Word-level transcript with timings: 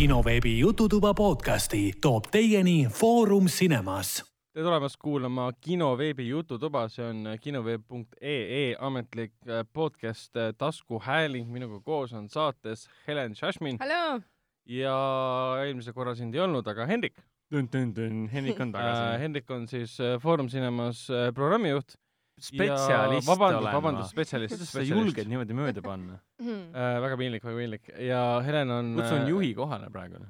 kinoveebi 0.00 0.58
Jututuba 0.58 1.14
podcasti 1.14 1.92
toob 2.00 2.24
teieni 2.32 2.86
Foorum 2.88 3.46
Cinemas. 3.52 4.24
tere 4.54 4.64
tulemast 4.64 4.96
kuulama 4.96 5.50
kinoveebi 5.60 6.28
Jututuba, 6.28 6.86
see 6.88 7.04
on 7.04 7.28
kinoveeb.ee 7.40 8.76
ametlik 8.78 9.34
äh, 9.48 9.60
podcast 9.72 10.36
äh, 10.36 10.54
taskuhääling. 10.58 11.52
minuga 11.52 11.82
koos 11.84 12.12
on 12.12 12.28
saates 12.28 12.88
Helen 13.06 13.34
Šašmin 13.34 13.76
hallo, 13.80 14.22
ja 14.64 14.96
eelmisel 15.66 15.92
korral 15.92 16.16
sind 16.16 16.34
ei 16.34 16.40
olnud, 16.40 16.66
aga 16.66 16.86
Hendrik. 16.86 17.20
Hendrik 17.52 18.60
on 18.60 18.68
Äh, 18.68 18.72
tagasi. 18.72 19.20
Hendrik 19.20 19.50
on 19.50 19.68
siis 19.68 20.00
äh, 20.00 20.16
Foorum 20.22 20.48
Cinemas 20.48 21.10
äh, 21.10 21.34
programmijuht. 21.34 22.00
Spetsialist 22.44 23.28
vabandust, 23.28 23.62
olen 23.62 23.76
vabandust, 23.76 24.12
spetsialist, 24.14 24.54
kuidas 24.56 24.72
sa 24.74 24.84
julged. 24.84 25.30
niimoodi 25.30 25.56
mööda 25.56 25.84
panna? 25.84 26.20
Äh, 26.40 26.96
väga 27.04 27.16
piinlik, 27.20 27.42
väga 27.44 27.58
piinlik 27.58 27.90
ja 28.06 28.20
Helen 28.44 28.70
on. 28.72 28.92
kutsun 28.96 29.26
juhi 29.28 29.50
kohale 29.54 29.90
praegu. 29.92 30.22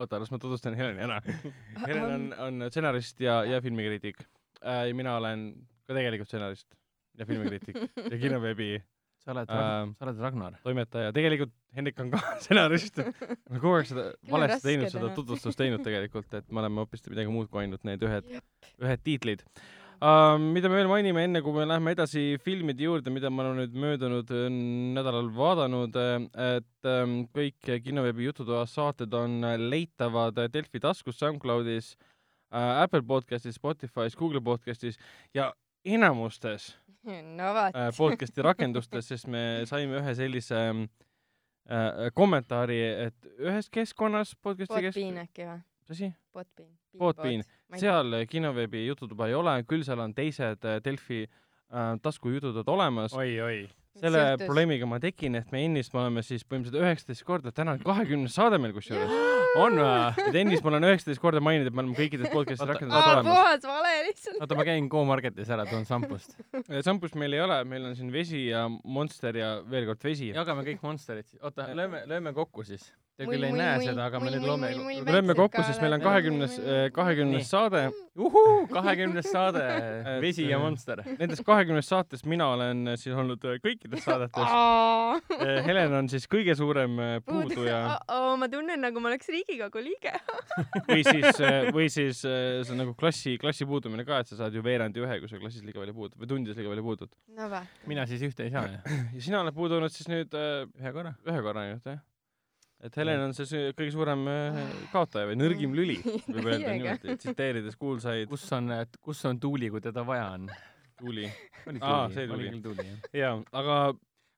oota, 0.00 0.20
las 0.22 0.30
ma 0.32 0.38
tutvustan 0.40 0.74
Heleni 0.78 1.04
ära. 1.04 1.18
Helen 1.88 2.06
on, 2.06 2.24
on 2.46 2.70
stsenarist 2.70 3.20
ja, 3.20 3.42
ja 3.44 3.60
filmikriitik 3.64 4.22
äh,. 4.64 4.86
ja 4.88 4.94
mina 4.96 5.16
olen 5.20 5.50
ka 5.86 5.98
tegelikult 5.98 6.30
stsenarist 6.30 6.72
ja 7.18 7.28
filmikriitik 7.28 7.76
ja 7.82 8.18
kinoveebi 8.24 8.70
sa 9.22 9.34
oled 9.34 9.52
Ähm, 9.52 9.92
sa 9.98 10.06
oled 10.08 10.18
Ragnar. 10.24 10.56
toimetaja. 10.64 11.12
tegelikult 11.14 11.52
Hendrik 11.76 12.00
on 12.00 12.10
ka 12.10 12.22
stsenarist. 12.42 12.98
ma 13.50 13.60
kogu 13.60 13.76
aeg 13.76 13.90
seda 13.92 14.08
valesti 14.30 14.66
teinud, 14.66 14.90
seda 14.94 15.12
tutvustust 15.14 15.58
teinud 15.60 15.84
tegelikult, 15.84 16.32
et 16.34 16.48
me 16.50 16.64
oleme 16.64 16.82
hoopis 16.82 17.04
midagi 17.10 17.30
muud 17.30 17.50
kui 17.52 17.62
ainult 17.62 17.84
need 17.86 18.02
ühed, 18.08 18.34
ühed 18.82 19.04
tiitlid 19.06 19.44
uh,. 20.02 20.36
mida 20.42 20.68
me 20.68 20.80
veel 20.80 20.90
mainime, 20.90 21.24
enne 21.28 21.42
kui 21.44 21.54
me 21.56 21.66
läheme 21.68 21.94
edasi 21.94 22.24
filmide 22.42 22.88
juurde, 22.88 23.12
mida 23.14 23.30
me 23.30 23.44
oleme 23.44 23.62
nüüd 23.62 23.78
möödunud 23.84 24.34
äh, 24.34 24.46
nädalal 24.98 25.30
vaadanud, 25.36 25.98
et 26.58 26.90
um, 26.92 27.16
kõik 27.36 27.72
kinoveebi 27.86 28.26
Jututoa 28.28 28.66
saated 28.66 29.14
on 29.14 29.40
leitavad 29.62 30.42
Delfi 30.52 30.82
taskus, 30.82 31.20
SoundCloudis 31.22 31.94
uh,, 31.96 32.82
Apple 32.82 33.04
podcastis, 33.06 33.58
Spotify's, 33.60 34.18
Google 34.18 34.44
podcastis 34.44 34.98
ja 35.34 35.52
enamustes 35.84 36.72
no 37.38 37.54
äh, 37.58 37.90
podcast'i 37.96 38.42
rakendustes, 38.42 39.08
sest 39.10 39.26
me 39.30 39.64
saime 39.66 39.98
ühe 39.98 40.14
sellise 40.18 40.60
äh, 40.70 42.08
kommentaari, 42.14 42.78
et 43.08 43.30
ühes 43.42 43.70
keskkonnas 43.72 44.36
podcast'i 44.42 44.86
kes-, 44.86 44.98
Podbean 44.98 45.22
äkki 45.24 45.48
või? 45.48 45.60
Mis 45.92 46.00
asi? 46.00 46.14
Podbean. 46.32 46.72
Podbean.. 46.98 47.44
seal 47.80 48.16
kinoveebi 48.28 48.86
jututuba 48.86 49.28
ei 49.28 49.36
ole, 49.36 49.60
küll 49.68 49.84
seal 49.86 50.00
on 50.04 50.14
teised 50.16 50.64
äh, 50.68 50.80
Delfi 50.84 51.22
äh, 51.26 51.94
tasku 52.02 52.32
jututoad 52.32 52.68
olemas. 52.68 53.14
oi, 53.16 53.36
oi. 53.40 53.58
selle 54.00 54.22
Sõltus. 54.22 54.46
probleemiga 54.48 54.88
ma 54.88 54.98
tekkin, 55.00 55.36
et 55.40 55.52
me 55.52 55.64
ennist 55.66 55.92
me 55.92 56.02
oleme 56.04 56.24
siis 56.24 56.44
põhimõtteliselt 56.48 56.80
üheksateist 56.80 57.26
korda, 57.28 57.52
täna 57.52 57.76
on 57.76 57.84
kahekümnes 57.84 58.36
saade 58.36 58.60
meil 58.60 58.72
kusjuures. 58.76 59.12
on 59.60 59.76
või? 59.76 60.24
et 60.28 60.40
ennist 60.42 60.64
ma 60.64 60.72
olen 60.72 60.88
üheksateist 60.88 61.20
korda 61.20 61.42
maininud, 61.44 61.68
et 61.68 61.76
me 61.76 61.84
oleme 61.84 61.98
kõikides 61.98 62.32
podcast'i 62.32 62.64
Oota, 62.64 62.72
rakendustes 62.72 63.04
aa, 63.04 63.18
olemas. 63.18 63.36
puhas 63.36 63.68
vale 63.68 63.92
lihtsalt. 64.08 64.40
oota, 64.40 64.60
ma 64.60 64.68
käin 64.68 64.88
Go-Marketis 64.92 65.52
ära, 65.52 65.68
toon 65.68 65.88
šampust. 65.88 66.36
šampust 66.88 67.20
meil 67.20 67.36
ei 67.36 67.44
ole, 67.44 67.62
meil 67.68 67.90
on 67.90 67.96
siin 68.00 68.12
vesi 68.14 68.46
ja 68.48 68.64
Monster 68.68 69.36
ja 69.36 69.54
veel 69.68 69.88
kord 69.92 70.08
vesi. 70.08 70.32
jagame 70.32 70.64
kõik 70.68 70.84
Monsterid 70.88 71.28
siis. 71.28 71.40
oota, 71.44 71.68
lööme, 71.76 72.06
lööme 72.08 72.32
kokku 72.36 72.64
siis. 72.68 72.88
Te 73.22 73.28
küll 73.30 73.46
ei 73.48 73.54
näe 73.56 73.78
seda, 73.82 74.08
aga 74.10 74.20
me 74.22 74.32
nüüd 74.34 74.46
loome 74.46 74.72
lööme 75.06 75.36
kokku, 75.38 75.62
sest 75.66 75.82
meil 75.84 75.96
on 75.98 76.02
ka 76.02 76.12
kahekümnes, 76.12 76.56
kahekümnes 76.96 77.42
Nii. 77.42 77.48
saade. 77.48 77.82
uhuu, 78.18 78.66
kahekümnes 78.76 79.30
saade, 79.32 79.62
vesi 80.20 80.48
ja 80.48 80.58
äh, 80.58 80.62
Monster. 80.62 81.02
Nendest 81.18 81.44
kahekümnest 81.46 81.92
saatest 81.92 82.26
mina 82.28 82.50
olen 82.52 82.92
äh, 82.92 82.98
siis 83.00 83.16
olnud 83.16 83.44
äh, 83.48 83.58
kõikides 83.64 84.04
saadetes. 84.04 84.44
aa. 84.44 85.20
Helen 85.66 85.96
on 86.02 86.10
siis 86.12 86.28
kõige 86.30 86.56
suurem 86.58 86.98
äh, 87.00 87.14
puuduja 87.24 87.82
ma 88.42 88.48
tunnen 88.50 88.80
nagu 88.82 89.00
ma 89.00 89.12
oleks 89.12 89.30
Riigikogu 89.32 89.82
liige. 89.84 90.12
või 90.90 91.02
siis, 91.06 91.40
või 91.74 91.88
siis 91.92 92.22
äh, 92.28 92.60
see 92.62 92.74
on 92.74 92.82
nagu 92.82 92.94
klassi, 92.98 93.36
klassi 93.40 93.66
puudumine 93.68 94.06
ka, 94.08 94.22
et 94.22 94.32
sa 94.32 94.38
saad 94.42 94.56
ju 94.56 94.64
veerandi 94.64 95.02
ühe, 95.02 95.18
kui 95.22 95.30
sa 95.30 95.40
klassis 95.40 95.64
liiga 95.66 95.82
palju 95.82 95.96
puudud 95.96 96.20
või 96.20 96.30
tundides 96.34 96.58
liiga 96.58 96.72
palju 96.72 96.86
puudud. 96.86 97.12
no 97.38 97.50
mina 97.90 98.06
siis 98.10 98.24
ühte 98.26 98.46
ei 98.46 98.54
saa 98.54 98.66
ja 98.68 98.80
sina 99.18 99.42
oled 99.42 99.56
puudunud 99.56 99.92
siis 99.94 100.10
nüüd 100.12 100.34
äh, 100.38 100.64
ühe 100.80 100.94
korra. 100.94 101.14
ühe 101.28 101.44
korra 101.44 101.66
ainult 101.66 101.86
jah? 101.88 102.02
Et 102.82 102.96
Helen 102.98 103.22
on 103.28 103.34
see 103.36 103.70
kõige 103.78 103.94
suurem 103.94 104.26
äh, 104.30 104.60
kaotaja 104.92 105.30
või 105.30 105.38
nõrgim 105.38 105.74
lüli, 105.76 105.98
võib 106.34 106.48
öelda 106.50 106.74
niimoodi, 106.74 107.16
tsiteerides 107.22 107.78
kuulsaid 107.80 108.30
kus 108.30 108.46
on, 108.56 108.72
kus 109.02 109.22
on 109.30 109.40
tuuli, 109.42 109.70
kui 109.72 109.82
teda 109.84 110.04
vaja 110.06 110.32
on? 110.36 110.48
tuuli. 111.02 111.26
Aa, 111.80 112.08
see, 112.14 112.26
tuuli 112.28 112.86
jaa, 113.16 113.36
aga 113.58 113.76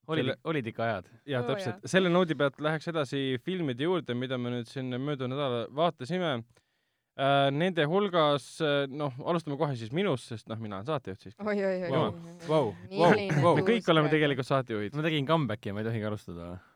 olid 0.09 0.25
Selle-, 0.25 0.37
olid 0.51 0.69
ikka 0.73 0.85
ajad? 0.85 1.09
jaa, 1.29 1.45
täpselt. 1.49 1.87
selle 1.89 2.13
noodi 2.13 2.37
pealt 2.39 2.61
läheks 2.65 2.91
edasi 2.93 3.23
filmide 3.45 3.89
juurde, 3.89 4.17
mida 4.17 4.39
me 4.41 4.53
nüüd 4.59 4.69
siin 4.71 4.93
möödunud 4.93 5.35
nädalal 5.37 5.67
vaatasime. 5.75 6.37
Nende 7.55 7.85
hulgas, 7.87 8.45
noh, 8.91 9.13
alustame 9.23 9.55
kohe 9.55 9.77
siis 9.79 9.93
minust, 9.95 10.33
sest 10.33 10.49
noh, 10.51 10.59
mina 10.59 10.81
olen 10.81 10.89
saatejuht 10.89 11.29
siis. 11.29 11.37
oi, 11.39 11.55
oi, 11.63 11.77
oi 11.87 12.49
vau. 12.49 13.53
me 13.55 13.63
kõik 13.63 13.91
oleme 13.95 14.11
tegelikult 14.11 14.49
saatejuhid. 14.49 14.97
ma 14.99 15.05
tegin 15.07 15.29
comeback'i 15.29 15.71
ja 15.71 15.77
ma 15.77 15.85
ei 15.85 15.87
tohigi 15.87 16.09
alustada 16.11 16.49
või? 16.49 16.74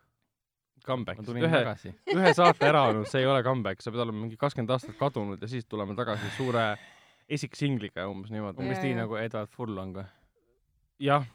Comeback 0.89 1.23
ühe, 1.23 1.63
ühe 2.17 2.35
saate 2.37 2.69
ära 2.69 2.89
olnud, 2.91 3.09
see 3.11 3.23
ei 3.23 3.31
ole 3.31 3.43
comeback, 3.47 3.85
sa 3.85 3.93
pead 3.95 4.07
olema 4.07 4.25
mingi 4.25 4.39
kakskümmend 4.41 4.75
aastat 4.77 4.97
kadunud 5.01 5.43
ja 5.43 5.51
siis 5.51 5.69
tulema 5.69 5.97
tagasi 5.99 6.33
suure 6.37 6.71
esiksingliga 7.29 8.09
umbes 8.11 8.33
niimoodi. 8.33 8.65
umbes 8.65 8.81
nii 8.85 8.97
nagu 9.03 9.19
Edward 9.21 9.53
Furlong 9.53 9.99
või? 10.01 10.07
jah, 11.05 11.27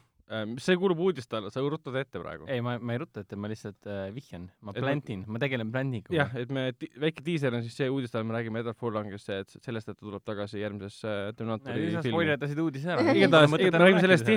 see 0.62 0.76
kuulub 0.80 1.00
uudiste 1.04 1.36
alla, 1.36 1.50
sa 1.52 1.60
rutad 1.60 1.96
ette 2.00 2.20
praegu. 2.20 2.46
ei, 2.48 2.62
ma, 2.64 2.78
ma 2.80 2.94
ei 2.94 3.00
rutta 3.02 3.20
ette, 3.20 3.36
ma 3.36 3.48
lihtsalt 3.50 3.88
äh, 3.90 4.06
vihjan, 4.14 4.46
ma 4.64 4.72
plantin, 4.72 5.24
ma 5.28 5.40
tegelen 5.42 5.70
plantinguga. 5.72 6.16
jah, 6.16 6.32
et 6.40 6.52
me, 6.54 6.70
väike 7.00 7.24
diiser 7.26 7.54
on 7.54 7.64
siis 7.64 7.76
see 7.76 7.90
uudiste 7.92 8.18
all, 8.18 8.26
me 8.28 8.36
räägime 8.36 8.62
Edward 8.62 8.78
Furlongist, 8.80 9.28
et 9.34 9.56
sellest, 9.60 9.90
et 9.92 9.98
ta 9.98 10.06
tuleb 10.06 10.24
tagasi 10.24 10.62
järgmises 10.62 10.98
äh, 11.04 11.28
Terminaatori 11.36 11.90
filmi. 11.90 12.04
spoilerdasid 12.08 12.62
uudise 12.64 12.94
ära. 12.96 13.04
igatahes, 13.12 13.52
me 13.52 13.82
räägime 13.84 14.04
sellest 14.06 14.32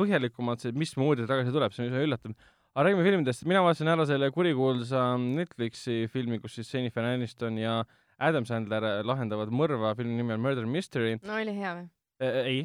põhjalikumalt, 0.00 0.64
see, 0.64 0.74
mismoodi 0.78 1.24
ta 1.24 1.36
tagasi 1.36 1.54
tuleb, 1.54 1.76
see 1.76 1.86
on 1.86 1.92
üsna 1.92 2.04
üllatav. 2.08 2.34
Aga 2.78 2.86
räägime 2.86 3.02
filmidest, 3.02 3.42
mina 3.50 3.58
vaatasin 3.66 3.90
ära 3.90 4.04
selle 4.06 4.28
kurikuulsa 4.30 5.00
Netflixi 5.18 6.04
filmi, 6.12 6.38
kus 6.38 6.60
siis 6.60 6.68
Jennifer 6.70 7.02
Aniston 7.02 7.58
ja 7.58 7.80
Adam 8.22 8.46
Sandler 8.46 8.84
lahendavad 9.06 9.50
mõrva, 9.50 9.96
filmi 9.98 10.14
nimi 10.20 10.36
on 10.36 10.44
Murder 10.44 10.66
Mystery. 10.70 11.16
no 11.26 11.40
oli 11.40 11.56
hea 11.58 11.72
või? 11.74 11.88
ei, 12.18 12.62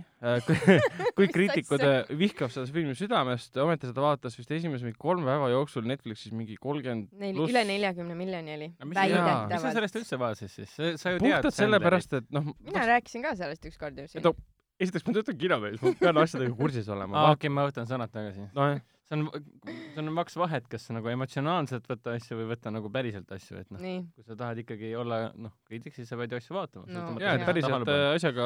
kõik 1.18 1.34
kriitikud 1.36 1.82
äh, 1.86 2.14
vihkavad 2.18 2.54
seda 2.54 2.70
filmi 2.74 2.94
südamest, 2.98 3.58
ometi 3.62 3.90
seda 3.90 4.06
vaatas 4.06 4.38
vist 4.38 4.54
esimese 4.54 4.86
mingi 4.86 4.98
kolme 5.02 5.28
päeva 5.30 5.50
jooksul 5.52 5.86
Netflixis 5.90 6.34
mingi 6.34 6.58
kolmkümmend 6.62 7.10
Pluss- 7.34 7.54
üle 7.54 7.62
neljakümne 7.70 8.18
miljoni 8.18 8.56
oli. 8.56 8.70
mis 8.86 8.98
sa 8.98 9.76
sellest 9.78 10.00
üldse 10.02 10.18
vaatasid 10.22 10.54
siis? 10.56 10.74
sa, 10.74 10.96
sa 10.98 11.14
ju 11.14 11.22
tead 11.22 11.38
puhtalt 11.38 11.58
sellepärast, 11.58 12.18
et 12.22 12.34
noh, 12.34 12.50
mina 12.66 12.86
rääkisin 12.96 13.26
ka 13.26 13.36
sellest 13.38 13.70
ükskord 13.70 14.02
ju 14.02 14.10
siin 14.10 14.26
et. 14.26 14.42
esiteks 14.88 15.06
ma 15.06 15.18
töötan 15.20 15.38
kinoveebis, 15.46 15.86
ma 15.86 15.94
pean 16.02 16.24
asjadega 16.26 16.58
kursis 16.58 16.90
olema 16.90 17.20
aa, 17.20 17.28
ah,. 17.30 17.38
okei, 17.38 17.54
ma 17.54 17.70
võtan 17.70 17.90
sõnad 17.90 18.14
tagasi. 18.14 18.50
nojah, 18.58 18.82
see 19.14 19.22
on, 19.22 19.74
see 19.94 20.02
on 20.02 20.12
maks 20.16 20.38
vahet, 20.40 20.68
kas 20.72 20.90
nagu 20.96 21.10
emotsionaalselt 21.14 21.88
võtta 21.90 22.16
asju 22.18 22.38
või 22.40 22.50
võtta 22.54 22.74
nagu 22.74 22.92
päriselt 22.94 23.32
asju, 23.36 23.62
et 23.62 23.74
noh, 23.74 23.82
kui 24.16 24.26
sa 24.26 24.38
tahad 24.40 24.62
ikkagi 24.64 24.94
olla 25.00 25.24
noh, 25.38 25.54
kriitik, 25.70 25.96
siis 25.96 26.10
sa 26.10 26.20
pead 26.20 26.34
ju 26.34 26.42
asju 26.42 26.58
vaatama. 26.58 26.88
No, 26.90 27.08
jaa, 27.22 27.38
et 27.38 27.48
päriselt 27.48 27.92
äh, 27.94 28.06
asjaga 28.18 28.46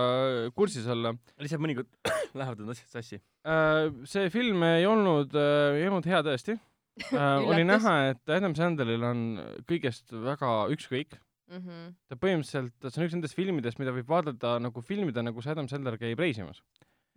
kursis 0.58 0.88
olla 0.92 1.14
lihtsalt 1.40 1.64
mõnikord 1.64 1.92
lähevad 2.40 2.64
need 2.64 2.74
asjad 2.76 2.98
sassi. 3.00 3.22
äh,. 3.48 3.92
see 4.10 4.32
film 4.34 4.66
ei 4.68 4.88
olnud 4.90 5.36
äh,, 5.38 5.78
ei 5.82 5.88
olnud 5.90 6.08
hea 6.10 6.24
tõesti 6.26 6.58
oli 7.52 7.64
näha, 7.68 7.96
et 8.12 8.34
Adam 8.34 8.56
Sandleril 8.58 9.06
on 9.06 9.24
kõigest 9.70 10.14
väga 10.14 10.60
ükskõik. 10.74 11.18
Mhm. 11.48 11.94
ta 12.12 12.18
põhimõtteliselt, 12.20 12.74
see 12.92 13.00
on 13.00 13.06
üks 13.06 13.14
nendest 13.16 13.38
filmidest, 13.38 13.78
mida 13.80 13.94
võib 13.96 14.10
vaadata 14.12 14.58
nagu 14.60 14.82
filmida, 14.84 15.24
nagu 15.24 15.40
see 15.40 15.54
Adam 15.54 15.70
Sandler 15.72 15.96
käib 16.02 16.20
reisimas. 16.20 16.60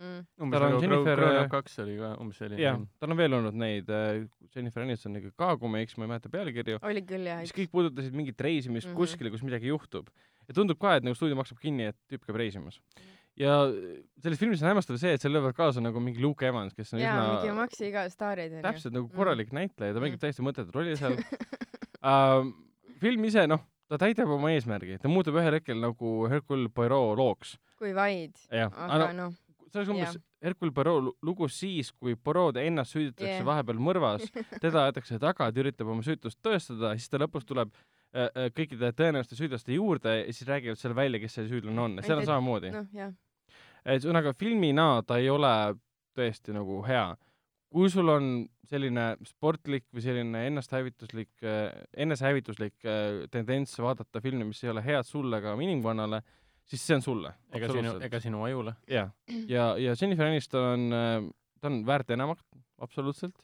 Mm. 0.00 0.20
umbes 0.40 0.56
Tal 0.58 0.64
on 0.66 0.70
nagu 0.72 0.82
Jennifer- 0.82 1.16
Grown 1.20 1.38
Up 1.44 1.50
kaks 1.52 1.74
oli 1.82 1.96
ka 2.00 2.14
umbes 2.22 2.38
selline 2.40 2.60
jah, 2.62 2.78
tal 2.98 3.10
on 3.12 3.18
veel 3.20 3.34
olnud 3.36 3.54
neid 3.60 3.90
äh,, 3.92 4.22
Jennifer 4.54 4.80
Anistoniga 4.86 5.28
ka, 5.36 5.56
kui 5.60 5.68
ma 5.68 5.76
ei 5.78 5.84
eksi, 5.84 5.98
ma 6.00 6.06
ei 6.06 6.12
mäleta 6.14 6.30
pealkirju, 6.32 6.78
oli 6.82 7.02
küll 7.04 7.26
jah 7.28 7.40
mis. 7.44 7.52
kõik 7.52 7.68
puudutasid 7.70 8.14
mingit 8.16 8.40
reisimist 8.40 8.86
mm 8.86 8.94
Mhm. 8.94 8.96
-hmm. 8.96 9.00
kuskile, 9.04 9.30
kus 9.30 9.42
midagi 9.44 9.68
juhtub. 9.68 10.08
ja 10.48 10.54
tundub 10.54 10.78
ka, 10.80 10.96
et 10.96 11.04
nagu 11.04 11.14
stuudio 11.14 11.36
maksab 11.36 11.58
kinni, 11.60 11.84
et 11.92 11.96
tüüp 12.10 12.24
käib 12.26 12.36
reisimas. 12.36 12.80
ja 13.36 13.68
selles 14.22 14.38
filmis 14.38 14.62
on 14.62 14.68
hämmastav 14.72 14.96
see, 14.98 15.12
et 15.12 15.20
seal 15.20 15.32
löövad 15.32 15.52
kaasa 15.54 15.80
nagu 15.80 16.00
mingi 16.00 16.20
Luke 16.20 16.46
Evans, 16.46 16.72
kes 16.74 16.94
on 16.94 17.00
jaa, 17.00 17.20
mingi 17.20 17.46
üsna 17.48 17.54
Maxi 17.54 17.84
iga 17.88 18.08
staarid 18.10 18.52
onju. 18.52 18.62
täpselt 18.62 18.92
nagu 18.92 19.06
Mm. 19.06 19.16
korralik 19.16 19.52
näitleja, 19.52 19.92
ta 19.94 20.00
mängib 20.00 20.16
Mm. 20.16 20.24
täiesti 20.24 20.42
mõttetut 20.42 20.74
rolli 20.74 20.96
seal 20.96 21.12
uh. 21.12 22.44
film 23.00 23.24
ise, 23.24 23.46
noh, 23.46 23.60
ta 23.88 23.98
täidab 23.98 24.28
oma 24.30 24.48
eesmärgi, 24.50 24.98
ta 25.00 25.08
muutub 25.08 25.34
ühel 25.40 25.52
hetkel 25.60 25.78
nagu 25.80 26.26
Hercule 26.28 26.68
Poirot 26.68 27.16
looks. 27.18 27.58
kui 27.78 27.92
vaid, 27.94 28.34
aga 28.50 29.12
noh, 29.12 29.32
see 29.72 29.80
oleks 29.80 29.92
umbes. 29.94 30.18
Hercule 30.44 30.72
Poirot 30.72 31.02
lu- 31.04 31.14
lugu 31.22 31.48
siis, 31.52 31.90
kui 31.92 32.16
Poirot 32.16 32.56
ennast 32.60 32.96
süüditakse 32.96 33.38
Jah. 33.38 33.46
vahepeal 33.46 33.80
mõrvas, 33.82 34.26
teda 34.64 34.86
aetakse 34.88 35.18
taga, 35.20 35.50
ta 35.52 35.62
üritab 35.64 35.90
oma 35.92 36.04
süütust 36.06 36.40
tõestada, 36.44 36.94
siis 36.98 37.10
ta 37.12 37.20
lõpus 37.20 37.46
tuleb 37.48 37.72
äh, 37.74 38.28
äh, 38.28 38.50
kõikide 38.56 38.92
tõenäoliste 38.96 39.38
süüdlaste 39.38 39.76
juurde 39.76 40.16
ja 40.22 40.32
siis 40.32 40.48
räägivad 40.48 40.80
selle 40.80 40.96
välja, 40.98 41.20
kes 41.22 41.38
see 41.38 41.48
süüdlane 41.50 41.84
on, 41.86 41.98
seal 42.06 42.22
on 42.22 42.28
samamoodi. 42.28 42.72
jah, 42.96 43.12
et 43.84 44.00
ühesõnaga 44.04 44.32
filmina 44.36 44.88
ta 45.06 45.20
ei 45.20 45.28
ole 45.32 45.52
tõesti 46.16 46.52
nagu 46.56 46.80
hea. 46.86 47.10
kui 47.70 47.86
sul 47.90 48.08
on 48.10 48.48
selline 48.70 49.04
sportlik 49.26 49.84
või 49.94 50.02
selline 50.02 50.40
ennasthävituslik, 50.48 51.30
enesehävituslik 51.96 52.86
äh, 52.86 53.24
tendents 53.30 53.76
vaadata 53.78 54.22
filme, 54.22 54.44
mis 54.48 54.62
ei 54.64 54.70
ole 54.72 54.82
head 54.84 55.06
sulle 55.06 55.38
ega 55.38 55.54
inimkonnale, 55.58 56.22
siis 56.70 56.86
see 56.86 56.98
on 56.98 57.04
sulle. 57.04 57.34
ega 57.56 57.70
sinu, 57.72 57.94
ega 58.06 58.22
sinu 58.22 58.44
ajule. 58.46 58.74
jah, 58.90 59.10
ja, 59.50 59.72
ja 59.80 59.94
Jennifer 59.98 60.30
Aniston 60.30 60.90
on, 60.90 61.30
ta 61.60 61.70
on 61.70 61.80
väärt 61.88 62.12
enamat, 62.14 62.44
absoluutselt 62.82 63.36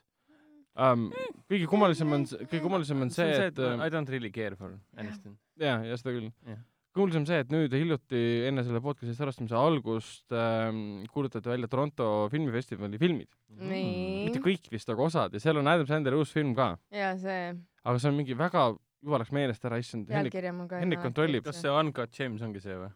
um,. 0.76 1.11
kõige 1.50 1.69
kummalisem 1.70 2.14
on, 2.17 2.25
kõige 2.46 2.62
kummalisem 2.62 3.05
on 3.06 3.12
see, 3.14 3.37
et 3.49 3.61
äh, 3.62 3.76
I 3.82 3.93
don't 3.93 4.11
really 4.12 4.32
care 4.34 4.56
for 4.58 4.78
Aniston. 5.00 5.37
ja, 5.61 5.78
ja 5.87 5.99
seda 5.99 6.14
küll 6.17 6.31
Jah.. 6.46 6.62
kuulsam 6.96 7.26
see, 7.28 7.43
et 7.44 7.52
nüüd 7.52 7.75
hiljuti 7.76 8.23
enne 8.49 8.64
selle 8.67 8.81
podcast'i 8.84 9.17
salvestamise 9.19 9.56
algust 9.58 10.37
ähm, 10.37 11.05
kuulutati 11.12 11.50
välja 11.52 11.70
Toronto 11.73 12.11
filmifestivali 12.32 13.00
filmid. 13.00 13.32
nii 13.56 14.26
mitte. 14.28 14.43
kõik 14.44 14.70
vist, 14.73 14.90
aga 14.93 15.08
osad 15.11 15.37
ja 15.37 15.43
seal 15.43 15.62
on 15.62 15.73
Adam 15.73 15.88
Sandleri 15.88 16.20
uus 16.20 16.34
film 16.34 16.55
ka, 16.56 16.75
ja 16.94 17.14
see 17.20 17.50
aga 17.87 17.99
see 18.02 18.12
on 18.12 18.20
mingi 18.20 18.37
väga, 18.38 18.69
juba 19.06 19.23
läks 19.23 19.34
meelest 19.34 19.67
ära, 19.69 19.81
issand, 19.82 20.08
Henrik, 20.11 20.34
pealkirja 20.34 20.55
ma 20.55 20.70
ka. 20.70 20.81
Henrik 20.82 21.02
kontrollib. 21.05 21.44
kas 21.46 21.61
see 21.62 21.73
Uncut 21.73 22.14
James 22.19 22.43
ongi 22.46 22.62
see 22.62 22.78
või? 22.78 22.93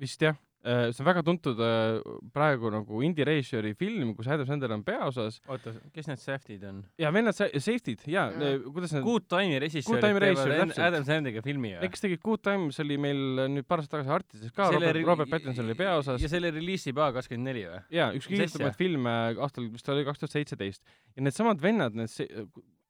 Vist 0.00 0.22
jah, 0.24 0.36
see 0.60 1.00
on 1.00 1.06
väga 1.08 1.22
tuntud 1.24 1.56
äh, 1.64 2.02
praegu 2.34 2.68
nagu 2.72 2.98
indie 3.06 3.24
režissööri 3.24 3.70
film, 3.80 4.10
kus 4.16 4.26
Adam 4.28 4.44
Sandler 4.48 4.74
on 4.74 4.82
peaosas 4.84 5.38
oota, 5.48 5.72
kes 5.94 6.10
need 6.10 6.20
Saftid 6.20 6.64
on? 6.68 6.82
ja 7.00 7.08
vennad 7.14 7.32
sa- 7.36 7.48
Safety'd 7.54 8.02
ja 8.12 8.26
Ja. 8.28 8.50
kuidas 8.66 8.92
need 8.92 9.06
Good 9.06 9.24
Time'i 9.32 9.56
režissöörid 9.62 10.04
teevad. 10.04 10.74
Adam 10.84 11.06
Sanderiga 11.08 11.40
filmi 11.46 11.70
või? 11.78 11.88
kes 11.94 12.04
tegid 12.04 12.20
Good 12.24 12.42
Times 12.44 12.80
oli 12.84 12.98
meil 13.00 13.22
nüüd 13.54 13.64
paar 13.68 13.80
aastat 13.80 13.94
tagasi 13.98 14.12
Artises 14.18 14.52
ka, 14.52 14.68
Robert, 14.76 15.00
Robert 15.08 15.30
Pattinson 15.32 15.64
oli 15.64 15.78
peaosas 15.80 16.20
ja 16.20 16.28
selle 16.28 16.50
reliisib 16.52 17.00
A24 17.00 17.70
või? 17.72 17.80
jaa, 17.96 18.10
üks 18.20 18.28
asja? 18.44 18.72
filme 18.76 19.14
aastal, 19.40 19.70
vist 19.72 19.88
oli 19.88 20.04
kaks 20.04 20.18
tuhat 20.26 20.36
seitseteist. 20.36 20.84
ja 21.16 21.24
needsamad 21.24 21.60
vennad, 21.64 21.96
need 21.96 22.12
se-, 22.12 22.28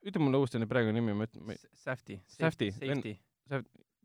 ütle 0.03 0.19
mulle 0.27 0.43
uuesti 0.43 0.59
need 0.59 0.69
praegu 0.71 0.91
nimi, 0.97 1.15
ma 1.15 1.31
ütlen, 1.31 1.55
Safety. 1.87 2.19
Safety, 2.27 2.73
Safety. 2.75 3.15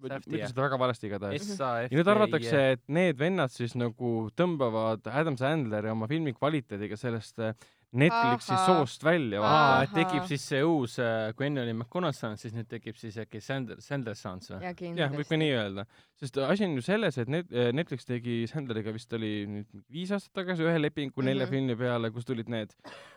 Ma 0.01 0.11
jah. 0.11 0.49
seda 0.51 0.65
väga 0.65 0.79
valesti 0.81 1.09
igatahes. 1.09 1.47
S-A-F-T-I. 1.55 1.91
ja 1.91 1.99
nüüd 1.99 2.11
arvatakse, 2.11 2.63
et 2.75 2.83
need 2.91 3.19
vennad 3.19 3.53
siis 3.53 3.75
nagu 3.79 4.13
tõmbavad 4.37 5.07
Adam 5.11 5.37
Sandleri 5.39 5.91
oma 5.93 6.09
filmi 6.11 6.35
kvaliteediga 6.35 6.99
sellest 6.99 7.41
äh, 7.43 7.55
Netflixi 7.95 8.51
Ahah. 8.53 8.65
soost 8.67 9.03
välja. 9.05 9.41
et 9.83 9.93
tekib 9.95 10.25
siis 10.27 10.43
see 10.51 10.61
uus, 10.65 10.97
kui 11.37 11.45
enne 11.47 11.61
oli 11.63 11.73
McConaughey, 11.73 12.35
siis 12.41 12.53
nüüd 12.55 12.67
tekib 12.71 12.97
siis 12.99 13.17
äkki 13.23 13.41
Sander, 13.41 13.79
Sanders 13.81 14.21
Sans 14.25 14.51
või? 14.51 14.61
ja 14.63 14.73
jah, 15.01 15.13
võib 15.15 15.29
ka 15.29 15.39
nii 15.39 15.51
öelda, 15.55 15.85
sest 16.19 16.37
asi 16.43 16.65
on 16.67 16.75
ju 16.75 16.83
selles, 16.85 17.17
et 17.21 17.31
net-, 17.31 17.51
Netflix 17.75 18.05
tegi 18.05 18.41
Sandleriga 18.51 18.93
vist 18.95 19.13
oli 19.17 19.31
nüüd 19.47 19.71
viis 19.91 20.11
aastat 20.15 20.33
tagasi 20.41 20.63
ühe 20.67 20.77
lepingu 20.81 21.23
nelja 21.25 21.45
Mhm. 21.45 21.51
filmi 21.55 21.75
peale, 21.79 22.11
kus 22.11 22.25
tulid 22.25 22.49
need 22.49 22.73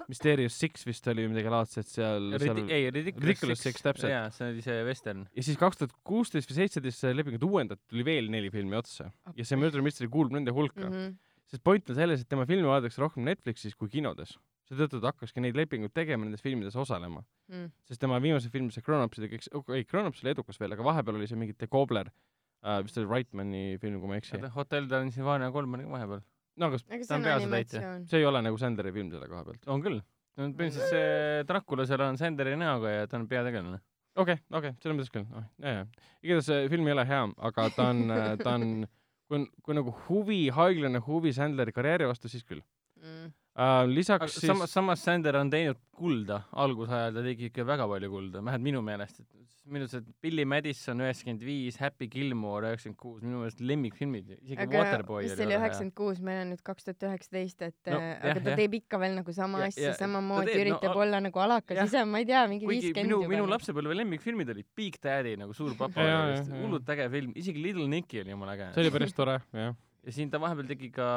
Mysterious 0.08 0.54
Six 0.58 0.86
vist 0.86 1.06
oli 1.10 1.26
või 1.26 1.34
midagi 1.34 1.50
laadset 1.52 1.86
seal, 1.86 2.30
seal 2.38 2.62
ei, 2.68 2.90
Ridiculous, 2.90 3.60
Six, 3.62 3.82
täpselt. 3.84 4.10
jaa, 4.10 4.28
see 4.30 4.50
oli 4.52 4.62
see 4.64 4.82
western. 4.84 5.26
ja 5.34 5.42
siis 5.42 5.56
kaks 5.60 5.76
tuhat 5.82 5.92
kuusteist 6.04 6.50
või 6.50 6.60
seitseteist 6.62 6.98
see 7.04 7.14
lepingut 7.16 7.42
uuendati, 7.48 7.82
tuli 7.88 8.04
veel 8.06 8.30
neli 8.30 8.50
filmi 8.50 8.76
otsa 8.78 9.10
ja 9.36 9.44
see 9.44 9.56
Murder 9.58 9.82
Mystery 9.82 10.08
kuulub 10.08 10.32
nende 10.38 10.50
hulka 10.54 10.86
mm. 10.86 10.92
-hmm. 10.92 11.16
Sest 11.48 11.62
point 11.64 11.88
on 11.88 11.96
selles, 11.96 12.20
et 12.20 12.28
tema 12.28 12.44
filme 12.44 12.68
vaadatakse 12.68 13.00
rohkem 13.00 13.24
Netflixis 13.24 13.72
kui 13.74 13.88
kinodes. 13.88 14.34
Seetõttu 14.68 15.00
ta 15.00 15.12
hakkaski 15.12 15.42
neid 15.42 15.56
lepinguid 15.58 15.94
tegema, 15.96 16.26
nendes 16.26 16.42
filmides 16.44 16.76
osalema. 16.78 17.22
Mm. 17.48 17.70
sest 17.88 18.02
tema 18.02 18.18
viimase 18.22 18.50
film, 18.52 18.68
see 18.74 18.84
Grown-Upsid 18.84 19.24
ja 19.24 19.30
kõik, 19.32 19.46
ei, 19.76 19.86
Grown-Ups 19.88 20.24
oli 20.24 20.34
edukas 20.34 20.60
veel, 20.60 20.74
aga 20.76 20.84
vahepeal 20.84 21.16
oli 21.20 21.28
see 21.30 21.40
mingi 21.40 21.56
The 21.56 21.70
Cobbler 21.72 22.10
äh,, 22.10 22.82
vist 22.84 22.98
oli 23.00 23.08
Reitmani 23.08 23.64
film, 23.80 24.00
kui 24.02 24.10
ma 24.10 24.18
ei 24.18 24.24
eksi. 24.24 24.40
Hotel 24.54 24.88
Transylvania 24.90 25.50
kolm 25.54 25.78
on 25.78 25.86
ka 25.86 25.94
vahepeal. 25.96 26.24
no 26.58 26.70
aga 26.70 26.80
aga 26.82 26.98
Ta 27.00 27.08
see 27.08 27.16
on 27.16 27.26
peaosatäitja. 27.28 27.82
see 28.10 28.20
ei 28.20 28.28
ole 28.28 28.42
nagu 28.44 28.60
Sandleri 28.60 28.92
film 28.92 29.12
selle 29.14 29.28
koha 29.30 29.44
pealt. 29.48 29.68
on 29.72 29.84
küll. 29.84 30.00
no 30.36 30.48
põhimõtteliselt 30.48 30.92
see 30.92 31.44
Dracula 31.48 31.86
seal 31.88 32.04
on 32.08 32.20
Sanderi 32.20 32.56
näoga 32.60 32.92
ja 32.92 33.06
ta 33.08 33.16
on 33.20 33.28
peategelane. 33.30 33.80
okei 34.16 34.36
okay,, 34.36 34.44
okei 34.50 34.74
okay,, 34.74 34.80
selles 34.82 34.98
mõttes 35.00 35.14
küll 35.14 35.26
oh,, 35.32 35.50
jaa. 35.64 35.84
igatahes 36.22 36.52
see 36.52 36.72
film 36.74 36.90
ei 36.90 36.98
ole 36.98 37.08
hea, 37.08 37.26
aga 37.50 37.68
ta 37.76 37.88
on, 37.94 38.04
ta 38.42 38.56
on, 38.58 38.72
kui 39.28 39.40
on, 39.40 39.46
kui 39.64 39.78
nagu 39.78 39.94
huvi, 40.08 40.42
haiglane 40.52 41.00
huvi 41.06 41.32
Sandleri 41.36 41.72
karjääri 41.72 42.10
vastu, 42.10 42.28
siis 42.28 42.44
küll 42.44 42.60
Mm. 42.60 42.77
uh,. 43.58 43.82
lisaks 43.90 44.38
siis 44.38 44.48
samas, 44.52 44.70
samas 44.72 45.02
Sander 45.04 45.36
on 45.40 45.50
teinud 45.50 45.80
kulda, 45.98 46.44
algusajal 46.62 47.14
ta 47.18 47.22
tegi 47.26 47.50
ikka 47.50 47.64
väga 47.66 47.88
palju 47.90 48.08
kulda, 48.12 48.38
vähemalt 48.46 48.62
minu 48.70 48.82
meelest, 48.86 49.20
et 49.24 49.34
minu 49.68 49.84
arust, 49.84 49.98
et 49.98 50.06
Billy 50.24 50.44
Madison 50.48 51.02
üheksakümmend 51.04 51.42
viis, 51.44 51.76
Happy 51.82 52.06
Gilmore 52.08 52.70
üheksakümmend 52.70 52.96
kuus, 53.02 53.18
minu 53.26 53.42
meelest 53.42 53.58
lemmikfilmid, 53.60 54.30
isegi 54.38 54.62
aga 54.64 54.78
Waterboy 54.84 55.26
mis 55.26 55.34
oli 55.34 55.42
väga 55.42 55.50
hea. 55.50 55.58
üheksakümmend 55.64 55.94
kuus, 55.98 56.20
meil 56.24 56.38
on 56.44 56.52
nüüd 56.54 56.62
kaks 56.64 56.86
tuhat 56.86 57.04
üheksateist, 57.10 57.66
et 57.66 57.90
No, 57.90 57.98
no, 57.98 58.06
jah, 58.06 58.22
aga 58.30 58.44
ta 58.46 58.52
jah. 58.54 58.60
teeb 58.62 58.76
ikka 58.78 59.00
veel 59.02 59.18
nagu 59.18 59.34
sama 59.36 59.60
Ja- 59.64 59.66
asja 59.74 59.92
samamoodi 59.98 60.46
teeb, 60.54 60.56
no 60.62 60.64
üritab 60.64 60.94
al- 60.94 61.02
olla 61.04 61.20
nagu 61.26 61.42
alakas 61.44 61.76
jah. 61.82 61.90
ise, 61.90 62.04
ma 62.14 62.22
ei 62.22 62.28
tea, 62.30 62.46
mingi 62.54 62.70
viiskümmend 62.70 63.10
minu, 63.10 63.20
juba. 63.26 63.34
minu 63.34 63.50
lapsepõlve 63.52 63.98
lemmikfilmid 64.00 64.54
olid 64.54 64.70
Big 64.78 64.96
Daddy 65.04 65.34
nagu 65.36 65.52
Suur 65.58 65.74
papa 65.82 66.06
hullult 66.62 66.88
äge 66.94 67.10
film, 67.12 67.34
isegi 67.36 67.60
Little 67.66 67.88
Nicky 67.92 68.22
oli 68.22 68.30
jumala 68.32 68.54
äge. 68.56 68.70
see 68.78 68.86
oli 68.86 68.94
päris 68.96 69.12
tore, 69.18 69.40
jah. 69.52 69.74
Ja 70.06 70.14
siin 70.14 70.30
ta 70.32 70.40
vahepeal 70.42 70.68
tegi 70.70 70.90
ka, 70.94 71.08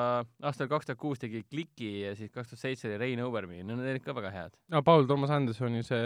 aastal 0.48 0.70
kaks 0.72 0.90
tuhat 0.90 1.00
kuus 1.02 1.22
tegi 1.22 1.44
Kliki 1.48 1.92
ja 2.06 2.14
siis 2.18 2.32
kaks 2.34 2.54
tuhat 2.54 2.64
seitse 2.64 2.90
oli 2.90 3.00
Rein 3.02 3.24
Over 3.24 3.48
Me, 3.50 3.62
no 3.64 3.78
need 3.80 3.94
olid 3.96 4.06
ka 4.06 4.16
väga 4.18 4.32
head. 4.34 4.56
no 4.74 4.82
Paul 4.86 5.08
Thomas 5.10 5.34
Andersoni 5.34 5.84
see 5.88 6.00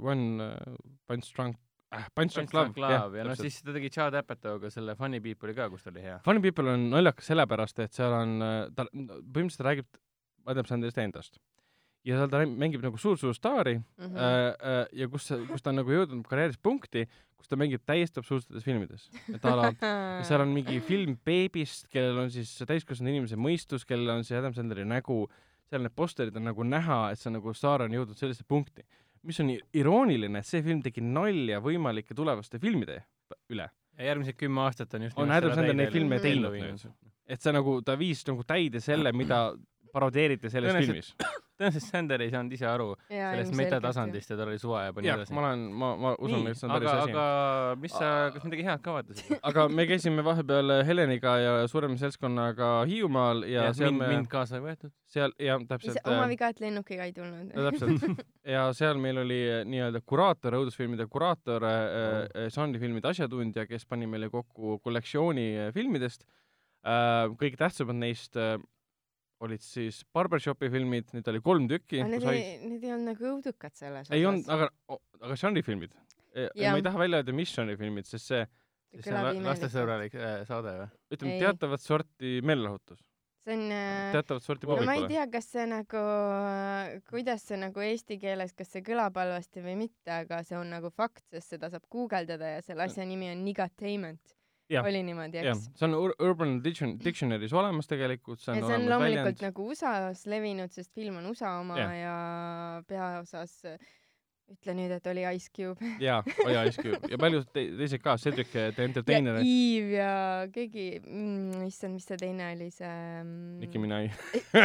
One 0.00 0.42
uh, 0.42 0.76
Punch 1.08 1.30
Drunk 1.36 1.58
äh,, 1.94 2.08
Punch 2.14 2.36
Drunk 2.36 2.76
Love, 2.76 2.96
Love 2.98 3.22
ja 3.22 3.26
noh, 3.28 3.38
siis 3.38 3.60
ta 3.62 3.74
tegi 3.76 3.92
Chad 3.94 4.16
Apatow'ga 4.18 4.72
selle 4.74 4.96
Funny 4.98 5.22
People'i 5.24 5.56
ka, 5.56 5.70
kus 5.72 5.86
ta 5.86 5.92
oli 5.94 6.04
hea. 6.04 6.18
Funny 6.26 6.42
People 6.44 6.74
on 6.74 6.90
naljakas 6.92 7.32
sellepärast, 7.32 7.84
et 7.86 7.94
seal 7.96 8.18
on, 8.18 8.38
ta 8.76 8.88
põhimõtteliselt 8.90 9.68
räägib 9.68 10.02
Adam 10.50 10.66
Sandlerist 10.66 10.98
endast. 10.98 11.38
Ja 12.06 12.18
seal 12.18 12.30
ta 12.30 12.40
mängib 12.46 12.82
nagu 12.82 12.98
suur-suur 12.98 13.34
staari 13.36 13.76
mm. 13.78 14.16
äh, 14.16 14.46
äh, 14.72 14.80
ja 15.02 15.08
kus, 15.10 15.28
kus 15.48 15.62
ta 15.62 15.70
on 15.70 15.80
nagu 15.80 15.94
jõudnud 15.94 16.26
karjääris 16.28 16.58
punkti, 16.62 17.04
kus 17.38 17.50
ta 17.50 17.58
mängib 17.58 17.84
täiesti 17.86 18.20
absurdsetes 18.22 18.66
filmides. 18.66 19.08
et 19.30 19.44
a 19.46 19.54
la 19.58 19.70
seal 20.26 20.44
on 20.44 20.54
mingi 20.54 20.80
film 20.86 21.16
beebist, 21.26 21.88
kellel 21.92 22.24
on 22.24 22.32
siis 22.34 22.54
täiskasvanud 22.68 23.14
inimese 23.14 23.38
mõistus, 23.38 23.86
kellel 23.88 24.16
on 24.16 24.26
see 24.26 24.38
Adam 24.38 24.54
Sandleri 24.56 24.86
nägu, 24.88 25.24
seal 25.70 25.86
need 25.86 25.94
posterid 25.98 26.36
on 26.38 26.50
nagu 26.50 26.66
näha, 26.66 27.04
et 27.12 27.22
see 27.22 27.30
on 27.30 27.38
nagu 27.38 27.54
staar 27.56 27.86
on 27.86 27.94
jõudnud 27.98 28.18
sellisesse 28.18 28.48
punkti. 28.48 28.86
mis 29.22 29.38
on 29.38 29.52
irooniline, 29.54 30.40
et 30.42 30.46
see 30.46 30.62
film 30.66 30.80
tegi 30.82 31.02
nalja 31.06 31.60
võimalike 31.62 32.14
tulevaste 32.18 32.58
filmide 32.58 33.04
üle. 33.54 33.70
ja 33.98 34.10
järgmised 34.10 34.38
kümme 34.40 34.66
aastat 34.66 34.94
on 34.98 35.06
just 35.06 35.18
On 35.18 35.30
Adam 35.30 35.54
Sandler 35.54 35.76
neid 35.78 35.94
filme 35.94 36.18
teinud 36.18 36.50
nüüd. 36.58 36.88
et 37.26 37.40
see 37.40 37.54
nagu, 37.54 37.78
ta 37.86 37.94
viis 37.98 38.26
nagu 38.26 38.42
täide 38.42 38.80
selle, 38.82 39.12
mida 39.14 39.52
parodeeriti 39.92 40.50
selles 40.52 40.76
filmis. 40.80 41.14
tõenäoliselt 41.62 41.92
Sander 41.92 42.22
ei 42.24 42.30
saanud 42.32 42.54
ise 42.56 42.66
aru 42.66 42.88
sellest 43.06 43.54
metatasandist 43.58 44.32
ja 44.32 44.38
tal 44.38 44.50
oli 44.50 44.60
suva 44.60 44.84
ja 44.86 44.94
pani 44.96 45.10
edasi 45.12 45.34
ma. 45.36 45.42
olen, 45.44 45.64
ma, 45.82 45.90
ma 46.00 46.12
usun, 46.18 46.46
et 46.50 46.58
see 46.58 46.66
on 46.66 46.74
päris 46.74 46.90
aga, 46.90 47.02
asi. 47.02 47.12
aga 47.12 47.76
mis 47.82 47.94
sa, 47.94 48.10
kas 48.34 48.46
midagi 48.46 48.66
head 48.66 48.82
ka 48.84 48.96
vaatasid? 48.96 49.32
aga 49.50 49.66
me 49.70 49.86
käisime 49.90 50.24
vahepeal 50.26 50.74
Heleniga 50.88 51.36
ja 51.42 51.54
suurema 51.70 51.98
seltskonnaga 52.00 52.72
Hiiumaal 52.90 53.44
ja, 53.46 53.68
ja 53.68 53.76
seal 53.76 53.92
mind, 53.92 54.02
me, 54.02 54.10
mind 54.16 54.30
kaasa 54.32 54.58
ei 54.58 54.66
võetud. 54.66 54.94
seal, 55.12 55.36
jah, 55.42 55.62
täpselt. 55.68 56.02
oma 56.08 56.26
viga, 56.30 56.50
et 56.52 56.62
lennukiga 56.64 57.08
ei 57.08 57.16
tulnud. 57.16 57.52
no 57.52 57.66
täpselt. 57.70 58.24
ja 58.56 58.66
seal 58.76 59.00
meil 59.02 59.22
oli 59.22 59.40
eh, 59.44 59.62
nii-öelda 59.68 60.02
kuraator, 60.06 60.58
õudusfilmide 60.62 61.08
kuraator 61.12 61.60
Oh. 61.62 61.68
äh,, 61.68 62.48
žanrifilmide 62.52 63.10
asjatundja, 63.10 63.64
kes 63.68 63.84
pani 63.86 64.06
meile 64.10 64.28
kokku 64.32 64.78
kollektsiooni 64.82 65.70
filmidest 65.74 66.24
äh,. 66.82 67.28
kõige 67.38 67.58
tähtsamad 67.60 67.98
neist 68.00 68.38
äh, 68.40 68.56
olid 69.42 69.62
siis 69.64 70.02
Barbershopi 70.14 70.68
filmid, 70.72 71.08
neid 71.16 71.28
oli 71.32 71.40
kolm 71.44 71.68
tükki. 71.70 72.02
Need 72.06 72.26
ei, 72.30 72.42
need 72.62 72.84
ei 72.86 72.92
olnud 72.94 73.12
nagu 73.12 73.28
õudukad 73.34 73.74
selles 73.78 74.10
ei 74.14 74.26
olnud, 74.28 74.48
aga, 74.52 74.68
aga 75.20 75.38
žanrifilmid. 75.40 75.94
ma 76.32 76.48
Jah. 76.56 76.76
ei 76.78 76.84
taha 76.86 77.00
välja 77.02 77.22
öelda, 77.22 77.34
mis 77.36 77.50
žanrifilmid, 77.52 78.06
sest 78.08 78.30
see, 78.30 78.42
see 79.00 79.12
on 79.12 79.18
la- 79.26 79.32
lastesõbralik 79.50 80.14
äh, 80.16 80.44
saade 80.48 80.76
või? 80.78 80.86
ütleme, 81.16 81.40
teatavat 81.42 81.82
sorti 81.84 82.38
meelelahutus, 82.46 83.02
see 83.44 83.56
on 83.58 83.64
äh, 83.74 84.12
teatavat 84.14 84.46
sorti 84.46 84.68
no 84.70 84.76
ma 84.78 84.80
ei 84.80 84.86
publikule. 84.86 85.10
tea, 85.12 85.26
kas 85.34 85.50
see 85.52 85.66
nagu, 85.68 86.04
kuidas 87.10 87.44
see 87.50 87.58
nagu 87.60 87.84
eesti 87.84 88.18
keeles, 88.22 88.54
kas 88.56 88.70
see 88.72 88.84
kõlab 88.86 89.18
halvasti 89.20 89.64
või 89.64 89.74
mitte, 89.84 90.12
aga 90.22 90.40
see 90.46 90.56
on 90.60 90.70
nagu 90.72 90.92
fakt, 90.94 91.24
sest 91.34 91.56
seda 91.56 91.68
saab 91.72 91.84
guugeldada 91.92 92.54
ja 92.56 92.62
selle 92.64 92.86
asja 92.88 93.04
nimi 93.08 93.28
on 93.34 93.44
Nigatainment. 93.44 94.38
Oli 94.80 95.02
niimoodi, 95.04 95.38
eks?, 95.42 95.68
see 95.76 95.84
on 95.90 95.94
Ur- 95.98 96.14
Urban 96.24 96.60
Diction- 96.64 96.96
Dictionary's 97.04 97.52
olemas 97.52 97.86
tegelikult, 97.90 98.40
see 98.40 98.52
on 98.54 98.62
ja 98.62 98.66
see 98.66 98.78
on 98.80 98.88
loomulikult 98.88 99.24
väljend. 99.26 99.42
nagu 99.50 99.66
USA-s 99.68 100.26
levinud, 100.26 100.72
sest 100.72 100.94
film 100.96 101.16
on 101.20 101.26
USA 101.28 101.58
oma 101.60 101.76
Jah. 101.78 101.92
ja 102.00 102.14
peaosas 102.88 103.58
ütle 104.52 104.74
nüüd, 104.76 104.90
et 104.92 105.06
oli 105.08 105.22
Ice 105.36 105.48
Cube 105.54 105.80
jaa, 106.06 106.18
oli 106.44 106.56
Ice 106.68 106.82
Cube 106.82 107.08
ja 107.08 107.16
paljud 107.20 107.46
te 107.54 107.62
teised 107.78 108.02
ka, 108.04 108.16
Cedric 108.20 108.50
the 108.52 108.66
ja 108.68 108.84
Entertainer, 108.84 109.38
Eve 109.40 109.94
ja 109.96 110.10
keegi 110.52 110.86
mm,, 111.00 111.62
issand, 111.68 111.96
mis 111.96 112.04
see 112.10 112.18
teine 112.20 112.50
oli, 112.52 112.68
see 112.74 112.90
mm, 113.22 113.62
Nicki 113.62 113.80
Minaj. 113.80 114.10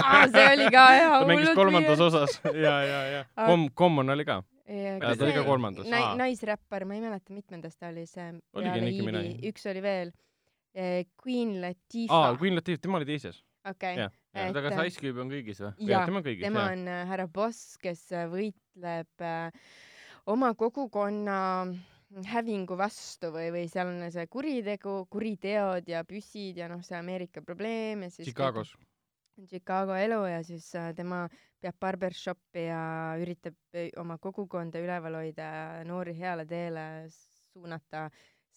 aa, 0.01 0.25
see 0.33 0.47
oli 0.57 0.67
ka 0.73 0.85
hea, 0.91 1.07
ta 1.21 1.23
mängis 1.29 1.53
kolmandas 1.55 2.03
osas 2.03 2.39
ja, 2.51 2.75
ja, 2.83 3.01
ja 3.15 3.23
Kom-, 3.45 3.69
Common 3.77 4.09
oli 4.15 4.25
ka. 4.27 4.41
Ja 4.67 5.15
ta 5.15 5.25
oli 5.25 5.33
ka 5.33 5.43
kolmandas. 5.47 5.88
nai- 5.88 6.03
Aa., 6.03 6.15
naisräppar, 6.19 6.86
ma 6.86 6.97
ei 6.97 7.01
mäleta, 7.01 7.33
mitmendas 7.33 7.77
ta 7.77 7.91
oli 7.93 8.05
see 8.05 8.29
Oligi 8.53 8.81
Nicki 8.83 9.05
Minaj., 9.07 9.33
üks 9.51 9.67
oli 9.71 9.81
veel. 9.86 10.15
Queen 10.77 11.55
aa, 11.57 11.69
Latifah. 11.69 12.38
Queen 12.38 12.55
Latifah, 12.59 12.81
tema 12.83 13.00
oli 13.00 13.07
teises. 13.09 13.43
okei 13.65 14.07
oota, 14.45 14.62
kas 14.62 14.77
äh, 14.77 14.88
Ice 14.88 15.01
Cube 15.01 15.21
on 15.24 15.31
kõigis 15.31 15.62
või? 15.63 15.74
jah, 15.89 16.07
tema 16.07 16.24
kõigis, 16.25 16.45
tema 16.45 16.65
jah. 16.65 16.74
on 16.75 16.89
äh, 16.91 17.03
härra 17.09 17.27
boss, 17.31 17.77
kes 17.81 18.03
võitleb 18.31 19.25
äh, 19.25 19.69
oma 20.29 20.53
kogukonna 20.59 21.38
hävingu 22.31 22.77
vastu 22.79 23.31
või, 23.33 23.50
või 23.55 23.65
seal 23.71 23.89
on 23.91 24.05
see 24.13 24.27
kuritegu, 24.31 25.00
kuriteod 25.12 25.89
ja 25.91 26.03
püssid 26.07 26.59
ja 26.62 26.69
noh, 26.71 26.83
see 26.86 26.95
Ameerika 27.00 27.43
probleem 27.43 28.05
ja 28.05 28.12
siis 28.13 28.29
Chicagos. 28.29 28.75
Chicago 29.46 29.96
elu 29.98 30.20
ja 30.25 30.39
siis 30.46 30.70
äh, 30.75 30.89
tema 30.98 31.25
peab 31.62 31.77
barbershopi 31.82 32.67
ja 32.67 32.82
üritab 33.22 33.58
äh, 33.75 33.91
oma 34.01 34.17
kogukonda 34.22 34.82
üleval 34.82 35.20
hoida 35.20 35.48
ja 35.48 35.86
noori 35.88 36.15
heale 36.17 36.46
teele 36.50 36.84
suunata, 37.12 38.08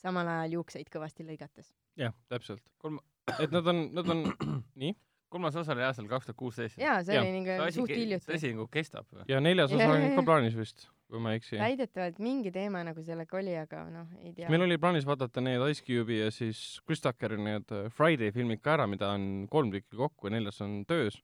samal 0.01 0.29
ajal 0.29 0.59
juukseid 0.59 0.89
kõvasti 0.93 1.27
lõigates. 1.29 1.73
jah, 2.01 2.15
täpselt. 2.29 2.65
kolm, 2.79 3.01
et 3.39 3.53
nad 3.53 3.67
on, 3.67 3.87
nad 3.97 4.09
on, 4.15 4.25
nii. 4.83 4.97
Kolmas 5.31 5.57
osa 5.57 5.75
oli 5.75 5.85
aastal 5.87 6.09
kaks 6.11 6.29
tuhat 6.29 6.39
kuusteist. 6.39 6.79
jaa, 6.81 7.01
see 7.07 7.17
Jah. 7.17 7.25
oli 7.25 7.41
nagu 7.41 7.67
see 7.67 7.77
suht, 7.77 7.93
see 7.93 7.99
hiljuti. 8.03 8.33
asi 8.37 8.53
nagu 8.55 8.67
kestab 8.73 9.07
või? 9.15 9.27
ja 9.31 9.41
neljas 9.45 9.75
osa 9.77 9.89
on 9.95 10.07
ka 10.19 10.25
plaanis 10.27 10.57
vist, 10.59 10.87
kui 11.11 11.23
ma 11.23 11.35
ei 11.35 11.41
eksi. 11.41 11.59
väidetavalt 11.61 12.21
mingi 12.23 12.53
teema 12.55 12.83
nagu 12.87 13.05
sellega 13.07 13.39
oli, 13.41 13.57
aga 13.63 13.85
noh, 13.93 14.09
ei 14.25 14.33
tea. 14.37 14.51
meil 14.53 14.67
oli 14.67 14.79
plaanis 14.83 15.07
vaadata 15.09 15.45
need 15.45 15.67
Ice 15.71 15.85
Cube'i 15.87 16.23
ja 16.25 16.31
siis 16.35 16.63
Chris 16.87 17.05
Tuckeri 17.05 17.39
need 17.41 17.77
äh, 17.77 17.91
Friday 17.95 18.35
filmid 18.35 18.63
ka 18.65 18.79
ära, 18.79 18.89
mida 18.91 19.13
on 19.17 19.47
kolm 19.53 19.73
tükki 19.75 19.99
kokku 20.01 20.31
ja 20.31 20.37
neljas 20.39 20.61
on 20.67 20.81
töös. 20.91 21.21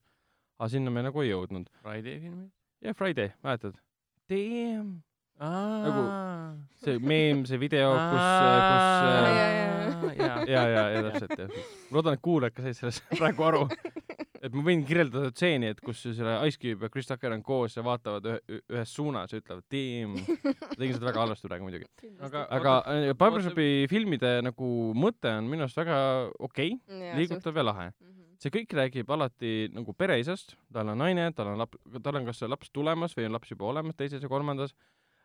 aga 0.57 0.71
sinna 0.73 0.93
me 0.93 1.03
nagu 1.05 1.21
ei 1.25 1.33
jõudnud. 1.33 1.69
Friday 1.83 2.21
filmi? 2.23 2.49
jah, 2.83 2.95
Friday, 2.97 3.33
mäletad? 3.43 3.77
Damn. 4.27 5.01
Nagu 5.37 6.03
see 6.81 6.97
meem, 7.03 7.43
see 7.45 7.59
video, 7.61 7.91
kus, 7.93 8.11
kus 8.13 10.11
äh, 10.13 10.17
jaa. 10.17 10.39
ja, 10.47 10.63
ja, 10.69 10.83
ja 10.95 11.03
täpselt, 11.07 11.33
täpselt. 11.35 11.75
ma 11.89 11.99
loodan, 11.99 12.17
et 12.17 12.23
kuulajad 12.25 12.55
ka 12.55 12.65
said 12.65 12.79
sellest 12.79 13.05
praegu 13.19 13.45
aru. 13.47 13.63
et 14.37 14.53
ma 14.53 14.63
võin 14.65 14.83
kirjeldada 14.87 15.31
stseeni, 15.33 15.71
et 15.73 15.81
kus 15.83 16.03
selle 16.05 16.35
Ice 16.49 16.61
Cube 16.61 16.87
ja 16.87 16.93
Chris 16.93 17.09
Tucker 17.09 17.33
on 17.35 17.43
koos 17.45 17.77
ja 17.77 17.83
vaatavad 17.85 18.27
ühe, 18.31 18.59
ühes 18.73 18.93
suunas 18.93 19.33
ja 19.33 19.41
ütlevad 19.41 19.65
ma 20.11 20.25
tegin 20.77 20.97
seda 20.97 21.09
väga 21.09 21.23
halvasti 21.23 21.49
praegu 21.49 21.67
muidugi. 21.67 21.89
aga, 22.29 22.45
aga 22.59 22.75
äh, 22.93 23.13
Barbershopi 23.17 23.87
filmide 23.91 24.37
nagu 24.45 24.73
mõte 24.97 25.33
on 25.33 25.49
minu 25.49 25.67
arust 25.67 25.81
väga 25.81 25.97
okei 26.39 26.77
okay,, 26.77 27.15
liigutav 27.19 27.57
ja 27.57 27.65
lahe. 27.65 27.89
See 28.37 28.53
kõik 28.53 28.69
räägib 28.77 29.09
alati 29.09 29.71
nagu 29.73 29.95
pereisast, 29.97 30.53
tal 30.73 30.91
on 30.91 30.99
naine, 31.01 31.31
tal 31.33 31.55
on 31.55 31.63
laps, 31.63 31.79
tal 32.05 32.19
on 32.19 32.27
kas 32.27 32.43
laps 32.45 32.69
tulemas 32.69 33.17
või 33.17 33.25
on 33.25 33.33
laps 33.33 33.49
juba 33.49 33.65
olemas 33.71 33.97
teises 33.97 34.21
ja 34.21 34.29
kolmandas. 34.29 34.75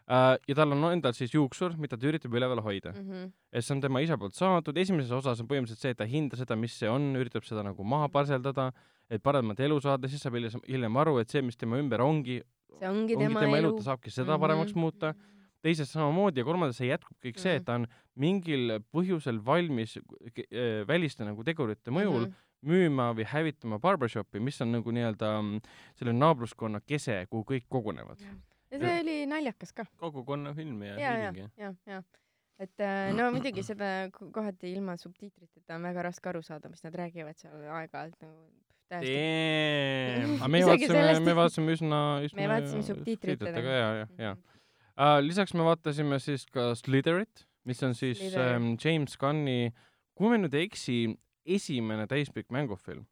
Ja 0.09 0.54
tal 0.54 0.73
on 0.73 0.85
endal 0.92 1.12
siis 1.14 1.30
juuksur, 1.35 1.76
mida 1.78 1.97
ta 1.97 2.06
üritab 2.06 2.32
üleval 2.35 2.61
hoida. 2.64 2.92
Mhm. 2.92 3.30
et 3.52 3.64
see 3.64 3.75
on 3.75 3.80
tema 3.80 4.00
isa 4.02 4.16
poolt 4.18 4.35
saadud, 4.35 4.76
esimeses 4.76 5.11
osas 5.12 5.40
on 5.40 5.47
põhimõtteliselt 5.49 5.78
see, 5.85 5.90
et 5.90 5.99
ta 5.99 6.04
ei 6.04 6.11
hinda 6.11 6.37
seda, 6.37 6.56
mis 6.56 6.73
see 6.78 6.88
on, 6.88 7.12
üritab 7.16 7.44
seda 7.44 7.62
nagu 7.62 7.85
maha 7.85 8.09
parseldada, 8.09 8.73
et 9.11 9.23
paremat 9.23 9.61
elu 9.61 9.80
saada, 9.80 10.09
siis 10.09 10.23
saab 10.23 10.35
hiljem, 10.66 10.97
aru, 10.97 11.18
et 11.21 11.30
see, 11.30 11.42
mis 11.42 11.56
tema 11.56 11.78
ümber 11.78 12.00
ongi, 12.00 12.40
see 12.78 12.88
ongi 12.88 13.14
ongi 13.14 13.18
tema, 13.28 13.40
tema 13.40 13.59
elu, 13.61 13.76
ta 13.78 13.82
saabki 13.92 14.11
seda 14.11 14.38
paremaks 14.38 14.75
muuta. 14.75 15.14
teises 15.62 15.92
samamoodi 15.94 16.40
ja 16.40 16.44
kolmandas 16.44 16.76
see 16.76 16.88
jätkub 16.88 17.14
kõik 17.23 17.37
see, 17.38 17.52
Mhm. 17.52 17.61
et 17.61 17.64
ta 17.64 17.75
on 17.75 17.87
mingil 18.16 18.80
põhjusel 18.92 19.38
valmis 19.38 19.97
äh, 19.97 20.82
väliste 20.85 21.23
nagu 21.25 21.44
tegurite 21.44 21.92
mõjul 21.94 22.26
Mhm. 22.26 22.32
müüma 22.66 23.14
või 23.14 23.25
hävitama 23.25 23.78
barbershopi, 23.78 24.40
mis 24.40 24.61
on 24.61 24.73
nagu 24.73 24.90
nii-öelda 24.90 25.40
mm, 25.42 25.61
selle 25.94 26.12
naabruskonna 26.12 26.80
kese, 26.85 27.26
kuhu 27.30 27.44
kõik 27.44 27.68
kogunevad. 27.71 28.18
Ja 28.73 28.79
see 28.81 29.00
oli 29.05 29.17
naljakas 29.31 29.73
ka. 29.76 29.85
kogukonna 30.00 30.55
film 30.57 30.83
ja, 30.83 30.97
ja, 31.00 31.12
ja 31.29 31.49
ja, 31.59 31.75
ja. 31.87 32.02
et 32.59 32.81
äh, 32.81 33.12
no 33.17 33.31
muidugi 33.35 33.62
seda 33.67 34.09
ko- 34.14 34.31
kohati 34.33 34.73
ilma 34.73 34.97
subtiitriteta 34.97 35.76
on 35.76 35.83
väga 35.88 36.02
raske 36.09 36.29
aru 36.33 36.43
saada, 36.43 36.69
mis 36.73 36.83
nad 36.85 36.95
räägivad 36.95 37.37
seal 37.41 37.62
aeg-ajalt 37.69 38.19
nagu 38.25 38.50
täiesti. 38.93 39.14
Aga 40.43 40.49
me 40.52 40.64
vaatasime 40.67 41.21
me 41.26 41.37
vaatasime 41.37 41.76
üsna, 41.76 42.00
üsna 42.26 42.41
me 42.43 42.49
vaatasime 42.55 42.83
subtiitritega. 42.88 43.62
ja, 43.62 43.88
ja, 44.02 44.07
ja. 44.19 44.35
Uh, 44.93 45.19
lisaks 45.25 45.55
me 45.57 45.64
vaatasime 45.64 46.19
siis 46.21 46.45
ka 46.52 46.73
Slitherit, 46.76 47.47
mis 47.64 47.81
on 47.83 47.95
siis 47.97 48.21
um, 48.37 48.75
James 48.85 49.17
Gunni, 49.17 49.73
kui 50.19 50.29
ma 50.29 50.37
nüüd 50.41 50.52
ei 50.59 50.67
eksi, 50.69 50.99
esimene 51.49 52.05
täispikk 52.11 52.52
mängufilm. 52.52 53.07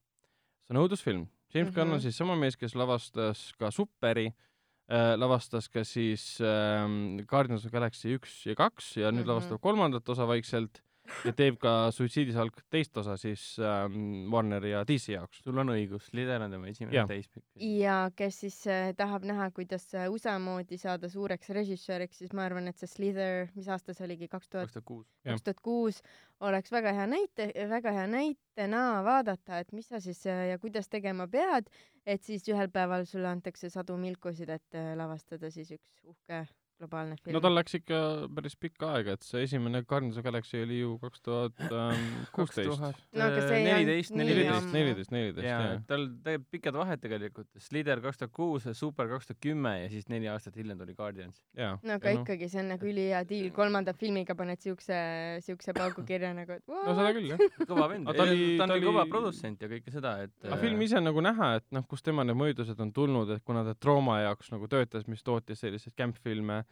see 0.67 0.77
on 0.77 0.83
õudusfilm. 0.85 1.27
James 1.55 1.71
mm 1.71 1.73
-hmm. 1.73 1.75
Gunn 1.75 1.91
on 1.91 1.97
Mhm. 1.99 2.03
siis 2.03 2.17
sama 2.17 2.37
mees, 2.37 2.57
kes 2.57 2.75
lavastas 2.75 3.53
ka 3.59 3.71
Superi 3.71 4.27
äh,, 4.27 4.50
lavastas 4.91 5.69
ka 5.71 5.85
siis 5.87 6.41
ähm, 6.43 7.21
Guardians 7.31 7.65
of 7.65 7.73
Galaxy 7.73 8.17
üks 8.17 8.41
ja 8.47 8.57
kaks 8.59 8.97
ja 8.97 9.11
nüüd 9.11 9.13
mm. 9.13 9.23
-hmm. 9.23 9.29
lavastab 9.29 9.61
kolmandat 9.63 10.09
osa 10.09 10.27
vaikselt 10.27 10.83
ja 11.25 11.33
teeb 11.37 11.59
ka 11.61 11.75
Suitsiidisalk 11.95 12.63
teist 12.73 12.97
osa 13.01 13.17
siis 13.21 13.45
ähm, 13.63 14.31
Warneri 14.33 14.73
ja 14.73 14.83
DC 14.89 15.15
jaoks. 15.15 15.43
sul 15.45 15.59
on 15.63 15.73
õigus, 15.75 16.11
Lider 16.17 16.43
on 16.45 16.55
tema 16.55 16.71
esimene 16.71 17.05
täispikk. 17.09 17.47
ja 17.61 17.99
kes 18.17 18.41
siis 18.45 18.59
äh, 18.71 18.91
tahab 18.97 19.27
näha, 19.29 19.51
kuidas 19.57 19.87
äh, 19.95 20.09
USA 20.13 20.39
moodi 20.43 20.79
saada 20.81 21.11
suureks 21.13 21.53
režissööriks, 21.57 22.23
siis 22.23 22.35
ma 22.37 22.47
arvan, 22.49 22.71
et 22.71 22.81
see 22.81 22.91
Slither, 22.91 23.51
mis 23.55 23.69
aasta 23.69 23.95
see 23.97 24.07
oligi, 24.09 24.31
kaks 24.31 24.51
tuhat 24.53 24.75
kaks 24.81 25.47
tuhat 25.47 25.63
kuus 25.65 26.03
oleks 26.41 26.73
väga 26.73 26.93
hea 26.97 27.07
näite, 27.11 27.51
väga 27.69 27.93
hea 27.95 28.07
näitena 28.11 28.85
vaadata, 29.05 29.61
et 29.61 29.73
mis 29.77 29.89
sa 29.91 30.01
siis 30.01 30.23
äh, 30.27 30.49
ja 30.53 30.59
kuidas 30.59 30.89
tegema 30.89 31.29
pead, 31.29 31.69
et 32.07 32.25
siis 32.25 32.47
ühel 32.49 32.71
päeval 32.73 33.07
sulle 33.09 33.29
antakse 33.29 33.71
sadu 33.73 33.99
milkusid, 34.01 34.49
et 34.57 34.79
äh, 34.79 34.95
lavastada 34.99 35.53
siis 35.53 35.73
üks 35.77 36.01
uhke 36.05 36.45
globaalne 36.81 37.17
film. 37.21 37.35
no 37.37 37.41
tal 37.45 37.55
läks 37.57 37.77
ikka 37.81 38.01
päris 38.37 38.57
pikka 38.61 38.95
aega, 38.97 39.15
et 39.19 39.27
see 39.27 39.45
esimene 39.47 39.83
Guardians 39.85 40.17
of 40.17 40.23
the 40.25 40.31
Galaxy 40.31 40.63
oli 40.65 40.81
ju 40.81 40.97
kaks 41.03 41.21
tuhat 41.27 41.61
kuusteist. 42.35 42.81
No 43.17 43.27
aga 43.27 43.43
see 43.45 43.59
ei 43.59 43.67
neliteist, 43.67 44.13
olnud 44.15 44.25
nii 44.25 44.35
neliteist, 44.35 44.71
neliteist, 44.75 45.13
neliteist, 45.15 45.47
jah., 45.49 45.67
tal 45.91 46.07
teeb 46.25 46.47
pikad 46.55 46.79
vahed 46.81 47.03
tegelikult. 47.03 47.49
Slider 47.61 48.01
kaks 48.05 48.21
tuhat 48.23 48.33
kuus, 48.37 48.69
Super 48.79 49.09
kaks 49.11 49.31
tuhat 49.31 49.41
kümme 49.45 49.75
ja 49.83 49.89
siis 49.93 50.09
neli 50.13 50.29
aastat 50.33 50.57
hiljem 50.61 50.81
tuli 50.81 50.95
Guardians. 50.99 51.41
no 51.59 51.97
aga 51.97 52.15
ikkagi, 52.19 52.49
see 52.53 52.63
on 52.63 52.73
nagu 52.75 52.89
ülihea 52.91 53.23
diil, 53.29 53.51
kolmanda 53.57 53.95
filmiga 53.97 54.37
paned 54.39 54.61
siukse, 54.63 54.97
siukse 55.45 55.75
paugu 55.77 56.05
kirja 56.09 56.33
nagu, 56.37 56.57
et 56.59 56.67
no 56.71 56.97
seda 56.97 57.13
küll, 57.17 57.31
jah. 57.35 57.45
kõva 57.71 57.89
vend. 57.93 58.09
Ta 58.11 58.25
oli- 58.27 58.57
on 58.57 58.65
ta 58.65 58.79
ka 58.79 58.81
kõva 58.87 59.05
oli- 59.05 59.15
produtsent 59.15 59.63
ja 59.65 59.71
kõike 59.71 59.93
seda, 59.95 60.15
et 60.27 60.35
aga 60.49 60.61
film 60.63 60.85
ise 60.87 60.99
on 61.01 61.09
nagu 61.11 61.25
näha, 61.25 61.53
et 61.61 61.67
noh, 61.77 61.85
kust 61.91 62.07
tema 62.07 62.25
need 62.27 62.39
mõjutused 62.41 62.81
on 62.83 62.93
tulnud, 62.97 63.35
et 63.37 63.45
kuna 63.47 63.65
ta 63.67 63.75
Trauma 63.81 64.21
jaoks 64.25 64.51
nagu 64.55 64.69
töötas, 64.71 65.07
mis 65.11 65.23
tootis 65.27 65.61
selliseid 65.65 65.95
camp-filme 65.99 66.63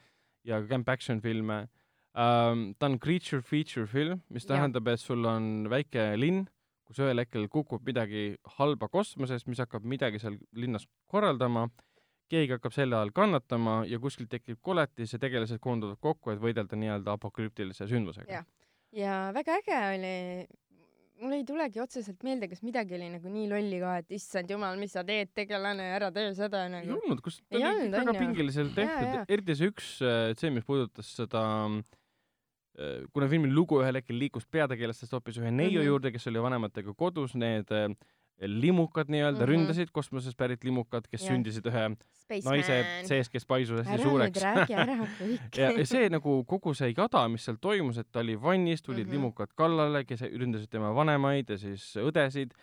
ja 0.49 0.61
camp 0.69 0.89
action 0.89 1.21
filme. 1.25 1.67
Ähm,, 2.19 2.73
ta 2.79 2.89
on 2.89 2.99
creature 2.99 3.43
feature 3.45 3.87
film, 3.87 4.23
mis 4.33 4.47
tähendab, 4.49 4.89
et 4.91 5.01
sul 5.01 5.27
on 5.29 5.69
väike 5.71 6.11
linn, 6.19 6.47
kus 6.89 7.03
ühel 7.05 7.21
hetkel 7.21 7.45
kukub 7.53 7.85
midagi 7.87 8.33
halba 8.57 8.89
kosmosest, 8.89 9.47
mis 9.47 9.61
hakkab 9.61 9.85
midagi 9.85 10.19
seal 10.23 10.39
linnas 10.57 10.89
korraldama, 11.13 11.67
keegi 12.33 12.57
hakkab 12.57 12.75
selle 12.75 12.97
all 12.99 13.13
kannatama 13.15 13.83
ja 13.89 14.01
kuskil 14.01 14.29
tekib 14.31 14.61
koletis 14.65 15.13
ja 15.15 15.21
tegelased 15.21 15.61
koonduvad 15.65 16.01
kokku, 16.01 16.33
et 16.33 16.41
võidelda 16.43 16.81
nii-öelda 16.81 17.15
apokalüptilise 17.17 17.89
sündmusega. 17.89 18.43
Ja 18.97 19.19
väga 19.37 19.61
äge 19.61 19.79
oli, 19.93 20.17
mul 21.23 21.37
ei 21.37 21.45
tulegi 21.47 21.81
otseselt 21.83 22.25
meelde, 22.27 22.49
kas 22.51 22.63
midagi 22.67 22.97
oli 22.97 23.09
nagu 23.13 23.33
nii 23.33 23.47
lolli 23.51 23.81
ka, 23.83 23.95
et 24.03 24.17
issand 24.19 24.51
jumal, 24.53 24.79
mis 24.81 24.95
sa 24.97 25.05
teed, 25.07 25.33
tegelane, 25.37 25.87
ära 25.97 26.11
tee 26.15 26.31
seda 26.39 26.65
ei 26.67 26.75
nagu. 26.75 26.99
olnud, 26.99 27.23
kus 27.25 27.41
ta 27.41 27.57
Ei 27.57 27.63
oli 27.63 27.71
olnud, 27.71 27.97
väga 27.99 28.15
pingeliselt 28.19 28.75
tehtud 28.77 29.33
eriti 29.37 29.59
see 29.59 29.73
üks 29.73 29.91
äh, 30.05 30.21
see, 30.39 30.53
mis 30.55 30.67
puudutas 30.69 31.11
seda 31.21 31.43
äh, 31.69 33.03
kuna 33.15 33.31
filmi 33.31 33.51
lugu 33.53 33.83
ühel 33.83 34.01
hetkel 34.01 34.19
liikus 34.21 34.47
peategelastest 34.47 35.17
hoopis 35.17 35.41
ühe 35.43 35.51
neiu 35.51 35.79
mm. 35.79 35.83
-hmm. 35.83 35.91
juurde, 35.93 36.15
kes 36.15 36.31
oli 36.31 36.45
vanematega 36.49 36.95
kodus, 36.95 37.35
need 37.39 37.75
äh, 37.75 37.91
limukad 38.41 39.09
nii-öelda 39.09 39.39
mm. 39.39 39.45
-hmm. 39.45 39.51
ründasid, 39.51 39.91
kosmosest 39.93 40.37
pärit 40.37 40.65
limukad, 40.65 41.09
kes 41.11 41.23
Jah. 41.23 41.35
sündisid 41.35 41.67
ühe 41.67 41.85
Spaceman. 42.23 42.55
naise 42.55 43.07
sees, 43.09 43.29
kes 43.29 43.47
paisus 43.47 43.81
hästi 43.83 44.03
suureks 44.03 44.43
ja, 45.57 45.71
ja 45.73 45.87
see 45.87 46.09
nagu 46.09 46.45
kogu 46.45 46.75
see 46.75 46.93
jada, 46.97 47.25
mis 47.29 47.45
seal 47.45 47.59
toimus, 47.61 47.99
et 47.99 48.11
ta 48.13 48.21
oli 48.21 48.37
vannis, 48.43 48.83
tulid 48.83 49.07
mm. 49.07 49.11
-hmm. 49.11 49.15
limukad 49.15 49.55
kallale, 49.57 50.05
kes 50.05 50.23
ründasid 50.23 50.71
tema 50.71 50.95
vanemaid 50.95 51.51
ja 51.51 51.59
siis 51.59 51.97
õdesid, 51.97 52.55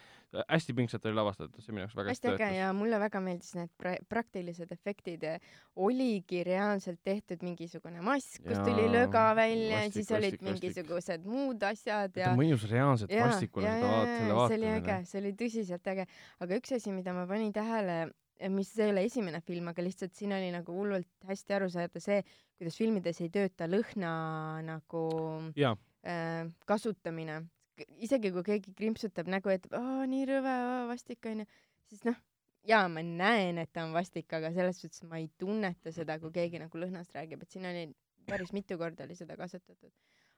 hästi 0.50 0.74
pingsalt 0.78 1.06
oli 1.06 1.16
lavastatud, 1.18 1.64
see 1.64 1.74
minu 1.74 1.86
jaoks 1.86 1.96
väga 1.98 2.12
hästi 2.14 2.32
äge 2.34 2.50
ja 2.58 2.72
mulle 2.76 3.00
väga 3.00 3.22
meeldis 3.24 3.54
need 3.58 3.72
pra- 3.82 4.00
praktilised 4.10 4.72
efektid. 4.72 5.24
oligi 5.76 6.44
reaalselt 6.44 7.00
tehtud 7.04 7.44
mingisugune 7.44 8.02
mask, 8.02 8.42
kust 8.44 8.64
tuli 8.66 8.88
löga 8.92 9.26
välja 9.36 9.80
ja 9.80 9.86
vastik, 9.86 9.94
siis 9.94 10.12
olid 10.12 10.24
vastik, 10.24 10.42
vastik. 10.42 10.62
mingisugused 10.62 11.26
muud 11.30 11.64
asjad 11.64 12.14
ta 12.16 12.20
ja 12.26 12.36
mõjus 12.36 12.68
reaalselt 12.72 13.12
vastikule 13.12 13.72
seda 13.72 13.90
vaat-, 13.94 14.12
selle 14.12 14.20
see 14.20 14.28
oli 14.28 14.38
vaatamine 14.42 14.76
äge, 14.82 15.00
see 15.10 15.24
oli 15.24 15.34
tõsiselt 15.40 15.90
äge, 15.94 16.08
aga 16.46 16.62
üks 16.62 16.76
asi, 16.78 16.94
mida 16.96 17.16
ma 17.16 17.26
panin 17.30 17.54
tähele, 17.56 17.98
mis 18.52 18.72
ei 18.80 18.92
ole 18.92 19.06
esimene 19.08 19.42
film, 19.46 19.70
aga 19.72 19.84
lihtsalt 19.86 20.16
siin 20.16 20.36
oli 20.36 20.52
nagu 20.54 20.76
hullult 20.76 21.28
hästi 21.30 21.58
aru 21.58 21.70
saada 21.72 22.02
see, 22.04 22.22
kuidas 22.60 22.80
filmides 22.80 23.22
ei 23.24 23.32
tööta 23.34 23.68
lõhna 23.70 24.12
nagu 24.66 25.04
jaa, 25.60 25.76
äh, 26.08 26.46
kasutamine. 26.68 27.44
Isegi 28.06 28.32
kui 28.36 28.44
keegi 28.48 28.74
krimpsutab 28.78 29.30
nägu, 29.32 29.52
et 29.54 29.68
aa 29.76 30.06
nii 30.10 30.26
rõve, 30.30 30.56
vastik 30.92 31.28
onju, 31.32 31.46
siis 31.90 32.06
noh, 32.08 32.18
jaa, 32.70 32.88
ma 32.92 33.04
näen, 33.06 33.60
et 33.62 33.72
ta 33.74 33.86
on 33.86 33.94
vastik, 33.96 34.32
aga 34.38 34.52
selles 34.56 34.80
suhtes 34.82 35.04
ma 35.10 35.20
ei 35.22 35.30
tunneta 35.42 35.94
seda, 35.96 36.18
kui 36.22 36.34
keegi 36.36 36.62
nagu 36.62 36.82
lõhnast 36.82 37.16
räägib, 37.18 37.44
et 37.44 37.56
siin 37.56 37.68
oli 37.70 37.86
päris 38.30 38.54
mitu 38.54 38.78
korda 38.82 39.06
oli 39.06 39.18
seda 39.18 39.38
kasutatud. 39.38 39.94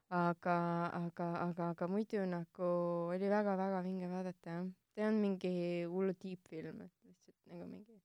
aga, 0.10 0.58
aga, 0.96 1.25
aga, 1.44 1.70
aga 1.74 1.88
muidu 1.91 2.24
nagu 2.32 2.67
oli 3.13 3.29
väga-väga 3.32 3.82
vinge 3.84 4.08
vaadata 4.12 4.53
jah. 4.60 4.67
ei 4.98 5.03
olnud 5.08 5.22
mingi 5.22 5.53
hullu 5.91 6.13
tiipfilm, 6.22 6.82
et 6.86 7.10
lihtsalt 7.10 7.39
nagu 7.51 7.67
mingi 7.67 8.00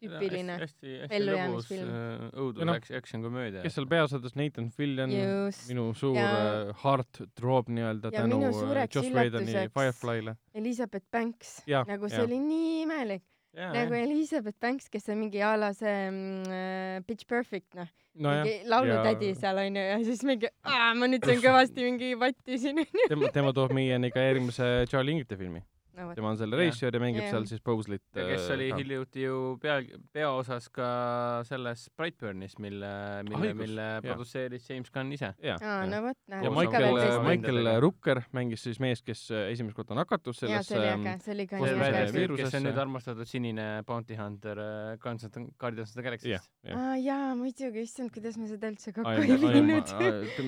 tüüpiline. 0.00 0.56
ellujäämisfilm. 1.10 1.88
äh, 1.88 2.28
õudus 2.34 2.60
Ja 2.62 2.68
noh, 2.68 2.76
no,, 2.78 2.96
action 2.98 3.22
komöödia. 3.22 3.62
kes 3.64 3.74
seal 3.78 3.86
peaosades, 3.90 4.34
Nathan 4.38 4.70
Fillion, 4.74 5.12
just. 5.14 5.66
minu 5.68 5.90
suur 5.94 6.16
Ja- 6.16 6.28
ja... 6.30 6.74
heart 6.84 7.20
throb 7.38 7.68
nii-öelda 7.68 8.10
ja 8.12 8.22
tänu 8.24 8.40
äh, 8.44 8.86
Joss 8.94 9.10
Whedoni 9.14 9.52
Firefly'le. 9.76 10.36
Elizabeth 10.54 11.06
Banks, 11.12 11.60
nagu 11.66 12.08
see 12.08 12.16
jah. 12.18 12.26
oli 12.26 12.38
nii 12.42 12.82
imelik, 12.86 13.24
jaa, 13.56 13.72
nagu. 13.74 13.94
Elizabeth 13.94 14.58
Banks, 14.60 14.88
kes 14.92 15.08
on 15.12 15.18
mingi 15.24 15.42
a 15.42 15.56
la 15.60 15.72
see 15.76 15.96
mm, 16.10 16.44
äh, 16.50 17.00
Pitch 17.06 17.26
Perfect 17.28 17.74
noh, 17.78 17.88
nojah, 18.14 18.44
mingi 18.44 18.68
laulutädi 18.70 19.34
seal 19.38 19.58
onju 19.66 19.82
ja 19.92 19.98
siis 20.04 20.24
mingi, 20.26 20.48
ma 20.96 21.06
nüüd 21.10 21.24
sain 21.26 21.42
kõvasti 21.46 21.84
mingi 21.86 22.14
vatti 22.18 22.58
siin 22.58 22.82
onju. 22.84 23.08
tema, 23.12 23.30
tema 23.34 23.52
toob 23.56 23.74
meieni 23.76 24.10
ka 24.14 24.24
järgmise 24.30 24.70
Charlie 24.90 25.14
Ingrite 25.18 25.36
filmi. 25.40 25.62
No 26.00 26.14
tema 26.18 26.32
on 26.34 26.40
selle 26.40 26.58
režissöör 26.60 26.96
ja 26.96 27.02
mängib 27.02 27.22
Jah. 27.24 27.30
seal 27.34 27.46
siis 27.50 27.60
ja 27.60 28.26
kes 28.32 28.48
oli 28.54 28.70
hiljuti 28.74 29.24
ju 29.26 29.58
pea, 29.62 29.80
peaosas 30.12 30.68
ka 30.74 30.88
selles 31.48 31.88
Brightburnis, 31.96 32.58
mille, 32.58 32.90
mille, 33.28 33.40
Õigus, 33.40 33.60
mille 33.62 33.86
jah. 33.88 34.02
produtseeris 34.04 34.70
James 34.70 34.90
Gunn 34.90 35.12
ise. 35.12 35.32
ja, 35.42 35.56
aa 35.60 35.86
no 35.86 36.02
vot, 36.08 36.18
näed. 36.26 36.44
ja 36.44 36.50
Michael 36.50 36.86
Michael-, 36.86 36.98
tõesti- 36.98 37.28
Michael. 37.28 37.80
Rucker 37.80 38.22
mängis 38.36 38.64
siis 38.66 38.80
meest, 38.82 39.04
kes 39.06 39.26
äh, 39.30 39.50
esimest 39.54 39.76
korda 39.76 39.94
nakatus 39.98 40.42
sellesse 40.42 40.74
see 40.74 40.80
oli 40.80 40.90
äge, 40.94 41.16
see 41.24 41.34
oli 41.34 41.46
ka 41.50 41.60
nii 41.60 41.76
äge 41.90 42.40
kes 42.40 42.56
on 42.58 42.66
nüüd 42.68 42.80
armastatud 42.84 43.28
sinine 43.28 43.66
bounty 43.88 44.16
hunter 44.18 44.60
äh, 44.60 44.96
Guardians 45.02 45.26
of 45.28 45.34
the 45.34 45.44
Guardians 45.60 45.92
of 45.92 45.98
the 45.98 46.04
Galaxy'st. 46.06 46.50
aa 46.74 46.96
jaa, 47.00 47.34
muidugi, 47.38 47.84
issand, 47.86 48.12
kuidas 48.14 48.38
ma 48.40 48.48
seda 48.50 48.70
üldse 48.72 48.94
kokku 48.96 49.14
ei 49.24 49.38
viinud. 49.44 49.94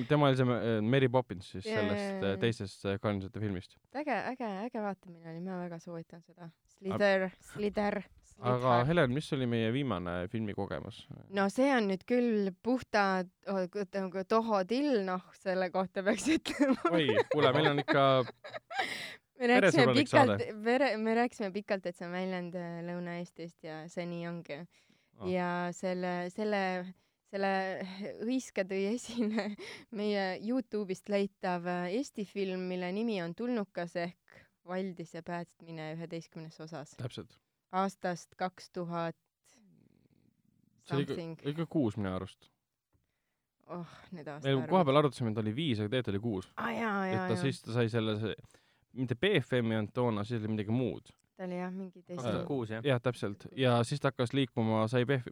tema 0.09 0.29
oli 0.31 0.39
see 0.39 0.57
äh, 0.57 0.79
Mary 0.93 1.09
Poppins 1.13 1.51
siis 1.55 1.67
sellest 1.67 2.27
äh, 2.29 2.37
teisest 2.41 2.87
äh, 2.89 2.97
Guardiansite 3.03 3.43
filmist. 3.43 3.77
äge, 4.03 4.17
äge, 4.33 4.51
äge 4.67 4.83
vaatamine 4.87 5.33
oli, 5.35 5.42
ma 5.47 5.61
väga 5.63 5.79
soovitan 5.83 6.21
seda. 6.25 6.49
Slither, 6.73 7.29
Slither, 7.53 7.99
aga. 8.41 8.77
Helen, 8.89 9.13
mis 9.15 9.29
oli 9.35 9.47
meie 9.47 9.71
viimane 9.73 10.27
filmikogemus? 10.31 11.03
no 11.31 11.47
see 11.53 11.69
on 11.75 11.87
nüüd 11.91 12.03
küll 12.09 12.51
puhta 12.65 13.23
oh, 13.47 13.65
Toho 14.27 14.63
Till, 14.67 15.03
noh, 15.07 15.27
selle 15.39 15.69
kohta 15.71 16.03
peaks 16.03 16.27
ütlema. 16.37 16.79
oi, 16.91 17.07
kuule, 17.31 17.53
meil 17.55 17.71
on 17.71 17.83
ikka, 17.85 18.07
me 19.39 19.51
rääkisime 19.53 19.93
pikalt, 19.99 20.47
me 21.05 21.19
rääkisime 21.21 21.51
pikalt, 21.55 21.85
et 21.87 21.99
see 21.99 22.09
on 22.09 22.17
väljend 22.17 22.57
äh, 22.59 22.81
Lõuna-Eestist 22.89 23.69
ja 23.69 23.83
see 23.91 24.09
nii 24.09 24.27
ongi 24.31 24.63
Ah. 25.19 25.29
ja 25.29 25.49
selle, 25.75 26.13
selle, 26.33 26.61
selle 27.31 27.51
hõiska 28.23 28.65
tõi 28.69 28.85
esile 28.95 29.49
meie 29.97 30.25
Youtube'ist 30.41 31.11
leitav 31.11 31.67
äh, 31.69 31.91
Eesti 31.99 32.25
film, 32.25 32.65
mille 32.71 32.91
nimi 32.95 33.19
on 33.23 33.35
Tulnukas 33.37 33.95
ehk 34.01 34.42
Valdise 34.67 35.21
päästmine 35.21 35.91
üheteistkümnes 35.97 36.59
osas 36.63 36.93
täpselt, 36.99 37.35
aastast 37.75 38.35
kaks 38.39 38.69
tuhat 38.71 39.17
see 40.87 40.97
something, 40.97 41.39
ikka 41.47 41.65
kuus 41.69 41.97
minu 41.99 42.13
arust. 42.15 42.47
oh 43.67 43.87
need 44.11 44.27
me 44.27 44.37
aastaarvud. 44.37 44.69
kohapeal 44.69 45.01
arutasime, 45.01 45.33
et 45.33 45.41
oli 45.43 45.55
viis, 45.55 45.81
aga 45.81 45.91
tegelikult 45.95 46.13
oli 46.13 46.23
kuus. 46.27 46.53
jaa, 46.77 47.01
et 47.07 47.25
ta 47.33 47.41
siis, 47.41 47.59
ta 47.63 47.75
sai 47.75 47.91
selle, 47.91 48.15
mitte 48.93 49.19
BFM-i 49.19 49.75
ei 49.75 49.83
olnud 49.83 49.93
toona, 49.95 50.23
siis 50.27 50.41
oli 50.41 50.55
midagi 50.55 50.75
muud. 50.75 51.11
ta 51.37 51.47
oli 51.47 51.59
jah 51.59 51.71
mingi 51.73 52.01
teise 52.01 52.21
kaks 52.21 52.29
tuhat 52.29 52.47
kuus, 52.47 52.73
jah? 52.75 52.87
jah, 52.87 53.03
täpselt. 53.03 53.47
ja 53.57 53.77
siis 53.87 54.03
ta 54.03 54.11
hakkas 54.13 54.35
liikuma, 54.37 54.85
sai 54.91 55.03
BF, 55.09 55.31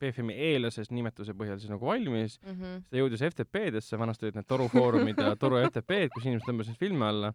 BFM-i 0.00 0.38
eellases 0.50 0.90
nimetuse 0.90 1.34
põhjal 1.38 1.62
siis 1.62 1.70
nagu 1.74 1.86
valmis, 1.86 2.40
mm. 2.42 2.54
-hmm. 2.54 2.78
siis 2.82 2.94
ta 2.94 3.02
jõudis 3.02 3.26
FTP-desse, 3.30 3.98
vanasti 4.00 4.26
olid 4.30 4.40
need 4.40 4.50
torufoorumid 4.50 5.20
ja 5.20 5.34
toru 5.38 5.62
FTP-d, 5.66 6.14
kus 6.14 6.30
inimesed 6.30 6.50
tõmbasid 6.50 6.80
filme 6.80 7.10
alla, 7.10 7.34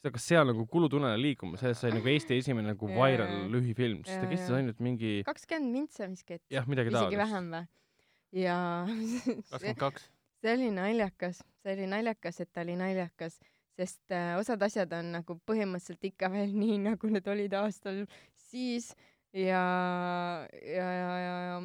siis 0.00 0.06
ta 0.06 0.12
hakkas 0.14 0.26
seal 0.30 0.48
nagu 0.48 0.64
kulutunnele 0.72 1.20
liikuma, 1.20 1.58
sellest 1.60 1.84
sai 1.84 1.92
nagu 1.92 2.08
Eesti 2.08 2.38
esimene 2.40 2.72
nagu 2.72 2.88
viral 2.88 3.50
lühifilm, 3.52 4.00
sest 4.06 4.22
ta 4.22 4.30
kestis 4.30 4.56
ainult 4.56 4.80
mingi 4.80 5.20
kakskümmend 5.26 5.76
mintse 5.76 6.08
vist 6.08 6.30
et 6.32 6.42
jah, 6.48 6.64
midagi 6.70 6.88
isegi 6.88 7.18
taolist. 7.18 7.20
vähem 7.20 7.50
või? 7.52 7.66
ja 8.40 8.56
see, 9.12 9.36
kakskümmend 9.50 9.80
kaks. 9.82 10.06
see 10.40 10.54
oli 10.56 10.70
naljakas, 10.72 11.42
see 11.60 11.74
oli 11.76 11.88
naljakas, 11.92 12.40
et 12.40 12.52
ta 12.52 12.64
oli 12.64 12.76
naljakas, 12.80 13.36
sest 13.76 14.16
äh, 14.16 14.32
osad 14.40 14.64
asjad 14.64 14.96
on 14.96 15.12
nagu 15.18 15.36
põhimõtteliselt 15.50 16.08
ikka 16.08 16.32
veel 16.36 16.56
nii, 16.56 16.80
nagu 16.88 17.12
need 17.12 17.28
olid 17.34 17.58
aastal 17.60 18.06
siis 18.48 18.94
ja, 19.36 19.60
ja, 20.64 20.88
ja, 20.96 21.12
ja, 21.20 21.36
ja 21.50 21.60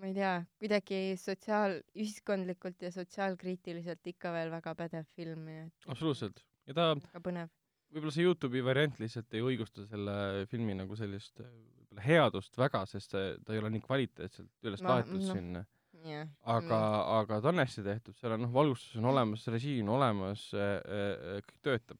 ma 0.00 0.10
ei 0.10 0.16
tea, 0.16 0.34
kuidagi 0.60 1.00
sotsiaal, 1.20 1.78
ühiskondlikult 1.96 2.84
ja 2.84 2.92
sotsiaalkriitiliselt 2.92 4.12
ikka 4.12 4.36
veel 4.36 4.52
väga 4.52 4.76
pädev 4.76 5.08
film, 5.16 5.48
nii 5.48 5.64
et 5.64 5.90
absoluutselt. 5.96 6.44
ja 6.68 6.76
ta, 6.76 6.92
väga 7.08 7.24
põnev. 7.24 7.56
Võib-olla 7.90 8.14
see 8.14 8.26
Youtube'i 8.26 8.62
variant 8.64 8.98
lihtsalt 9.02 9.34
ei 9.34 9.44
õigusta 9.44 9.84
selle 9.90 10.46
filmi 10.50 10.76
nagu 10.78 10.96
sellist 10.98 11.40
äh, 11.42 11.50
võib-olla 11.90 12.06
headust 12.06 12.58
väga, 12.58 12.84
sest 12.90 13.16
see, 13.16 13.32
ta 13.44 13.54
ei 13.54 13.62
ole 13.62 13.72
nii 13.74 13.84
kvaliteetselt 13.86 14.68
üles 14.70 14.84
Ma- 14.84 14.96
laetud 14.96 15.18
noh, 15.18 15.32
sinna. 15.34 15.64
jah. 16.06 16.28
aga, 16.54 16.78
aga 17.20 17.40
ta 17.42 17.50
on 17.50 17.64
hästi 17.64 17.84
tehtud, 17.86 18.16
seal 18.20 18.36
on 18.36 18.46
noh, 18.46 18.54
valgustus 18.54 19.00
on 19.00 19.10
olemas, 19.10 19.48
režii 19.50 19.80
on 19.82 19.90
olemas, 19.98 20.46
kõik 20.54 21.58
töötab. 21.66 21.98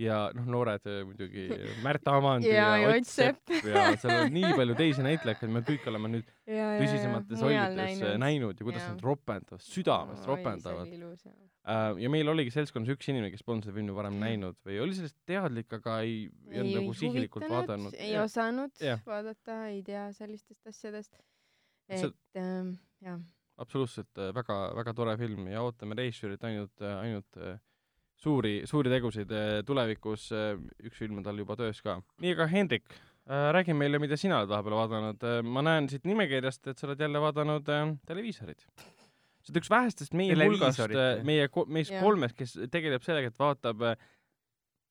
ja 0.00 0.22
noh, 0.32 0.46
noored 0.48 0.88
äh, 0.88 1.02
muidugi, 1.04 1.46
Märt 1.86 2.08
Avand 2.08 2.48
ja 2.48 2.70
ja, 2.80 2.94
Ott 2.94 3.08
Sepp. 3.10 3.52
ja 3.52 3.90
seal 4.00 4.22
on 4.24 4.32
nii 4.32 4.54
palju 4.56 4.78
teisi 4.78 5.04
näitlejaid, 5.04 5.52
me 5.52 5.60
kõik 5.68 5.84
oleme 5.92 6.14
nüüd 6.16 6.30
ja, 6.48 6.56
ja, 6.56 6.68
tõsisemates 6.80 7.44
rollides 7.44 8.00
äh, 8.00 8.16
näinud 8.22 8.56
ja 8.56 8.64
kuidas 8.64 8.86
Jaa. 8.86 8.94
nad 8.94 9.04
ropendavad, 9.04 9.66
südamest 9.68 10.30
ropendavad. 10.30 10.88
See. 11.62 11.74
Uh, 11.74 11.98
ja 12.02 12.10
meil 12.10 12.26
oligi 12.32 12.50
seltskonnas 12.50 12.90
üks 12.96 13.06
inimene, 13.12 13.30
kes 13.30 13.44
polnud 13.46 13.66
seda 13.66 13.76
filmi 13.76 13.94
varem 13.94 14.16
näinud 14.18 14.56
või 14.66 14.80
oli 14.82 14.96
sellest 14.98 15.18
teadlik, 15.30 15.70
aga 15.78 16.00
ei, 16.02 16.24
ei 16.50 16.62
olnud 16.62 16.80
nagu 16.80 16.96
sihilikult 16.98 17.46
vaadanud. 17.50 17.94
ei 17.94 18.16
osanud 18.18 18.82
Jah. 18.82 19.04
vaadata, 19.06 19.60
ei 19.70 19.84
tea 19.86 20.08
sellistest 20.16 20.66
asjadest. 20.66 21.14
See- 21.92 22.08
et 22.08 22.40
ähm, 22.40 22.74
jah, 23.04 23.20
absoluutselt 23.60 24.18
äh, 24.18 24.32
väga, 24.34 24.56
väga 24.76 24.94
tore 24.96 25.16
film 25.20 25.46
ja 25.50 25.62
ootame 25.66 25.96
režissöörilt 25.98 26.44
ainult, 26.48 26.82
ainult 26.82 27.38
äh, 27.40 27.58
suuri, 28.22 28.54
suuri 28.68 28.92
tegusid 28.92 29.32
äh, 29.36 29.60
tulevikus. 29.66 30.30
üks 30.82 30.98
film 30.98 31.20
on 31.20 31.26
tal 31.26 31.38
juba 31.38 31.56
töös 31.58 31.82
ka. 31.84 31.98
nii, 32.22 32.34
aga 32.36 32.48
Hendrik, 32.50 32.96
räägi 33.26 33.74
meile, 33.76 34.00
mida 34.02 34.18
sina 34.18 34.40
oled 34.40 34.50
vahepeal 34.50 34.78
vaadanud. 34.80 35.28
ma 35.46 35.62
näen 35.62 35.88
siit 35.92 36.08
nimekirjast, 36.08 36.66
et 36.66 36.78
sa 36.78 36.88
oled 36.88 37.00
jälle 37.06 37.22
vaadanud 37.22 37.70
äh, 37.70 37.94
televiisorit. 38.06 38.66
Sa 39.42 39.50
oled 39.52 39.60
üks 39.62 39.70
vähestest 39.72 40.16
meie 40.18 40.34
hulgast 40.38 40.78
Televiisorit,, 40.80 41.24
meie, 41.28 41.48
meist 41.78 41.94
kolmest, 41.98 42.36
kes 42.38 42.56
tegeleb 42.72 43.04
sellega, 43.06 43.32
et 43.32 43.40
vaatab 43.40 43.82
äh, 43.90 43.96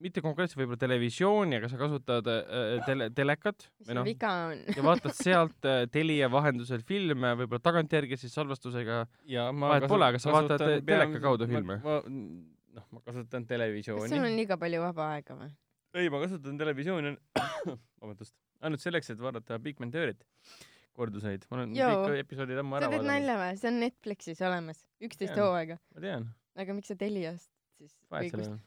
mitte 0.02 0.22
konkreetselt 0.24 0.60
võib-olla 0.62 0.80
televisiooni, 0.82 1.58
aga 1.60 1.70
sa 1.72 1.80
kasutad 1.80 2.28
äh, 2.32 2.82
tele, 2.88 3.08
telekat 3.16 3.68
mis 3.82 3.92
noh, 3.96 4.06
viga 4.08 4.32
on? 4.50 4.62
ja 4.76 4.86
vaatad 4.86 5.16
sealt 5.18 5.68
äh, 5.70 5.84
Telia 5.94 6.30
vahendusel 6.34 6.84
filme, 6.88 7.34
võib-olla 7.42 7.64
tagantjärgi 7.64 8.20
siis 8.20 8.36
salvestusega 8.38 9.04
ja 9.30 9.48
ma 9.54 9.76
Vahet 9.76 9.88
pole, 9.92 10.10
aga 10.12 10.22
sa 10.22 10.34
vaatad 10.34 10.58
kasutan 10.58 10.88
teleka 10.88 11.06
peamiselt- 11.06 11.26
kaudu 11.28 11.50
filme. 11.52 11.80
ma- 11.86 12.02
noh, 12.08 12.88
ma 12.96 13.04
kasutan 13.04 13.46
kas 13.46 13.46
sul 13.46 13.52
televisiooni 13.54 14.22
on. 14.24 14.40
liiga 14.42 14.58
palju 14.62 14.84
vaba 14.88 15.12
aega 15.18 15.38
või? 15.38 15.52
ei, 16.00 16.10
ma 16.14 16.24
kasutan 16.24 16.60
televisiooni 16.62 17.16
vabandust, 18.02 18.36
ainult 18.62 18.84
selleks, 18.84 19.14
et 19.14 19.22
vaadata 19.22 19.60
Big 19.62 19.80
Bang 19.80 19.94
Theory't 19.94 20.26
korduseid. 20.98 21.48
ma 21.50 21.60
olen 21.60 21.76
Joo. 21.78 22.04
kõik 22.06 22.26
episoodid 22.26 22.62
ammu 22.62 22.76
sa 22.76 22.82
ära 22.82 22.92
teed 22.92 23.02
vaadanud. 23.02 23.14
nalja 23.14 23.40
või? 23.42 23.58
see 23.62 23.72
on 23.72 23.80
Netflixis 23.86 24.44
olemas, 24.48 24.86
üksteist 25.08 25.40
hooaega. 25.40 25.78
ma 25.96 26.06
tean, 26.06 26.28
aga 26.64 26.78
miks 26.78 26.92
sa 26.92 26.98
Teliast 27.00 27.50
siis 27.80 27.98
vahet 28.12 28.30
õigust 28.30 28.50
sellel. 28.50 28.60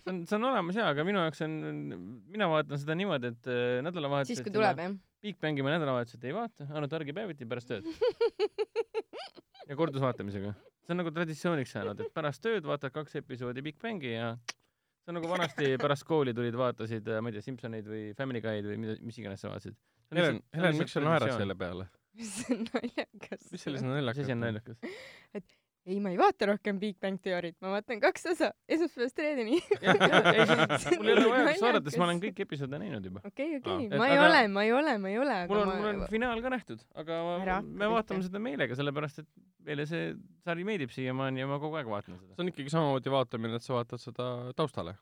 see 0.00 0.12
on, 0.12 0.20
see 0.28 0.38
on 0.38 0.48
olemas 0.50 0.78
jaa, 0.80 0.90
aga 0.94 1.06
minu 1.06 1.22
jaoks 1.22 1.44
on, 1.46 1.56
mina 2.34 2.48
vaatan 2.52 2.80
seda 2.80 2.96
niimoodi, 2.98 3.32
et 3.34 3.50
äh, 3.50 3.64
nädalavahetusel 3.86 4.40
siis, 4.40 4.46
kui 4.46 4.54
tuleb 4.54 4.84
jah? 4.84 4.96
Big 5.24 5.40
Bangi 5.40 5.64
ma 5.64 5.72
nädalavahetuselt 5.72 6.24
ei 6.28 6.34
vaata, 6.36 6.68
ainult 6.70 6.96
argipäeviti 6.98 7.48
pärast 7.48 7.70
tööd 7.70 7.88
ja 9.68 9.76
kordusvaatamisega. 9.78 10.52
see 10.84 10.94
on 10.94 11.00
nagu 11.00 11.12
traditsiooniks 11.14 11.72
saanud, 11.76 12.04
et 12.04 12.12
pärast 12.16 12.44
tööd 12.44 12.66
vaatad 12.68 12.92
kaks 12.94 13.16
episoodi 13.22 13.64
Big 13.64 13.80
Bangi 13.80 14.12
ja 14.14 14.34
see 15.04 15.12
on 15.12 15.18
nagu 15.20 15.28
vanasti 15.28 15.74
pärast 15.80 16.06
kooli 16.08 16.32
tulid, 16.36 16.56
vaatasid, 16.56 17.08
ma 17.20 17.30
ei 17.30 17.36
tea, 17.36 17.44
Simsoneid 17.44 17.88
või 17.88 18.04
Family 18.16 18.40
Guy'd 18.44 18.68
või 18.70 18.78
mida, 18.80 18.96
mis 19.04 19.18
iganes 19.20 19.44
sa 19.44 19.52
vaatasid. 19.52 19.76
Helen, 20.12 20.40
Helen, 20.54 20.78
miks 20.78 20.92
sa 20.96 21.00
naerad 21.04 21.36
selle 21.38 21.54
peale? 21.58 21.88
see 22.14 22.54
on 22.54 22.64
naljakas. 22.70 23.48
mis 23.52 23.62
selles 23.66 23.82
on 23.82 23.94
mis 23.96 24.18
asi 24.22 24.32
on? 24.32 24.40
naljakas? 24.44 24.76
ei, 25.84 25.98
ma 26.00 26.08
ei 26.14 26.16
vaata 26.16 26.46
rohkem 26.48 26.78
Big 26.80 26.94
Bang 27.02 27.18
Theory't, 27.20 27.56
ma 27.60 27.72
vaatan 27.74 27.98
kaks 28.00 28.22
osa, 28.30 28.52
esmaspäevast 28.72 29.18
reedeni. 29.20 29.58
mul 30.96 31.10
ei 31.10 31.16
ole 31.16 31.26
vajadust 31.28 31.64
vaadata, 31.66 31.90
sest 31.90 32.00
ma 32.00 32.06
olen 32.06 32.20
kõiki 32.22 32.44
episoode 32.46 32.78
näinud 32.80 33.04
juba. 33.10 33.20
okei, 33.28 33.58
okei, 33.58 33.88
ma 33.92 34.06
Et 34.06 34.14
ei 34.14 34.18
aga- 34.18 34.28
ole, 34.30 34.40
ma 34.54 34.64
ei 34.64 34.72
ole, 34.72 34.94
ma 35.02 35.10
ei 35.12 35.18
ole, 35.20 35.36
mul 35.50 35.60
aga 35.60 35.66
on, 35.66 35.74
mul 35.82 35.90
on 35.90 35.98
ma 36.04 36.08
finaal 36.12 36.40
ka 36.46 36.52
nähtud, 36.54 36.84
aga 37.02 37.18
Ära 37.42 37.58
ma, 37.60 37.74
me 37.82 37.90
vaatame 37.96 38.22
pihta. 38.22 38.30
seda 38.30 38.42
meelega, 38.46 38.78
sellepärast 38.80 39.20
et 39.24 39.28
meile 39.68 39.86
see 39.90 40.06
sari 40.46 40.64
meeldib 40.70 40.94
siiamaani 40.94 41.44
ja 41.44 41.50
ma 41.50 41.58
kogu 41.62 41.76
aeg 41.80 41.90
vaatan 41.92 42.16
seda. 42.20 42.32
see 42.38 42.46
on 42.46 42.52
ikkagi 42.54 42.72
samamoodi 42.78 43.12
vaatamine, 43.18 43.60
et 43.60 43.66
sa 43.66 43.76
vaatad 43.76 44.00
seda 44.06 44.30
taustale, 44.56 44.96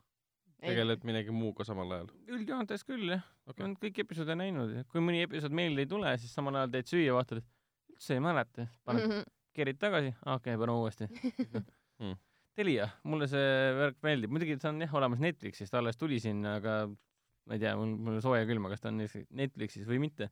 tegeled 0.62 1.04
millegi 1.08 1.34
muuga 1.34 1.64
samal 1.68 1.90
ajal. 1.98 2.10
üldjoontes 2.30 2.84
küll 2.88 3.10
jah 3.14 3.22
okay., 3.46 3.64
olen 3.64 3.76
kõiki 3.82 4.04
episoode 4.06 4.36
näinud 4.38 4.74
ja 4.76 4.84
kui 4.90 5.02
mõni 5.04 5.22
episood 5.26 5.54
meelde 5.58 5.84
ei 5.84 5.90
tule, 5.90 6.12
siis 6.22 6.34
samal 6.34 6.60
ajal 6.60 6.74
teed 6.76 6.90
süüa, 6.90 7.14
vaatad, 7.18 7.42
et 7.42 7.96
üldse 7.96 8.18
ei 8.18 8.22
mäleta, 8.24 8.68
paned, 8.88 9.06
Mhm. 9.08 9.30
kerid 9.54 9.78
tagasi, 9.78 10.14
okei 10.24 10.54
okay,, 10.54 10.60
paneme 10.60 10.78
uuesti 10.78 11.08
Hmm. 12.02 12.16
Telia, 12.56 12.88
mulle 13.06 13.28
see 13.30 13.44
värk 13.78 13.98
meeldib, 14.02 14.32
muidugi 14.34 14.56
see 14.60 14.68
on 14.68 14.80
jah 14.82 14.94
olemas 14.98 15.20
Netflixis, 15.22 15.70
ta 15.70 15.78
alles 15.78 15.96
tuli 15.96 16.18
sinna, 16.20 16.56
aga 16.58 16.72
ma 17.46 17.54
ei 17.56 17.60
tea, 17.62 17.76
mul, 17.78 17.94
mul 17.96 18.18
on 18.18 18.24
soe 18.24 18.40
ja 18.40 18.48
külma, 18.48 18.72
kas 18.72 18.82
ta 18.82 18.90
on 18.90 18.98
Netflixis 19.02 19.86
või 19.86 20.00
mitte. 20.02 20.28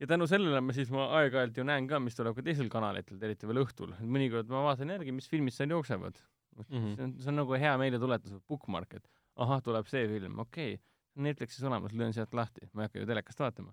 ja 0.00 0.06
tänu 0.10 0.26
sellele 0.26 0.60
ma 0.64 0.72
siis 0.74 0.90
ma 0.90 1.04
aeg-ajalt 1.20 1.58
ju 1.58 1.64
näen 1.68 1.86
ka, 1.90 2.00
mis 2.02 2.16
tuleb 2.18 2.34
ka 2.34 2.42
teisel 2.42 2.70
kanalitel, 2.72 3.20
eriti 3.22 3.46
veel 3.46 3.62
õhtul, 3.62 3.92
mõnikord 4.02 4.48
ma 4.50 4.64
vaatan 4.70 4.90
järgi, 4.94 5.12
mis 5.14 5.28
filmid 5.30 5.54
seal 5.54 5.70
jooksevad 5.70 6.16
mm. 6.56 6.64
-hmm. 6.64 6.94
see 6.96 7.04
on, 7.04 7.12
see 7.20 7.30
on 7.30 7.38
nagu 7.42 7.60
hea 7.64 7.74
meeldetuletus, 7.78 8.34
bookmark, 8.48 8.94
et 8.98 9.06
ahah, 9.40 9.62
tuleb 9.64 9.88
see 9.90 10.08
film, 10.10 10.38
okei 10.44 10.74
okay., 10.74 10.82
Netflixis 11.22 11.64
olemas, 11.68 11.92
löön 11.92 12.14
sealt 12.16 12.32
lahti, 12.32 12.64
ma 12.72 12.84
ei 12.84 12.88
hakka 12.88 13.02
ju 13.02 13.08
telekast 13.08 13.40
vaatama. 13.42 13.72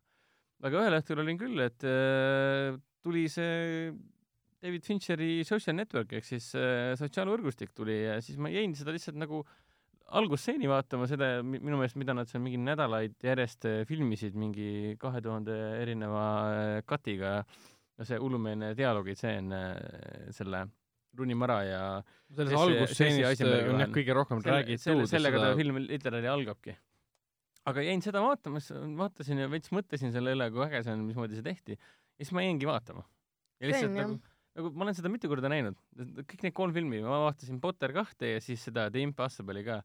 aga 0.68 0.82
ühel 0.82 0.98
õhtul 0.98 1.22
olin 1.24 1.38
küll, 1.40 1.60
et 1.64 1.86
äh, 1.88 2.76
tuli 3.04 3.28
see 3.32 3.94
David 4.60 4.84
Fincheri 4.84 5.46
Social 5.48 5.78
Network 5.78 6.12
ehk 6.18 6.28
siis 6.28 6.50
äh, 6.60 6.92
sotsiaalvõrgustik 7.00 7.72
tuli 7.76 7.96
ja 8.02 8.18
siis 8.24 8.38
ma 8.38 8.52
jäin 8.52 8.76
seda 8.76 8.92
lihtsalt 8.92 9.16
nagu 9.20 9.46
algusstseeni 10.20 10.68
vaatama, 10.70 11.08
seda 11.08 11.30
mi- 11.46 11.62
minu 11.62 11.78
meelest, 11.80 11.96
mida 12.02 12.16
nad 12.18 12.28
seal 12.28 12.44
mingi 12.44 12.60
nädalaid 12.60 13.16
järjest 13.24 13.68
äh, 13.70 13.82
filmisid 13.88 14.36
mingi 14.36 14.98
kahe 15.00 15.22
tuhande 15.24 15.56
erineva 15.80 16.26
äh, 16.50 16.76
cut'iga, 16.90 17.40
see 18.04 18.20
hullumeelne 18.20 18.74
dialoogitseen 18.80 19.56
äh, 19.56 19.74
Rooney 21.18 21.38
Mara 21.38 21.60
ja 21.66 21.82
selles 22.30 22.54
Eisenbergi 22.54 23.72
on 23.72 23.80
jah 23.80 23.88
vahel. 23.88 23.94
kõige 23.96 24.16
rohkem 24.18 24.42
räägitud 24.46 24.84
selle, 24.84 25.08
sellega 25.10 25.40
seda 25.42 25.52
ta 25.54 25.60
film 25.60 25.80
literaali 25.86 26.32
algabki. 26.32 26.76
aga 27.70 27.86
jäin 27.86 28.04
seda 28.06 28.22
vaatama, 28.24 28.62
vaatasin 29.00 29.44
ja 29.44 29.48
veits 29.52 29.72
mõtlesin 29.76 30.14
selle 30.16 30.36
üle, 30.38 30.50
kui 30.54 30.66
äge 30.66 30.84
see 30.86 30.96
on, 30.96 31.06
mismoodi 31.08 31.40
see 31.40 31.46
tehti. 31.46 31.78
ja 31.80 32.26
siis 32.26 32.36
ma 32.38 32.46
jäingi 32.46 32.70
vaatama. 32.70 33.06
ja 33.60 33.66
See 33.66 33.72
lihtsalt 33.72 33.92
on 33.92 33.98
jah. 34.02 34.12
nagu, 34.12 34.36
nagu 34.60 34.74
ma 34.76 34.88
olen 34.88 35.00
seda 35.00 35.14
mitu 35.14 35.32
korda 35.32 35.52
näinud, 35.52 35.80
kõik 36.22 36.46
need 36.46 36.58
kolm 36.62 36.76
filmi, 36.76 37.02
ma 37.06 37.24
vaatasin 37.28 37.62
Potter 37.64 37.96
kahte 37.96 38.36
ja 38.36 38.44
siis 38.44 38.64
seda 38.70 38.90
The 38.94 39.06
Impossible'i 39.08 39.66
ka. 39.68 39.82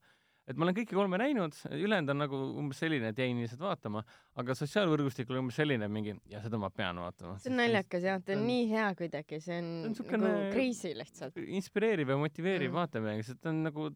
Et 0.48 0.58
ma 0.58 0.66
olen 0.66 0.76
kõiki 0.76 0.96
kolme 0.96 1.18
näinud, 1.20 1.56
ülejäänud 1.72 2.12
on 2.14 2.20
nagu 2.24 2.40
umbes 2.60 2.80
selline, 2.82 3.12
et 3.12 3.20
jäin 3.20 3.40
lihtsalt 3.40 3.62
vaatama, 3.64 4.04
aga 4.40 4.56
sotsiaalvõrgustik 4.58 5.30
oli 5.32 5.40
umbes 5.40 5.58
selline 5.60 5.88
mingi, 5.92 6.16
ja 6.30 6.42
seda 6.44 6.60
ma 6.60 6.70
pean 6.74 7.00
vaatama. 7.00 7.38
see 7.42 7.52
on 7.52 7.60
naljakas 7.62 8.04
jah, 8.08 8.20
ta 8.24 8.36
on 8.36 8.44
nii 8.48 8.68
hea 8.72 8.90
kuidagi, 8.98 9.40
see 9.44 9.60
on, 9.62 9.70
ta 9.80 9.90
on 9.90 9.98
siukene- 10.00 10.28
nagu 10.28 10.52
crazy 10.52 10.92
lihtsalt. 10.98 11.40
inspireeriv 11.60 12.12
ja 12.12 12.20
motiveeriv 12.20 12.70
mm. 12.70 12.80
vaatamine, 12.80 13.24
sest 13.24 13.40
ta 13.40 13.52
on 13.54 13.62
nagu 13.68 13.90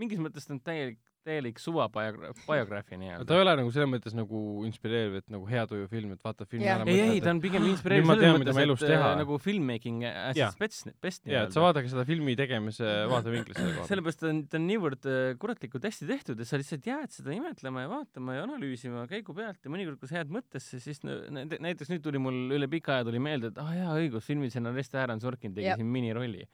mingis 0.00 0.22
mõttes 0.22 0.46
ta 0.46 0.56
on 0.56 0.62
täielik, 0.64 1.00
täielik 1.30 1.60
suva 1.62 1.86
biogra-, 1.92 2.32
biograafia 2.44 2.98
nii-öelda. 3.00 3.26
ta 3.30 3.38
ei 3.38 3.44
ole 3.46 3.54
nagu 3.62 3.72
selles 3.74 3.90
mõttes 3.94 4.16
nagu 4.18 4.40
inspireeriv, 4.68 5.16
et 5.22 5.28
nagu 5.32 5.46
hea 5.50 5.62
tuju 5.70 5.86
film, 5.92 6.12
et 6.16 6.24
vaata 6.26 6.46
filmi 6.50 6.66
Jah. 6.66 6.80
ära 6.82 6.90
ei, 6.90 7.00
ei, 7.16 7.20
ta 7.24 7.30
on 7.32 7.40
pigem 7.44 7.66
inspireeriv 7.70 8.10
selles 8.10 8.36
mõttes, 8.42 8.58
ma 8.58 8.64
et 8.66 8.74
äh, 8.74 8.92
teha. 8.92 9.10
nagu 9.22 9.38
filmmaking 9.46 10.04
as 10.10 10.36
Jaa. 10.38 10.50
its 10.50 10.60
best, 10.60 10.90
best 11.04 11.24
et 11.26 11.32
jaa, 11.36 11.44
et 11.48 11.54
sa 11.56 11.62
vaadake 11.64 11.90
seda 11.92 12.04
filmi 12.08 12.34
tegemise 12.38 12.92
vaatevinklist 13.10 13.60
selle 13.60 13.72
koha 13.74 13.80
pealt. 13.84 13.90
sellepärast 13.94 14.22
ta 14.24 14.30
on, 14.32 14.42
ta 14.50 14.60
on 14.60 14.66
niivõrd 14.70 15.08
äh, 15.10 15.18
kuratlikult 15.42 15.86
hästi 15.88 16.08
tehtud, 16.10 16.40
et 16.42 16.50
sa 16.50 16.60
lihtsalt 16.60 16.86
jääd 16.90 17.14
seda 17.14 17.34
imetlema 17.36 17.84
ja 17.86 17.92
vaatama 17.94 18.36
ja 18.38 18.44
analüüsima 18.48 19.06
käigu 19.10 19.36
pealt 19.36 19.60
ja 19.64 19.72
mõnikord, 19.72 20.00
kui 20.02 20.10
sa 20.10 20.20
jääd 20.20 20.32
mõttesse, 20.34 20.80
siis 20.82 21.02
nä- 21.06 21.20
nä- 21.30 21.46
näiteks 21.70 21.92
nüüd 21.94 22.02
tuli 22.04 22.18
mul 22.22 22.40
üle 22.58 22.68
pika 22.72 22.98
aja 22.98 23.06
tuli 23.08 23.22
meelde, 23.22 23.52
et 23.54 23.60
ah 23.62 23.70
jaa, 23.76 23.94
õigus, 24.00 24.26
filmi 24.26 24.50
stsenarist 24.50 24.94
Aaron 24.98 25.20
Sorkin 25.22 25.54
tegi 25.54 25.68
Jep. 25.70 25.78
siin 25.80 25.86
minirolli. 25.92 26.46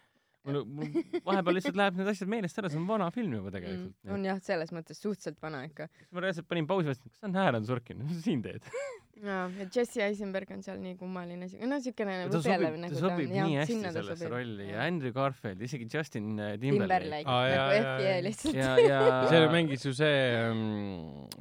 Mul, 0.47 0.65
mul 0.79 0.91
vahepeal 1.27 1.59
lihtsalt 1.59 1.79
läheb 1.81 1.99
need 2.01 2.11
asjad 2.13 2.31
meelest 2.33 2.59
ära, 2.63 2.71
see 2.73 2.81
on 2.81 2.87
vana 2.89 3.11
film 3.15 3.35
juba 3.39 3.53
tegelikult 3.55 3.95
Mm, 4.07 4.15
on 4.17 4.25
jah, 4.31 4.39
selles 4.47 4.73
mõttes 4.77 5.01
suhteliselt 5.03 5.41
vana 5.43 5.65
ikka. 5.69 5.89
siis 5.99 6.13
ma 6.17 6.25
reaalselt 6.25 6.49
panin 6.51 6.67
pausi, 6.71 6.89
mõtlesin, 6.93 7.13
kas 7.17 7.29
on 7.31 7.37
Aaron 7.45 7.67
Sorkin, 7.69 7.99
mis 8.07 8.17
sa 8.21 8.23
siin 8.31 8.43
teed? 8.47 8.63
jaa, 9.25 9.47
ja 9.59 9.67
Jesse 9.73 10.03
Eisenberg 10.05 10.51
on 10.53 10.63
seal 10.65 10.79
nii 10.83 10.97
kummaline, 11.01 11.47
no 11.71 11.79
siukene 11.83 12.17
ta 12.29 12.41
sobib, 12.45 12.75
nagu 12.83 12.93
ta 12.93 13.01
sobib 13.01 13.33
jah, 13.33 13.47
nii 13.49 13.59
hästi 13.61 13.73
sinna 13.73 13.93
ta 13.93 14.01
sellesse 14.01 14.21
sobib. 14.21 14.35
rolli 14.35 14.67
ja. 14.69 14.83
Andrew 14.85 15.15
Garfield, 15.17 15.63
isegi 15.65 15.89
Justin 15.93 16.35
äh, 16.37 16.55
Timberlake 16.61 17.07
Timberlake 17.07 17.37
jaa, 17.57 17.71
nagu 17.79 18.05
jaa. 18.07 18.19
lihtsalt. 18.27 18.59
ja, 18.61 18.73
ja 18.85 19.01
seal 19.31 19.49
mängis 19.55 19.87
ju 19.89 19.95
see 19.97 20.19
um, 20.51 20.61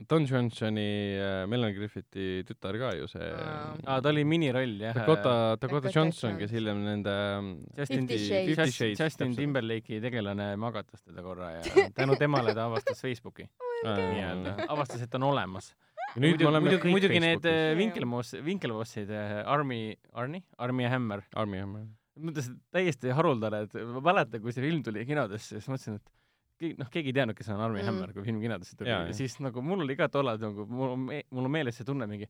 Don 0.09 0.27
Johnsoni 0.29 0.87
uh, 1.19 1.41
Melanie 1.51 1.75
Griffithi 1.77 2.45
tütar 2.47 2.79
ka 2.79 2.93
ju 2.95 3.09
see 3.11 3.27
Aa. 3.27 3.75
aa, 3.83 3.99
ta 3.99 4.13
oli 4.13 4.23
miniroll 4.27 4.77
jah. 4.87 4.95
Dakota, 4.95 5.35
Dakota 5.61 5.91
Johnson, 5.91 6.39
kes 6.39 6.55
hiljem 6.55 6.79
nende 6.85 7.15
um, 7.41 7.51
Justin, 7.75 8.07
Fifty 8.07 8.21
Shades. 8.23 8.53
Fifty 8.55 8.77
Shades, 8.79 9.03
Justin. 9.03 9.35
Timberlake'i 9.35 9.99
tegelane 10.03 10.53
magatas 10.61 11.03
teda 11.03 11.25
korra 11.25 11.57
ja 11.57 11.63
tänu 11.97 12.15
temale 12.19 12.55
ta 12.55 12.69
avastas 12.69 13.03
Facebooki 13.03 13.49
Aa, 13.83 13.97
nii-öelda, 13.99 14.55
avastas, 14.71 15.03
et 15.03 15.11
ta 15.11 15.19
on 15.19 15.27
olemas. 15.33 15.73
Nüüd 16.23 16.41
me 16.41 16.49
oleme 16.49 16.69
muidugi, 16.69 16.81
kõik 16.85 16.95
muidugi 16.95 17.21
need 17.21 17.41
Facebookis. 17.43 17.69
äh, 17.71 17.77
Winkelmoss, 17.79 18.35
Winkelmossid, 18.45 19.13
Army, 19.51 19.79
Arni, 20.13 20.41
Army 20.57 20.85
ja 20.85 20.91
Hammer, 20.95 21.23
Army 21.35 21.61
Hammer. 21.63 21.85
mõtlesin, 22.15 22.55
et 22.55 22.77
täiesti 22.77 23.11
haruldane, 23.15 23.65
et 23.67 23.73
ma 23.91 24.03
mäletan, 24.09 24.41
kui 24.43 24.53
see 24.55 24.63
film 24.63 24.83
tuli 24.85 25.03
kinodesse, 25.07 25.57
siis 25.59 25.67
mõtlesin, 25.71 25.97
et 25.99 26.13
keegi, 26.61 26.77
noh, 26.79 26.89
keegi 26.93 27.11
ei 27.11 27.17
teadnud, 27.19 27.35
kes 27.37 27.49
on 27.51 27.59
Army 27.65 27.81
Mm. 27.81 27.83
mm. 27.83 27.91
Hammer, 27.91 28.13
kui 28.15 28.23
film 28.23 28.39
kinodesse 28.43 28.77
tuli 28.79 28.89
Jaa, 28.93 29.01
ja, 29.03 29.11
ja 29.11 29.17
siis 29.17 29.35
nagu 29.43 29.61
mul 29.65 29.83
oli 29.83 29.97
ka 29.99 30.07
tollal 30.13 30.39
nagu, 30.39 30.65
mul 30.71 30.95
on 30.95 31.05
mul 31.09 31.49
on 31.49 31.51
meeles 31.51 31.75
see 31.75 31.87
tunne 31.87 32.07
mingi, 32.07 32.29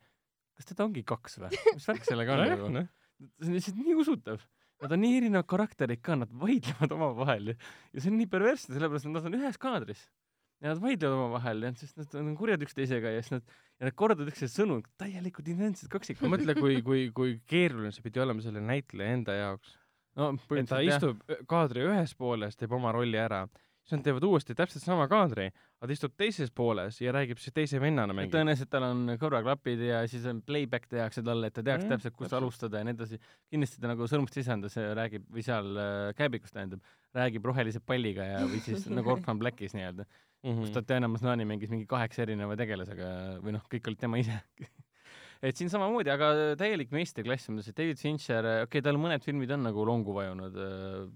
kas 0.58 0.65
teda 0.71 0.88
ongi 0.88 1.04
kaks 1.06 1.39
või? 1.43 1.54
mis 1.76 1.86
värk 1.91 2.08
sellega 2.10 2.34
on 2.34 2.45
nagu? 2.50 2.69
noh. 2.80 2.88
see 3.39 3.52
on 3.52 3.58
lihtsalt 3.60 3.82
nii 3.84 3.98
usutav. 4.02 4.41
Nad 4.84 4.91
on 4.91 5.00
nii 5.00 5.17
erinevad 5.21 5.48
karakterid 5.48 6.02
ka, 6.04 6.17
nad 6.19 6.32
vaidlevad 6.36 6.91
omavahel 6.91 7.54
ja, 7.54 7.56
ja 7.93 8.02
see 8.02 8.10
on 8.12 8.17
nii 8.19 8.28
perversne, 8.28 8.74
sellepärast 8.76 9.08
et 9.08 9.13
nad 9.13 9.30
on 9.30 9.38
ühes 9.38 9.62
kaadris 9.62 10.02
ja 10.63 10.72
nad 10.72 10.82
vaidlevad 10.82 11.18
omavahel 11.18 11.68
ja 11.68 11.74
sest 11.80 11.98
nad 12.00 12.15
on 12.22 12.36
kurjad 12.39 12.63
üksteisega 12.65 13.12
ja 13.15 13.24
siis 13.24 13.38
nad 13.38 13.56
ja 13.80 13.89
nad 13.89 13.98
kordavad 13.98 14.32
üksteise 14.32 14.62
sõnu, 14.62 14.80
täielikult 15.00 15.50
identsed 15.52 15.91
kaksikud. 15.91 16.32
mõtle, 16.32 16.56
kui, 16.58 16.80
kui, 16.86 17.10
kui 17.15 17.36
keeruline 17.50 17.91
see 17.96 18.06
pidi 18.06 18.24
olema 18.24 18.44
selle 18.44 18.63
näitleja 18.63 19.20
enda 19.20 19.36
jaoks. 19.36 19.76
no 20.15 20.32
et 20.56 20.72
ta 20.72 20.80
istub 20.84 21.22
kaadri 21.50 21.84
ühes 21.89 22.15
pooles, 22.18 22.56
teeb 22.56 22.76
oma 22.78 22.94
rolli 22.96 23.20
ära, 23.20 23.44
siis 23.84 23.98
nad 23.98 24.06
teevad 24.08 24.24
uuesti 24.26 24.56
täpselt 24.58 24.86
sama 24.86 25.10
kaadri, 25.12 25.50
aga 25.52 25.89
ta 25.89 25.98
istub 25.98 26.15
teises 26.18 26.54
pooles 26.56 27.02
ja 27.04 27.12
räägib 27.13 27.41
siis 27.41 27.54
teise 27.54 27.82
vennana 27.84 28.15
mängib. 28.15 28.32
tõenäoliselt 28.38 28.72
tal 28.72 28.88
on 28.88 29.18
kõrvaklapid 29.22 29.84
ja 29.89 30.06
siis 30.10 30.24
on 30.32 30.39
playback 30.46 30.88
tehakse 30.89 31.24
talle, 31.26 31.52
et 31.52 31.58
ta 31.60 31.65
teaks 31.65 31.84
Jah, 31.84 31.98
täpselt, 31.98 32.15
kust 32.15 32.34
alustada 32.34 32.80
ja 32.80 32.88
nii 32.88 32.96
edasi. 32.96 33.20
kindlasti 33.52 33.84
ta 33.84 33.91
nagu 33.91 34.08
sõrmust 34.08 34.39
sisendas 34.39 34.80
ja 34.80 34.94
räägib 34.96 35.28
või 35.28 35.44
seal 35.44 35.76
äh, 35.76 36.13
käebikus 36.15 36.56
tähendab, 36.56 36.96
räägib 37.15 37.45
rohelise 37.47 37.80
palliga 37.80 38.28
ja, 38.28 38.45
või 38.49 38.62
siis 38.65 38.86
nagu 38.97 39.15
Orphan 39.15 39.39
Blackis 39.41 39.75
nii-öelda 39.78 40.08
Mhm. 40.45 40.62
kus 40.62 40.73
Tatjana 40.75 41.10
Maslany 41.10 41.45
mängis 41.47 41.71
mingi 41.73 41.88
kaheksa 41.89 42.25
erineva 42.25 42.58
tegelasega 42.60 43.12
või 43.41 43.56
noh, 43.56 43.63
kõik 43.71 43.88
olid 43.89 44.01
tema 44.01 44.19
ise 44.21 44.36
et 45.45 45.58
siin 45.58 45.71
samamoodi, 45.73 46.12
aga 46.13 46.28
täielik 46.60 46.93
meistriklass, 46.93 47.49
ma 47.49 47.58
mõtlesin, 47.58 47.73
et 47.73 47.80
David 47.80 48.01
Fincher, 48.01 48.47
okei 48.51 48.67
okay,, 48.67 48.84
tal 48.86 48.99
mõned 49.01 49.25
filmid 49.25 49.51
on 49.56 49.65
nagu 49.65 49.88
longu 49.88 50.13
vajunud, 50.15 50.60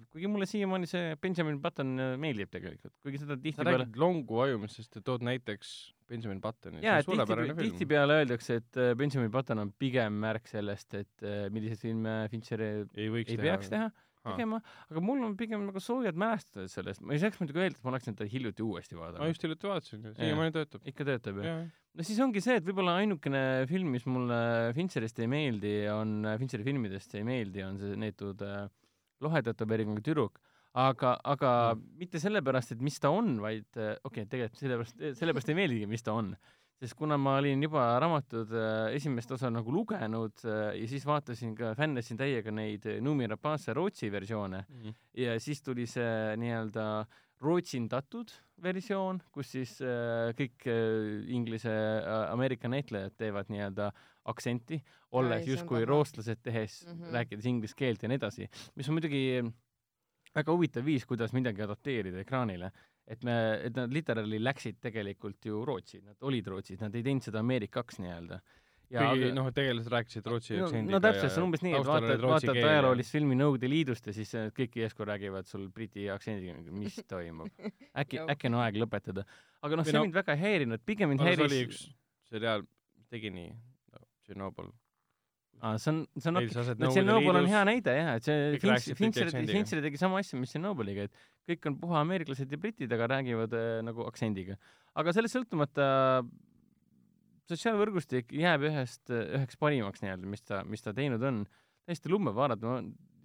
kuigi 0.09 0.31
mulle 0.31 0.49
siiamaani 0.49 0.89
see 0.89 1.13
Benjamin 1.21 1.61
Button 1.61 1.93
äh, 2.01 2.11
meeldib 2.21 2.51
tegelikult, 2.53 2.95
kuigi 3.05 3.21
seda 3.21 3.37
tihtipeale 3.37 3.83
räägid 3.83 4.01
longu 4.01 4.41
vajumisest 4.41 4.99
ja 4.99 5.05
tood 5.05 5.25
näiteks 5.29 5.77
Benjamin 6.09 6.41
Buttoni, 6.41 6.81
see 6.81 6.89
on 6.89 7.05
suurepärane 7.05 7.53
tihtipeale, 7.53 7.61
film. 7.61 7.77
tihtipeale 7.77 8.19
öeldakse, 8.23 8.61
et 8.63 8.81
äh, 8.81 8.93
Benjamin 8.97 9.33
Button 9.33 9.61
on 9.61 9.73
pigem 9.77 10.17
märk 10.25 10.49
sellest, 10.49 10.97
et 10.97 11.25
äh, 11.25 11.45
milliseid 11.53 11.85
filme 11.85 12.21
Fincher 12.33 12.65
ei 12.65 12.85
ei 12.97 13.13
võiks 13.13 13.37
ei 13.37 13.43
peaks 13.45 13.69
teha, 13.69 13.91
Aa. 13.93 14.08
tegema, 14.25 14.59
aga 14.89 15.03
mul 15.03 15.23
on 15.27 15.35
pigem 15.39 15.63
nagu 15.67 15.81
soojad 15.83 16.17
mälestused 16.19 16.71
sellest, 16.73 17.03
ma 17.05 17.15
ei 17.15 17.21
saaks 17.21 17.39
muidugi 17.41 17.61
öelda, 17.63 17.77
et 17.77 17.85
ma 17.85 17.93
oleksin 17.93 18.17
teda 18.19 18.29
hiljuti 18.31 18.65
uuesti 18.65 18.97
ma 18.97 19.05
vaadanud. 19.05 19.31
just 19.31 19.45
hiljuti 19.45 19.69
vaatasin, 19.71 20.09
siiamaani 20.17 20.55
töötab. 20.55 20.83
ikka 20.91 21.07
töötab 21.07 21.41
jah? 21.45 21.63
no 21.95 22.05
siis 22.07 22.19
ongi 22.23 22.43
see, 22.43 22.59
et 22.59 22.67
võib-olla 22.67 22.97
ainukene 22.99 23.43
film, 23.69 23.95
mis 23.95 24.05
mulle 24.09 24.39
Fincherist 24.77 25.19
ei 25.23 25.31
meeldi, 25.31 25.73
on, 25.93 26.21
Fincheri 26.41 26.67
filmidest 26.67 27.15
ei 27.19 27.25
meeldi, 27.27 27.63
on 27.65 27.79
see 27.81 27.97
neetud 27.99 28.43
äh, 28.45 28.69
lohedätoveeringuga 29.23 30.05
tüdruk. 30.05 30.39
aga, 30.79 31.15
aga 31.25 31.51
Mm. 31.73 31.79
mm. 31.79 31.97
mitte 31.97 32.19
sellepärast, 32.21 32.75
et 32.75 32.81
mis 32.85 32.99
ta 33.01 33.09
on, 33.09 33.39
vaid 33.41 33.65
äh, 33.77 33.95
okei 34.03 34.23
okay,, 34.23 34.29
tegelikult 34.29 34.61
sellepärast, 34.61 35.05
sellepärast 35.17 35.49
ei 35.49 35.57
meeldigi, 35.57 35.87
mis 35.89 36.05
ta 36.05 36.13
on. 36.13 36.35
Sest 36.79 36.95
kuna 36.95 37.17
ma 37.19 37.35
olin 37.39 37.63
juba 37.63 37.83
raamatud 37.99 38.51
äh, 38.55 38.93
esimest 38.95 39.31
osa 39.35 39.51
nagu 39.51 39.71
lugenud 39.73 40.45
äh, 40.47 40.75
ja 40.79 40.87
siis 40.87 41.05
vaatasin 41.07 41.55
ka, 41.57 41.73
fännasin 41.75 42.19
täiega 42.19 42.53
neid 42.55 42.87
äh, 42.87 43.01
Numi 43.03 43.27
Rapace 43.27 43.75
Rootsi 43.75 44.11
versioone 44.11 44.63
ja 45.17 45.35
siis 45.43 45.63
tuli 45.65 45.87
see 45.89 46.37
nii-öelda 46.39 46.85
rootsindatud 47.39 48.31
versioon, 48.59 49.21
kus 49.31 49.53
siis 49.53 49.77
kõik 50.35 50.65
inglise 51.31 51.71
Ameerika 52.27 52.67
näitlejad 52.67 53.13
teevad 53.15 53.47
nii-öelda 53.47 53.87
aktsenti, 54.27 54.81
olles 55.15 55.47
justkui 55.47 55.85
rootslased 55.87 56.41
tehes 56.43 56.81
mm. 56.83 56.97
-hmm. 56.97 57.13
rääkides 57.15 57.47
inglise 57.47 57.79
keelt 57.79 58.03
ja 58.03 58.11
nii 58.11 58.19
edasi, 58.19 58.49
mis 58.75 58.91
on 58.91 58.99
muidugi 58.99 59.23
väga 60.35 60.53
huvitav 60.53 60.85
viis, 60.85 61.05
kuidas 61.09 61.33
midagi 61.33 61.63
adapteerida 61.65 62.21
ekraanile. 62.23 62.71
Et 63.09 63.25
me, 63.25 63.35
et 63.65 63.75
nad 63.75 63.93
literaali 63.93 64.39
läksid 64.41 64.79
tegelikult 64.83 65.45
ju 65.49 65.63
Rootsi, 65.65 66.01
nad 66.05 66.29
olid 66.29 66.47
Rootsis, 66.51 66.79
nad 66.81 66.95
ei 66.95 67.05
teinud 67.05 67.25
seda 67.25 67.41
Ameerikaks 67.41 68.01
nii-öelda. 68.03 68.39
kuigi 68.89 69.31
noh, 69.37 69.49
tegelased 69.53 69.91
rääkisid 69.93 70.25
rootsi 70.25 70.55
no, 70.57 70.65
aktsendiga 70.65 70.95
no 70.95 70.99
täpselt, 71.03 71.29
see 71.29 71.41
on 71.41 71.45
umbes 71.45 71.61
nii, 71.61 71.75
et 71.77 71.85
vaatad, 71.85 72.23
vaatad 72.25 72.57
ajaloolist 72.57 73.13
filmi 73.13 73.37
Nõukogude 73.37 73.69
Liidust 73.69 74.09
ja 74.09 74.15
siis 74.17 74.33
äh, 74.33 74.47
kõik 74.55 74.79
järsku 74.81 75.05
räägivad 75.05 75.49
sul 75.49 75.67
briti 75.73 76.07
aktsendiga, 76.09 76.57
mis 76.73 76.97
toimub. 77.11 77.53
äkki, 77.93 78.23
äkki 78.33 78.49
on 78.49 78.57
aeg 78.63 78.81
lõpetada. 78.81 79.27
aga 79.61 79.77
noh, 79.77 79.85
see 79.85 79.97
no- 79.97 80.05
mind 80.07 80.17
väga 80.17 80.37
ei 80.37 80.43
häirinud, 80.45 80.85
pigem 80.89 81.13
mind 81.13 81.21
aga 81.21 81.35
see 81.35 81.37
häiris 81.37 81.53
oli 81.53 81.63
üks 81.67 81.83
seriaal, 82.33 82.65
tegi 83.13 83.33
nii 83.33 83.51
no,, 83.53 84.05
Tšernobõl, 84.25 84.73
aa, 85.61 85.77
see 85.81 85.91
on, 85.91 86.01
see 86.17 86.31
on 86.31 86.37
no 86.39 86.91
Chernobyl 86.95 87.39
on 87.41 87.49
hea 87.51 87.63
näide 87.67 87.95
jah, 87.95 88.11
et 88.19 88.27
see 88.27 88.59
Kõik 88.63 88.99
Fincher, 88.99 89.31
Fincher 89.35 89.81
tegi 89.85 90.01
sama 90.01 90.21
asja, 90.23 90.39
mis 90.39 90.53
Chernobyliga, 90.55 91.07
et 91.09 91.23
kõik 91.49 91.69
on 91.71 91.79
puha 91.81 92.03
ameeriklased 92.03 92.51
ja 92.51 92.59
britid, 92.61 92.93
aga 92.95 93.09
räägivad 93.15 93.55
äh, 93.57 93.71
nagu 93.85 94.05
aktsendiga. 94.07 94.59
aga 94.99 95.15
sellest 95.15 95.37
sõltumata 95.37 95.89
sotsiaalvõrgustik 97.49 98.33
jääb 98.35 98.67
ühest, 98.69 99.03
üheks 99.09 99.57
parimaks 99.59 100.03
nii-öelda, 100.03 100.29
mis 100.29 100.45
ta, 100.45 100.63
mis 100.67 100.85
ta 100.85 100.93
teinud 100.95 101.23
on. 101.25 101.45
täiesti 101.89 102.11
lummav 102.11 102.35
vaadata, 102.37 102.81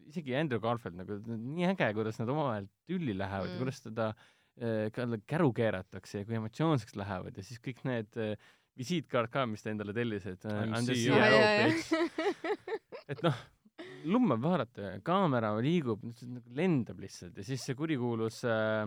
isegi 0.08 0.36
Andrew 0.38 0.62
Garfield 0.62 0.96
nagu, 1.00 1.18
nii 1.26 1.68
äge, 1.68 1.90
kuidas 1.96 2.20
nad 2.20 2.30
omavahel 2.32 2.68
tülli 2.88 3.16
lähevad 3.16 3.50
mm. 3.50 3.54
Ja 3.54 3.60
kuidas 3.60 3.82
teda 3.84 4.10
äh, 4.60 5.18
käru 5.28 5.50
keeratakse 5.56 6.22
ja 6.22 6.28
kui 6.28 6.38
emotsioonseks 6.38 6.96
lähevad 7.00 7.36
ja 7.36 7.44
siis 7.46 7.60
kõik 7.64 7.82
need 7.88 8.20
äh, 8.20 8.36
visiitkaart 8.78 9.30
ka, 9.32 9.44
mis 9.46 9.62
ta 9.62 9.70
endale 9.72 9.94
tellis, 9.96 10.26
et 10.26 10.46
äh, 10.50 10.64
bitch. 10.88 11.92
et 13.12 13.22
noh, 13.24 13.40
lummav 14.10 14.42
vaadata, 14.42 14.96
kaamera 15.06 15.54
liigub, 15.62 16.02
nagu 16.04 16.58
lendab 16.58 17.00
lihtsalt 17.02 17.38
ja 17.38 17.46
siis 17.46 17.64
see 17.64 17.78
kurikuulus 17.78 18.42
äh, 18.48 18.84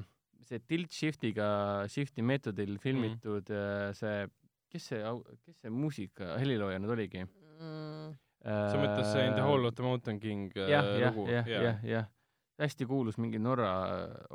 see 0.48 0.62
tilt 0.68 0.94
shift'iga, 0.96 1.48
shift'i 1.92 2.26
meetodil 2.26 2.78
filmitud 2.84 3.50
mm. 3.52 3.98
see, 3.98 4.28
kes 4.72 4.92
see, 4.92 5.16
kes 5.46 5.64
see 5.64 5.74
muusika, 5.74 6.36
helilooja 6.42 6.82
nüüd 6.84 6.96
oligi? 6.98 7.24
Mm. 7.58 8.14
sa 8.44 8.76
mõtled 8.78 9.08
see 9.10 9.26
In 9.28 9.40
the 9.40 9.48
Hall 9.48 9.66
of 9.66 9.76
the 9.80 9.88
Mountain 9.88 10.22
King 10.24 10.52
äh, 10.56 10.70
jah, 10.76 10.94
jah, 11.02 11.16
lugu? 11.16 11.32
jah, 11.32 11.52
jah, 11.56 11.84
jah. 11.96 12.14
Hästi 12.62 12.86
kuulus 12.90 13.18
mingi 13.22 13.40
Norra, 13.40 13.72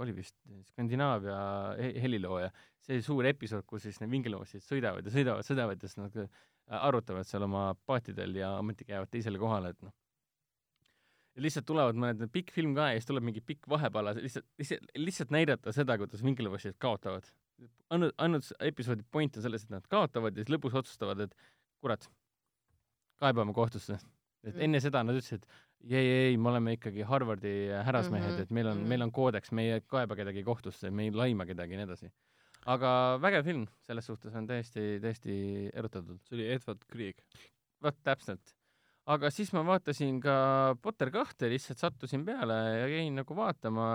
oli 0.01 0.15
vist 0.17 0.37
Skandinaavia 0.71 1.39
he- 1.79 1.95
helilooja. 2.03 2.51
see 2.83 2.99
suur 3.03 3.27
episood, 3.31 3.63
kus 3.67 3.85
siis 3.87 4.01
need 4.03 4.11
vingeloosid 4.11 4.65
sõidavad 4.67 5.07
ja 5.07 5.13
sõidavad, 5.15 5.47
sõidavad 5.47 5.83
ja 5.83 5.89
siis 5.89 6.01
nad 6.01 6.17
arutavad 6.83 7.27
seal 7.29 7.45
oma 7.47 7.69
paatidel 7.87 8.35
ja 8.41 8.57
ometigi 8.59 8.91
jäävad 8.91 9.11
teisele 9.13 9.39
kohale, 9.39 9.71
et 9.71 9.85
noh. 9.87 9.93
ja 11.37 11.45
lihtsalt 11.47 11.67
tulevad 11.69 11.99
mõned, 11.99 12.27
pikk 12.33 12.51
film 12.55 12.75
ka 12.75 12.89
ja 12.91 12.99
siis 12.99 13.07
tuleb 13.09 13.27
mingi 13.29 13.41
pikk 13.41 13.69
vahepala, 13.71 14.17
lihtsalt, 14.19 14.47
lihtsalt, 14.59 14.91
lihtsalt 14.99 15.31
näidata 15.35 15.73
seda, 15.73 15.97
kuidas 15.99 16.25
vingeloosid 16.25 16.79
kaotavad. 16.83 17.31
ainult, 17.91 18.15
ainult 18.19 18.51
episoodi 18.61 19.07
point 19.11 19.37
on 19.37 19.47
selles, 19.47 19.63
et 19.63 19.71
nad 19.71 19.87
kaotavad 19.87 20.37
ja 20.37 20.45
siis 20.45 20.55
lõpus 20.57 20.75
otsustavad, 20.75 21.21
et 21.21 21.39
kurat, 21.81 22.09
kaebame 23.23 23.55
kohtusse. 23.55 23.99
Et 24.43 24.55
Mm. 24.57 24.65
enne 24.67 24.81
seda 24.83 25.03
nad 25.07 25.15
ütlesid, 25.17 25.45
ei, 25.87 25.97
ei, 25.99 26.09
ei, 26.31 26.37
me 26.39 26.51
oleme 26.51 26.77
ikkagi 26.77 27.05
Harvardi 27.07 27.53
härrasmehed 27.87 28.29
mm, 28.29 28.37
-hmm, 28.37 28.43
et 28.43 28.51
meil 28.51 28.71
on 28.73 28.83
meil 28.89 29.03
on 29.07 29.13
koodeks, 29.15 29.53
me 29.53 29.67
ei 29.67 29.81
kaeba 29.87 30.17
kedagi 30.19 30.45
kohtusse, 30.47 30.91
me 30.91 31.07
ei 31.07 31.15
laima 31.15 31.47
kedagi 31.47 31.75
ja 31.75 31.83
nii 31.83 31.89
edasi. 31.91 32.11
aga 32.67 33.19
vägev 33.23 33.45
film, 33.45 33.67
selles 33.87 34.07
suhtes 34.07 34.35
on 34.35 34.47
täiesti, 34.47 34.99
täiesti 35.03 35.71
erutatud. 35.75 36.19
see 36.27 36.37
oli 36.37 36.51
Edward 36.55 36.85
Grieg. 36.89 37.23
vot 37.83 37.97
täpselt. 38.03 38.55
aga 39.07 39.31
siis 39.31 39.53
ma 39.53 39.65
vaatasin 39.67 40.21
ka 40.21 40.77
Potter 40.83 41.11
kahte, 41.11 41.49
lihtsalt 41.51 41.79
sattusin 41.79 42.25
peale 42.25 42.55
ja 42.79 42.87
jäin 42.89 43.15
nagu 43.15 43.37
vaatama. 43.37 43.89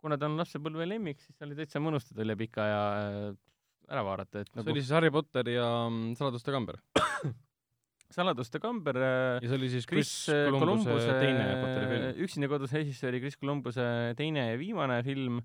kuna 0.00 0.18
ta 0.18 0.26
on 0.26 0.36
lapsepõlve 0.38 0.86
lemmik, 0.86 1.20
siis 1.20 1.42
oli 1.42 1.54
täitsa 1.58 1.80
mõnus 1.82 2.06
teda 2.06 2.22
üle 2.22 2.36
pika 2.38 2.62
aja 2.62 2.82
äh, 3.02 3.36
ära 3.88 4.04
vaadata, 4.04 4.40
et 4.40 4.50
see 4.50 4.60
nagu 4.60 4.70
oli 4.70 4.82
siis 4.82 4.94
Harry 4.94 5.10
Potter 5.10 5.48
ja 5.48 5.66
mm, 5.88 6.14
Saladuste 6.18 6.54
kamber. 6.54 6.78
Saladuste 8.08 8.56
kamber 8.62 8.96
äh, 8.96 9.38
ja 9.42 9.48
see 9.50 9.56
oli 9.58 9.68
siis 9.68 9.86
Chris 9.88 10.10
Chris 10.24 10.48
Columbuse 10.48 10.88
Columbuse 10.88 11.16
teine 11.20 11.46
Potteri 11.60 11.88
film. 11.90 12.20
üksinda 12.24 12.48
kodus 12.48 12.72
režissööri 12.72 13.20
Chris 13.20 13.36
Columbuse 13.36 13.86
teine 14.16 14.46
ja 14.46 14.60
viimane 14.60 15.02
film, 15.04 15.42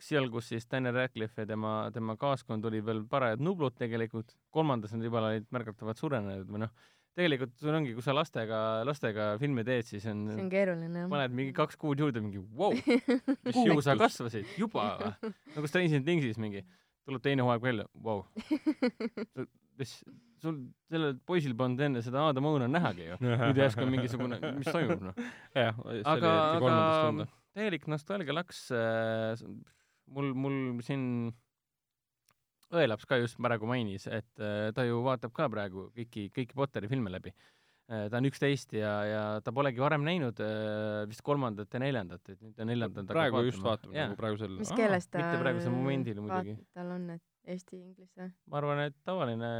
seal, 0.00 0.30
kus 0.32 0.48
siis 0.52 0.64
Daniel 0.70 0.96
Radcliffe 0.96 1.44
ja 1.44 1.50
tema, 1.50 1.72
tema 1.92 2.16
kaaskond 2.20 2.64
oli 2.70 2.80
veel 2.84 3.02
parajad 3.10 3.42
nublud 3.44 3.76
tegelikult, 3.76 4.32
kolmandas 4.54 4.94
nad 4.96 5.04
juba 5.04 5.20
olid 5.20 5.48
märgatavalt 5.52 6.00
suurenenud 6.00 6.48
või 6.48 6.62
noh, 6.64 6.72
tegelikult 7.18 7.56
sul 7.58 7.74
ongi, 7.74 7.92
kui 7.96 8.04
sa 8.04 8.14
lastega, 8.16 8.60
lastega 8.86 9.32
filme 9.42 9.64
teed, 9.66 9.88
siis 9.88 10.06
on, 10.10 10.22
see 10.30 10.44
on 10.44 10.52
keeruline 10.52 11.02
jah. 11.02 11.10
paned 11.10 11.34
mingi 11.34 11.54
kaks 11.56 11.78
kuud 11.80 12.00
juurde 12.00 12.22
mingi 12.22 12.40
vau 12.40 12.70
wow,, 12.70 13.02
mis 13.48 13.58
ju 13.68 13.78
sa 13.84 13.98
kasvasid 13.98 14.54
juba 14.60 14.92
või? 15.02 15.34
nagu 15.56 15.70
Stranger 15.72 16.04
Thingsis 16.06 16.38
mingi, 16.40 16.62
tuleb 17.08 17.24
teine 17.24 17.44
hooaeg 17.44 17.64
välja, 17.64 17.88
vau. 18.06 18.22
mis, 19.80 19.98
sul, 20.42 20.60
sellel 20.90 21.18
poisil 21.28 21.56
polnud 21.58 21.82
enne 21.88 22.02
seda 22.04 22.22
Aada 22.26 22.42
Mõuna 22.44 22.68
nähagi 22.70 23.10
ju. 23.10 23.18
nüüd 23.24 23.60
järsku 23.62 23.84
on 23.84 23.92
mingisugune, 23.94 24.38
mis 24.58 24.70
toimub 24.70 25.04
noh. 25.10 25.18
jah, 25.56 25.76
see 25.82 26.04
aga, 26.04 26.32
oli 26.32 26.62
kolmandas 26.62 26.94
aga 26.94 27.02
tunda. 27.08 27.28
täielik 27.58 27.90
nostalgia 27.90 28.36
laks 28.36 28.64
äh,. 28.74 29.44
mul, 30.14 30.32
mul 30.46 30.56
siin 30.86 31.04
õelaps 32.74 33.06
ka 33.08 33.20
just 33.22 33.38
praegu 33.40 33.68
mainis, 33.68 34.08
et 34.10 34.42
äh, 34.42 34.68
ta 34.76 34.84
ju 34.84 35.00
vaatab 35.04 35.32
ka 35.36 35.48
praegu 35.52 35.88
kõiki, 35.96 36.28
kõiki 36.34 36.58
Potteri 36.58 36.90
filme 36.90 37.12
läbi 37.12 37.32
äh,. 37.32 38.08
ta 38.12 38.20
on 38.20 38.28
üksteist 38.28 38.74
ja, 38.76 38.92
ja 39.08 39.22
ta 39.44 39.54
polegi 39.56 39.82
varem 39.82 40.04
näinud 40.06 40.42
äh, 40.44 41.06
vist 41.10 41.24
kolmandat 41.26 41.72
ja 41.72 41.82
neljandat, 41.82 42.24
et 42.28 42.42
nüüd 42.44 42.58
ta 42.58 42.68
neljandat 42.68 43.08
praegu 43.10 43.46
just 43.48 43.64
vaatab 43.64 43.94
nagu 43.96 44.20
praegusel. 44.20 44.58
mis 44.60 44.74
keeles 44.76 45.08
ta 45.08 45.22
mitte 45.24 45.42
praegusel 45.42 45.74
momendil 45.74 46.22
muidugi. 46.22 46.58
tal 46.76 46.94
on, 46.98 47.10
et 47.16 47.24
eesti, 47.54 47.80
inglise? 47.80 48.30
ma 48.50 48.60
arvan, 48.60 48.82
et 48.88 48.96
tavaline 49.08 49.50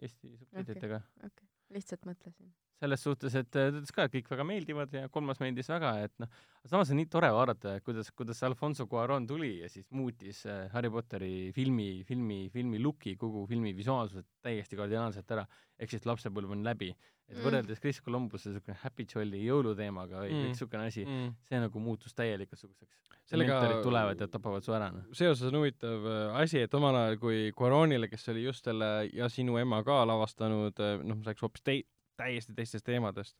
Eesti 0.00 0.34
subtiitritega 0.36 1.00
okay.. 1.00 1.30
okei, 1.30 1.48
lihtsalt 1.76 2.06
mõtlesin. 2.08 2.52
Selles 2.80 3.02
suhtes, 3.04 3.34
et 3.36 3.56
äh, 3.60 3.68
ta 3.70 3.76
ütles 3.76 3.92
ka, 3.92 4.06
et 4.08 4.14
kõik 4.14 4.30
väga 4.32 4.44
meeldivad 4.48 4.94
ja 4.96 5.08
kolmas 5.12 5.40
meeldis 5.42 5.68
väga, 5.68 5.90
et 6.06 6.14
noh, 6.22 6.30
samas 6.70 6.90
on 6.94 6.96
nii 7.00 7.08
tore 7.12 7.28
vaadata, 7.36 7.74
kuidas, 7.84 8.08
kuidas 8.16 8.40
Alfonso 8.48 8.86
Cuaron 8.88 9.26
tuli 9.28 9.58
ja 9.60 9.68
siis 9.68 9.90
muutis 9.92 10.42
äh, 10.48 10.64
Harry 10.72 10.88
Potteri 10.90 11.50
filmi, 11.56 12.02
filmi, 12.08 12.46
filmi 12.54 12.80
looki, 12.80 13.16
kogu 13.20 13.44
filmi 13.50 13.74
visuaalsuse 13.76 14.24
täiesti 14.42 14.78
kardinaalselt 14.80 15.36
ära, 15.36 15.44
ehk 15.78 15.92
siis 15.92 16.08
lapsepõlv 16.08 16.56
on 16.56 16.64
läbi. 16.66 16.94
et 17.30 17.36
Mm. 17.36 17.44
võrreldes 17.46 17.78
Chris 17.78 18.00
Columbuse 18.02 18.48
niisugune 18.50 18.74
Happy 18.82 19.04
Jolly 19.06 19.44
jõuluteemaga 19.46 20.18
või 20.24 20.32
Mm. 20.32 20.48
niisugune 20.48 20.86
asi, 20.88 21.04
mm.. 21.06 21.28
see 21.46 21.60
nagu 21.62 21.78
muutus 21.78 22.12
täielikult 22.18 22.58
niisuguseks. 22.58 22.96
Sellega- 23.30 23.60
mentorid 23.60 23.84
tulevad 23.84 24.18
ja 24.20 24.26
tapavad 24.26 24.64
su 24.66 24.72
ära, 24.74 24.88
noh. 24.90 25.04
seoses 25.14 25.44
on 25.46 25.60
huvitav 25.60 26.08
äh, 26.10 26.40
asi, 26.42 26.58
et 26.66 26.74
omal 26.74 26.96
ajal, 26.96 27.18
kui 27.22 27.52
Cuaronile, 27.54 28.08
kes 28.10 28.26
oli 28.32 28.42
just 28.48 28.64
selle 28.66 28.88
Ja 29.14 29.28
sinu 29.30 29.58
ema 29.62 29.78
ka 29.86 30.00
lavastanud, 30.10 30.74
noh, 31.06 31.20
rääkis 31.22 31.42
hoopis 31.46 31.62
tei-, 31.62 31.84
täiesti 32.20 32.56
teistest 32.56 32.86
teemadest, 32.86 33.36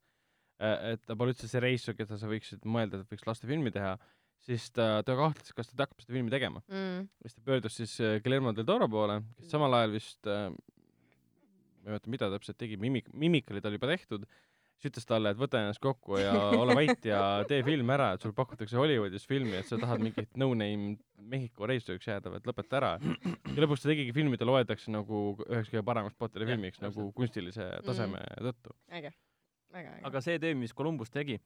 et 0.60 1.04
ta 1.06 1.16
pole 1.16 1.34
üldse 1.34 1.48
see 1.48 1.62
reisija, 1.62 1.96
keda 1.96 2.18
sa 2.20 2.28
võiksid 2.30 2.66
mõelda, 2.68 3.00
et 3.00 3.12
võiks 3.12 3.28
lastefilmi 3.28 3.72
teha, 3.74 3.94
siis 4.44 4.66
ta, 4.72 5.00
ta 5.06 5.16
kahtles, 5.16 5.54
kas 5.56 5.70
ta 5.70 5.84
hakkab 5.84 6.02
seda 6.02 6.16
filmi 6.16 6.32
tegema. 6.32 6.64
Mm. 6.72 7.08
siis 7.22 7.36
ta 7.36 7.46
pöördus 7.46 7.76
siis 7.80 7.96
äh, 8.04 8.18
Guillermo 8.24 8.52
del 8.56 8.68
Toro 8.68 8.88
poole, 8.92 9.20
kes 9.38 9.52
samal 9.52 9.76
ajal 9.78 9.96
vist 9.96 10.28
äh, 10.28 10.48
ma 11.80 11.88
ei 11.88 11.94
mäleta, 11.94 12.12
mida 12.12 12.28
täpselt 12.32 12.58
tegi, 12.60 12.78
Mimik-, 12.80 13.10
Mimik 13.16 13.50
oli 13.52 13.62
tal 13.64 13.76
juba 13.76 13.88
tehtud, 13.90 14.26
siis 14.80 14.90
ütles 14.94 15.06
talle, 15.08 15.32
et 15.34 15.38
võta 15.40 15.60
ennast 15.60 15.80
kokku 15.84 16.18
ja 16.20 16.32
ole 16.62 16.74
vait 16.78 17.06
ja 17.06 17.20
tee 17.48 17.60
film 17.66 17.90
ära, 17.92 18.14
et 18.16 18.24
sul 18.24 18.32
pakutakse 18.36 18.78
Hollywoodis 18.80 19.26
filmi, 19.28 19.58
et 19.60 19.68
sa 19.68 19.78
tahad 19.80 20.02
mingit 20.04 20.32
no-name 20.40 20.96
Mehhiko 21.30 21.68
reisijaks 21.68 22.08
jääda, 22.08 22.32
et 22.38 22.46
lõpeta 22.48 22.78
ära. 22.78 22.92
ja 22.96 23.58
lõpuks 23.60 23.84
ta 23.84 23.90
tegigi 23.90 24.14
filmi, 24.16 24.38
ta 24.40 24.48
loetakse 24.48 24.92
nagu 24.92 25.20
üheks 25.44 25.68
kõige 25.68 25.84
paremaks 25.86 26.16
Potteri 26.18 26.48
filmiks 26.48 26.80
nagu 26.80 27.10
kunstilise 27.16 27.66
taseme 27.84 28.22
tõttu. 28.40 28.72
äge, 28.96 29.12
väga 29.74 29.98
äge. 29.98 30.06
aga 30.08 30.24
see 30.24 30.40
töö, 30.40 30.56
mis 30.56 30.74
Columbus 30.76 31.12
tegi, 31.12 31.36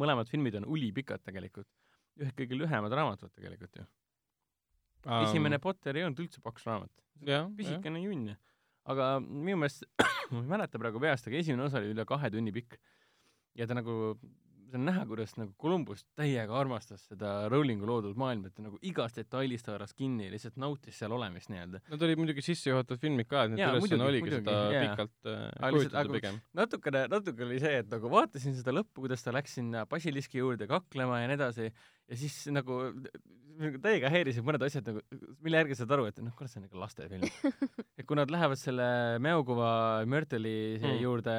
mõlemad 0.00 0.32
filmid 0.32 0.56
on 0.62 0.68
ulipikad 0.72 1.24
tegelikult. 1.26 1.68
ühed 2.16 2.32
kõige 2.32 2.56
lühemad 2.56 2.92
raamatud 2.96 3.32
tegelikult 3.36 3.76
ju. 3.76 3.86
esimene 5.20 5.60
Potter 5.60 5.96
ei 5.96 6.08
olnud 6.08 6.24
üldse 6.24 6.40
paks 6.40 6.64
raamat. 6.64 6.92
pisikene 7.56 8.00
junn. 8.00 8.32
Aga 8.86 9.10
minu 9.20 9.58
meelest, 9.64 9.84
ma 10.32 10.42
ei 10.44 10.50
mäleta 10.56 10.78
praegu 10.82 11.02
peast, 11.02 11.28
aga 11.30 11.38
esimene 11.42 11.66
osa 11.68 11.82
oli 11.82 11.92
üle 11.94 12.04
kahe 12.08 12.30
tunni 12.34 12.52
pikk. 12.54 12.78
ja 13.56 13.66
ta 13.66 13.74
nagu, 13.78 14.16
see 14.66 14.76
on 14.76 14.84
näha, 14.88 15.04
kuidas 15.08 15.32
nagu 15.38 15.52
Columbus 15.62 16.02
täiega 16.18 16.52
armastas 16.58 17.04
seda 17.08 17.46
Rowlingu 17.52 17.86
loodud 17.88 18.18
maailma, 18.20 18.50
et 18.50 18.54
ta 18.58 18.64
nagu 18.66 18.76
igast 18.84 19.16
detailist 19.20 19.70
haaras 19.70 19.94
kinni 19.96 20.26
ja 20.26 20.32
lihtsalt 20.34 20.58
nautis 20.60 20.98
seal 21.00 21.14
olemist 21.16 21.48
nii-öelda. 21.52 21.80
Nad 21.92 22.02
olid 22.08 22.18
muidugi 22.20 22.42
sissejuhatavad 22.44 23.00
filmid 23.00 23.30
ka, 23.30 23.44
et 23.46 23.56
Jaa, 23.62 23.70
ülesanne 23.78 24.08
oligi 24.10 24.26
muidugi, 24.26 24.42
seda 24.42 24.56
jaa. 24.74 24.82
pikalt 24.90 25.30
äh, 25.32 25.70
kujutada 25.76 26.02
aga- 26.02 26.16
pigem. 26.18 26.40
natukene, 26.60 27.04
natuke 27.14 27.46
oli 27.48 27.60
see, 27.62 27.76
et 27.84 27.92
nagu 27.94 28.10
vaatasin 28.12 28.58
seda 28.58 28.74
lõppu, 28.76 29.06
kuidas 29.06 29.22
ta 29.24 29.32
läks 29.38 29.54
sinna 29.60 29.86
basiliski 29.86 30.42
juurde 30.42 30.68
kaklema 30.70 31.22
ja 31.22 31.30
nii 31.32 31.38
edasi 31.40 31.70
ja 32.10 32.18
siis 32.20 32.44
nagu 32.54 32.82
nagu 33.56 33.80
täiega 33.82 34.10
häirisid 34.12 34.44
mõned 34.46 34.62
asjad 34.66 34.88
nagu, 34.90 35.02
mille 35.44 35.60
järgi 35.62 35.78
saad 35.78 35.92
aru, 35.96 36.06
et 36.10 36.18
noh, 36.24 36.34
kurat, 36.36 36.52
see 36.52 36.60
on 36.60 36.66
ikka 36.68 36.80
lastefilm. 36.80 37.24
et 37.98 38.04
kui 38.08 38.18
nad 38.18 38.32
lähevad 38.32 38.60
selle 38.60 38.88
Mäokova 39.24 39.70
Mörteli 40.08 40.56
Mm. 40.76 40.88
mm. 40.90 41.00
juurde, 41.02 41.36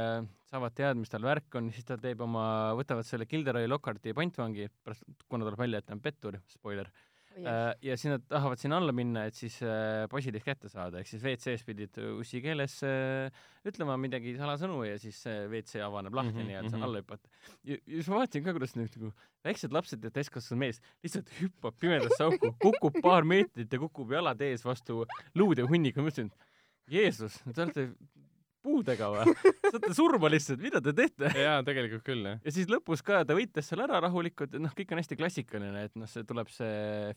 saavad 0.49 0.73
teada, 0.75 0.97
mis 0.97 1.11
tal 1.11 1.25
värk 1.25 1.57
on, 1.59 1.69
siis 1.75 1.85
ta 1.85 1.97
teeb 2.01 2.21
oma, 2.25 2.73
võtavad 2.79 3.05
selle 3.07 3.27
Gilderoy 3.29 3.67
Lockharti 3.69 4.15
pantvangi, 4.17 4.67
pärast, 4.83 5.05
kuna 5.29 5.45
tuleb 5.45 5.61
välja, 5.61 5.81
et 5.81 5.87
ta 5.87 5.95
on 5.95 6.01
pettur, 6.03 6.39
spoiler, 6.51 6.89
Äh, 7.37 7.73
ja 7.85 7.97
siis 7.97 8.09
nad 8.11 8.23
tahavad 8.29 8.59
sinna 8.61 8.79
alla 8.81 8.93
minna, 8.95 9.27
et 9.29 9.37
siis 9.37 9.59
äh, 9.65 10.05
poisid 10.09 10.37
kätte 10.45 10.71
saada, 10.71 11.01
ehk 11.01 11.09
siis 11.09 11.23
WC-s 11.23 11.65
pidid 11.67 11.99
ussi 12.17 12.41
keeles 12.41 12.79
äh, 12.87 13.29
ütlema 13.67 13.97
midagi 14.01 14.33
salasõnu 14.39 14.81
ja 14.87 14.97
siis 15.01 15.19
WC 15.27 15.83
avaneb 15.85 16.17
lahti 16.17 16.33
mm, 16.33 16.39
-hmm, 16.39 16.49
nii 16.49 16.57
et 16.57 16.65
mhm. 16.65 16.73
saad 16.73 16.87
alla 16.87 17.03
hüpata. 17.03 17.29
ja, 17.63 17.77
siis 17.85 18.09
ma 18.09 18.21
vaatasin 18.21 18.45
ka, 18.47 18.55
kuidas 18.57 18.75
need 18.77 18.97
nagu 18.97 19.13
väiksed 19.45 19.77
lapsed 19.77 20.03
ja 20.03 20.13
täiskasvanud 20.17 20.63
mees 20.65 20.81
lihtsalt 21.05 21.33
hüppab 21.39 21.77
pimedasse 21.79 22.23
auku, 22.25 22.53
kukub 22.63 23.01
paar 23.03 23.27
meetrit 23.27 23.73
ja 23.73 23.79
kukub 23.85 24.11
jalad 24.17 24.41
ees 24.41 24.65
vastu 24.65 25.05
luude 25.35 25.67
hunniku, 25.69 26.01
ma 26.01 26.09
mõtlesin, 26.09 26.33
Jeesus, 26.87 27.41
te 27.43 27.61
olete 27.61 27.89
puudega 28.67 29.09
või? 29.13 29.35
saate 29.73 29.93
surma 29.97 30.31
lihtsalt, 30.33 30.61
mida 30.63 30.83
te 30.83 30.93
teete? 30.97 31.31
jaa, 31.33 31.61
tegelikult 31.67 32.05
küll, 32.07 32.27
jah. 32.27 32.43
ja 32.43 32.55
siis 32.59 32.69
lõpus 32.71 33.03
ka 33.05 33.23
ta 33.27 33.37
võitles 33.37 33.71
seal 33.71 33.85
ära 33.87 34.01
rahulikult, 34.05 34.59
noh, 34.61 34.75
kõik 34.77 34.93
on 34.93 35.01
hästi 35.01 35.17
klassikaline, 35.19 35.87
et 35.89 35.97
noh, 35.97 36.09
see 36.11 36.27
tuleb 36.27 36.51
see 36.53 37.15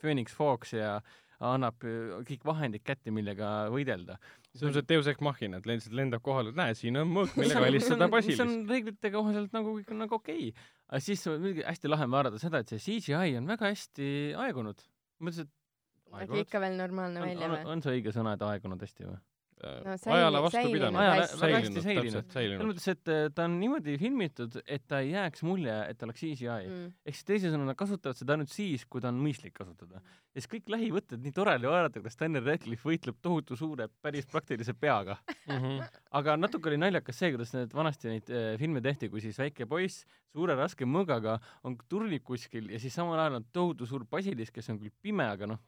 Phoenix 0.00 0.34
Fox 0.36 0.76
ja 0.76 0.96
annab 1.42 1.82
äh, 1.86 2.20
kõik 2.26 2.44
vahendid 2.46 2.84
kätte, 2.86 3.12
millega 3.14 3.50
võidelda. 3.72 4.18
see 4.54 4.68
on 4.68 4.76
see 4.76 4.84
Deus 4.88 5.08
Ex 5.10 5.22
Machina, 5.24 5.58
et 5.58 5.66
lihtsalt 5.68 5.96
lendab 5.98 6.22
kohale, 6.24 6.52
et 6.52 6.58
näe, 6.58 6.76
siin 6.78 7.00
on 7.00 7.10
mõõk, 7.10 7.34
millega 7.40 7.64
helistada 7.66 8.08
on, 8.08 8.16
see 8.26 8.44
on 8.44 8.54
reeglite 8.68 9.12
kohaselt 9.14 9.56
nagu 9.56 9.74
kõik 9.78 9.90
on 9.94 10.04
nagu 10.04 10.18
okei 10.18 10.52
okay.. 10.52 10.70
aga 10.88 11.02
siis 11.08 11.24
hästi 11.66 11.90
lahe 11.90 12.08
on 12.08 12.14
vaadata 12.14 12.42
seda, 12.42 12.62
et 12.62 12.72
see 12.72 13.00
CGI 13.00 13.40
on 13.40 13.50
väga 13.50 13.72
hästi 13.72 14.12
aegunud. 14.44 14.86
mõtlesin, 15.22 15.50
et 15.50 16.22
nägi 16.22 16.46
ikka 16.46 16.62
veel 16.62 16.78
normaalne 16.78 17.22
on, 17.22 17.28
välja 17.28 17.48
on, 17.48 17.56
või? 17.56 17.68
on 17.74 17.84
see 17.84 17.98
õige 17.98 18.14
sõna, 18.14 18.36
et 18.36 18.46
aegunud 18.46 18.86
hästi 18.86 19.08
või? 19.08 19.20
No 19.62 19.94
säili- 20.00 20.16
ajale 20.16 20.42
vastu 20.42 20.62
pidanud. 20.72 21.00
Hästi. 21.02 21.82
säilinud, 21.84 22.30
selles 22.32 22.62
mõttes, 22.66 22.86
et 22.92 23.10
äh, 23.12 23.22
ta 23.34 23.46
on 23.48 23.58
niimoodi 23.60 23.96
filmitud, 24.00 24.58
et 24.66 24.84
ta 24.90 25.00
ei 25.04 25.12
jääks 25.12 25.44
mulje, 25.46 25.74
et 25.88 25.98
ta 25.98 26.06
oleks 26.08 26.20
CGI 26.24 26.48
mm.. 26.48 26.72
Mm. 26.82 26.94
ehk 27.06 27.18
siis 27.18 27.28
teisisõnu, 27.28 27.68
nad 27.68 27.78
kasutavad 27.78 28.18
seda 28.18 28.36
ainult 28.36 28.52
siis, 28.52 28.84
kui 28.90 29.02
ta 29.04 29.12
on 29.12 29.20
mõistlik 29.22 29.54
kasutada. 29.56 30.02
ja 30.32 30.40
siis 30.40 30.50
kõik 30.50 30.72
lähivõtted, 30.74 31.22
nii 31.22 31.34
tore 31.36 31.54
oli 31.58 31.70
vaadata, 31.70 32.00
kuidas 32.00 32.18
Daniel 32.20 32.46
Radcliffe 32.48 32.88
võitleb 32.88 33.18
tohutu 33.22 33.56
suure, 33.56 33.88
päris 34.02 34.26
praktilise 34.26 34.74
peaga. 34.74 35.18
Mhm. 35.46 35.80
aga 36.18 36.36
natuke 36.36 36.70
oli 36.72 36.80
naljakas 36.82 37.18
see, 37.18 37.32
kuidas 37.36 37.54
need 37.54 37.74
vanasti 37.76 38.08
neid 38.08 38.30
äh, 38.30 38.52
filme 38.58 38.80
tehti, 38.84 39.08
kui 39.12 39.20
siis 39.24 39.38
väike 39.38 39.66
poiss 39.70 40.06
suure 40.32 40.56
raske 40.58 40.86
mõõgaga 40.88 41.38
on 41.64 41.76
turnib 41.88 42.24
kuskil 42.24 42.70
ja 42.72 42.80
siis 42.82 42.94
samal 42.94 43.20
ajal 43.20 43.40
on 43.40 43.46
tohutu 43.52 43.86
suur 43.86 44.04
basilis, 44.08 44.50
kes 44.50 44.70
on 44.72 44.80
küll 44.80 44.92
pime, 45.02 45.26
aga 45.28 45.46
noh, 45.54 45.60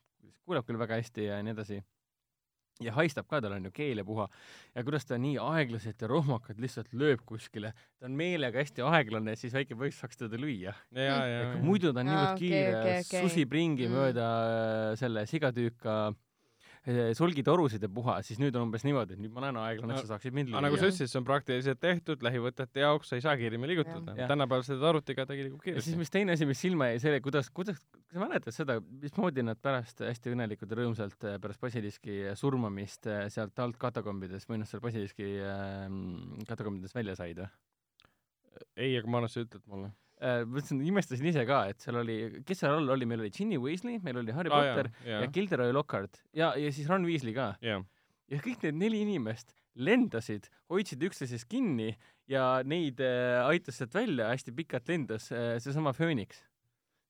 kuuleb 0.45 0.67
küll 0.67 0.81
väga 0.81 0.99
hästi 1.01 1.29
ja 1.29 1.43
nii 1.45 1.55
edasi. 1.57 1.81
Ja 2.83 2.93
haistab 2.97 3.29
ka, 3.31 3.39
tal 3.41 3.53
on 3.55 3.69
ju 3.69 3.71
keel 3.75 4.01
ja 4.03 4.05
puha. 4.05 4.27
ja 4.75 4.83
kuidas 4.83 5.07
ta 5.07 5.19
nii 5.19 5.37
aeglaselt 5.39 6.01
ja 6.03 6.09
rohmakalt 6.11 6.59
lihtsalt 6.59 6.91
lööb 6.93 7.23
kuskile, 7.27 7.73
ta 8.01 8.09
on 8.09 8.17
meelega 8.19 8.59
hästi 8.59 8.83
aeglane, 8.83 9.37
siis 9.39 9.55
väike 9.55 9.77
poiss 9.79 10.01
saaks 10.03 10.17
teda 10.25 10.41
lüüa. 10.41 10.75
ja, 10.91 11.05
ja, 11.05 11.25
ja. 11.29 11.57
muidu 11.63 11.93
ta 11.93 12.03
on 12.03 12.11
niivõrd 12.11 12.35
okei, 12.35 12.49
kiire 12.49 12.79
okei, 12.81 13.01
okei. 13.07 13.23
susib 13.29 13.53
ringi 13.53 13.87
Mm. 13.89 13.95
mööda 13.95 14.27
äh, 14.27 14.97
selle 14.99 15.27
sigatüüka 15.31 15.97
äh, 16.09 16.15
sulgitorusid 17.17 17.83
ja 17.85 17.89
puha, 17.89 18.19
siis 18.27 18.41
nüüd 18.43 18.57
on 18.59 18.67
umbes 18.67 18.83
niimoodi, 18.85 19.17
et 19.17 19.21
nüüd 19.23 19.33
ma 19.33 19.47
näen 19.47 19.57
aeglane, 19.63 19.95
et 19.97 20.05
sa 20.05 20.15
saaksid 20.15 20.35
mind 20.37 20.53
aga 20.53 20.67
nagu 20.67 20.77
lüüa 20.77 20.83
sa 20.83 20.91
ütlesid, 20.91 21.11
see 21.13 21.21
on 21.21 21.27
praktiliselt 21.29 21.81
tehtud 21.81 22.25
lähivõtete 22.27 22.83
jaoks, 22.83 23.09
sa 23.09 23.17
ei 23.17 23.25
saa 23.25 23.35
kiiremini 23.41 23.73
liigutada 23.73 24.29
tänapäeval 24.29 24.67
seda 24.67 24.91
arvutiga 24.91 25.25
tegelikult 25.31 25.65
ja 25.65 25.79
siis, 25.79 25.87
kiiresti. 25.87 26.01
mis 26.03 26.13
teine 26.13 26.37
asi, 26.37 26.49
mis 26.51 26.61
silma 26.61 26.91
jäi, 26.91 27.01
see, 27.07 27.23
kuidas, 27.25 27.49
kuidas, 27.57 27.81
kas 27.81 28.19
sa 28.19 28.21
mäletad 28.21 28.57
seda, 28.57 28.79
mismoodi 29.01 29.47
nad 29.49 29.61
pärast 29.65 30.05
hästi 30.05 30.35
õnnelikult 30.37 30.77
ja 30.77 30.81
rõõmsalt 30.83 31.29
äh, 31.31 31.41
pärast 31.41 31.65
Basiliski 31.65 32.21
surmamist 32.37 33.09
äh, 33.09 33.27
sealt 33.33 33.65
alt 33.65 33.81
katakombides 33.81 34.45
või 34.51 34.61
noh, 34.61 34.69
seal 34.69 34.85
Basiliski 34.85 35.31
äh, 35.41 35.89
katakombides 36.51 36.93
välja 36.97 37.17
said 37.17 37.41
või? 37.41 37.53
ei, 38.77 38.93
aga 38.99 39.09
ma 39.09 39.23
arvan, 39.23 39.33
et 39.33 39.35
sa 39.35 39.43
ütled 39.45 39.65
mulle. 39.71 39.95
Äh, 40.23 40.45
mõtlesin, 40.47 40.79
imestasin 40.87 41.27
ise 41.27 41.43
ka, 41.49 41.65
et 41.73 41.83
seal 41.83 41.99
oli, 41.99 42.17
kes 42.47 42.61
seal 42.63 42.77
all 42.77 42.93
oli, 42.95 43.07
meil 43.09 43.25
oli 43.25 43.33
Ginny 43.35 43.59
Weasley, 43.59 43.99
meil 44.05 44.21
oli 44.21 44.35
Harry 44.37 44.53
aa 44.53 44.61
Potter 44.61 44.89
jaa, 44.93 45.09
ja 45.09 45.19
jaa, 45.25 45.31
Gilderoy 45.35 45.75
Lockhart 45.75 46.21
ja, 46.31 46.53
ja 46.61 46.71
siis 46.73 46.87
Ron 46.91 47.07
Weasley 47.09 47.35
ka. 47.35 47.49
ja 48.31 48.39
kõik 48.45 48.63
need 48.63 48.79
neli 48.79 49.01
inimest 49.03 49.51
lendasid, 49.75 50.47
hoidsid 50.71 51.03
üksteisest 51.09 51.49
kinni 51.51 51.91
ja 52.31 52.63
neid 52.63 53.03
äh, 53.03 53.43
aitas 53.43 53.81
sealt 53.81 53.97
välja, 53.99 54.31
hästi 54.31 54.55
pikalt 54.55 54.87
lendas 54.93 55.27
äh, 55.35 55.57
seesama 55.63 55.91
Phoenix, 55.99 56.45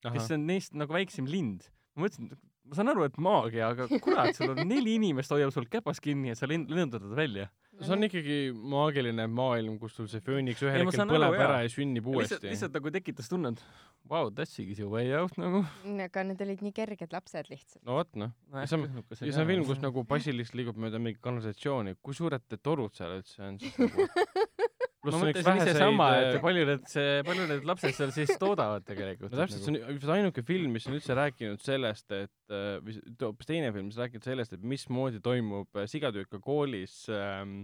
kes 0.05 0.33
on 0.33 0.49
neist 0.49 0.73
nagu 0.73 0.97
väiksem 0.97 1.29
lind. 1.29 1.69
ma 1.93 2.07
mõtlesin, 2.07 2.33
ma 2.64 2.79
saan 2.79 2.90
aru, 2.92 3.05
et 3.09 3.16
maagia, 3.20 3.68
aga 3.74 3.87
kurat, 4.03 4.33
sul 4.37 4.55
on 4.55 4.62
neli 4.68 4.96
inimest 4.98 5.33
hoiab 5.35 5.53
sul 5.55 5.66
käpas 5.70 6.00
kinni 6.05 6.31
ja 6.33 6.38
sa 6.38 6.48
lend-, 6.48 6.72
lendad 6.72 7.05
välja. 7.16 7.48
see 7.74 7.92
on 7.92 8.07
ikkagi 8.07 8.38
maagiline 8.55 9.27
maailm, 9.35 9.77
kus 9.83 9.96
sul 9.98 10.07
see 10.11 10.22
fööniks 10.24 10.62
ühel 10.62 10.85
hetkel 10.85 11.05
aru, 11.05 11.16
põleb 11.16 11.37
jaa. 11.37 11.46
ära 11.48 11.59
ja 11.64 11.72
sünnib 11.72 12.07
uuesti. 12.09 12.38
lihtsalt 12.46 12.77
nagu 12.79 12.92
tekitas 12.94 13.29
tunne, 13.33 13.53
et 13.53 13.64
vau, 14.09 14.31
that's 14.31 14.57
is 14.62 14.81
your 14.81 14.92
way 14.92 15.12
out 15.18 15.37
nagu. 15.40 15.64
aga 16.07 16.27
need 16.31 16.44
olid 16.46 16.64
nii 16.64 16.77
kerged 16.77 17.12
lapsed 17.16 17.50
lihtsalt. 17.53 17.83
no 17.85 17.98
vot 17.98 18.12
noh, 18.20 18.33
ja 18.55 18.66
see 18.70 18.79
on, 18.81 18.88
ja 19.11 19.20
see 19.20 19.42
on 19.42 19.50
film, 19.50 19.66
kus 19.68 19.83
nagu 19.85 20.07
basilist 20.09 20.57
liigub 20.57 20.79
mööda 20.81 21.03
mingit 21.03 21.20
kanalisatsiooni, 21.24 21.98
kui 22.00 22.16
suured 22.16 22.46
need 22.48 22.64
torud 22.64 22.94
seal 22.96 23.18
üldse 23.18 23.44
on 23.44 23.61
siis 23.61 23.77
nagu 23.83 24.09
ma 25.12 25.21
mõtlesin 25.21 25.61
ise 25.62 25.75
sama, 25.77 26.09
et 26.21 26.38
palju 26.43 26.67
need, 26.69 26.87
see, 26.90 27.19
palju 27.27 27.49
need 27.51 27.67
lapsed 27.69 27.97
seal 27.97 28.12
siis 28.14 28.33
toodavad 28.40 28.87
tegelikult. 28.88 29.33
no 29.33 29.43
täpselt, 29.43 29.67
see 29.67 29.83
on 29.83 29.99
see 30.01 30.14
ainuke 30.17 30.45
film, 30.47 30.73
mis 30.77 30.88
on 30.88 30.97
üldse 30.99 31.17
rääkinud 31.19 31.64
sellest, 31.64 32.07
et 32.14 32.55
äh, 32.55 32.79
või 32.85 32.97
hoopis 33.23 33.51
teine 33.51 33.73
film, 33.75 33.90
mis 33.90 33.99
on 33.99 34.07
rääkinud 34.07 34.31
sellest, 34.31 34.57
et 34.57 34.64
mismoodi 34.75 35.21
toimub 35.25 35.81
äh, 35.81 35.88
sigatüüka 35.90 36.40
koolis 36.45 37.05
ähm, 37.12 37.61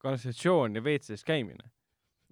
kanalisatsioon 0.00 0.78
ja 0.78 0.84
WC-s 0.84 1.26
käimine. 1.28 1.70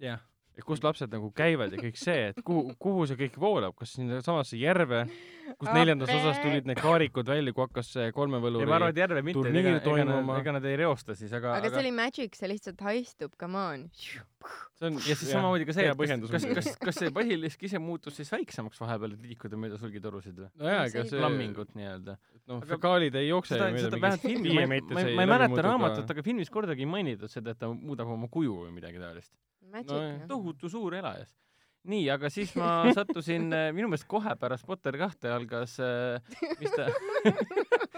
jah, 0.01 0.21
et 0.57 0.65
kus 0.67 0.83
lapsed 0.83 1.11
nagu 1.13 1.31
käivad 1.35 1.73
ja 1.75 1.81
kõik 1.81 1.99
see, 1.99 2.29
et 2.31 2.39
kuhu, 2.45 2.73
kuhu 2.81 3.05
see 3.09 3.19
kõik 3.19 3.37
voolab, 3.41 3.75
kas 3.79 3.97
sinnasamasse 3.97 4.59
järve, 4.59 5.05
kus 5.57 5.69
neljandas 5.75 6.11
osas 6.13 6.39
tulid 6.43 6.67
need 6.69 6.79
kaarikud 6.81 7.29
välja, 7.29 7.53
kui 7.55 7.63
hakkas 7.65 7.91
see 7.95 8.11
kolme 8.15 8.39
ei 8.39 8.67
ma 8.69 8.77
arvan, 8.77 8.91
et 8.93 9.01
järve 9.01 9.23
mitte, 9.25 9.39
turniir 9.39 9.61
ega, 9.61 9.73
ega, 9.77 9.83
toimuma. 9.85 10.37
ega 10.41 10.55
nad 10.57 10.67
ei 10.69 10.77
reosta 10.81 11.15
siis, 11.17 11.33
aga, 11.35 11.55
aga 11.57 11.71
see 11.73 11.81
oli 11.83 11.93
magic, 11.95 12.37
see 12.39 12.51
lihtsalt 12.51 12.83
haistub, 12.85 13.33
come 13.39 13.59
on. 13.59 13.85
see 13.95 14.89
on 14.89 14.99
ja 14.99 15.15
siis 15.15 15.31
samamoodi 15.31 15.67
ka 15.69 15.75
see, 15.77 15.89
et 15.91 16.03
kas, 16.03 16.31
kas, 16.31 16.47
kas, 16.59 16.71
kas 16.85 17.01
see 17.03 17.13
basilisk 17.15 17.65
ise 17.69 17.81
muutus 17.83 18.19
siis 18.19 18.31
väiksemaks 18.35 18.81
vahepeal, 18.83 19.17
et 19.17 19.27
liikuda 19.31 19.59
mööda 19.59 19.81
sulgitorusid 19.81 20.39
või? 20.39 20.49
no 20.61 20.71
jaa, 20.73 20.85
See 20.87 21.01
ega 21.01 21.13
see 21.13 21.23
lammingut 21.25 21.75
nii-öelda. 21.79 22.17
noh, 22.45 22.61
Aga 22.61 22.73
fekaalid 22.75 23.19
ei 23.19 23.29
jookse 23.29 23.57
seda, 23.57 23.69
seda 23.75 23.99
vähemalt 23.99 24.25
filmis, 24.25 24.55
viie 24.55 24.65
ma 24.69 24.79
ei, 24.79 24.87
ma 24.89 25.05
ma 25.19 25.27
ei 25.27 25.33
mäleta 25.35 25.67
raamatut, 25.67 26.15
aga 26.15 26.25
filmis 26.25 26.53
kordagi 26.53 26.87
ei 26.87 26.91
mainitud 26.97 27.31
seda, 27.31 27.55
et 27.55 27.61
ta 27.61 27.71
muudab 27.73 28.11
oma 28.15 28.31
kuju 28.31 28.63
või 28.65 28.73
midagi 28.79 29.01
taolist. 29.01 29.33
Tohutu 30.29 30.69
suur 30.71 30.95
elajas. 30.97 31.29
nii, 31.89 32.05
aga 32.11 32.29
siis 32.33 32.51
ma 32.59 32.69
sattusin, 32.97 33.47
minu 33.75 33.87
meelest 33.91 34.07
kohe 34.09 34.33
pärast 34.39 34.67
Potter 34.67 34.97
kahte 34.99 35.31
algas, 35.31 35.77
mis 36.59 36.75
ta, 36.75 36.89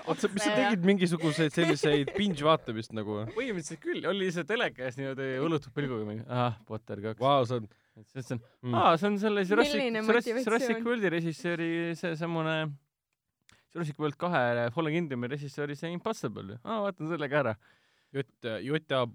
oota, 0.05 0.29
mis 0.35 0.45
sa 0.45 0.53
tegid 0.57 0.85
mingisuguseid 0.87 1.55
selliseid 1.55 2.13
binge 2.17 2.45
vaatamist 2.45 2.93
nagu? 2.97 3.23
põhimõtteliselt 3.33 3.81
küll, 3.83 4.05
oli 4.11 4.27
lihtsalt 4.27 4.49
teleka 4.51 4.85
ees 4.87 4.99
niimoodi 4.99 5.31
õlutud 5.41 5.73
pilguga 5.75 6.07
mingi, 6.07 6.27
ahah, 6.29 6.59
Potter 6.67 7.01
kaks. 7.07 7.21
Vau, 7.23 7.41
see 7.49 7.61
on 7.61 7.67
siis 8.01 8.13
ütlesin, 8.13 8.45
mm. 8.61 8.77
aa, 8.77 8.93
see 9.01 9.09
on 9.09 9.19
selle 9.21 9.43
Jurassic, 9.47 9.99
Jurassic, 10.45 10.85
Worldi 10.85 11.11
režissööri 11.11 11.71
seesamune 11.99 12.55
Jurassic 13.73 13.99
World 13.99 14.17
kahe 14.19 14.69
Fallen 14.75 14.95
Kingdomi 14.97 15.29
režissööri 15.31 15.77
see 15.79 15.91
Impossible. 15.95 16.57
aa, 16.63 16.81
vaatan 16.85 17.11
selle 17.11 17.29
ka 17.31 17.43
ära. 17.45 17.57
Jutt, 18.11 18.47
Juta 18.65 19.05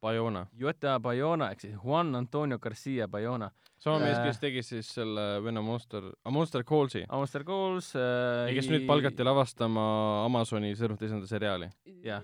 Bayona. 0.00 0.46
Jota 0.56 0.98
Bayona 1.00 1.50
ehk 1.52 1.60
siis 1.60 1.74
Juan 1.84 2.14
Antonio 2.16 2.58
Garcia 2.58 3.08
Bayona. 3.08 3.50
sama 3.80 3.98
mees, 3.98 4.18
Äh. 4.18 4.24
kes 4.26 4.38
tegi 4.40 4.62
siis 4.62 4.88
selle 4.94 5.42
vene 5.44 5.60
Monster, 5.64 6.02
Monster 6.28 6.62
Calls'i. 6.64 7.04
Monster 7.10 7.44
Calls 7.44 7.94
äh,. 7.96 8.52
kes 8.54 8.68
nüüd 8.68 8.86
palgati 8.88 9.24
lavastama 9.24 10.24
Amazoni 10.26 10.74
Sõrmute 10.76 11.06
isanda 11.08 11.26
seriaali, 11.26 11.70
Jah. 12.04 12.22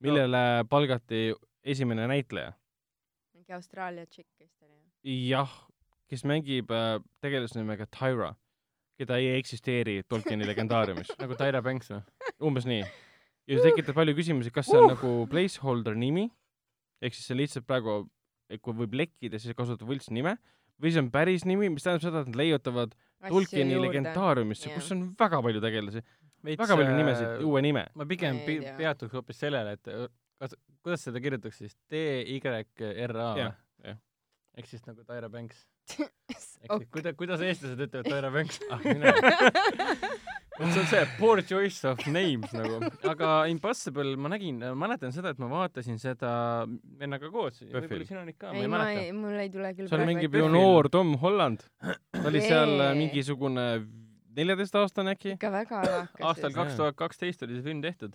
millele 0.00 0.64
palgati 0.70 1.32
esimene 1.64 2.06
näitleja. 2.10 2.52
mingi 3.34 3.52
Austraalia 3.52 4.06
tšikk 4.06 4.28
vist 4.40 4.62
oli. 4.62 5.28
jah, 5.28 5.50
kes 6.08 6.22
mängib 6.24 6.70
äh, 6.70 7.00
tegelase 7.20 7.58
nimega 7.58 7.86
Tyra, 7.86 8.34
keda 8.98 9.16
ei 9.18 9.38
eksisteeri 9.38 10.02
Tolkieni 10.08 10.46
legendaariumis. 10.46 11.10
nagu 11.22 11.34
Tyra 11.34 11.62
Banks 11.62 11.90
või? 11.90 12.02
umbes 12.42 12.66
nii. 12.66 12.82
ja 13.46 13.58
see 13.58 13.70
tekitab 13.72 13.94
palju 13.98 14.14
küsimusi, 14.14 14.50
kas 14.54 14.66
see 14.70 14.78
on 14.78 14.86
uh! 14.90 14.94
nagu 14.94 15.26
placeholder 15.30 15.94
nimi, 15.98 16.28
ehk 17.02 17.16
siis 17.16 17.26
see 17.30 17.36
lihtsalt 17.38 17.66
praegu, 17.68 18.02
kui 18.62 18.74
võib 18.82 18.94
lekkida, 19.02 19.40
siis 19.42 19.56
kasutab 19.58 19.88
võltsnime, 19.90 20.36
või 20.82 20.92
see 20.94 21.02
on 21.02 21.10
päris 21.14 21.44
nimi, 21.48 21.68
mis 21.72 21.84
tähendab 21.86 22.04
seda, 22.04 22.22
et 22.24 22.30
nad 22.32 22.38
leiutavad 22.40 22.94
Tolkieni 23.22 23.76
legendaariumisse, 23.78 24.66
Jah. 24.68 24.78
kus 24.80 24.88
on 24.94 25.02
väga 25.18 25.38
palju 25.46 25.60
tegelasi, 25.62 26.00
väga 26.42 26.74
palju 26.74 26.94
nimesid, 26.98 27.44
uue 27.46 27.60
nime. 27.62 27.84
ma 27.94 28.06
pigem 28.10 28.40
pi- 28.46 28.60
peatuks 28.78 29.14
hoopis 29.14 29.38
sellele, 29.44 29.76
et 29.78 29.90
äh, 29.92 30.08
kas, 30.42 30.56
kuidas 30.82 31.04
seda 31.06 31.22
kirjutaks 31.22 31.60
siis, 31.62 31.76
D-Y-R-A 31.90 33.28
või 33.36 33.44
Jah,? 33.44 33.54
jah. 33.86 34.00
ehk 34.58 34.66
siis 34.70 34.82
nagu 34.88 35.04
Tyra 35.06 35.30
Banks. 35.30 35.62
ehk 36.02 36.72
Ok. 36.72 36.82
siis 36.84 36.90
kuida-, 36.94 37.12
kuidas 37.18 37.40
eestlased 37.42 37.80
ütlevad 37.86 38.06
Tyra 38.08 38.30
Banks? 38.34 38.60
ah, 38.70 38.82
mine. 38.84 39.12
see 40.62 40.80
on 40.80 40.86
see 40.86 41.06
poor 41.18 41.42
choice 41.42 41.88
of 41.88 41.98
names 42.06 42.52
nagu, 42.54 42.78
aga 43.10 43.30
Impossible 43.50 44.14
ma 44.20 44.30
nägin, 44.30 44.60
mäletan 44.78 45.14
seda, 45.14 45.32
et 45.34 45.40
ma 45.42 45.48
vaatasin 45.50 45.98
seda 46.02 46.30
vennaga 47.00 47.30
koos, 47.34 47.62
võib-olla 47.66 48.06
sina 48.06 48.22
olid 48.22 48.38
ka, 48.38 48.52
ma 48.52 48.60
ei, 48.60 48.62
ei 48.66 48.70
ma 48.70 48.82
mäleta 48.82 49.06
ei, 49.06 49.16
mul 49.16 49.40
ei 49.42 49.50
tule 49.52 49.72
küll 49.78 49.90
seal 49.90 50.06
mängib 50.06 50.38
ju 50.38 50.52
noor 50.52 50.88
Tom 50.92 51.16
Holland. 51.22 51.66
ta 51.82 52.24
oli 52.30 52.44
seal 52.44 52.76
äh, 52.78 52.94
mingisugune 53.00 53.66
neljateistaastane 54.36 55.16
äkki. 55.16 55.34
ikka 55.36 55.50
väga 55.52 55.80
alakas. 55.82 56.22
aastal 56.30 56.54
kaks 56.56 56.78
tuhat 56.78 56.96
kaksteist 57.00 57.42
oli 57.42 57.58
see 57.58 57.66
film 57.66 57.82
tehtud. 57.84 58.14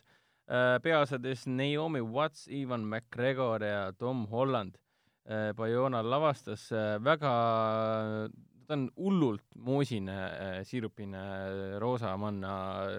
peaosades 0.83 1.43
Naomi 1.51 1.99
Watts, 1.99 2.47
Ivan 2.47 2.85
McGregor 2.87 3.63
ja 3.63 3.91
Tom 3.99 4.27
Holland. 4.31 4.77
Bayona 5.57 6.03
lavastas 6.05 6.69
äh, 6.71 6.97
väga 7.03 7.31
ta 8.67 8.75
on 8.75 8.89
hullult 8.99 9.43
moosine 9.63 10.15
äh, 10.27 10.57
siirupine 10.67 11.19
äh, 11.19 11.77
roosamanna 11.79 12.51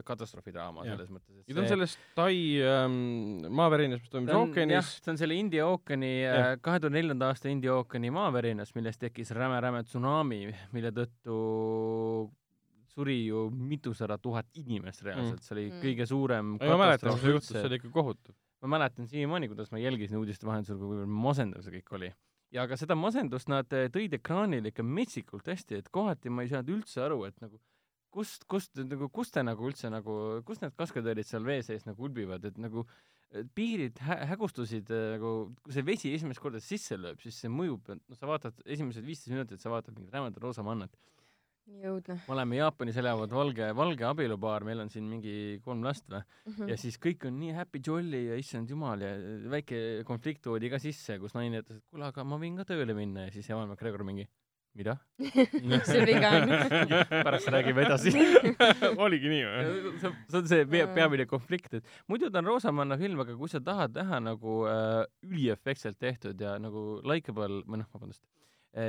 katastroofidraama 0.09 0.87
selles 0.87 1.11
mõttes, 1.13 1.43
et 1.43 1.51
ja 1.51 1.57
ta 1.59 1.61
on 1.61 1.69
sellest 1.69 2.01
Tai 2.17 2.33
ähm, 2.65 2.97
maavärinast, 3.53 4.07
mis 4.07 4.13
ta 4.13 4.23
jah, 4.25 4.41
ookeanis. 4.41 4.95
see 5.05 5.13
on 5.13 5.21
selle 5.21 5.37
India 5.37 5.67
ookeani, 5.69 6.13
kahe 6.65 6.81
tuhande 6.81 6.97
neljanda 6.97 7.29
aasta 7.33 7.53
India 7.53 7.77
ookeani 7.77 8.11
maavärinas, 8.17 8.73
millest 8.79 9.01
tekkis 9.05 9.33
räme-räme 9.37 9.85
tsunami, 9.85 10.47
mille 10.73 10.93
tõttu 10.97 11.37
suri 12.89 13.21
ju 13.29 13.45
mitusada 13.53 14.17
tuhat 14.19 14.49
inimest 14.59 15.05
reaalselt, 15.07 15.45
see 15.45 15.55
oli 15.55 15.67
Mm. 15.69 15.81
kõige 15.85 16.07
suurem 16.09 16.57
ma 16.57 16.77
mäletan, 16.81 17.13
katastroof 17.13 17.21
see 17.21 17.31
juhtus, 17.37 17.53
see 17.55 17.69
oli 17.69 17.79
ikka 17.83 17.93
kohutav. 17.95 18.35
Ma 18.63 18.73
mäletan 18.77 19.09
siiamaani, 19.11 19.49
kuidas 19.53 19.71
ma 19.73 19.81
jälgisin 19.83 20.19
uudiste 20.19 20.47
vahendusel, 20.49 20.79
kuivõrd 20.81 21.13
masendav 21.27 21.63
see 21.65 21.79
kõik 21.79 21.93
oli. 21.99 22.13
ja 22.55 22.65
ka 22.69 22.79
seda 22.81 22.97
masendust 22.97 23.51
nad 23.53 23.73
eh, 23.77 23.91
tõid 23.93 24.15
ekraanile 24.17 24.73
ikka 24.73 24.83
metsikult 24.83 25.47
hästi, 25.51 25.83
et 25.83 25.91
kohati 25.93 26.31
ma 26.33 26.43
ei 26.43 26.53
saanud 26.53 26.73
üldse 26.79 27.03
aru, 27.05 27.25
et 27.29 27.37
nagu 27.45 27.61
kust, 28.15 28.47
kust 28.49 28.79
nagu, 28.81 29.11
kust 29.13 29.35
te 29.37 29.45
nagu 29.45 29.69
üldse 29.69 29.91
nagu, 29.93 30.17
kust 30.49 30.65
need 30.65 30.75
kaskadöörid 30.79 31.29
seal 31.29 31.45
vee 31.45 31.61
sees 31.63 31.85
nagu 31.87 32.09
ulbivad, 32.09 32.45
et 32.49 32.57
nagu 32.59 32.87
eh, 33.31 33.45
piirid 33.55 34.01
hä- 34.01 34.23
hägustusid 34.33 34.91
eh, 34.91 35.05
nagu, 35.17 35.35
kui 35.63 35.77
see 35.77 35.85
vesi 35.87 36.15
esimest 36.17 36.41
korda 36.43 36.63
sisse 36.65 36.97
lööb, 36.97 37.21
siis 37.23 37.37
see 37.45 37.53
mõjub, 37.53 37.93
noh, 37.95 38.17
sa 38.19 38.31
vaatad 38.31 38.65
esimesed 38.65 39.05
viisteist 39.07 39.35
minutit, 39.37 39.61
sa 39.61 39.71
vaatad 39.75 39.95
mingit 39.99 40.17
rämedat 40.17 40.43
roosa 40.43 40.65
mannat. 40.67 40.97
Nii 41.69 41.85
õudne 41.91 42.15
me 42.25 42.33
oleme 42.35 42.57
Jaapanis 42.59 42.97
elavad 43.03 43.33
valge, 43.37 43.69
valge 43.77 44.05
abielupaar, 44.09 44.65
meil 44.65 44.81
on 44.85 44.89
siin 44.93 45.05
mingi 45.11 45.61
kolm 45.65 45.83
last 45.85 46.09
või, 46.09 46.23
Mhm. 46.49 46.69
ja 46.73 46.77
siis 46.81 46.97
kõik 46.99 47.27
on 47.29 47.39
nii 47.39 47.53
happy 47.57 47.81
jolly 47.85 48.25
ja 48.31 48.37
issand 48.41 48.71
jumal 48.73 49.01
ja 49.05 49.13
väike 49.53 50.03
konflikt 50.09 50.43
toodi 50.43 50.71
ka 50.73 50.79
sisse, 50.83 51.19
kus 51.21 51.35
naine 51.37 51.61
ütles, 51.63 51.79
et 51.83 51.87
kuule, 51.91 52.09
aga 52.09 52.25
ma 52.25 52.39
võin 52.41 52.57
ka 52.57 52.65
tööle 52.65 52.95
minna 52.97 53.27
ja 53.29 53.31
siis 53.35 53.51
Evan 53.51 53.69
McGregor 53.69 54.03
mingi, 54.09 54.25
mida? 54.79 54.97
sul 55.19 56.05
viga 56.09 56.31
on. 56.41 56.53
pärast 57.11 57.49
räägime 57.53 57.85
edasi. 57.85 58.13
oligi 59.05 59.29
nii 59.33 59.45
või? 59.45 59.63
see 60.01 60.13
see 60.31 60.39
on 60.41 60.49
see 60.49 60.65
pea- 60.73 60.89
peamine 60.95 61.27
konflikt, 61.27 61.75
et 61.81 61.85
muidu 62.09 62.31
ta 62.33 62.39
on 62.43 62.49
roosamanna 62.55 62.97
film, 63.01 63.21
aga 63.27 63.37
kui 63.37 63.49
sa 63.53 63.61
tahad 63.61 63.93
näha 63.99 64.21
nagu 64.33 64.61
äh, 64.71 65.05
üliefektselt 65.29 65.99
tehtud 66.01 66.41
ja 66.41 66.57
nagu 66.63 67.01
likeable 67.05 67.63
või 67.67 67.83
noh, 67.85 67.89
vabandust 67.93 68.25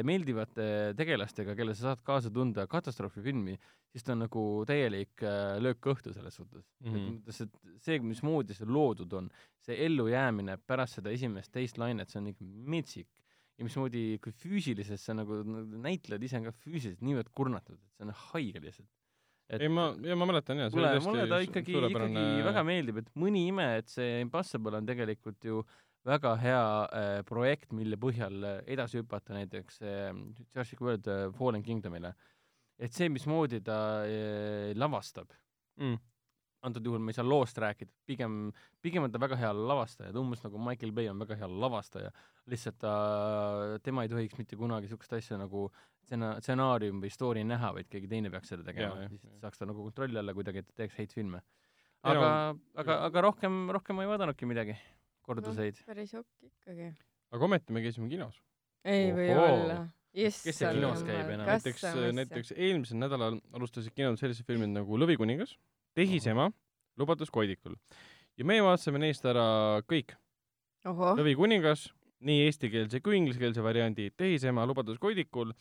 meeldivate 0.04 0.94
tegelastega, 0.98 1.56
kelle 1.56 1.74
sa 1.76 1.90
saad 1.90 2.02
kaasa 2.06 2.32
tunda 2.34 2.66
katastroofifilmi, 2.68 3.56
siis 3.90 4.06
ta 4.06 4.14
on 4.14 4.26
nagu 4.26 4.44
täielik 4.70 5.24
äh, 5.24 5.56
löök 5.64 5.80
kõhtu 5.88 6.14
selles 6.14 6.36
suhtes 6.36 6.66
mm. 6.66 6.90
Mhm. 6.90 6.98
-hmm. 6.98 7.16
mõttes, 7.16 7.42
et 7.46 7.86
see, 7.86 8.00
mismoodi 8.04 8.58
see 8.58 8.68
loodud 8.70 9.14
on, 9.22 9.32
see 9.66 9.80
ellujäämine 9.86 10.60
pärast 10.68 11.00
seda 11.00 11.14
esimest-teist 11.16 11.80
lainet, 11.82 12.10
see 12.10 12.22
on 12.22 12.32
ikka 12.34 12.46
metsik 12.76 13.10
ja 13.60 13.68
mismoodi, 13.68 14.20
kui 14.24 14.32
füüsiliselt 14.32 15.02
sa 15.02 15.16
nagu 15.18 15.42
näitlejad 15.84 16.24
ise 16.24 16.40
on 16.40 16.48
ka 16.50 16.56
füüsiliselt 16.64 17.04
niivõrd 17.06 17.34
kurnatud, 17.36 17.80
et 17.80 17.98
see 17.98 18.08
on 18.08 18.16
haige 18.30 18.64
lihtsalt. 18.64 18.90
ei 19.50 19.70
ma, 19.74 19.90
ja 20.06 20.16
ma 20.16 20.28
mäletan 20.30 20.62
jah, 20.62 20.70
see 20.70 20.78
mulle, 20.78 20.92
oli 20.96 21.06
mulle 21.08 21.26
ta 21.26 21.36
tõesti 21.36 21.50
ikkagi, 21.50 21.76
suurepärane 21.76 22.24
ikkagi 22.24 22.48
väga 22.52 22.64
meeldib, 22.70 23.02
et 23.02 23.14
mõni 23.20 23.48
ime, 23.50 23.68
et 23.82 23.90
see 23.90 24.20
Impossible 24.22 24.78
on 24.78 24.86
tegelikult 24.86 25.50
ju 25.50 25.64
väga 26.10 26.36
hea 26.42 26.66
äh, 27.00 27.22
projekt, 27.28 27.74
mille 27.76 28.00
põhjal 28.02 28.46
äh, 28.48 28.60
edasi 28.76 29.02
hüpata 29.02 29.36
näiteks 29.38 29.82
äh, 29.84 30.12
Jurassic 30.50 30.82
World 30.84 31.10
äh, 31.10 31.28
Fallen 31.38 31.64
Kingdomile. 31.66 32.14
et 32.80 32.96
see, 32.96 33.10
mismoodi 33.12 33.60
ta 33.66 33.80
äh, 34.08 34.72
lavastab 34.76 35.34
mm.. 35.80 36.00
antud 36.64 36.86
juhul 36.86 37.04
me 37.04 37.14
ei 37.14 37.18
saa 37.18 37.28
loost 37.28 37.60
rääkida, 37.60 37.92
pigem, 38.08 38.40
pigem 38.82 39.06
on 39.08 39.12
ta 39.12 39.22
väga 39.22 39.38
hea 39.40 39.52
lavastaja, 39.56 40.12
ta 40.16 40.20
umbes 40.20 40.44
nagu 40.44 40.60
Michael 40.64 40.92
Bay 40.96 41.10
on 41.12 41.20
väga 41.20 41.38
hea 41.40 41.48
lavastaja, 41.48 42.12
lihtsalt 42.52 42.80
ta, 42.84 42.94
tema 43.84 44.04
ei 44.04 44.12
tohiks 44.12 44.40
mitte 44.40 44.60
kunagi 44.60 44.88
niisugust 44.88 45.16
asja 45.16 45.40
nagu 45.40 45.70
stsenaarium 46.10 47.02
või 47.04 47.12
story 47.14 47.46
näha, 47.48 47.74
vaid 47.76 47.90
keegi 47.92 48.10
teine 48.12 48.32
peaks 48.34 48.52
seda 48.52 48.66
tegema 48.66 49.08
siis 49.08 49.28
saaks 49.44 49.62
ta 49.62 49.68
nagu 49.70 49.86
kontrolli 49.88 50.20
alla 50.20 50.36
kuidagi, 50.36 50.64
et 50.64 50.72
ta 50.72 50.82
teeks 50.82 50.98
häid 51.00 51.14
filme. 51.16 51.44
Aga, 52.10 52.56
aga, 52.80 52.96
aga 53.10 53.22
rohkem, 53.28 53.66
rohkem 53.76 53.98
ma 54.00 54.06
ei 54.06 54.10
vaadanudki 54.10 54.48
midagi, 54.48 54.76
korduseid 55.30 55.78
no.. 55.78 55.88
päris 55.90 56.14
okk 56.18 56.50
ikkagi. 56.50 56.92
aga 57.36 57.50
ometi 57.50 57.76
me 57.76 57.84
käisime 57.86 58.10
kinos. 58.12 58.42
ei 58.86 59.10
või 59.16 59.32
olla. 59.38 59.80
Kes 60.20 60.40
see 60.42 60.70
kinos 60.74 61.04
käib 61.06 61.28
enam? 61.36 61.46
näiteks, 61.46 61.84
näiteks 62.18 62.54
eelmisel 62.56 62.98
nädalal 62.98 63.38
alustasid 63.54 63.94
kinod 63.94 64.18
sellised 64.18 64.48
filmid 64.48 64.72
nagu 64.74 64.98
Lõvikuningas, 64.98 65.54
Tehisema, 65.98 66.50
Lubatus 66.98 67.30
koidikul. 67.34 67.78
ja 68.38 68.48
meie 68.48 68.64
vaatasime 68.66 69.02
neist 69.04 69.26
ära 69.30 69.46
kõik. 69.90 70.16
Lõvikuningas, 71.20 71.90
nii 72.26 72.48
eestikeelse 72.48 73.04
kui 73.06 73.20
inglisekeelse 73.20 73.64
variandi 73.64 74.10
Tehisema, 74.18 74.66
Lubatus 74.66 74.98
koidikul, 75.00 75.54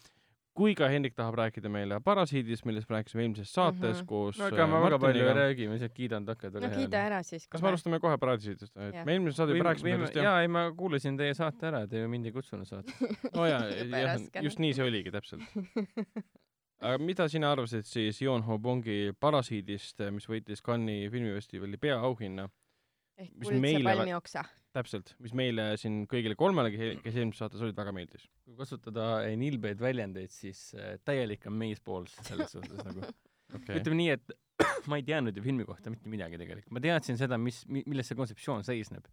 kui 0.59 0.75
ka 0.79 0.89
Hendrik 0.91 1.15
tahab 1.19 1.37
rääkida 1.39 1.71
meile 1.71 2.01
Parasiidist, 2.05 2.65
millest 2.67 2.89
me 2.91 2.97
rääkisime 2.99 3.23
eelmises 3.25 3.53
saates 3.55 4.01
Mhm. 4.03 4.07
koos 4.11 4.41
aga 4.43 4.67
ma 4.67 4.81
äh, 4.81 4.85
väga 4.89 4.99
palju 5.05 5.27
ei 5.29 5.35
räägi, 5.39 5.69
ma 5.71 5.77
lihtsalt 5.77 5.95
kiidan 5.95 6.27
takket 6.27 6.59
no 6.59 6.71
kiida 6.75 7.03
ära 7.07 7.23
siis 7.27 7.47
kas 7.49 7.63
me 7.63 7.69
alustame 7.73 8.01
kohe 8.03 8.19
Parasiidist? 8.19 8.75
me 8.77 8.91
eelmine 9.15 9.33
saade 9.37 9.55
juba 9.55 9.69
rääkisime 9.71 9.95
sellest 9.97 10.19
jah? 10.19 10.25
jaa, 10.29 10.41
ei 10.43 10.49
ma 10.49 10.67
kuulasin 10.77 11.17
teie 11.21 11.35
saate 11.39 11.71
ära, 11.71 11.85
te 11.89 12.03
ju 12.03 12.09
mind 12.11 12.27
ei 12.27 12.35
kutsunud 12.35 12.67
saate. 12.69 12.93
oo 13.35 13.47
jaa, 13.47 13.63
jah 13.71 14.43
just 14.43 14.59
nii 14.59 14.75
see 14.75 14.85
oligi 14.89 15.15
täpselt. 15.15 15.43
aga 16.87 16.99
mida 17.03 17.29
sina 17.29 17.53
arvasid 17.53 17.87
siis 17.89 18.21
Yoon 18.23 18.43
Ho-Bongi 18.47 19.13
Parasiidist, 19.21 20.03
mis 20.15 20.29
võitis 20.31 20.63
Cannes'i 20.63 21.09
filmifestivali 21.11 21.77
peaauhinna, 21.83 22.49
ehk 23.19 23.53
meile- 23.61 23.85
palmioksa. 23.85 24.45
täpselt, 24.77 25.15
mis 25.25 25.33
meile 25.37 25.71
siin 25.81 26.03
kõigile 26.11 26.37
kolmele, 26.39 26.71
kes 27.03 27.17
eelmises 27.17 27.41
saates 27.43 27.63
olid, 27.65 27.77
väga 27.79 27.95
meeldis. 27.95 28.29
kui 28.45 28.59
kasutada 28.59 29.09
nilbeid 29.41 29.81
väljendeid, 29.83 30.31
siis 30.35 30.75
eh, 30.79 30.99
täielik 31.05 31.47
amazeballs 31.51 32.15
selles 32.23 32.53
suhtes 32.55 32.85
nagu. 32.87 33.07
okei, 33.57 33.81
ütleme 33.81 33.99
nii, 34.03 34.13
et 34.19 34.37
ma 34.91 35.01
ei 35.01 35.07
teadnud 35.07 35.37
ju 35.37 35.45
filmi 35.45 35.67
kohta 35.69 35.93
mitte 35.95 36.11
midagi 36.13 36.41
tegelikult, 36.41 36.71
ma 36.75 36.85
teadsin 36.85 37.19
seda, 37.21 37.39
mis, 37.41 37.65
milles 37.71 38.11
see 38.11 38.19
kontseptsioon 38.19 38.67
seisneb. 38.67 39.09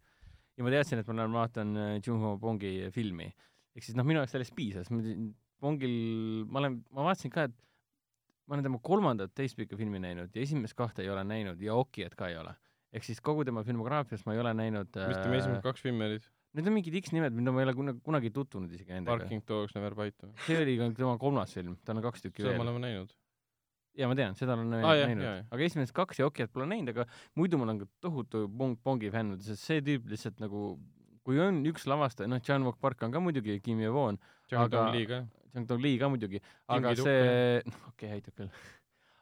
ja 0.56 0.64
ma 0.64 0.72
teadsin, 0.72 1.02
et 1.02 1.10
ma 1.10 1.20
lähen 1.20 1.36
vaatan 1.36 1.76
äh, 1.76 1.96
Junho 2.04 2.36
Bongi 2.40 2.90
filmi. 2.94 3.32
ehk 3.76 3.84
siis 3.84 3.98
noh, 3.98 4.06
minu 4.08 4.22
jaoks 4.22 4.36
sellest 4.36 4.56
piisas, 4.56 4.92
Bongil, 5.60 6.44
ma 6.52 6.60
olen, 6.60 6.82
ma 6.92 7.06
vaatasin 7.08 7.32
ka, 7.32 7.46
et 7.48 7.54
ma 8.46 8.56
olen 8.56 8.66
tema 8.66 8.78
kolmandat 8.84 9.32
teistpikka 9.34 9.78
filmi 9.78 10.00
näinud 10.02 10.34
ja 10.34 10.42
esimest 10.42 10.76
kahte 10.78 11.02
ei 11.02 11.10
ole 11.10 11.24
näinud 11.26 11.60
ja 11.62 11.74
Okiat 11.74 12.14
ka 12.18 12.28
ei 12.30 12.36
ole. 12.38 12.52
Ehk 12.96 13.06
siis 13.06 13.20
kogu 13.24 13.44
tema 13.46 13.62
filmograafias 13.66 14.24
ma 14.26 14.34
ei 14.36 14.42
ole 14.42 14.54
näinud 14.56 14.90
mis 14.96 15.20
tema 15.20 15.38
esimesed 15.38 15.62
kaks 15.66 15.84
filmi 15.84 16.08
olid? 16.08 16.26
Need 16.56 16.70
on 16.70 16.72
mingid 16.72 16.94
X-nimed, 17.02 17.34
mida 17.36 17.52
ma 17.52 17.60
ei 17.60 17.68
ole 17.68 17.74
kunagi, 17.76 18.00
kunagi 18.06 18.32
tutvunud 18.32 18.72
isegi 18.72 18.94
nendega. 18.94 19.18
Parking 19.20 19.42
Dogs 19.44 19.74
Never 19.76 19.92
Bite. 19.98 20.30
see 20.46 20.56
oli 20.62 20.78
ka 20.80 20.88
tema 20.96 21.18
kolmas 21.20 21.52
film, 21.52 21.76
tal 21.84 22.00
on 22.00 22.06
kaks 22.06 22.24
tükki 22.24 22.40
seda 22.40 22.54
veel 22.54 22.62
me. 22.62 22.66
oleme 22.70 22.82
näinud. 22.86 23.12
jaa, 23.96 24.08
ma 24.08 24.16
tean, 24.16 24.36
seda 24.38 24.56
olen 24.56 24.76
Aa, 24.80 24.94
jah, 24.96 25.12
näinud 25.12 25.52
aga 25.52 25.68
esimesed 25.68 25.94
kaks 25.96 26.22
ja 26.22 26.28
Okiat 26.30 26.52
pole 26.54 26.68
näinud, 26.72 26.94
aga 26.94 27.06
muidu 27.36 27.60
ma 27.60 27.68
olen 27.68 27.84
ka 27.84 27.90
tohutu 28.08 28.46
Bong, 28.48 28.78
Bongi 28.80 29.12
fänn, 29.12 29.36
sest 29.44 29.68
see 29.68 29.84
tüüp 29.84 30.08
lihtsalt 30.12 30.40
nagu 30.44 30.74
kui 31.26 31.40
on 31.42 31.58
üks 31.66 31.88
lavastaja, 31.90 32.30
noh, 32.30 32.40
John 32.46 32.64
Walk 32.64 32.78
Park 32.80 33.02
on 33.02 33.12
ka 33.12 33.20
muidugi 33.20 33.58
Kim 33.60 33.82
John 33.82 34.16
Aga-. 34.62 35.24
John 35.56 35.66
Dong 35.66 35.80
Lee 35.80 35.96
ka 35.98 36.08
muidugi, 36.12 36.40
aga 36.68 36.92
see, 36.98 37.60
noh, 37.70 37.84
okei 37.90 38.10
aitab 38.18 38.36
küll. 38.36 38.50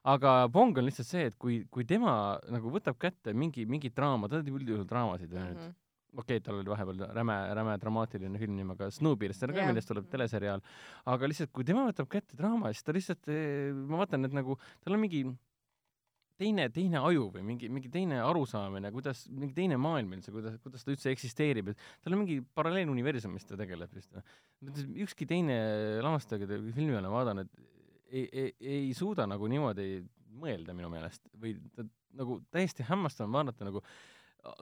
Aga 0.05 0.35
Bong 0.53 0.77
on 0.79 0.85
lihtsalt 0.89 1.09
see, 1.09 1.31
et 1.31 1.39
kui, 1.41 1.63
kui 1.73 1.87
tema 1.89 2.37
nagu 2.53 2.73
võtab 2.73 2.99
kätte 3.01 3.33
mingi, 3.37 3.65
mingi 3.69 3.91
draama, 3.95 4.29
ta 4.29 4.43
teeb 4.43 4.59
üldjuhul 4.61 4.85
draamasid 4.89 5.33
Mhm. 5.33 5.39
ju 5.39 5.47
nüüd, 5.47 5.79
okei 6.15 6.37
okay,, 6.37 6.41
tal 6.45 6.61
oli 6.61 6.71
vahepeal 6.71 7.09
räme, 7.17 7.39
räme 7.59 7.79
dramaatiline 7.81 8.39
film 8.39 8.55
nimega 8.57 8.91
Snowpiercer 8.91 9.49
ka 9.49 9.57
Jah. 9.57 9.65
yeah., 9.65 9.73
millest 9.73 9.89
tuleb 9.89 10.11
teleseriaal, 10.13 10.63
aga 11.07 11.31
lihtsalt 11.31 11.53
kui 11.53 11.65
tema 11.65 11.87
võtab 11.89 12.11
kätte 12.13 12.37
draama, 12.37 12.71
siis 12.73 12.85
ta 12.85 12.95
lihtsalt, 12.95 13.33
ma 13.89 14.05
vaatan, 14.05 14.29
et 14.29 14.37
nagu 14.37 14.59
tal 14.85 14.95
on 14.95 15.01
mingi 15.03 15.25
teine, 16.39 16.69
teine 16.75 17.01
aju 17.01 17.29
või 17.35 17.45
mingi, 17.47 17.69
mingi 17.73 17.91
teine 17.93 18.21
arusaamine, 18.25 18.91
kuidas, 18.95 19.25
mingi 19.31 19.55
teine 19.57 19.79
maailm 19.81 20.17
üldse, 20.17 20.33
kuidas, 20.35 20.57
kuidas 20.63 20.85
ta 20.85 20.95
üldse 20.95 21.13
eksisteerib, 21.15 21.71
et 21.73 21.85
tal 22.03 22.17
on 22.17 22.25
mingi 22.25 22.41
paralleeluniversum, 22.59 23.35
mis 23.37 23.47
ta 23.47 23.59
tegeleb 23.59 23.93
vist. 23.95 24.15
ükski 25.05 25.29
teine 25.31 25.57
lavastaja, 26.03 26.43
keda 26.45 26.59
filmi 26.75 26.99
olen 26.99 27.13
vaadanud, 27.15 27.51
ei, 28.15 28.25
ei, 28.33 28.51
ei 28.79 28.95
suuda 28.97 29.27
nagu 29.31 29.49
niimoodi 29.51 29.89
mõelda 30.41 30.75
minu 30.77 30.91
meelest 30.93 31.27
või 31.41 31.57
ta 31.75 31.87
nagu 32.15 32.41
täiesti 32.55 32.87
hämmastav 32.87 33.27
on 33.27 33.35
vaadata 33.35 33.67
nagu 33.67 33.83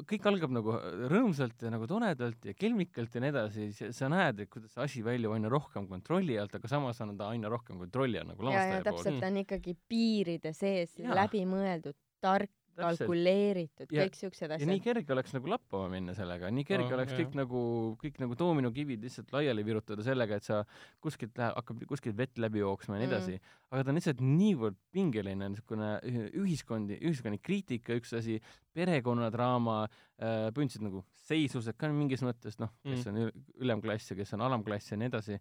kõik 0.06 0.26
algab 0.30 0.52
nagu 0.54 0.74
rõõmsalt 1.10 1.64
ja 1.64 1.72
nagu 1.72 1.86
toredalt 1.90 2.46
ja 2.46 2.54
kelmikalt 2.54 3.16
ja 3.16 3.22
nii 3.22 3.32
edasi, 3.32 3.66
sa 3.94 4.08
näed, 4.12 4.44
et 4.44 4.50
kuidas 4.52 4.76
see 4.76 4.84
asi 4.84 5.02
väljub 5.04 5.34
aina 5.34 5.50
rohkem 5.52 5.88
kontrolli 5.90 6.36
alt, 6.38 6.54
aga 6.58 6.70
samas 6.70 7.00
on 7.02 7.16
ta 7.18 7.32
aina 7.34 7.50
rohkem 7.50 7.80
kontrolli 7.82 8.20
all 8.20 8.30
nagu 8.30 8.46
ja, 8.46 8.52
ja 8.52 8.54
lavastaja 8.54 8.84
poolt. 8.84 9.02
täpselt, 9.02 9.20
ta 9.24 9.30
on 9.32 9.40
ikkagi 9.42 9.76
piiride 9.90 10.54
sees 10.56 10.94
läbimõeldud, 11.02 11.98
tark. 12.22 12.52
kalkuleeritud, 12.76 13.88
kõik 13.90 14.14
siuksed 14.16 14.50
ja 14.50 14.56
nii 14.58 14.78
asjad. 14.78 14.84
kerge 14.84 15.12
oleks 15.12 15.32
nagu 15.36 15.50
lappama 15.52 15.88
minna 15.92 16.14
sellega, 16.16 16.50
nii 16.50 16.64
kerge 16.64 16.88
Aa, 16.88 16.96
oleks 16.98 17.12
jah. 17.12 17.20
kõik 17.22 17.34
nagu, 17.38 17.62
kõik 18.02 18.20
nagu 18.22 18.34
doominokivid 18.38 19.02
lihtsalt 19.04 19.32
laiali 19.32 19.64
virutada 19.66 20.02
sellega, 20.06 20.36
et 20.40 20.44
sa 20.48 20.62
kuskilt 21.00 21.36
läheb, 21.38 21.54
hakkab 21.60 21.82
kuskilt 21.90 22.16
vett 22.16 22.38
läbi 22.38 22.62
jooksma 22.62 22.96
ja 22.96 23.02
nii 23.04 23.08
Mm. 23.08 23.12
edasi. 23.12 23.40
aga 23.72 23.82
ta 23.84 23.90
on 23.90 23.96
lihtsalt 23.96 24.20
niivõrd 24.20 24.76
pingeline, 24.92 25.48
niisugune 25.48 26.00
ühiskondi, 26.34 26.98
ühiskonna 27.00 27.38
kriitika 27.42 27.92
üks 27.96 28.12
asi, 28.16 28.40
perekonnadraama 28.74 29.82
äh,, 30.22 30.50
põhimõtteliselt 30.54 30.86
nagu 30.86 31.04
seislused 31.26 31.76
ka 31.76 31.88
mingis 31.92 32.22
mõttes, 32.22 32.58
noh, 32.60 32.70
kes 32.84 33.04
Mm. 33.06 33.08
on 33.08 33.20
ül- 33.26 33.44
ülemklass 33.60 34.10
ja 34.10 34.16
kes 34.16 34.32
on 34.34 34.40
alamklass 34.40 34.90
ja 34.92 34.96
nii 34.96 35.08
edasi, 35.08 35.38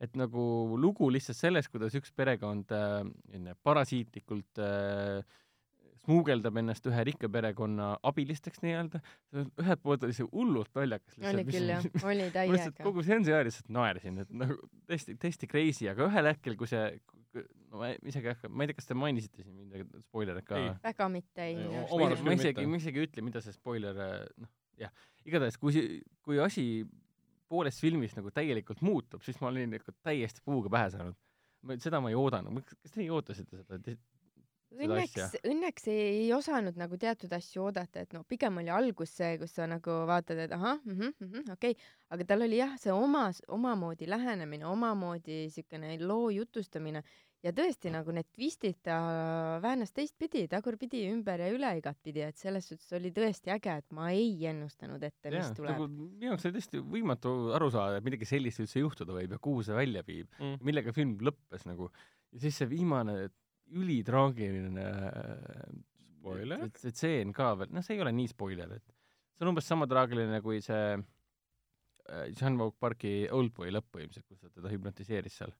et 0.00 0.16
nagu 0.16 0.76
lugu 0.76 1.06
lihtsalt 1.10 1.36
sellest, 1.38 1.70
kuidas 1.70 1.94
üks 1.94 2.10
perekond 2.12 2.66
äh, 2.72 3.54
parasiitlikult 3.62 4.58
äh, 4.58 5.22
smuugeldab 6.04 6.58
ennast 6.60 6.86
ühe 6.90 7.04
rikka 7.08 7.28
perekonna 7.32 7.94
abilisteks 8.10 8.62
nii-öelda, 8.64 9.00
ühelt 9.62 9.82
poolt 9.84 10.06
oli 10.06 10.16
see 10.16 10.28
hullult 10.30 10.72
naljakas 10.76 11.18
oli 11.30 11.44
küll 11.48 11.72
jah, 11.72 11.86
oli 12.10 12.30
täiega. 12.34 12.70
kogu 12.84 13.04
seansi 13.06 13.32
ajal 13.32 13.48
lihtsalt 13.48 13.70
naersin, 13.74 14.22
et 14.24 14.34
nagu 14.44 14.58
täiesti, 14.88 15.16
täiesti 15.20 15.50
crazy, 15.50 15.88
aga 15.90 16.08
ühel 16.08 16.30
hetkel, 16.30 16.58
kui 16.60 16.70
see, 16.70 16.82
no 17.72 17.80
ma 17.82 17.92
isegi 17.96 18.28
ei 18.28 18.34
hakka, 18.34 18.50
ma 18.50 18.64
ei 18.66 18.72
tea, 18.72 18.80
kas 18.80 18.90
te 18.90 18.98
mainisite 18.98 19.46
siin 19.46 19.56
midagi, 19.62 20.04
spoilerit 20.06 20.48
ka 20.48 20.60
väga 20.84 21.08
mitte 21.12 21.48
ei 21.50 21.56
ma 21.96 22.36
isegi, 22.36 22.68
ma 22.68 22.82
isegi 22.82 23.00
ei 23.02 23.08
ütle, 23.08 23.24
mida 23.26 23.42
see 23.44 23.56
spoiler, 23.56 24.04
noh, 24.40 24.52
jah, 24.80 24.92
igatahes 25.24 25.58
kui 25.60 25.74
see, 25.74 25.98
kui 26.24 26.40
asi 26.42 26.66
poolest 27.50 27.82
filmist 27.84 28.18
nagu 28.18 28.32
täielikult 28.34 28.82
muutub, 28.84 29.22
siis 29.24 29.38
ma 29.42 29.50
olin 29.50 29.72
nagu 29.74 29.96
täiesti 30.04 30.42
puuga 30.44 30.72
pähe 30.72 30.90
saanud. 30.94 31.18
seda 31.80 32.00
ma 32.02 32.10
ei 32.12 32.18
oodanud, 32.18 32.60
kas 32.68 32.92
teie 32.92 33.10
ootasite 33.14 33.62
seda? 33.62 33.96
Õnneks 34.78 35.36
õnneks 35.44 35.88
ei, 35.92 36.00
ei 36.24 36.32
osanud 36.36 36.78
nagu 36.80 36.98
teatud 37.00 37.32
asju 37.32 37.66
oodata, 37.68 38.04
et 38.04 38.14
no 38.16 38.24
pigem 38.28 38.62
oli 38.62 38.72
algus 38.72 39.14
see, 39.18 39.36
kus 39.40 39.54
sa 39.58 39.68
nagu 39.70 40.00
vaatad, 40.10 40.38
et 40.46 40.52
ahah 40.52 40.80
mm 40.84 40.96
-hmm, 40.96 41.12
mm 41.18 41.28
-hmm, 41.30 41.52
okei 41.52 41.76
okay., 41.76 41.92
aga 42.10 42.24
tal 42.24 42.42
oli 42.42 42.58
jah, 42.58 42.78
see 42.78 42.92
oma, 42.92 43.30
omamoodi 43.48 44.08
lähenemine, 44.10 44.66
omamoodi 44.66 45.50
siukene 45.50 45.98
loo 46.00 46.30
jutustamine 46.30 47.02
ja 47.44 47.52
tõesti 47.52 47.92
nagu 47.92 48.12
need 48.14 48.28
twistid 48.32 48.80
ta 48.86 48.96
väänas 49.62 49.92
teistpidi, 49.92 50.46
tagurpidi, 50.48 51.04
ümber 51.12 51.42
ja 51.44 51.50
üle 51.52 51.74
igatpidi, 51.78 52.24
et 52.24 52.40
selles 52.40 52.68
suhtes 52.70 52.92
oli 52.96 53.12
tõesti 53.14 53.52
äge, 53.54 53.76
et 53.82 53.92
ma 53.92 54.10
ei 54.10 54.32
ennustanud 54.48 55.02
ette, 55.02 55.30
mis 55.30 55.42
jaa, 55.42 55.54
tuleb 55.58 55.76
nagu 55.76 55.88
minu 55.88 56.30
jaoks 56.30 56.48
oli 56.48 56.56
tõesti 56.58 56.82
võimatu 56.96 57.34
aru 57.58 57.70
saada, 57.74 58.00
et 58.00 58.04
midagi 58.04 58.28
sellist 58.28 58.64
üldse 58.64 58.80
juhtuda 58.80 59.16
võib 59.18 59.36
ja 59.36 59.38
kuhu 59.38 59.62
see 59.66 59.76
välja 59.76 60.04
viib 60.06 60.28
Mm. 60.40 60.58
millega 60.64 60.92
film 60.92 61.18
lõppes 61.20 61.66
nagu. 61.68 61.90
ja 62.32 62.40
siis 62.40 62.56
see 62.58 62.68
viimane 62.68 63.28
ülitraagiline 63.72 64.88
Spoiler? 66.24 66.68
see 66.80 66.94
tseen 66.94 67.32
ka 67.36 67.52
veel, 67.60 67.72
noh, 67.74 67.84
see 67.84 67.98
ei 67.98 68.04
ole 68.04 68.12
nii 68.16 68.30
spoiler, 68.32 68.76
et 68.78 68.94
see 69.36 69.44
on 69.44 69.52
umbes 69.52 69.66
sama 69.68 69.88
traagiline 69.90 70.40
kui 70.44 70.60
see 70.64 70.84
äh, 70.96 72.28
Jean 72.32 72.56
Vaug 72.60 72.76
Parki 72.80 73.24
Oldboy 73.32 73.72
lõpp 73.74 73.90
põhimõtteliselt, 73.92 74.28
kus 74.28 74.40
ta 74.40 74.52
teda 74.54 74.72
hüpnotiseeris 74.72 75.36
seal. 75.42 75.52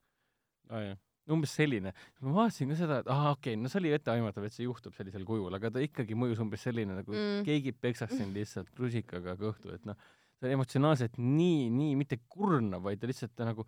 jah, 0.70 0.96
umbes 1.34 1.52
selline. 1.56 1.92
ma 2.24 2.34
vaatasin 2.38 2.72
ka 2.72 2.78
seda, 2.80 3.00
et 3.02 3.10
aa 3.12 3.32
okei 3.32 3.54
okay,, 3.54 3.60
no 3.60 3.72
see 3.72 3.80
oli 3.82 3.94
etteaimatav, 3.96 4.48
et 4.48 4.56
see 4.56 4.66
juhtub 4.68 4.96
sellisel 4.96 5.24
kujul, 5.28 5.52
aga 5.56 5.72
ta 5.74 5.84
ikkagi 5.84 6.16
mõjus 6.18 6.42
umbes 6.44 6.64
selline 6.64 7.00
nagu 7.00 7.12
Mm. 7.14 7.44
keegi 7.48 7.72
peksaks 7.72 8.16
sind 8.20 8.36
lihtsalt 8.36 8.72
rusikaga 8.80 9.36
kõhtu, 9.40 9.74
et 9.76 9.84
noh, 9.88 9.96
see 10.38 10.48
on 10.48 10.56
emotsionaalselt 10.58 11.20
nii, 11.20 11.68
nii 11.72 11.94
mitte 12.00 12.20
kurnav, 12.28 12.82
vaid 12.88 13.00
ta 13.00 13.08
lihtsalt 13.08 13.36
ta 13.36 13.48
nagu 13.48 13.66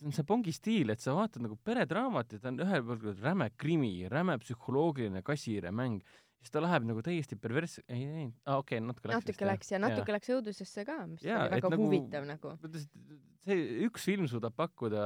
see 0.00 0.08
on 0.08 0.16
see 0.16 0.26
Bongi 0.26 0.52
stiil, 0.54 0.92
et 0.94 1.02
sa 1.02 1.14
vaatad 1.16 1.44
nagu 1.44 1.58
peredraamat 1.64 2.34
ja 2.34 2.40
ta 2.40 2.50
on 2.52 2.60
ühelt 2.64 2.86
poolt 2.88 3.22
räme 3.22 3.50
krimi, 3.60 3.92
räme 4.08 4.38
psühholoogiline 4.40 5.22
kasiiremäng, 5.26 6.00
siis 6.40 6.54
ta 6.54 6.62
läheb 6.64 6.86
nagu 6.88 7.02
täiesti 7.04 7.36
pervers-, 7.40 7.80
ei, 7.86 8.04
ei, 8.04 8.28
aa 8.46 8.60
okei 8.62 8.78
okay,, 8.80 8.86
natuke 8.86 9.10
läks 9.10 9.26
natuke 9.26 9.48
läks 9.50 9.72
ja 9.74 9.80
natuke 9.82 10.14
läks 10.16 10.32
õudusesse 10.36 10.86
ka, 10.88 10.96
mis 11.10 11.26
Jaa, 11.26 11.44
oli 11.44 11.56
väga 11.56 11.72
nagu- 11.74 11.88
huvitav 11.88 12.28
nagu. 12.28 12.54
et 12.64 12.78
see 13.50 13.66
üks 13.88 14.06
film 14.08 14.30
suudab 14.30 14.56
pakkuda 14.56 15.02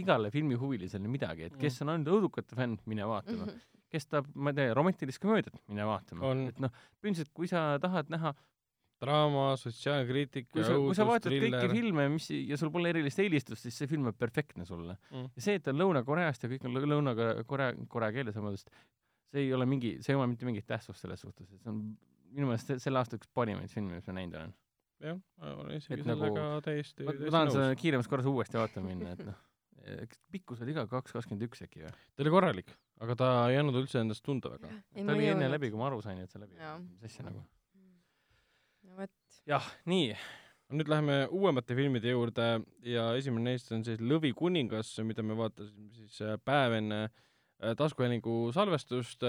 igale 0.00 0.32
filmihuvilisele 0.34 1.10
midagi, 1.10 1.50
et 1.50 1.60
kes 1.60 1.78
on 1.84 1.94
ainult 1.94 2.10
õudukate 2.16 2.58
fänn, 2.58 2.80
mine 2.90 3.06
vaatama 3.10 3.46
mm. 3.46 3.52
-hmm. 3.52 3.86
kes 3.94 4.10
tahab, 4.10 4.32
ma 4.34 4.50
ei 4.50 4.58
tea, 4.58 4.74
romantilist 4.74 5.22
komöödiat, 5.22 5.62
mine 5.70 5.86
vaatama 5.86 6.34
et 6.48 6.58
noh, 6.62 6.74
põhimõtteliselt 6.98 7.34
kui 7.34 7.50
sa 7.50 7.78
tahad 7.82 8.10
näha, 8.10 8.34
draama, 9.04 9.44
sotsiaalkriitika, 9.60 10.50
kui 10.54 10.64
sa, 10.66 10.74
kui 10.80 10.96
sa 10.98 11.06
vaatad 11.08 11.32
kõiki 11.32 11.50
triller. 11.52 11.70
filme, 11.76 12.08
mis 12.16 12.26
ja 12.34 12.56
sul 12.60 12.70
pole 12.74 12.90
erilist 12.94 13.20
eelistust, 13.22 13.62
siis 13.68 13.76
see 13.82 13.86
film 13.90 14.08
on 14.10 14.16
perfektne 14.18 14.64
sulle 14.68 14.96
Mm. 15.10 15.28
ja 15.36 15.42
see, 15.46 15.54
et 15.60 15.62
ta 15.62 15.70
on 15.74 15.78
Lõuna-Koreast 15.82 16.42
ja 16.46 16.50
kõik 16.54 16.64
on 16.68 16.74
lõ- 16.74 16.88
Lõuna-Korea, 16.94 17.74
korea 17.88 18.10
keeles 18.12 18.34
vabandust, 18.40 18.70
see 19.32 19.46
ei 19.46 19.52
ole 19.54 19.66
mingi, 19.66 19.96
see 20.02 20.12
ei 20.14 20.18
oma 20.18 20.26
mitte 20.30 20.46
mingit 20.48 20.66
tähtsust 20.66 21.00
selles 21.04 21.20
suhtes, 21.20 21.50
et 21.52 21.60
see 21.62 21.70
on 21.70 21.96
minu 22.34 22.46
meelest 22.50 22.66
se- 22.66 22.78
selle 22.82 22.98
aasta 22.98 23.16
üks 23.20 23.28
parimaid 23.34 23.70
filme, 23.70 23.94
mis 23.94 24.06
ma 24.10 24.12
näinud 24.18 24.34
olen. 24.40 24.54
jah, 25.04 25.18
olen 25.42 25.76
isegi 25.76 26.00
Et 26.00 26.06
nagu- 26.06 26.20
sellega 26.26 26.60
täiesti, 26.64 27.04
ma 27.04 27.12
ma 27.12 27.30
tahan 27.30 27.50
seda 27.54 27.74
kiiremas 27.76 28.08
korras 28.08 28.26
uuesti 28.26 28.58
vaatama 28.58 28.88
minna, 28.88 29.12
et 29.12 29.24
noh, 29.26 29.34
pikkus 30.32 30.62
oli 30.64 30.72
ka 30.72 30.86
kaks 30.88 31.12
kakskümmend 31.12 31.42
üks 31.44 31.60
äkki 31.66 31.82
või? 31.84 31.90
ta 32.16 32.22
oli 32.24 32.30
korralik, 32.32 32.70
aga 33.04 33.14
ta 33.20 33.28
ei 33.50 33.58
andnud 33.60 33.76
üldse 33.82 34.00
endast 34.00 34.22
tunda 34.24 34.48
väga. 34.54 34.68
ta 34.94 35.12
oli 35.12 35.26
enne 35.28 35.48
läbi, 35.50 35.68
kui 35.70 35.78
ma 35.78 35.86
aru 35.90 36.00
sain, 36.00 36.18
et 36.24 36.30
see 36.30 36.40
läbi 36.40 36.54
mis 37.02 37.10
asja 37.12 37.24
nagu. 37.26 37.42
jah, 39.48 39.66
nii, 39.90 40.14
nüüd 40.74 40.90
läheme 40.90 41.18
uuemate 41.30 41.76
filmide 41.76 42.14
juurde 42.14 42.48
ja 42.88 43.10
esimene 43.18 43.52
neist 43.52 43.72
on 43.74 43.84
siis 43.86 44.00
Lõvikuningas, 44.02 44.94
mida 45.06 45.24
me 45.26 45.36
vaatasime 45.38 45.90
siis 45.98 46.22
äh, 46.24 46.38
päev 46.44 46.78
enne 46.80 47.02
äh, 47.04 47.74
taskuhäälingu 47.78 48.54
salvestust. 48.56 49.26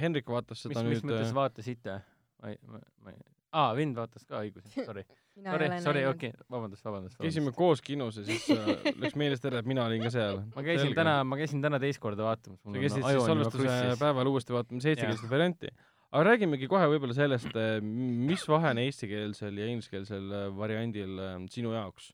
Hendrik 0.00 0.30
vaatas 0.32 0.64
mis 0.64 0.78
seda, 0.78 0.88
mis 0.88 1.04
nüüd 1.04 1.12
mõttes. 1.12 1.36
vaatasite? 1.36 2.00
ma 2.42 2.50
ei, 2.50 2.58
ma, 2.66 3.12
ei, 3.12 3.20
aa, 3.52 3.72
Vind 3.76 3.98
vaatas 3.98 4.24
ka 4.28 4.40
õigus, 4.42 4.64
sorry, 4.88 5.04
sorry 5.36 5.68
sorry, 5.84 6.04
okei, 6.08 6.32
vabandust, 6.50 6.84
vabandust, 6.86 7.18
käisime 7.20 7.52
koos 7.56 7.82
kinos 7.84 8.18
ja 8.20 8.26
siis 8.26 8.48
äh, 8.54 8.90
läks 9.02 9.16
meelest 9.20 9.46
ära, 9.48 9.62
et 9.62 9.68
mina 9.68 9.84
olin 9.86 10.04
ka 10.06 10.12
seal. 10.14 10.42
ma 10.56 10.64
käisin 10.66 10.94
täna, 10.96 11.18
ma 11.28 11.38
käisin 11.40 11.64
täna 11.64 11.80
teist 11.82 12.02
korda 12.02 12.26
vaatamas. 12.26 12.60
sa 12.64 12.76
käisid 12.78 13.04
siis 13.04 13.26
salvestuse 13.28 13.78
päeval 14.00 14.32
uuesti 14.32 14.56
vaatamas 14.56 14.88
eestikeelset 14.92 15.30
varianti. 15.30 15.72
Aga 16.12 16.24
räägimegi 16.30 16.68
kohe 16.70 16.88
võib-olla 16.92 17.16
sellest, 17.16 17.54
mis 17.82 18.44
vahe 18.48 18.74
on 18.74 18.82
eestikeelsel 18.84 19.62
ja 19.62 19.70
ingliskeelsel 19.72 20.34
äh, 20.36 20.50
variandil 20.56 21.16
äh, 21.18 21.38
sinu 21.52 21.72
jaoks, 21.76 22.10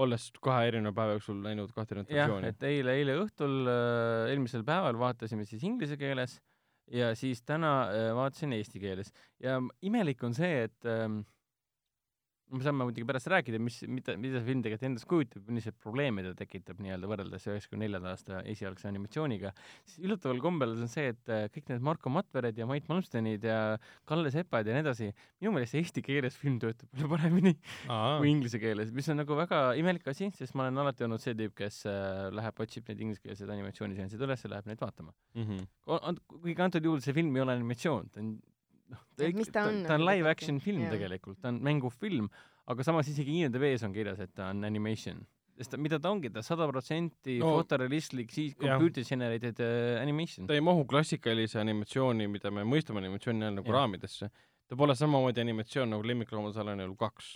olles 0.00 0.28
kahe 0.42 0.68
erineva 0.70 0.94
päeva 0.96 1.16
jooksul 1.18 1.42
näinud 1.44 1.74
kahte 1.74 1.96
erinevat 1.96 2.14
jah, 2.14 2.30
versiooni. 2.30 2.54
et 2.54 2.68
eile, 2.68 2.94
eile 3.00 3.18
õhtul, 3.24 3.58
eelmisel 4.30 4.62
päeval 4.64 5.00
vaatasime 5.00 5.44
siis 5.48 5.66
inglise 5.66 5.98
keeles 6.00 6.38
ja 6.90 7.14
siis 7.18 7.42
täna 7.46 7.72
äh, 7.88 8.08
vaatasin 8.16 8.54
eesti 8.56 8.80
keeles 8.82 9.12
ja 9.42 9.58
imelik 9.86 10.22
on 10.26 10.34
see, 10.36 10.66
et 10.66 10.88
ähm, 10.88 11.22
me 12.50 12.64
saame 12.64 12.86
muidugi 12.86 13.06
pärast 13.06 13.28
rääkida, 13.30 13.60
mis, 13.62 13.78
mida, 13.90 14.16
mida 14.20 14.38
see 14.38 14.46
film 14.48 14.62
tegelikult 14.64 14.86
endast 14.88 15.08
kujutab, 15.10 15.44
milliseid 15.48 15.76
probleeme 15.82 16.24
ta 16.24 16.32
tekitab 16.38 16.80
nii-öelda 16.82 17.10
võrreldes 17.10 17.46
üheksakümne 17.48 17.86
neljanda 17.86 18.14
aasta 18.14 18.40
esialgse 18.50 18.88
animatsiooniga, 18.90 19.52
siis 19.88 20.02
üllataval 20.06 20.42
kombel 20.42 20.74
on 20.76 20.90
see, 20.90 21.12
et 21.14 21.32
äh, 21.32 21.46
kõik 21.54 21.70
need 21.70 21.86
Marko 21.86 22.12
Matvered 22.12 22.58
ja 22.58 22.66
Mait 22.70 22.88
Malmstenid 22.90 23.46
ja 23.46 23.60
Kalle 24.08 24.32
Sepad 24.34 24.68
ja 24.68 24.76
nii 24.76 24.84
edasi, 24.84 25.10
minu 25.42 25.54
meelest 25.56 25.78
eesti 25.78 26.04
keeles 26.04 26.38
film 26.40 26.58
töötab 26.62 26.90
palju 26.94 27.10
paremini 27.14 27.54
kui 27.86 28.30
inglise 28.32 28.60
keeles, 28.62 28.92
mis 28.96 29.10
on 29.12 29.20
nagu 29.22 29.38
väga 29.38 29.62
imelik 29.80 30.10
asi, 30.10 30.30
sest 30.36 30.56
ma 30.58 30.66
olen 30.66 30.84
alati 30.84 31.06
olnud 31.06 31.22
see 31.22 31.36
tüüp, 31.38 31.56
kes 31.62 31.82
äh, 31.90 32.28
läheb, 32.34 32.64
otsib 32.66 32.90
neid 32.90 33.04
ingliskeelseid 33.06 33.50
animatsiooniseansid 33.54 34.26
üles 34.26 34.46
ja 34.46 34.54
läheb 34.56 34.70
neid 34.70 34.82
vaatama. 34.82 35.14
kuigi 36.40 36.62
antud 36.64 36.86
juhul 36.86 37.02
see 37.04 37.14
film 37.16 37.36
ei 37.36 37.44
ole 37.44 37.58
animatsioon, 37.58 38.10
ta 38.10 38.22
on 38.22 38.34
noh, 38.90 39.02
ta, 39.16 39.24
ta 39.52 39.64
on 39.68 39.82
ta 39.86 39.94
on 39.94 40.00
nagu 40.00 40.06
live 40.10 40.24
tegelikult? 40.24 40.30
action 40.36 40.60
film 40.60 40.82
Jaa. 40.86 40.90
tegelikult, 40.94 41.40
ta 41.42 41.48
on 41.52 41.60
mängufilm, 41.66 42.28
aga 42.70 42.84
samas 42.86 43.08
isegi 43.10 43.40
IMDB-s 43.40 43.84
on 43.86 43.92
kirjas, 43.96 44.20
et 44.20 44.34
ta 44.34 44.50
on 44.52 44.64
animation. 44.64 45.24
sest 45.60 45.70
ta, 45.74 45.76
mida 45.76 45.98
ta 46.00 46.08
ongi, 46.08 46.30
ta 46.32 46.40
sada 46.42 46.64
protsenti 46.70 47.34
No, 47.38 47.50
fotorealistlik, 47.58 48.30
siis 48.32 48.54
computer 48.56 49.04
generated 49.04 49.58
äh, 49.60 49.98
animation. 50.02 50.46
ta 50.48 50.54
ei 50.56 50.60
mahu 50.64 50.86
klassikalise 50.88 51.60
animatsiooni, 51.60 52.28
mida 52.32 52.50
me 52.50 52.62
mõistame 52.64 53.02
animatsiooni 53.02 53.44
all 53.44 53.54
nagu 53.58 53.68
Jah. 53.68 53.76
raamidesse. 53.82 54.30
ta 54.70 54.76
pole 54.76 54.94
samamoodi 54.96 55.40
animatsioon 55.42 55.90
nagu 55.90 56.02
Lemmikloomasalane 56.06 56.82
elu 56.86 56.96
kaks. 56.96 57.34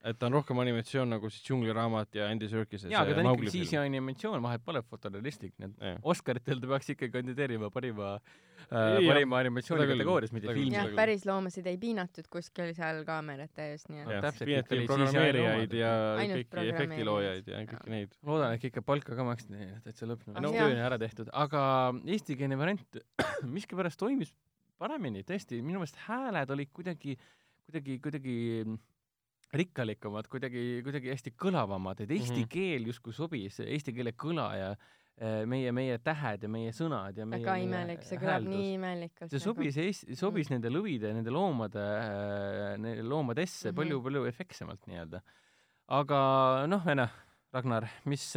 Et 0.00 0.16
ta 0.16 0.28
on 0.30 0.36
rohkem 0.38 0.60
animatsioon 0.62 1.10
nagu 1.12 1.28
siis 1.28 1.42
Džungliraamat 1.44 2.16
ja 2.16 2.28
Andy 2.32 2.48
Serkis 2.48 2.86
jaa, 2.88 3.02
aga 3.04 3.16
ta 3.18 3.24
on 3.24 3.34
ikkagi 3.34 3.52
siis 3.52 3.74
animatsioon, 3.76 4.40
vahet 4.44 4.62
pole 4.64 4.80
fotorealistlik, 4.86 5.52
need 5.60 5.74
Jah. 5.80 5.98
Oscaritel 6.12 6.60
ta 6.62 6.70
peaks 6.70 6.92
ikkagi 6.94 7.12
kandideerima 7.18 7.68
parima 7.74 8.14
äh,, 8.16 8.96
parima 9.04 9.40
animatsiooni 9.44 9.88
kategoorias, 9.90 10.32
mitte 10.36 10.54
filmi 10.56 10.78
jah 10.78 10.88
päris 10.96 11.26
loomasid 11.28 11.68
ei 11.68 11.76
piinatud 11.82 12.30
kuskil 12.32 12.72
seal 12.76 13.02
kaamerate 13.08 13.70
ees, 13.74 13.84
nii 13.92 14.06
et 14.06 14.12
täpselt, 14.24 14.46
piinati 14.48 14.64
ikka 14.64 14.78
oli 14.78 14.88
programmeerijaid 14.92 15.76
ja 15.80 15.94
kõiki 16.20 16.68
efektiloojaid 16.74 17.50
ja 17.52 17.64
kõiki 17.74 17.94
neid. 17.96 18.14
loodan, 18.30 18.56
et 18.56 18.68
ikka 18.70 18.84
palka 18.86 19.18
ka 19.18 19.26
maksti 19.26 19.56
neile, 19.56 19.82
täitsa 19.84 20.08
lõpp 20.08 20.28
Ah, 20.30 20.40
no,. 20.44 20.52
töö 20.54 20.68
on 20.70 20.80
ära 20.86 20.96
tehtud, 21.00 21.28
aga 21.36 21.62
eestikeelne 22.06 22.56
variant 22.60 23.00
miskipärast 23.56 24.00
toimis 24.00 24.32
paremini, 24.80 25.24
tõesti, 25.28 25.60
minu 25.60 25.82
meelest 25.82 25.98
hääled 26.06 26.52
olid 26.54 26.70
kuidagi, 26.72 27.16
kuidagi, 27.66 27.98
kuidagi 28.00 28.36
rikkalikumad, 29.52 30.28
kuidagi, 30.30 30.80
kuidagi 30.86 31.10
hästi 31.10 31.32
kõlavamad, 31.38 32.04
et 32.04 32.10
eesti 32.10 32.36
mm. 32.36 32.42
-hmm. 32.44 32.50
keel 32.52 32.86
justkui 32.86 33.12
sobis, 33.12 33.60
eesti 33.64 33.92
keele 33.94 34.12
kõla 34.14 34.46
ja 34.54 34.68
eh, 35.20 35.42
meie, 35.46 35.72
meie 35.74 35.98
tähed 35.98 36.46
ja 36.46 36.48
meie 36.48 36.70
sõnad 36.72 37.18
ja 37.18 37.26
meie 37.26 37.42
väga 37.42 37.56
imelik, 37.64 38.04
see 38.06 38.20
kõlab 38.20 38.46
nii 38.46 38.74
imelikult. 38.76 39.30
see 39.30 39.42
sobis 39.42 39.76
Eesti, 39.76 40.16
sobis 40.16 40.50
Mm. 40.50 40.54
nende 40.54 40.70
lõvide, 40.70 41.12
nende 41.14 41.30
loomade, 41.34 41.82
loomadesse 43.02 43.70
Mhm. 43.70 43.76
palju-palju 43.76 44.26
efektsemalt 44.28 44.86
nii-öelda. 44.86 45.20
aga 45.88 46.66
noh, 46.68 46.84
Vene, 46.86 47.08
Ragnar, 47.52 47.88
mis, 48.06 48.36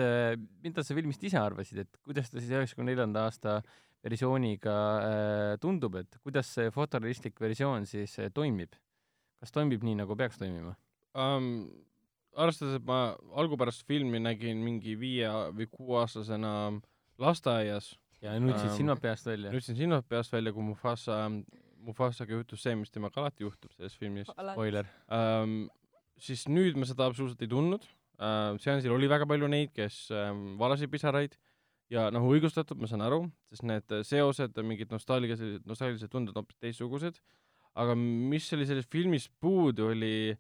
mida 0.64 0.84
sa 0.84 0.96
filmist 0.96 1.24
ise 1.24 1.38
arvasid, 1.38 1.78
et 1.78 1.98
kuidas 2.04 2.32
ta 2.32 2.40
siis 2.40 2.50
üheksakümne 2.50 2.90
neljanda 2.90 3.26
aasta 3.26 3.62
versiooniga 4.04 5.58
tundub, 5.62 5.96
et 5.96 6.18
kuidas 6.24 6.48
see 6.48 6.72
fotorealistlik 6.72 7.40
versioon 7.40 7.86
siis 7.86 8.18
toimib? 8.34 8.74
kas 9.40 9.52
toimib 9.52 9.84
nii, 9.84 9.96
nagu 9.96 10.16
peaks 10.16 10.38
toimima? 10.40 10.74
um,. 11.16 11.50
arvestades, 12.34 12.80
et 12.80 12.86
ma 12.86 13.14
algupärast 13.38 13.84
filmi 13.86 14.18
nägin 14.18 14.64
mingi 14.66 14.96
viie 14.98 15.30
või 15.54 15.68
kuueaastasena 15.70 16.54
lasteaias, 17.22 17.92
ja 18.24 18.34
nutsid 18.40 18.72
Ähm, 18.72 18.78
silmad 18.78 19.02
peast 19.04 19.28
välja. 19.28 19.52
nutsin 19.54 19.78
silmad 19.78 20.08
peast 20.10 20.34
välja, 20.34 20.54
kui 20.54 20.64
Mufasa, 20.66 21.20
Mufasaga 21.84 22.34
juhtus 22.40 22.64
see, 22.64 22.76
mis 22.80 22.92
temaga 22.92 23.22
alati 23.22 23.44
juhtub 23.44 23.72
selles 23.76 23.98
filmis 24.00 24.30
spoiler. 24.32 24.88
ähm,. 25.12 25.68
siis 26.18 26.48
nüüd 26.48 26.78
ma 26.80 26.88
seda 26.90 27.06
absoluutselt 27.10 27.42
ei 27.42 27.52
tundnud 27.52 27.86
äh,. 27.86 28.58
seansil 28.64 28.96
oli 28.96 29.10
väga 29.12 29.28
palju 29.30 29.50
neid, 29.52 29.74
kes 29.76 30.08
ähm, 30.12 30.56
valasid 30.58 30.92
pisaraid 30.94 31.38
ja 31.92 32.08
noh, 32.14 32.26
õigustatud, 32.32 32.80
ma 32.80 32.90
saan 32.90 33.04
aru, 33.06 33.26
sest 33.52 33.66
need 33.68 33.96
seosed, 34.08 34.58
mingid 34.66 34.94
nostalgilised, 34.94 35.62
nostalgilised 35.70 36.10
tunded 36.10 36.34
on 36.34 36.42
hoopis 36.42 36.58
teistsugused. 36.64 37.20
aga 37.76 37.96
mis 37.98 38.48
oli 38.54 38.66
selles 38.70 38.88
filmis 38.90 39.28
puudu, 39.42 39.92
oli 39.92 40.38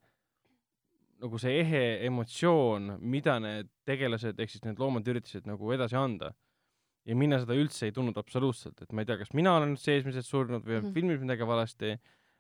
nagu 1.23 1.39
see 1.39 1.53
ehe 1.61 1.83
emotsioon, 2.09 2.97
mida 2.99 3.37
need 3.39 3.69
tegelased 3.87 4.39
ehk 4.43 4.51
siis 4.51 4.63
need 4.65 4.79
loomad 4.81 5.07
üritasid 5.07 5.45
nagu 5.47 5.71
edasi 5.75 5.95
anda. 5.99 6.33
ja 7.03 7.15
mina 7.19 7.35
seda 7.39 7.55
üldse 7.59 7.87
ei 7.89 7.91
tundnud 7.95 8.15
absoluutselt, 8.19 8.79
et 8.81 8.91
ma 8.95 9.03
ei 9.03 9.07
tea, 9.09 9.17
kas 9.19 9.33
mina 9.35 9.57
olen 9.57 9.73
seesmiselt 9.79 10.23
surnud 10.27 10.63
või 10.63 10.77
on 10.79 10.85
Mhm. 10.85 10.93
filmis 10.95 11.19
midagi 11.19 11.43
valesti, 11.47 11.89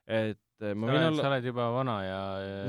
et 0.07 0.39
äh, 0.63 0.73
ma 0.75 0.87
võin 0.87 1.07
olla 1.09 1.21
sa 1.21 1.29
oled 1.31 1.47
juba 1.49 1.65
vana 1.75 1.95
ja 2.03 2.19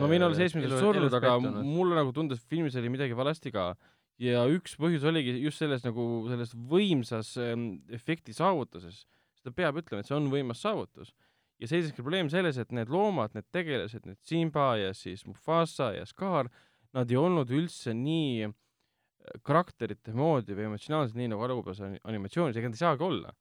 ma 0.03 0.09
võin 0.11 0.23
olla 0.27 0.35
seesmiselt 0.35 0.75
surnud, 0.83 1.15
aga 1.15 1.37
mulle 1.62 1.95
nagu 1.95 2.11
tundus, 2.15 2.43
et 2.43 2.51
filmis 2.51 2.75
oli 2.79 2.91
midagi 2.91 3.15
valesti 3.15 3.53
ka. 3.55 3.77
ja 4.19 4.43
üks 4.47 4.75
põhjus 4.79 5.07
oligi 5.07 5.37
just 5.43 5.59
selles 5.59 5.83
nagu, 5.87 6.27
selles 6.31 6.55
võimsas 6.55 7.37
ähm, 7.39 7.83
efekti 7.91 8.33
saavutuses. 8.35 9.05
seda 9.39 9.55
peab 9.55 9.79
ütlema, 9.79 10.01
et 10.03 10.07
see 10.11 10.17
on 10.19 10.31
võimas 10.31 10.62
saavutus. 10.62 11.15
Ja 11.61 11.69
seiseski 11.71 12.03
probleem 12.03 12.29
selles, 12.33 12.59
et 12.59 12.73
need 12.75 12.89
loomad, 12.93 13.35
need 13.35 13.47
tegelased, 13.55 14.07
need 14.07 14.19
Simba 14.27 14.77
ja 14.81 14.93
siis 14.95 15.25
Mufasa 15.27 15.93
ja 15.95 16.05
Scar, 16.07 16.49
nad 16.95 17.11
ei 17.11 17.17
olnud 17.19 17.51
üldse 17.51 17.95
nii 17.95 18.45
äh, 18.49 18.53
karakterite 19.47 20.13
moodi 20.17 20.55
või 20.57 20.69
emotsionaalsed, 20.71 21.17
nii 21.19 21.31
nagu 21.33 21.47
algupärases 21.47 21.87
ani- 21.89 22.03
animatsioonis, 22.11 22.57
ega 22.61 22.69
nad 22.71 22.77
ei 22.79 22.83
saagi 22.85 23.07
olla. 23.07 23.33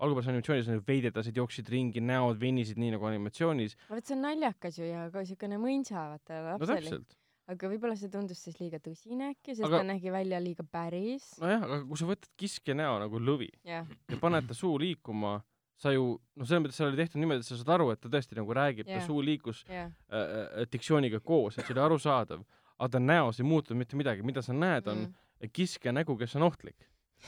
algupärases 0.00 0.30
animatsioonis 0.32 0.68
nad 0.70 0.84
veidetasid, 0.88 1.36
jooksid 1.36 1.68
ringi, 1.68 2.00
näod 2.00 2.38
venisid 2.40 2.78
nii 2.80 2.94
nagu 2.94 3.04
animatsioonis. 3.04 3.74
vot 3.90 4.04
see 4.06 4.14
on 4.16 4.22
naljakas 4.24 4.78
ju 4.78 4.86
ja 4.88 5.10
ka 5.12 5.24
siukene 5.28 5.58
mõnsa 5.60 6.06
vaata 6.14 6.38
no 6.40 6.52
lapsele. 6.54 6.80
täpselt. 6.80 7.16
aga 7.52 7.68
võib-olla 7.68 7.96
see 7.98 8.08
tundus 8.08 8.40
siis 8.40 8.56
liiga 8.62 8.78
tõsine 8.80 9.28
äkki, 9.34 9.52
sest 9.56 9.66
Aga- 9.66 9.82
ta 9.82 9.88
nägi 9.90 10.08
välja 10.14 10.40
liiga 10.40 10.64
päris. 10.64 11.34
nojah, 11.42 11.62
aga 11.66 11.80
kui 11.84 11.96
sa 12.00 12.06
võtad 12.08 12.30
kiskja 12.40 12.74
näo 12.78 12.96
nagu 13.02 13.20
lõvi 13.20 13.50
jah, 13.64 13.84
ja 14.08 14.16
paned 14.22 14.48
ta 14.48 14.54
suu 14.56 14.78
liikuma, 14.80 15.42
sa 15.80 15.94
ju, 15.94 16.04
noh, 16.36 16.44
selles 16.46 16.60
mõttes 16.66 16.76
seal 16.76 16.90
oli 16.90 16.98
tehtud 17.00 17.22
niimoodi, 17.22 17.40
et 17.40 17.48
sa 17.48 17.56
saad 17.56 17.70
aru, 17.78 17.86
et 17.94 18.00
ta 18.02 18.10
tõesti 18.12 18.36
nagu 18.36 18.52
räägib 18.56 18.84
yeah., 18.88 19.00
ta 19.00 19.06
suu 19.08 19.22
liikus 19.24 19.62
jah. 19.68 19.88
äh, 20.12 20.34
äh, 20.60 20.66
diktsiooniga 20.72 21.22
koos, 21.24 21.56
et 21.58 21.64
see 21.64 21.72
oli 21.76 21.80
arusaadav. 21.86 22.44
aga 22.80 22.88
ta 22.96 23.00
näos 23.00 23.40
ei 23.40 23.44
muutunud 23.48 23.78
mitte 23.80 23.96
midagi, 23.96 24.22
mida 24.24 24.42
sa 24.44 24.52
näed, 24.56 24.86
on 24.88 25.06
Mm. 25.40 25.48
kiskja 25.56 25.92
nägu, 25.92 26.18
kes 26.20 26.36
on 26.36 26.42
ohtlik. 26.42 26.76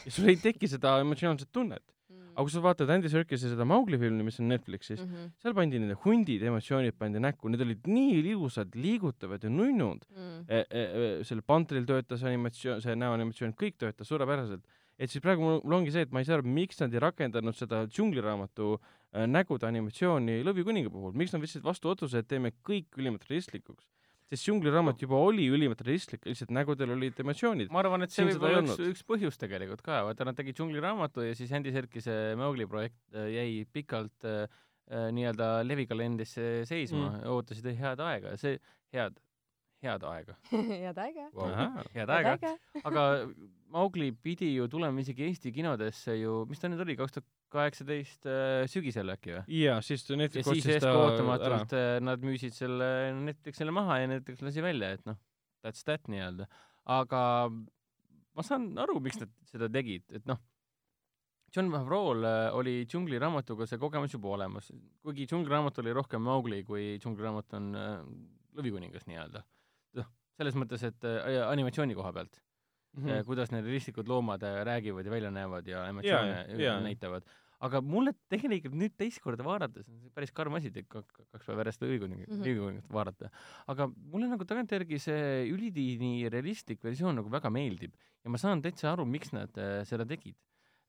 ja 0.05 0.11
sul 0.12 0.28
ei 0.28 0.36
teki 0.36 0.68
seda 0.68 0.98
emotsionaalset 1.00 1.48
tunnet. 1.53 1.82
Mm. 2.12 2.28
aga 2.36 2.42
kui 2.44 2.50
sa 2.53 2.61
vaatad 2.64 2.90
Andy 2.92 3.09
Serkise 3.09 3.48
seda 3.48 3.64
Mowgli 3.64 3.96
filmi, 4.00 4.22
mis 4.24 4.38
on 4.40 4.48
Netflixis, 4.48 5.00
Mhm. 5.00 5.30
seal 5.40 5.55
pandi 5.55 5.78
nende 5.80 5.96
hundide 6.05 6.44
emotsioonid 6.48 6.96
pandi 6.98 7.18
näkku, 7.20 7.48
need 7.48 7.61
olid 7.64 7.82
nii 7.88 8.20
ilusad, 8.32 8.68
liigutavad 8.76 9.42
ja 9.44 9.50
nunnud. 9.50 10.05
Mm. 10.12 10.44
e, 10.48 10.57
e, 10.70 10.82
e, 10.82 11.24
sellel 11.24 11.42
Pantril 11.42 11.84
töötas 11.88 12.22
animatsioon, 12.24 12.80
see 12.84 12.94
näoanimatsioon, 12.96 13.53
kõik 13.57 13.76
töötas 13.80 14.09
suurepäraselt. 14.09 14.64
Et 15.03 15.11
siis 15.11 15.22
praegu 15.24 15.42
mul, 15.42 15.61
mul 15.64 15.80
ongi 15.80 15.94
see, 15.94 16.05
et 16.07 16.12
ma 16.14 16.22
ei 16.22 16.28
saa 16.28 16.38
aru, 16.38 16.46
miks 16.59 16.78
nad 16.82 16.92
ei 16.94 17.00
rakendanud 17.03 17.57
seda 17.59 17.82
džungliraamatu 17.90 18.68
äh, 18.76 19.26
nägude 19.30 19.66
animatsiooni 19.68 20.40
Lõvikuninga 20.46 20.92
puhul, 20.94 21.16
miks 21.18 21.34
nad 21.34 21.42
võtsid 21.42 21.64
vastu 21.66 21.90
otsuse, 21.92 22.22
et 22.22 22.28
teeme 22.30 22.55
kõik 22.68 23.00
ülimalt 23.00 23.26
realistlikuks. 23.30 23.88
sest 24.32 24.46
džungliraamat 24.46 25.03
juba 25.05 25.18
oli 25.20 25.44
ülimalt 25.53 25.82
realistlik, 25.84 26.22
lihtsalt 26.24 26.55
nägudel 26.57 26.94
olid 26.94 27.18
emotsioonid. 27.20 27.72
ma 27.74 27.82
arvan, 27.82 28.07
et 28.07 28.14
see 28.14 28.24
võib 28.30 28.46
olla 28.48 28.62
üks, 28.62 28.78
üks 28.94 29.03
põhjus 29.05 29.36
tegelikult 29.40 29.82
ka, 29.84 30.05
vaata 30.07 30.24
nad 30.24 30.38
tegid 30.38 30.57
džungliraamatu 30.57 31.26
ja 31.26 31.34
siis 31.36 31.53
Andy 31.53 31.74
Serkise 31.74 32.36
Mowgli 32.40 32.68
projekt 32.70 33.03
äh, 33.12 33.28
jäi 33.34 33.66
pikalt 33.72 34.24
äh, 34.24 34.46
äh, 34.88 35.11
nii-öelda 35.18 35.50
levikalendrisse 35.66 36.62
seisma 36.68 37.11
Mm. 37.11 37.28
ootasid 37.34 37.68
head 37.76 38.00
aega 38.00 38.32
ja 38.32 38.40
see, 38.40 38.57
head, 38.94 39.18
head 39.82 40.04
aega 40.06 40.36
head 40.84 40.98
aega. 40.98 41.28
wow. 41.34 41.82
Head 41.94 42.12
aega, 42.14 42.54
aga 42.88 43.04
Mowgli 43.72 44.10
pidi 44.12 44.50
ju 44.52 44.66
tulema 44.68 45.00
isegi 45.00 45.24
Eesti 45.30 45.52
kinodesse 45.54 46.18
ju, 46.18 46.42
mis 46.50 46.60
ta 46.60 46.68
nüüd 46.68 46.82
oli, 46.84 46.96
kaks 46.98 47.16
tuhat 47.16 47.28
kaheksateist 47.52 48.28
äh, 48.28 48.64
sügisel 48.70 49.12
äkki 49.14 49.34
või? 49.36 49.42
jaa, 49.62 49.80
siis 49.84 50.04
ja 50.08 50.18
Netflix 50.20 50.48
siis 50.52 50.68
ta 50.84 50.90
ära. 50.90 51.04
ootamatult 51.06 51.74
äh, 51.76 51.96
nad 52.04 52.24
müüsid 52.24 52.56
selle 52.56 52.88
Netflixile 53.18 53.74
maha 53.74 54.02
ja 54.02 54.10
Netflix 54.12 54.44
lasi 54.44 54.64
välja, 54.64 54.92
et 54.96 55.04
noh, 55.08 55.18
that's 55.64 55.84
that 55.88 56.08
nii-öelda. 56.12 56.48
aga 56.98 57.22
ma 57.52 58.46
saan 58.46 58.70
aru, 58.80 59.00
miks 59.04 59.20
nad 59.20 59.32
seda 59.50 59.68
tegid, 59.72 60.04
et 60.12 60.28
noh, 60.28 60.40
John 61.52 61.68
Favreau'l 61.72 62.28
äh, 62.28 62.44
oli 62.56 62.76
džungliraamatuga 62.88 63.68
see 63.68 63.80
kogemus 63.80 64.14
juba 64.16 64.36
olemas, 64.36 64.70
kuigi 65.04 65.28
džungliraamat 65.28 65.82
oli 65.84 65.96
rohkem 65.96 66.24
Mowgli 66.28 66.62
kui 66.68 66.94
džungliraamat 67.00 67.58
on 67.60 67.74
Lõvikuningas 68.52 69.06
nii-öelda. 69.08 69.40
Selles 70.43 70.59
mõttes, 70.59 70.82
et 70.90 71.07
äh, 71.09 71.38
animatsiooni 71.49 71.95
koha 71.99 72.12
pealt 72.18 72.40
mm., 72.99 73.22
kuidas 73.28 73.55
need 73.55 73.64
realistlikud 73.68 74.11
loomad 74.11 74.43
äh, 74.45 74.59
räägivad 74.68 75.07
ja 75.07 75.14
välja 75.14 75.30
näevad 75.32 75.70
ja 75.70 75.86
emotsioone 75.88 76.34
Jaa, 76.34 76.61
jaa. 76.66 76.76
näitavad. 76.84 77.24
aga 77.62 77.78
mulle 77.86 78.11
tegelikult 78.28 78.74
nüüd 78.74 78.95
teist 78.99 79.20
korda 79.22 79.45
vaadates 79.47 79.86
on 79.88 80.01
see 80.03 80.11
päris 80.11 80.32
karm 80.34 80.57
asi, 80.59 80.72
et 80.74 80.88
kaks, 80.90 81.22
päeva 81.47 81.62
järjest 81.62 81.84
õiguningat 81.86 82.26
mm 82.28 82.34
Mhm. 82.34 82.43
-hmm. 82.43 82.49
õiguningat 82.51 82.88
vaadata. 82.93 83.30
aga 83.70 83.86
mulle 83.88 84.28
nagu 84.32 84.45
tagantjärgi 84.45 84.99
see 84.99 85.47
ülidiini 85.53 86.28
realistlik 86.28 86.82
versioon 86.82 87.14
nagu 87.22 87.30
väga 87.30 87.51
meeldib 87.51 87.95
ja 88.24 88.30
ma 88.30 88.38
saan 88.38 88.62
täitsa 88.62 88.93
aru, 88.93 89.05
miks 89.07 89.32
nad 89.32 89.57
äh, 89.59 89.84
seda 89.86 90.05
tegid. 90.05 90.34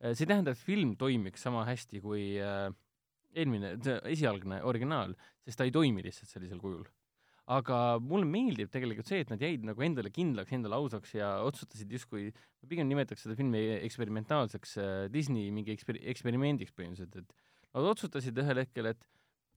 see 0.02 0.26
ei 0.26 0.32
tähenda, 0.34 0.52
et 0.52 0.58
film 0.58 0.96
toimiks 0.98 1.42
sama 1.42 1.64
hästi 1.66 2.02
kui 2.02 2.24
äh, 2.42 2.74
eelmine, 3.36 3.78
see 3.82 4.00
esialgne 4.12 4.60
originaal, 4.64 5.14
sest 5.46 5.58
ta 5.58 5.64
ei 5.64 5.72
toimi 5.72 6.04
lihtsalt 6.04 6.30
sellisel 6.30 6.60
kujul 6.60 6.84
aga 7.52 7.78
mulle 8.00 8.28
meeldib 8.30 8.72
tegelikult 8.72 9.10
see, 9.10 9.24
et 9.24 9.32
nad 9.34 9.42
jäid 9.44 9.66
nagu 9.68 9.84
endale 9.84 10.12
kindlaks, 10.14 10.54
endale 10.56 10.78
ausaks 10.80 11.16
ja 11.18 11.34
otsustasid 11.44 11.92
justkui, 11.92 12.30
ma 12.32 12.70
pigem 12.72 12.88
nimetaks 12.88 13.26
seda 13.26 13.36
filmi 13.40 13.64
eksperimentaalseks 13.82 14.78
äh, 14.80 14.92
Disney 15.12 15.52
mingi 15.56 15.76
eksper-, 15.76 16.00
eksperimendiks 16.14 16.76
põhimõtteliselt, 16.78 17.20
et 17.20 17.74
nad 17.76 17.90
otsustasid 17.92 18.40
ühel 18.44 18.64
hetkel, 18.64 18.94
et 18.94 19.08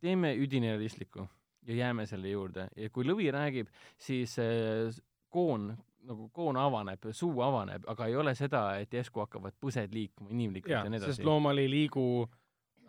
teeme 0.02 0.34
üdini 0.34 0.72
realistliku 0.72 1.28
ja 1.66 1.78
jääme 1.84 2.06
selle 2.10 2.32
juurde 2.32 2.66
ja 2.76 2.90
kui 2.94 3.06
lõvi 3.06 3.30
räägib, 3.34 3.70
siis 4.02 4.34
äh, 4.42 4.90
koon 5.30 5.70
nagu 6.06 6.28
koon 6.34 6.58
avaneb, 6.58 7.08
suu 7.16 7.40
avaneb, 7.42 7.86
aga 7.90 8.06
ei 8.06 8.16
ole 8.18 8.34
seda, 8.38 8.62
et 8.78 8.92
järsku 8.94 9.24
hakkavad 9.24 9.56
põsed 9.62 9.94
liikuma 9.94 10.30
inimlikult 10.30 10.70
ja, 10.70 10.84
ja 10.86 10.90
nii, 10.92 11.00
sest 11.02 11.18
edasi. 11.18 11.26
loomal 11.26 11.58
ei 11.58 11.70
liigu 11.70 12.04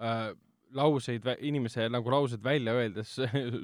äh, 0.01 0.29
lauseid, 0.75 1.23
inimese 1.47 1.87
nagu 1.89 2.09
laused 2.11 2.43
välja 2.43 2.73
öeldes 2.75 3.13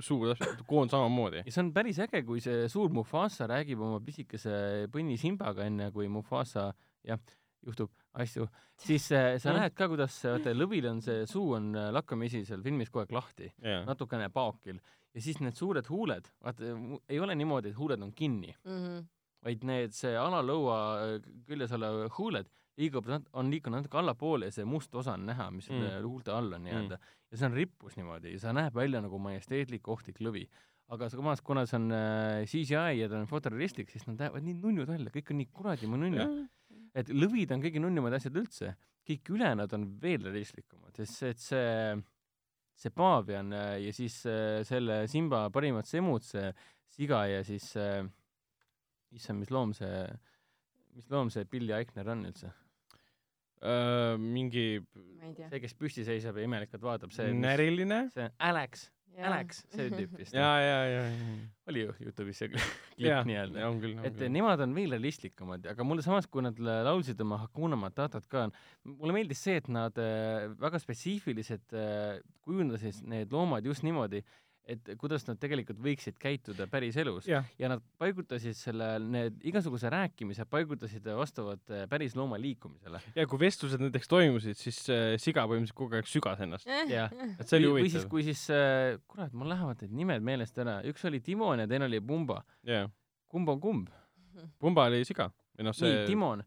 suu 0.08 0.22
täpselt, 0.32 0.62
koon 0.68 0.90
samamoodi. 0.90 1.44
ja 1.46 1.52
see 1.52 1.64
on 1.64 1.72
päris 1.76 2.00
äge, 2.00 2.24
kui 2.28 2.40
see 2.44 2.68
suur 2.72 2.90
Mufasa 2.96 3.48
räägib 3.50 3.82
oma 3.84 4.00
pisikese 4.00 4.88
põnni 4.94 5.18
Simbaga 5.20 5.66
enne, 5.68 5.92
kui 5.92 6.08
Mufasa 6.08 6.70
jah, 7.04 7.20
juhtub 7.64 7.92
asju, 8.20 8.48
siis 8.78 9.06
äh, 9.16 9.38
sa 9.40 9.52
Mm. 9.54 9.60
näed 9.62 9.74
ka, 9.76 9.88
kuidas 9.88 10.18
vaata 10.24 10.52
lõvil 10.54 10.86
on 10.90 11.02
see 11.02 11.26
suu 11.30 11.54
on 11.58 11.72
äh, 11.76 11.90
lakkamisi 11.96 12.44
seal 12.46 12.62
filmis 12.64 12.90
kogu 12.92 13.04
aeg 13.06 13.12
lahti, 13.16 13.52
jaa, 13.64 13.84
natukene 13.88 14.30
paokil 14.30 14.80
ja 15.14 15.22
siis 15.22 15.40
need 15.42 15.56
suured 15.56 15.88
huuled, 15.90 16.28
vaata 16.44 16.74
ei 17.10 17.20
ole 17.20 17.36
niimoodi, 17.36 17.70
et 17.72 17.78
huuled 17.80 18.02
on 18.02 18.12
kinni, 18.14 18.56
Mhm. 18.66 19.06
vaid 19.44 19.64
need, 19.68 19.92
see 19.92 20.14
alalõua 20.16 20.78
äh, 21.04 21.22
küljes 21.48 21.72
olev 21.76 22.06
huuled 22.18 22.48
liiguvad, 22.80 23.28
on 23.38 23.50
liikunud 23.54 23.84
natuke 23.84 24.00
allapoole 24.00 24.50
ja 24.50 24.56
see 24.56 24.66
must 24.66 24.96
osa 24.96 25.14
on 25.14 25.28
näha, 25.30 25.50
mis 25.54 25.70
Mm. 25.70 25.82
selle 25.82 26.06
huulte 26.08 26.32
all 26.34 26.54
on 26.54 26.64
nii-öelda 26.66 26.98
mm.. 26.98 27.12
ja 27.32 27.38
see 27.38 27.46
on 27.50 27.58
rippus 27.58 27.98
niimoodi 28.00 28.34
ja 28.34 28.40
see 28.42 28.54
näeb 28.58 28.76
välja 28.76 29.02
nagu 29.02 29.20
majesteetlik 29.22 29.88
ohtlik 29.88 30.22
lõvi. 30.26 30.48
aga 30.94 31.10
samas, 31.10 31.42
kuna 31.42 31.66
see 31.66 31.78
on 31.80 31.92
äh, 31.96 32.46
CGI 32.50 33.00
ja 33.00 33.10
ta 33.10 33.18
on 33.18 33.30
fotorealistlik, 33.30 33.90
siis 33.90 34.08
nad 34.08 34.20
näevad 34.20 34.44
nii 34.46 34.58
nunnud 34.60 34.90
välja, 34.90 35.14
kõik 35.14 35.32
on 35.32 35.40
nii 35.42 35.50
kuradi 35.54 35.88
nunnu. 35.88 36.48
et 36.94 37.10
lõvid 37.10 37.54
on 37.54 37.62
kõige 37.64 37.82
nunnimad 37.82 38.14
asjad 38.14 38.36
üldse, 38.38 38.74
kõik 39.08 39.32
ülejäänud 39.34 39.74
on 39.74 39.88
veel 40.02 40.28
realistlikumad, 40.28 40.94
sest 40.96 41.16
see, 41.20 41.30
et 41.30 41.40
see, 41.40 42.04
see 42.84 42.94
paavian 42.94 43.54
äh, 43.54 43.78
ja 43.86 43.94
siis 43.94 44.20
äh, 44.26 44.62
selle 44.68 45.08
Simba 45.08 45.50
parimad 45.54 45.86
semud, 45.90 46.26
see 46.26 46.52
siga 46.94 47.26
ja 47.30 47.44
siis 47.48 47.72
äh, 47.78 48.04
issand, 49.14 49.40
mis 49.40 49.54
loom 49.54 49.74
see, 49.78 50.04
mis 50.94 51.10
loom 51.10 51.30
see 51.34 51.46
Billy 51.50 51.74
Eichner 51.74 52.10
on 52.14 52.26
üldse? 52.30 52.52
Äh, 53.64 54.18
mingi 54.20 54.66
see, 55.48 55.60
kes 55.64 55.74
püsti 55.80 56.04
seisab 56.08 56.36
ja 56.40 56.44
imelikult 56.44 56.84
vaatab, 56.84 57.14
see, 57.16 57.30
näriline. 57.38 58.02
see 58.12 58.26
on 58.28 58.34
Alex, 58.44 58.90
Alex, 59.24 59.62
see 59.72 59.86
tüüp 59.94 60.16
vist. 60.20 60.34
jaa, 60.36 60.58
jaa, 60.60 60.82
jaa, 60.90 61.06
jaa. 61.14 61.38
oli 61.72 61.86
ju 61.86 61.94
Youtube'is 62.04 62.42
see 62.42 62.50
klipp, 62.52 62.74
nii-öelda. 63.30 63.70
et 64.10 64.18
küll. 64.20 64.32
nemad 64.36 64.64
on 64.66 64.74
veel 64.76 64.92
realistlikumad, 64.98 65.70
aga 65.72 65.86
mulle 65.88 66.04
samas, 66.04 66.28
kui 66.28 66.44
nad 66.44 66.60
la- 66.60 66.82
laulsid 66.90 67.22
oma 67.24 67.38
Hakuna 67.46 67.78
Matatat 67.80 68.28
ka, 68.28 68.48
mulle 68.90 69.16
meeldis 69.16 69.46
see, 69.48 69.62
et 69.62 69.70
nad 69.72 69.96
äh, 70.02 70.50
väga 70.60 70.82
spetsiifiliselt 70.84 71.78
äh, 71.78 72.18
kujundasid 72.44 73.00
need 73.08 73.32
loomad 73.32 73.64
just 73.70 73.86
niimoodi, 73.88 74.26
et 74.70 74.94
kuidas 75.00 75.26
nad 75.28 75.40
tegelikult 75.42 75.80
võiksid 75.84 76.16
käituda 76.22 76.68
päriselus 76.72 77.28
jah, 77.28 77.48
ja 77.60 77.70
nad 77.72 77.84
paigutasid 78.00 78.56
selle, 78.56 78.88
need 79.02 79.42
igasuguse 79.50 79.92
rääkimise 79.92 80.46
paigutasid 80.50 81.08
vastavalt 81.18 81.74
äh, 81.74 81.84
päris 81.92 82.16
looma 82.16 82.40
liikumisele. 82.40 83.02
ja 83.18 83.28
kui 83.28 83.42
vestlused 83.42 83.84
näiteks 83.84 84.08
toimusid, 84.12 84.60
siis 84.60 84.80
äh, 84.94 85.04
siga 85.22 85.44
põhimõtteliselt 85.50 85.80
kogu 85.80 86.00
aeg 86.00 86.10
sügas 86.10 86.44
ennast. 86.46 86.70
jah, 86.90 87.12
et 87.40 87.46
see 87.48 87.60
oli 87.60 87.74
või 87.74 87.86
siis, 87.86 88.00
huvitav. 88.00 88.10
kui 88.16 88.26
siis 88.30 88.46
äh,, 88.56 88.96
kurat, 89.12 89.36
mul 89.36 89.52
lähevad 89.52 89.84
need 89.84 90.00
nimed 90.00 90.26
meelest 90.32 90.64
ära, 90.64 90.80
üks 90.88 91.04
oli 91.10 91.20
Timon 91.24 91.66
ja 91.66 91.70
teine 91.70 91.92
oli 91.92 92.00
Pumba. 92.04 92.44
kumb 93.28 93.56
on 93.56 93.64
kumb? 93.64 93.94
Pumba 94.60 94.88
oli 94.90 95.04
siga 95.08 95.28
või 95.58 95.68
noh, 95.68 95.76
nii 95.76 95.96
see, 95.98 96.04
Timon 96.10 96.44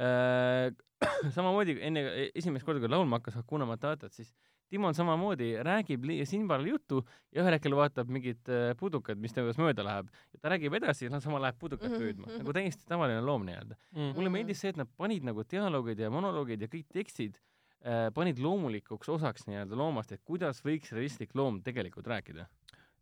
äh. 0.00 0.70
samamoodi 1.36 1.78
enne 1.86 2.02
esimest 2.36 2.66
korda, 2.66 2.82
kui 2.82 2.90
laulma 2.92 3.20
hakkas 3.20 3.38
Hakuna 3.40 3.64
Matatat, 3.68 4.12
siis 4.12 4.34
Timon 4.70 4.94
samamoodi 4.94 5.50
räägib 5.66 6.04
li- 6.06 6.20
Simbale 6.26 6.68
juttu 6.70 7.00
ja 7.34 7.42
ühel 7.42 7.56
hetkel 7.56 7.74
vaatab 7.74 8.08
mingit 8.08 8.48
äh, 8.48 8.70
pudukat, 8.78 9.18
mis 9.18 9.32
temast 9.34 9.58
mööda 9.58 9.82
läheb 9.82 10.08
ja 10.32 10.38
ta 10.40 10.52
räägib 10.54 10.74
edasi 10.78 11.08
ja 11.08 11.20
sama 11.20 11.40
läheb 11.42 11.58
pudukat 11.58 11.90
Mhm, 11.90 11.98
püüdma 12.00 12.26
mhm. 12.28 12.38
nagu 12.44 12.52
täiesti 12.54 12.86
tavaline 12.86 13.20
loom 13.26 13.44
nii-öelda. 13.48 13.74
mm. 13.96 14.12
mulle 14.16 14.30
meeldis 14.30 14.60
see, 14.62 14.70
et 14.70 14.76
nad 14.78 14.88
panid 14.96 15.24
nagu 15.26 15.42
dialoogid 15.44 15.98
ja 15.98 16.10
monoloogid 16.10 16.62
ja 16.62 16.68
kõik 16.70 16.86
tekstid 16.94 17.40
äh, 17.84 18.08
panid 18.14 18.38
loomulikuks 18.38 19.08
osaks 19.08 19.46
nii-öelda 19.50 19.74
loomast, 19.76 20.12
et 20.12 20.22
kuidas 20.24 20.62
võiks 20.62 20.92
realistlik 20.92 21.34
loom 21.34 21.62
tegelikult 21.66 22.06
rääkida. 22.06 22.46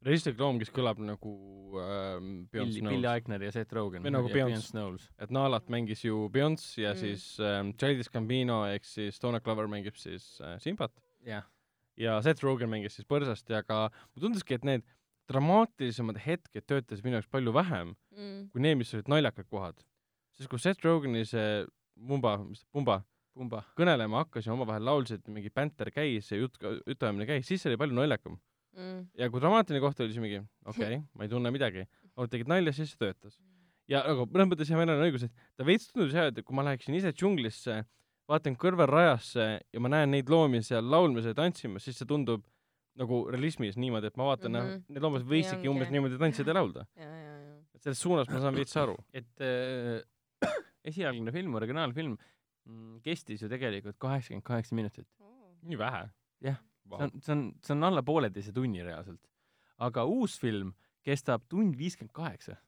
realistlik 0.06 0.38
loom, 0.38 0.58
kes 0.62 0.70
kõlab 0.70 1.00
nagu 1.02 1.32
Beyonce 1.74 2.48
Billy, 2.52 2.80
Billy 2.80 3.02
Knowles. 3.02 3.14
Eichner 3.18 3.42
ja 3.42 3.50
Seth 3.52 3.74
Rogen. 3.74 4.02
Või 4.04 4.12
nagu 4.14 4.28
Beyonce. 4.32 4.70
Knowles. 4.70 5.08
et 5.18 5.30
Nalat 5.34 5.66
mängis 5.68 6.04
ju 6.04 6.28
Beyonce 6.32 6.80
ja 6.82 6.92
Mm. 6.94 6.96
mm. 6.96 7.00
siis 7.00 7.40
ähm, 7.40 7.72
Childish 7.76 8.10
Gambino 8.14 8.64
ehk 8.70 8.84
siis 8.84 9.18
Donna 9.20 9.40
Glover 9.40 9.66
mängib 9.66 9.96
siis 9.98 10.40
äh, 10.40 10.56
Simbat 10.62 10.92
jah, 11.26 11.44
ja 11.98 12.18
Seth 12.22 12.44
Rogen 12.44 12.70
mängis 12.70 12.96
siis 12.98 13.08
Põrsast 13.08 13.50
ja 13.50 13.62
ka 13.66 13.88
mulle 13.90 14.28
tunduski, 14.28 14.54
et 14.54 14.64
need 14.66 14.86
dramaatilisemad 15.28 16.20
hetked 16.24 16.64
töötasid 16.70 17.04
minu 17.04 17.18
jaoks 17.18 17.30
palju 17.32 17.52
vähem 17.54 17.96
Mm. 18.18 18.48
kui 18.50 18.62
need, 18.64 18.78
mis 18.80 18.90
olid 18.96 19.08
naljakad 19.10 19.46
kohad. 19.46 19.84
sest 20.34 20.50
kui 20.50 20.58
Seth 20.58 20.84
Rogeni 20.84 21.24
see 21.26 21.66
Mumba, 21.98 22.36
mis 22.42 22.60
ta, 22.62 22.66
Pumba 22.72 22.96
Pumba. 23.34 23.62
kõnelema 23.78 24.24
hakkas 24.24 24.46
ja 24.46 24.52
omavahel 24.52 24.84
laulsid, 24.86 25.22
mingi 25.30 25.50
bänter 25.54 25.90
käis 25.94 26.30
ja 26.32 26.38
jutt, 26.38 26.58
jutuajamine 26.86 27.26
käis, 27.26 27.46
siis 27.46 27.62
see 27.62 27.70
oli 27.70 27.78
palju 27.78 27.94
naljakam. 27.94 28.38
Mm. 28.78 29.06
ja 29.18 29.30
kui 29.30 29.42
dramaatiline 29.42 29.82
koht 29.82 30.00
oli 30.00 30.12
siis 30.14 30.22
mingi 30.22 30.40
okei 30.66 30.98
okay,, 30.98 30.98
ma 31.14 31.26
ei 31.26 31.30
tunne 31.30 31.50
midagi, 31.50 31.86
nad 32.16 32.30
tegid 32.30 32.50
nalja, 32.50 32.74
siis 32.74 32.92
see 32.92 33.00
töötas. 33.00 33.38
ja 33.90 34.02
nagu 34.06 34.26
mõnes 34.26 34.50
mõttes 34.50 34.70
jah, 34.70 34.78
meil 34.78 34.92
on 34.94 35.02
õigus, 35.06 35.24
et 35.26 35.32
ta 35.56 35.66
veits 35.66 35.88
tundus 35.90 36.14
jah, 36.14 36.28
et 36.30 36.42
kui 36.44 36.54
ma 36.54 36.66
läheksin 36.66 36.94
ise 36.98 37.12
džunglisse, 37.14 37.80
vaatan 38.28 38.56
kõrvalrajasse 38.60 39.48
ja 39.72 39.80
ma 39.82 39.90
näen 39.92 40.12
neid 40.12 40.30
loomi 40.30 40.60
seal 40.66 40.86
laulmas 40.90 41.28
ja 41.28 41.34
tantsimas, 41.36 41.86
siis 41.86 41.98
see 42.00 42.08
tundub 42.08 42.44
nagu 42.98 43.22
realismis 43.30 43.78
niimoodi, 43.78 44.10
et 44.10 44.18
ma 44.18 44.26
vaatan 44.32 44.52
mm. 44.52 44.68
-hmm. 44.68 44.94
need 44.94 45.04
loomad 45.04 45.26
võiksidki 45.28 45.70
umbes 45.70 45.90
niimoodi 45.94 46.18
tantsida 46.20 46.50
ja 46.52 46.58
laulda. 46.58 46.86
ja, 47.02 47.08
ja, 47.08 47.34
ja. 47.38 47.56
et 47.74 47.82
selles 47.82 48.02
suunas 48.02 48.30
ma 48.32 48.40
saan 48.42 48.58
veits 48.58 48.76
aru. 48.76 48.96
et 49.12 49.44
äh, 49.44 50.50
esialgne 50.90 51.32
film, 51.32 51.54
originaalfilm 51.60 52.16
mm, 52.16 53.00
kestis 53.04 53.42
ju 53.42 53.50
tegelikult 53.50 53.98
kaheksakümmend 53.98 54.46
kaheksa 54.50 54.74
minutit. 54.74 55.08
nii 55.62 55.78
vähe? 55.78 56.08
Jah. 56.44 56.60
see 56.88 57.04
on, 57.04 57.20
see 57.20 57.32
on, 57.32 57.44
see 57.64 57.74
on 57.76 57.84
alla 57.84 58.02
pooleteise 58.02 58.52
tunni 58.52 58.82
reaalselt. 58.82 59.22
aga 59.78 60.04
uus 60.04 60.38
film 60.40 60.74
kestab 61.02 61.46
tund 61.48 61.78
viiskümmend 61.78 62.12
kaheksa 62.12 62.58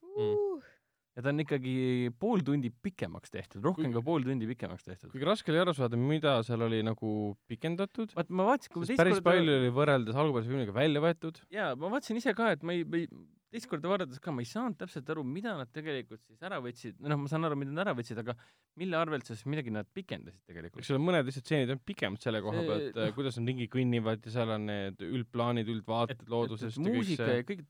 ja 1.16 1.24
ta 1.24 1.32
on 1.32 1.42
ikkagi 1.42 1.74
pool 2.22 2.44
tundi 2.46 2.70
pikemaks 2.70 3.34
tehtud, 3.34 3.64
rohkem 3.66 3.90
kui 3.94 4.04
pool 4.06 4.26
tundi 4.26 4.46
pikemaks 4.50 4.86
tehtud. 4.86 5.10
kuigi 5.14 5.26
raske 5.26 5.52
oli 5.52 5.62
aru 5.64 5.74
saada, 5.76 5.98
mida 5.98 6.36
seal 6.46 6.62
oli 6.68 6.84
nagu 6.86 7.10
pikendatud, 7.50 8.14
vaat 8.18 8.30
ma 8.30 8.46
vaatasin, 8.52 8.74
kui 8.74 8.84
ma 8.84 8.90
teist 8.92 9.02
päris 9.02 9.18
korda 9.18 9.26
palju 9.32 9.58
oli 9.58 9.74
võrreldes 9.80 10.22
algupärase 10.22 10.52
filmiga 10.52 10.76
välja 10.76 11.02
võetud. 11.04 11.42
jaa, 11.54 11.74
ma 11.80 11.92
vaatasin 11.96 12.22
ise 12.22 12.34
ka, 12.38 12.52
et 12.54 12.62
ma 12.66 12.76
ei, 12.76 12.86
ma 12.86 13.02
ei, 13.02 13.08
teist 13.50 13.66
korda 13.70 13.90
vaadates 13.90 14.22
ka 14.22 14.32
ma 14.34 14.44
ei 14.44 14.48
saanud 14.48 14.78
täpselt 14.78 15.08
aru, 15.10 15.24
mida 15.26 15.56
nad 15.58 15.70
tegelikult 15.74 16.22
siis 16.28 16.46
ära 16.46 16.60
võtsid, 16.62 17.00
noh, 17.02 17.18
ma 17.18 17.30
saan 17.32 17.48
aru, 17.48 17.58
mida 17.58 17.74
nad 17.74 17.88
ära 17.88 17.96
võtsid, 17.98 18.20
aga 18.22 18.36
mille 18.78 18.98
arvelt 19.00 19.26
siis 19.26 19.42
midagi 19.50 19.74
nad 19.74 19.90
pikendasid 19.90 20.44
tegelikult 20.46 20.84
eks. 20.84 20.92
ole, 20.94 21.02
mõned 21.08 21.26
lihtsalt 21.26 21.48
stseenid 21.48 21.74
on 21.74 21.82
pikemad 21.90 22.22
selle 22.22 22.42
koha 22.44 22.62
pealt, 22.62 22.94
noh. 22.94 23.10
kuidas 23.18 23.40
nad 23.40 23.50
ringi 23.50 23.66
kõnnivad 23.72 24.22
ja 24.30 24.36
seal 24.36 24.54
on 24.54 24.70
need 24.70 25.02
üldplaanid, 25.08 25.74
üldvaated 25.74 26.30
loodusest 26.30 26.78
ja 26.78 26.86
kõik 26.86 27.00
muusika 27.00 27.26
see 27.26 27.40
ja 27.40 27.48
kõik, 27.50 27.66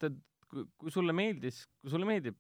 kui, 0.50 0.68
kui 0.84 0.92
sulle 0.92 1.16
meeldis, 1.16 1.64
kui 1.80 1.96
sulle 1.96 2.08
meeldib 2.08 2.36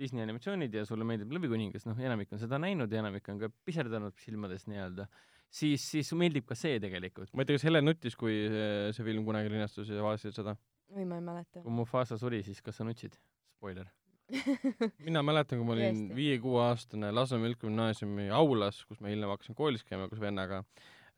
Disney 0.00 0.24
animatsioonid 0.24 0.74
ja 0.74 0.84
sulle 0.88 1.06
meeldib 1.06 1.32
Lõvikuningas, 1.34 1.86
noh, 1.86 1.98
enamik 2.02 2.32
on 2.34 2.40
seda 2.42 2.58
näinud 2.62 2.92
ja 2.92 3.02
enamik 3.02 3.28
on 3.30 3.40
ka 3.44 3.50
piserdanud 3.66 4.16
silmades 4.22 4.66
nii-öelda, 4.70 5.06
siis, 5.54 5.84
siis 5.94 6.10
meeldib 6.18 6.46
ka 6.48 6.58
see 6.58 6.80
tegelikult. 6.82 7.32
ma 7.34 7.44
ei 7.44 7.50
tea, 7.50 7.58
kas 7.58 7.66
Helen 7.68 7.86
nuttis, 7.86 8.16
kui 8.18 8.40
see, 8.50 9.06
film 9.06 9.26
kunagi 9.28 9.52
linastus 9.52 9.92
ja 9.92 10.02
vaatasid 10.04 10.34
seda? 10.36 10.56
või 10.94 11.06
ma 11.10 11.18
ei 11.20 11.26
mäleta 11.26 11.62
kui 11.62 11.74
Mufasa 11.74 12.18
suri, 12.20 12.42
siis 12.46 12.60
kas 12.62 12.80
sa 12.80 12.86
nutsid? 12.86 13.14
Spoiler. 13.56 13.86
mina 15.06 15.22
mäletan, 15.26 15.60
kui 15.60 15.68
ma 15.68 15.74
olin 15.76 16.04
viie-kuueaastane 16.16 17.10
Lasnamäe 17.12 17.52
Üldgümnaasiumi 17.52 18.30
aulas, 18.34 18.80
kus 18.88 19.02
ma 19.04 19.12
hiljem 19.12 19.30
hakkasin 19.34 19.56
koolis 19.58 19.84
käima 19.84 20.08
koos 20.08 20.22
vennaga 20.22 20.62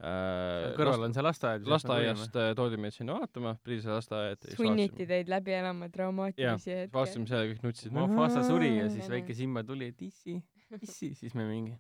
äh,. 0.01 0.75
kõrval 0.77 1.07
on 1.07 1.15
see 1.17 1.25
lasteaed. 1.25 1.67
lasteaiast 1.71 2.37
äh, 2.37 2.53
toodi 2.59 2.79
meid 2.81 2.95
sinna 2.97 3.17
vaatama, 3.19 3.55
Priisa 3.65 3.97
lasteaed. 3.97 4.49
sunniti 4.59 5.07
teid 5.09 5.31
läbi 5.33 5.55
elama 5.57 5.89
dramaatilisi 5.93 6.71
Jah, 6.71 6.83
hetki. 6.85 6.95
vaatasime 6.97 7.31
seal 7.31 7.45
ja 7.45 7.51
kõik 7.53 7.67
nutsid. 7.67 7.97
Mufasa 7.97 8.45
suri 8.47 8.73
ja 8.77 8.89
siis 8.93 9.11
väike 9.13 9.37
Simba 9.37 9.65
tuli, 9.67 9.91
et 9.95 10.03
issi, 10.07 10.39
issi, 10.81 11.13
siis 11.19 11.37
me 11.39 11.47
mingi. 11.49 11.77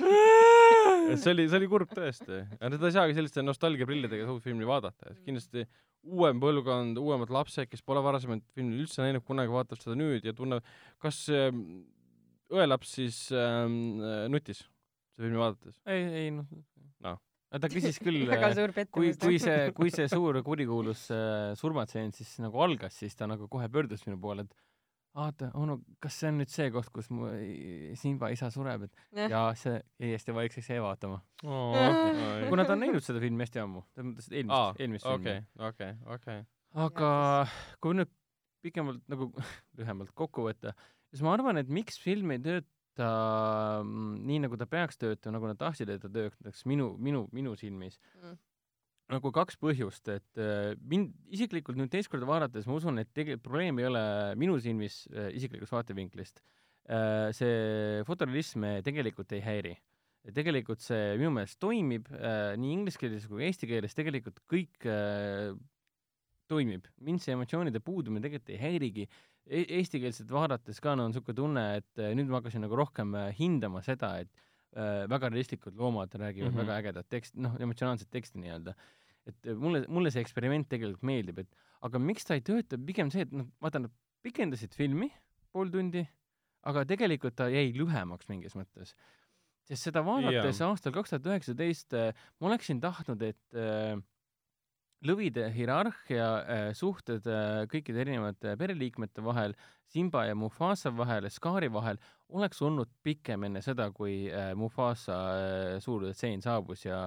et 0.00 1.20
see 1.20 1.32
oli, 1.34 1.46
see 1.50 1.60
oli 1.60 1.68
kurb 1.70 1.92
tõesti. 1.96 2.42
aga 2.58 2.72
seda 2.76 2.90
ei 2.90 2.96
saagi 2.96 3.16
selliste 3.18 3.44
nostalgiaprillidega 3.44 4.28
suurt 4.28 4.44
filmi 4.44 4.68
vaadata, 4.68 5.12
et 5.12 5.20
kindlasti 5.26 5.66
uuem 6.00 6.40
põlvkond, 6.40 6.96
uuemad 6.96 7.32
lapsed, 7.32 7.68
kes 7.68 7.84
pole 7.84 8.00
varasemalt 8.04 8.46
filmi 8.56 8.78
üldse 8.80 9.04
näinud, 9.04 9.24
kunagi 9.26 9.52
vaatavad 9.52 9.84
seda 9.84 9.96
nüüd 10.00 10.24
ja 10.24 10.32
tunnevad, 10.36 10.64
kas 11.00 11.26
äh, 11.28 11.52
õelaps 12.50 12.96
siis 12.96 13.26
äh, 13.36 13.68
nutis 14.32 14.64
seda 15.12 15.26
filmi 15.26 15.40
vaadates? 15.40 15.80
ei, 15.84 16.08
ei 16.24 16.32
noh 16.34 16.48
Noh. 17.00 17.20
no.. 17.50 17.60
ta 17.62 17.70
küsis 17.72 17.98
küll, 18.04 18.24
suur 18.56 18.72
kui, 18.94 19.12
kui 19.20 19.38
see, 19.42 19.70
kui 19.76 19.92
see 19.94 20.08
suur 20.10 20.40
kurikuulus 20.46 21.06
äh, 21.14 21.52
surmatseen 21.60 22.12
siis 22.16 22.36
nagu 22.44 22.62
algas, 22.64 22.98
siis 23.02 23.16
ta 23.18 23.28
nagu 23.30 23.48
kohe 23.52 23.68
pöördus 23.72 24.06
minu 24.06 24.20
poole, 24.22 24.46
et 24.46 24.54
vaata, 25.16 25.48
onu, 25.58 25.80
kas 26.02 26.20
see 26.20 26.30
on 26.30 26.38
nüüd 26.38 26.52
see 26.52 26.68
koht, 26.74 26.90
kus 26.94 27.10
mu 27.10 27.26
i- 27.34 27.96
Simba 27.98 28.30
isa 28.30 28.50
sureb, 28.54 28.86
et 28.86 29.26
ja 29.32 29.42
see 29.58 29.80
jäi 29.98 30.12
hästi 30.14 30.36
vaikseks, 30.36 30.70
jäi 30.70 30.82
vaatama. 30.84 31.18
kuna 31.42 32.66
ta 32.68 32.76
on 32.76 32.84
näinud 32.84 33.02
seda 33.04 33.22
filmi 33.22 33.42
hästi 33.46 33.62
ammu, 33.64 33.82
mõttes, 33.98 34.30
et 34.30 34.38
eelmist, 34.40 34.80
eelmist 34.84 35.08
filmi 35.08 35.34
okei, 35.34 35.42
okei, 35.70 35.92
okei. 36.16 36.40
aga 36.86 37.10
kui 37.82 37.98
nüüd 37.98 38.12
pikemalt 38.62 39.02
nagu 39.10 39.32
lühemalt 39.80 40.14
kokku 40.14 40.46
võtta, 40.46 40.76
siis 41.10 41.24
ma 41.26 41.34
arvan, 41.34 41.58
et 41.58 41.68
miks 41.72 41.98
film 41.98 42.30
ei 42.36 42.42
tööta 42.44 42.68
mm, 42.98 44.20
nii, 44.26 44.38
nagu 44.46 44.58
ta 44.58 44.66
peaks 44.70 44.98
töötama, 45.00 45.36
nagu 45.36 45.50
nad 45.50 45.58
tahtsid, 45.60 45.90
et 45.92 46.02
ta 46.02 46.10
töötaks 46.12 46.64
minu, 46.68 46.94
minu, 46.98 47.26
minu 47.36 47.56
silmis 47.58 48.00
Mm. 48.20 48.38
nagu 49.10 49.32
kaks 49.34 49.56
põhjust, 49.58 50.08
et 50.12 50.38
äh, 50.38 50.74
mind 50.86 51.14
isiklikult 51.34 51.78
nüüd 51.78 51.90
teist 51.90 52.10
korda 52.10 52.28
vaadates 52.28 52.66
ma 52.66 52.76
usun, 52.78 52.98
et 53.02 53.10
tegelikult 53.14 53.46
probleem 53.46 53.78
ei 53.80 53.88
ole 53.88 54.02
minu 54.38 54.58
silmis 54.62 55.02
äh, 55.10 55.32
isiklikust 55.34 55.74
vaatevinklist 55.74 56.42
äh,. 56.90 57.30
see 57.34 58.04
fotorealism 58.06 58.66
tegelikult 58.86 59.32
ei 59.32 59.42
häiri. 59.42 59.74
tegelikult 60.34 60.82
see 60.84 61.16
minu 61.18 61.30
meelest 61.32 61.58
toimib 61.58 62.08
nii 62.10 62.72
inglise 62.76 63.00
keeles 63.00 63.26
kui 63.26 63.46
eesti 63.46 63.66
keeles, 63.66 63.94
tegelikult 63.96 64.42
kõik 64.50 64.84
toimib, 66.50 66.88
mind 67.06 67.22
see 67.22 67.34
emotsioonide 67.36 67.80
puudumine 67.84 68.22
tegelikult 68.24 68.54
ei 68.54 68.60
häirigi. 68.60 69.06
Eestikeelset 69.50 70.30
vaadates 70.30 70.78
ka 70.82 70.94
no 70.94 71.06
on 71.06 71.14
niisugune 71.14 71.36
tunne, 71.36 71.64
et 71.80 72.02
äh, 72.02 72.12
nüüd 72.14 72.30
ma 72.30 72.38
hakkasin 72.38 72.62
nagu 72.64 72.76
rohkem 72.78 73.14
äh, 73.18 73.30
hindama 73.38 73.82
seda, 73.82 74.12
et 74.22 74.30
äh, 74.76 75.06
väga 75.10 75.30
realistlikud 75.30 75.78
loomad 75.78 76.14
räägivad 76.14 76.52
mm. 76.52 76.58
-hmm. 76.58 76.66
väga 76.66 76.78
ägedat 76.78 77.08
teksti, 77.08 77.40
noh, 77.40 77.56
emotsionaalset 77.60 78.10
teksti 78.10 78.38
nii-öelda. 78.38 78.74
et 79.26 79.46
äh, 79.46 79.56
mulle, 79.56 79.84
mulle 79.88 80.10
see 80.10 80.22
eksperiment 80.22 80.68
tegelikult 80.68 81.02
meeldib, 81.02 81.38
et 81.38 81.56
aga 81.82 81.98
miks 81.98 82.24
ta 82.24 82.34
ei 82.34 82.40
tööta, 82.40 82.78
pigem 82.78 83.10
see, 83.10 83.22
et 83.22 83.32
noh, 83.32 83.46
vaata 83.60 83.78
nad 83.78 83.92
pikendasid 84.22 84.74
filmi 84.74 85.10
pool 85.52 85.70
tundi, 85.70 86.06
aga 86.62 86.84
tegelikult 86.84 87.36
ta 87.36 87.48
jäi 87.48 87.72
lühemaks 87.74 88.28
mingis 88.28 88.54
mõttes. 88.54 88.94
sest 89.68 89.82
seda 89.86 90.02
vaadates 90.04 90.60
Jaa. 90.60 90.68
aastal 90.68 90.92
kaks 90.92 91.10
tuhat 91.10 91.26
üheksateist 91.26 91.92
ma 92.40 92.48
oleksin 92.48 92.80
tahtnud, 92.80 93.22
et 93.22 93.54
äh, 93.54 93.96
lõvide 95.06 95.46
hierarhia 95.54 96.26
äh, 96.40 96.62
suhted 96.76 97.26
äh, 97.30 97.64
kõikide 97.70 98.02
erinevate 98.04 98.56
pereliikmete 98.60 99.24
vahel, 99.24 99.54
Simba 99.90 100.22
ja 100.28 100.36
Mufasa 100.38 100.92
vahel, 100.94 101.26
Scaari 101.32 101.70
vahel, 101.72 101.98
oleks 102.36 102.60
olnud 102.62 102.90
pikem 103.02 103.48
enne 103.48 103.62
seda, 103.64 103.88
kui 103.96 104.28
äh, 104.30 104.52
Mufasa 104.58 105.16
äh, 105.34 105.78
suur 105.82 106.04
tseen 106.12 106.44
saabus 106.44 106.84
ja 106.86 107.06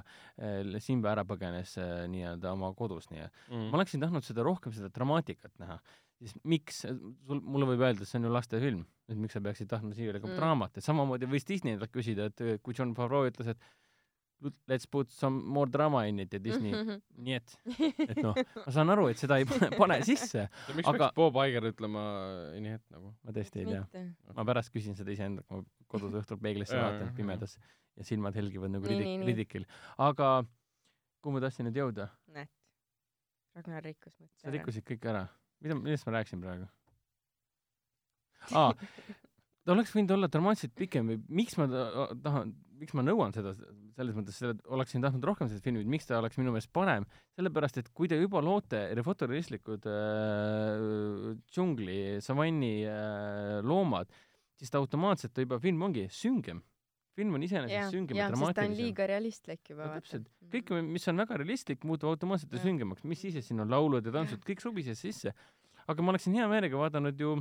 Simba 0.84 1.14
ära 1.14 1.24
põgenes 1.28 1.78
nii-öelda 2.12 2.52
oma 2.56 2.74
kodus 2.78 3.08
nii-öelda. 3.12 3.46
Mm. 3.52 3.70
ma 3.70 3.80
oleksin 3.80 4.04
tahtnud 4.04 4.26
seda 4.26 4.44
rohkem, 4.44 4.74
seda 4.76 4.90
dramaatikat 4.94 5.54
näha. 5.62 5.78
siis 6.24 6.34
miks, 6.48 6.82
sul, 6.86 7.40
mulle 7.42 7.68
võib 7.74 7.82
öelda, 7.84 8.04
et 8.04 8.10
see 8.10 8.20
on 8.20 8.28
ju 8.30 8.34
lastefilm, 8.34 8.84
et 9.12 9.18
miks 9.20 9.36
sa 9.36 9.42
peaksid 9.44 9.68
tahtma 9.70 9.94
siia 9.96 10.14
nagu 10.16 10.28
Mm. 10.28 10.38
draamat, 10.40 10.78
et 10.78 10.86
samamoodi 10.86 11.28
võis 11.28 11.46
Disney 11.48 11.74
endalt 11.76 11.92
küsida, 11.92 12.30
et 12.32 12.62
kui 12.64 12.74
John 12.78 12.94
Favreau 12.96 13.28
ütles, 13.28 13.50
et 13.52 13.60
let's 14.72 14.86
put 14.90 15.12
some 15.14 15.42
more 15.56 15.70
drama 15.70 16.02
in 16.10 16.20
it 16.24 16.34
ja 16.34 16.40
Disney. 16.44 16.74
Nii 17.18 17.36
et 17.38 17.54
et 18.10 18.20
noh 18.24 18.36
ma 18.36 18.74
saan 18.76 18.90
aru 18.94 19.08
et 19.12 19.22
seda 19.22 19.38
ei 19.42 19.46
pane, 19.50 19.70
pane 19.78 19.98
sisse 20.08 20.48
miks 20.76 20.88
Aga- 20.90 21.10
peaks 21.10 21.16
Bob 21.20 21.38
Iger 21.46 21.70
ütlema 21.72 22.04
nii 22.58 22.76
et 22.78 22.84
nagu? 22.94 23.14
ma 23.24 23.36
tõesti 23.38 23.64
ei 23.64 23.70
tea. 23.70 24.04
Ma 24.36 24.46
pärast 24.52 24.74
küsin 24.74 24.98
seda 25.00 25.14
iseenda 25.16 25.46
kui 25.48 25.62
ma 25.62 25.88
kodus 25.94 26.18
õhtul 26.24 26.42
peeglisse 26.44 26.76
vaatan 26.80 27.14
pimedas 27.18 27.58
ja 27.96 28.04
silmad 28.08 28.36
helgivad 28.40 28.72
nagu 28.74 28.90
ridik- 28.90 29.26
ridikil. 29.30 29.66
Aga 30.02 30.32
kuhu 31.24 31.36
ma 31.38 31.44
tahtsin 31.46 31.68
nüüd 31.70 31.78
jõuda? 31.80 32.10
Näed, 32.34 32.50
Ragnar 33.56 33.84
rikkus 33.86 34.16
mõtte 34.18 34.42
sa. 34.42 34.50
rikkusid 34.54 34.84
kõik 34.88 35.06
ära. 35.12 35.28
Mida 35.64 35.76
millest 35.78 36.08
ma 36.10 36.16
rääkisin 36.18 36.42
praegu? 36.44 36.66
Aa 38.52 38.74
ta 39.64 39.72
oleks 39.72 39.94
võinud 39.96 40.12
olla 40.18 40.28
dramaatiliselt 40.28 40.74
pikem 40.76 41.08
või 41.14 41.22
miks 41.40 41.56
ma 41.56 41.70
ta- 41.72 42.08
tahan 42.26 42.50
miks 42.84 42.98
ma 42.98 43.06
nõuan 43.06 43.34
seda? 43.36 43.56
Selles 43.98 44.18
mõttes 44.18 44.38
selle 44.42 44.60
oleksin 44.74 45.04
tahtnud 45.04 45.26
rohkem 45.30 45.50
seda 45.52 45.64
filmi 45.64 45.86
miks 45.96 46.10
ta 46.10 46.20
oleks 46.20 46.38
minu 46.42 46.54
meelest 46.54 46.72
parem? 46.76 47.08
Sellepärast 47.38 47.80
et 47.82 47.90
kui 47.96 48.12
te 48.12 48.20
juba 48.20 48.44
loote 48.44 48.84
fotorealistlikud 49.08 49.88
äh, 49.90 51.34
džungli 51.50 52.20
savanni 52.24 52.76
äh, 52.86 53.58
loomad 53.66 54.12
siis 54.60 54.72
ta 54.72 54.82
automaatselt 54.82 55.34
ta 55.36 55.44
juba 55.44 55.60
film 55.62 55.82
ongi 55.88 56.06
süngem. 56.12 56.62
Film 57.14 57.36
on 57.38 57.44
iseenesest 57.46 57.94
süngem 57.94 58.18
ja 58.18 58.24
jah, 58.24 58.32
sest 58.32 58.40
ta 58.40 58.40
on 58.40 58.48
dramaatilisem. 58.48 58.78
liiga 58.80 59.08
realistlik 59.10 59.70
juba 59.70 59.90
no 59.90 59.98
täpselt. 60.00 60.30
Kõik, 60.54 60.72
mis 60.88 61.06
on 61.12 61.22
väga 61.22 61.38
realistlik, 61.42 61.84
muutub 61.86 62.10
automaatselt 62.10 62.56
Jah. 62.56 62.64
süngemaks, 62.64 63.04
mis 63.06 63.22
siis, 63.22 63.38
et 63.38 63.46
siin 63.46 63.62
on 63.62 63.70
laulud 63.70 64.08
ja 64.08 64.14
tantsud, 64.16 64.42
kõik 64.48 64.64
subises 64.64 65.04
sisse. 65.04 65.34
aga 65.84 66.02
ma 66.02 66.14
oleksin 66.14 66.34
hea 66.34 66.48
meelega 66.48 66.80
vaadanud 66.80 67.20
ju 67.20 67.36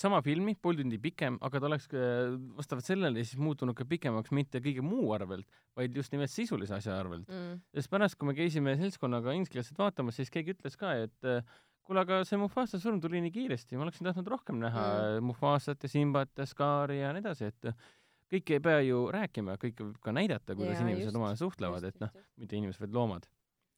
sama 0.00 0.20
filmi, 0.24 0.56
pool 0.60 0.78
tundi 0.80 0.98
pikem, 1.02 1.38
aga 1.44 1.60
ta 1.60 1.68
oleks 1.70 1.88
äh, 1.92 2.34
vastavalt 2.58 2.86
sellele 2.86 3.24
siis 3.24 3.40
muutunud 3.40 3.76
ka 3.76 3.86
pikemaks 3.88 4.32
mitte 4.36 4.60
kõige 4.64 4.84
muu 4.84 5.12
arvelt, 5.16 5.46
vaid 5.78 5.96
just 5.96 6.14
nimelt 6.14 6.32
sisulise 6.32 6.76
asja 6.78 6.98
arvelt. 7.00 7.28
mm.. 7.28 7.62
sest 7.76 7.92
pärast, 7.92 8.18
kui 8.18 8.30
me 8.30 8.36
käisime 8.38 8.76
seltskonnaga 8.80 9.36
ingliskeelset 9.36 9.78
vaatamas, 9.80 10.18
siis 10.20 10.32
keegi 10.32 10.56
ütles 10.56 10.78
ka, 10.80 10.94
et 11.06 11.28
äh, 11.28 11.44
kuule, 11.86 12.02
aga 12.02 12.22
see 12.26 12.40
Mufasa 12.40 12.80
surm 12.82 13.00
tuli 13.02 13.20
nii 13.24 13.34
kiiresti, 13.34 13.78
ma 13.78 13.86
oleksin 13.86 14.08
tahtnud 14.08 14.32
rohkem 14.32 14.58
näha 14.62 14.86
mm. 14.86 15.28
Mufasat 15.30 15.86
ja 15.86 15.92
Simbat 15.92 16.34
ja 16.38 16.48
Scaari 16.48 17.00
ja 17.00 17.12
nii 17.14 17.24
edasi, 17.24 17.52
et 17.52 17.70
äh, 17.70 17.86
kõike 18.32 18.58
ei 18.58 18.62
pea 18.62 18.80
ju 18.86 19.06
rääkima, 19.14 19.56
kõike 19.62 19.84
võib 19.84 19.98
ka 20.02 20.14
näidata, 20.14 20.56
kuidas 20.58 20.80
Jaa, 20.80 20.88
inimesed 20.88 21.14
omavahel 21.14 21.38
suhtlevad, 21.40 21.86
et 21.86 22.00
noh, 22.02 22.14
mitte 22.40 22.58
inimesed, 22.58 22.82
vaid 22.82 22.96
loomad. 22.96 23.28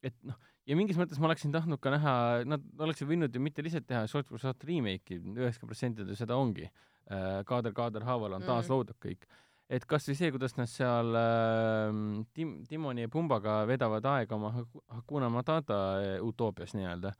et 0.05 0.15
noh, 0.23 0.37
ja 0.69 0.77
mingis 0.77 0.97
mõttes 0.99 1.17
ma 1.19 1.27
oleksin 1.31 1.51
tahtnud 1.55 1.81
ka 1.81 1.91
näha, 1.95 2.13
nad 2.45 2.63
oleksid 2.85 3.09
võinud 3.09 3.33
ju 3.33 3.41
mitte 3.41 3.63
lihtsalt 3.65 3.87
teha 3.89 4.03
short 4.07 4.29
for 4.29 4.37
short 4.41 4.63
remake'i, 4.69 5.17
üheksakümmend 5.17 5.73
protsenti 5.73 6.15
seda 6.19 6.37
ongi. 6.37 6.69
kaader, 7.49 7.73
kaader 7.73 8.03
haaval 8.05 8.35
on 8.37 8.43
Mm. 8.43 8.45
taasloodud 8.51 8.99
kõik. 9.01 9.23
et 9.69 9.85
kas 9.85 10.05
või 10.09 10.15
see, 10.17 10.29
kuidas 10.31 10.55
nad 10.57 10.67
seal 10.69 11.09
äh, 11.15 12.23
Tim-, 12.33 12.65
Timoni 12.69 13.01
ja 13.01 13.09
Pumbaga 13.09 13.65
vedavad 13.69 14.05
aega 14.05 14.35
oma 14.35 14.51
Haku- 14.51 14.83
Hakuna 14.89 15.29
Matata 15.29 15.77
äh, 16.01 16.21
utoopias 16.21 16.73
nii-öelda. 16.77 17.11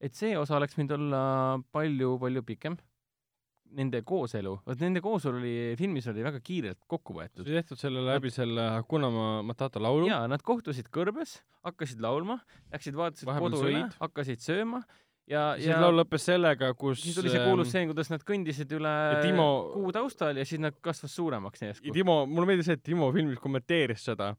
et 0.00 0.14
see 0.14 0.36
osa 0.36 0.56
oleks 0.56 0.76
võinud 0.76 0.92
olla 0.96 1.58
palju-palju 1.72 2.42
pikem 2.42 2.76
nende 3.76 4.00
kooselu, 4.06 4.54
vot 4.66 4.80
nende 4.82 5.02
kooselu 5.04 5.38
oli 5.40 5.52
filmis 5.78 6.08
oli 6.10 6.24
väga 6.26 6.40
kiirelt 6.44 6.80
kokku 6.90 7.14
võetud. 7.18 7.44
see 7.46 7.54
tehtud 7.60 7.78
selle 7.80 8.02
läbi 8.06 8.32
selle 8.34 8.68
Hakuna 8.78 9.10
Ma- 9.14 9.42
Matata 9.46 9.82
laulu. 9.82 10.08
jaa, 10.10 10.24
nad 10.30 10.42
kohtusid 10.42 10.90
kõrbes, 10.94 11.38
hakkasid 11.66 12.00
laulma, 12.02 12.40
läksid 12.72 12.98
vaatasid 12.98 13.28
Vahepeal 13.30 13.50
kodu 13.50 13.62
üle 13.68 13.76
sõid., 13.84 13.96
hakkasid 14.00 14.42
sööma 14.44 14.82
ja, 15.30 15.44
siis 15.58 15.70
ja 15.70 15.78
laul 15.82 16.00
lõppes 16.00 16.26
sellega, 16.26 16.72
kus 16.78 17.02
siis 17.04 17.18
tuli 17.18 17.30
see 17.32 17.44
kuulus 17.46 17.70
stseen, 17.70 17.90
kuidas 17.92 18.10
nad 18.10 18.24
kõndisid 18.26 18.72
üle 18.78 18.94
Timo- 19.22 19.70
kuu 19.74 19.92
taustal 19.94 20.40
ja 20.40 20.46
siis 20.48 20.62
nad 20.62 20.74
kasvas 20.82 21.14
suuremaks 21.14 21.62
järsku. 21.66 21.94
Timo, 21.94 22.24
mulle 22.26 22.50
meeldis 22.50 22.70
see, 22.70 22.78
et 22.80 22.84
Timo 22.90 23.12
filmis 23.14 23.38
kommenteeris 23.42 24.04
seda, 24.10 24.34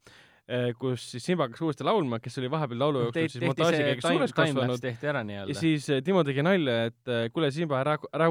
kus 0.80 1.06
siis 1.14 1.24
Simba 1.26 1.48
hakkas 1.48 1.62
uuesti 1.66 1.86
laulma, 1.88 2.20
kes 2.20 2.38
oli 2.42 2.50
vahepeal 2.52 2.82
laulu 2.82 3.04
jooksul 3.06 3.30
siis 3.32 3.46
montaaži 3.46 3.84
käigus 3.88 4.08
suureks 4.08 4.36
kasvanud. 4.36 4.82
tehti 4.84 5.08
ära 5.12 5.22
ja 5.24 5.28
nii-öelda. 5.30 5.56
siis 5.60 5.88
eh, 5.90 6.02
Timo 6.04 6.24
tegi 6.28 6.44
nalja, 6.44 6.76
et 6.90 7.12
eh, 7.14 7.30
kuule, 7.32 7.52
Simba, 7.56 7.80
ära, 7.80 7.96
ära, 8.12 8.28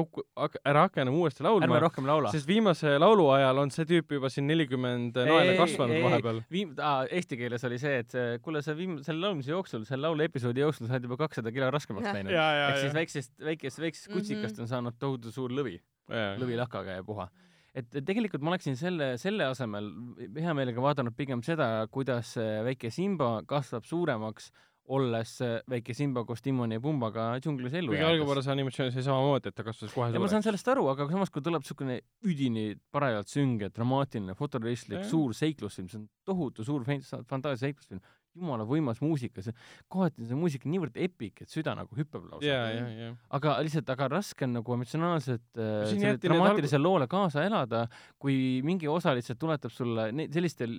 ära 0.61 0.85
hakka 0.85 1.01
enam 1.01 1.17
uuesti 1.17 1.41
ärme 1.41 1.49
laulma, 1.49 1.79
rohkem 1.81 2.05
laula. 2.09 2.31
sest 2.35 2.47
viimase 2.49 2.93
laulu 3.01 3.29
ajal 3.33 3.63
on 3.63 3.73
see 3.73 3.87
tüüp 3.89 4.13
juba 4.19 4.29
siin 4.29 4.47
nelikümmend 4.51 5.17
naela 5.17 5.57
kasvanud 5.57 6.05
vahepeal. 6.05 6.43
viim-, 6.53 6.75
eesti 7.09 7.41
keeles 7.41 7.65
oli 7.69 7.81
see, 7.81 8.03
et 8.05 8.17
kuule, 8.45 8.61
sa 8.61 8.77
viim-, 8.77 8.99
selle 9.05 9.25
laulmise 9.25 9.51
jooksul, 9.55 9.87
selle 9.89 10.05
laulu 10.05 10.27
episoodi 10.29 10.61
jooksul 10.61 10.87
sa 10.87 10.99
oled 10.99 11.09
juba 11.09 11.17
kakssada 11.25 11.51
kilo 11.55 11.71
raskemaks 11.73 12.11
läinud. 12.11 12.33
ja, 12.35 12.47
ja, 12.59 12.69
ehk 12.69 12.83
siis 12.83 12.91
ja, 12.93 12.97
väiksest, 13.01 13.33
väikest, 13.49 13.81
väiksest 13.81 14.11
Mhm. 14.11 14.17
kutsikast 14.19 14.59
on 14.59 14.67
saanud 14.67 14.97
tohutu 14.99 15.31
suur 15.31 15.51
lõvi. 15.51 15.79
ja, 16.09 16.35
lõvilakaga 16.37 16.97
ja 16.99 17.03
puha. 17.03 17.29
et 17.31 17.50
et 17.77 18.01
tegelikult 18.05 18.43
ma 18.43 18.51
oleksin 18.55 18.75
selle, 18.79 19.13
selle 19.21 19.45
asemel 19.51 19.87
hea 20.35 20.53
meelega 20.57 20.83
vaadanud 20.83 21.15
pigem 21.15 21.43
seda, 21.45 21.87
kuidas 21.91 22.33
väike 22.67 22.91
Simba 22.91 23.37
kasvab 23.47 23.87
suuremaks, 23.87 24.51
olles 24.91 25.37
väike 25.71 25.93
Simba 25.95 26.23
koos 26.27 26.41
Timoni 26.43 26.75
ja 26.75 26.81
Pumbaga 26.83 27.29
džunglis 27.39 27.75
ellu 27.79 27.93
kuigi 27.93 28.03
algupärases 28.03 28.49
animatsioonis 28.51 28.97
oli 28.97 29.05
samamoodi, 29.05 29.51
et 29.51 29.55
ta 29.55 29.63
kasvas 29.63 29.93
kohe 29.93 30.09
ja 30.09 30.19
ma 30.19 30.27
saan 30.27 30.41
suureks. 30.41 30.47
sellest 30.49 30.71
aru, 30.73 30.87
aga 30.91 31.07
samas, 31.11 31.31
kui 31.31 31.43
tuleb 31.45 31.63
niisugune 31.63 31.99
üdini 32.27 32.65
parajalt 32.91 33.31
sünge, 33.31 33.69
dramaatiline, 33.71 34.35
fotorealistlik 34.35 35.05
suur 35.07 35.35
seiklusfilm, 35.37 35.87
see 35.91 36.01
on 36.01 36.09
tohutu 36.27 36.65
suur 36.67 36.83
fan- 36.87 37.05
fantaasia 37.29 37.69
seiklusfilm, 37.69 38.01
jumala 38.37 38.65
võimas 38.67 39.01
muusika, 39.03 39.43
see, 39.43 39.55
kohati 39.91 40.23
on 40.23 40.29
see 40.29 40.37
muusika 40.39 40.69
niivõrd 40.71 40.97
epic, 41.03 41.41
et 41.43 41.51
süda 41.51 41.73
nagu 41.77 41.97
hüppab 41.97 42.27
lausa 42.29 42.47
ja, 42.47 42.59
ja, 42.71 42.85
ja. 42.95 43.09
aga 43.37 43.57
lihtsalt, 43.65 43.89
aga 43.91 44.07
raske 44.13 44.47
on 44.47 44.55
nagu 44.59 44.75
emotsionaalselt 44.75 45.59
äh, 45.59 46.15
dramaatilisele 46.23 46.83
loole 46.83 47.07
kaasa 47.11 47.45
elada, 47.47 47.83
kui 48.21 48.61
mingi 48.67 48.89
osa 48.91 49.15
lihtsalt 49.17 49.39
tuletab 49.41 49.73
sulle 49.75 50.09
ne- 50.15 50.29
sellistel 50.31 50.75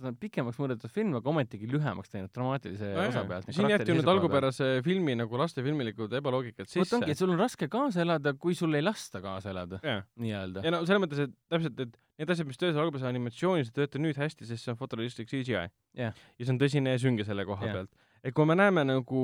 ta 0.00 0.10
on 0.10 0.18
pikemaks 0.20 0.58
mõõdetud 0.62 0.92
film, 0.92 1.14
aga 1.20 1.32
ometigi 1.32 1.70
lühemaks 1.70 2.12
teinud 2.12 2.32
dramaatilise 2.34 2.92
osa 3.06 3.24
pealt. 3.28 3.52
siin 3.54 3.70
jäeti 3.70 3.96
nüüd 3.96 4.10
algupärase 4.10 4.72
filmi 4.86 5.14
nagu 5.18 5.42
lastefilmilikud 5.42 6.16
ebaloogikat 6.20 6.66
vot 6.66 6.74
sisse 6.74 6.98
ongi, 6.98 7.14
et. 7.14 7.20
sul 7.20 7.34
on 7.34 7.40
raske 7.40 7.70
kaasa 7.72 8.02
elada, 8.02 8.34
kui 8.40 8.58
sul 8.58 8.74
ei 8.74 8.84
lasta 8.84 9.22
kaasa 9.24 9.52
elada, 9.54 9.80
jah, 9.86 10.02
nii-öelda. 10.22 10.66
ja 10.66 10.74
no 10.74 10.82
selles 10.88 11.04
mõttes, 11.06 11.22
et 11.28 11.38
täpselt, 11.52 11.86
et 11.86 11.96
need 12.16 12.32
asjad, 12.32 12.48
mis 12.48 12.58
töötasid 12.60 12.80
algupärases 12.80 13.10
animatsioonis, 13.10 13.70
ei 13.70 13.76
tööta 13.80 14.00
nüüd 14.00 14.18
hästi, 14.20 14.48
sest 14.48 14.64
see 14.64 14.72
on 14.72 14.80
fotorealistlik 14.80 15.28
CGI. 15.30 15.68
Jah. 15.98 16.16
ja 16.16 16.42
see 16.42 16.54
on 16.54 16.60
tõsine 16.62 16.96
ja 16.96 17.02
sünge 17.02 17.26
selle 17.28 17.44
koha 17.48 17.68
Jah. 17.68 17.78
pealt. 17.78 18.10
et 18.24 18.34
kui 18.36 18.48
me 18.48 18.56
näeme 18.58 18.86
nagu 18.88 19.22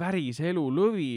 päris 0.00 0.40
elu 0.40 0.62
lõvi, 0.72 1.12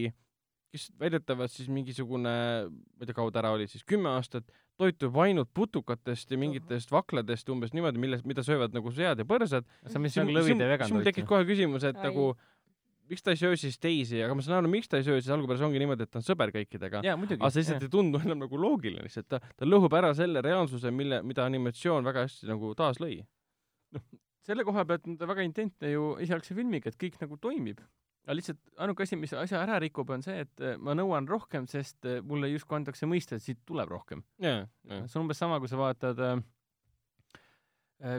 kes 0.73 0.89
väidetavalt 0.99 1.53
siis 1.53 1.69
mingisugune, 1.69 2.33
ma 2.67 3.03
ei 3.03 3.09
tea, 3.09 3.15
kaua 3.15 3.31
ta 3.31 3.43
ära 3.43 3.53
oli 3.53 3.67
siis, 3.69 3.85
kümme 3.87 4.09
aastat, 4.15 4.49
toitub 4.81 5.17
ainult 5.21 5.51
putukatest 5.53 6.31
ja 6.33 6.39
mingitest 6.41 6.91
vakladest 6.91 7.49
umbes 7.53 7.75
niimoodi, 7.77 8.01
millest, 8.01 8.25
mida 8.25 8.43
söövad 8.45 8.73
nagu 8.73 8.91
sead 8.91 9.21
ja 9.21 9.27
põrsad. 9.29 9.67
see 9.85 9.99
on 9.99 10.07
vist 10.07 10.17
nagu 10.17 10.33
lõvide 10.33 10.69
vegan 10.71 10.89
siis 10.89 10.97
mul 10.97 11.05
toit. 11.05 11.21
kohe 11.29 11.45
küsimus, 11.45 11.85
et 11.85 11.99
Ai. 12.01 12.09
nagu 12.09 12.31
miks 13.09 13.23
ta 13.25 13.33
ei 13.33 13.39
söö 13.39 13.57
siis 13.59 13.79
teisi, 13.81 14.19
aga 14.23 14.35
ma 14.37 14.43
saan 14.45 14.59
aru, 14.61 14.71
miks 14.71 14.89
ta 14.91 14.99
ei 14.99 15.05
söö, 15.07 15.19
siis 15.21 15.31
algupäras 15.33 15.63
ongi 15.65 15.81
niimoodi, 15.81 16.07
et 16.07 16.11
ta 16.13 16.21
on 16.21 16.25
sõber 16.25 16.53
kõikidega. 16.55 17.03
aga 17.03 17.51
see 17.53 17.63
lihtsalt. 17.63 17.87
ei 17.87 17.91
tundu 17.93 18.21
enam 18.23 18.43
nagu 18.45 18.59
loogiline, 18.59 19.03
lihtsalt 19.07 19.29
ta, 19.31 19.41
ta 19.57 19.67
lõhub 19.67 19.93
ära 19.97 20.13
selle 20.17 20.43
reaalsuse, 20.45 20.91
mille, 20.95 21.21
mida 21.27 21.47
animatsioon 21.49 22.05
väga 22.07 22.27
hästi 22.27 22.49
nagu 22.51 22.71
taas 22.79 23.01
lõi. 23.03 23.19
selle 24.47 24.65
koha 24.67 24.85
pealt 24.87 25.05
on 25.09 25.19
ta 25.19 25.27
väga 25.29 25.45
intentne 25.47 25.91
ju 25.93 26.15
esialgse 26.23 26.55
filmiga, 26.57 26.91
et 26.91 26.99
kõik 26.99 27.19
nagu 27.21 27.37
toimib. 27.41 27.83
aga 28.23 28.37
lihtsalt 28.39 28.59
ainuke 28.79 29.03
asi, 29.03 29.19
mis 29.19 29.35
asja 29.35 29.61
ära 29.65 29.79
rikub, 29.83 30.09
on 30.15 30.23
see, 30.23 30.45
et 30.45 30.63
eh, 30.63 30.77
ma 30.79 30.95
nõuan 30.95 31.27
rohkem, 31.27 31.67
sest 31.67 32.07
eh, 32.07 32.21
mulle 32.23 32.51
justkui 32.53 32.79
antakse 32.79 33.09
mõista, 33.09 33.35
et 33.35 33.43
siit 33.43 33.59
tuleb 33.67 33.91
rohkem. 33.91 34.23
jaa, 34.43 34.63
jaa. 34.87 35.05
see 35.07 35.19
on 35.19 35.27
umbes 35.27 35.43
sama, 35.43 35.59
kui 35.59 35.71
sa 35.71 35.79
vaatad 35.81 36.23
äh, 36.23 36.37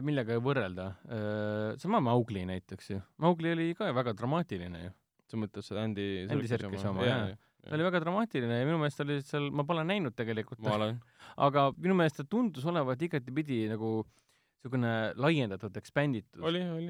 millega 0.04 0.38
võrrelda 0.42 0.86
äh,, 1.04 1.70
sama 1.82 2.00
Maugli 2.04 2.44
näiteks 2.48 2.92
ju. 2.94 3.00
Maugli 3.20 3.52
oli 3.52 3.66
ka 3.78 3.90
väga 3.96 4.14
dramaatiline 4.16 4.84
ju. 4.86 4.92
sa 5.28 5.40
mõtled 5.40 5.66
seda 5.66 5.84
Andy 5.84 6.06
Andy 6.28 6.48
Serkisi 6.48 6.88
oma, 6.88 7.04
jaa. 7.04 7.30
ta 7.64 7.76
oli 7.76 7.86
väga 7.86 8.00
dramaatiline 8.04 8.60
ja 8.60 8.66
minu 8.68 8.80
meelest 8.80 9.00
oli 9.04 9.20
seal, 9.24 9.50
ma 9.52 9.64
pole 9.68 9.84
näinud 9.88 10.16
tegelikult, 10.16 10.60
ma 10.64 10.76
olen. 10.78 11.00
aga 11.46 11.70
minu 11.76 11.96
meelest 12.00 12.22
ta 12.22 12.28
tundus 12.28 12.66
olevat 12.70 13.00
igatipidi 13.08 13.64
nagu 13.72 14.02
niisugune 14.64 14.90
laiendatud, 15.20 15.74
expanditud. 15.76 16.44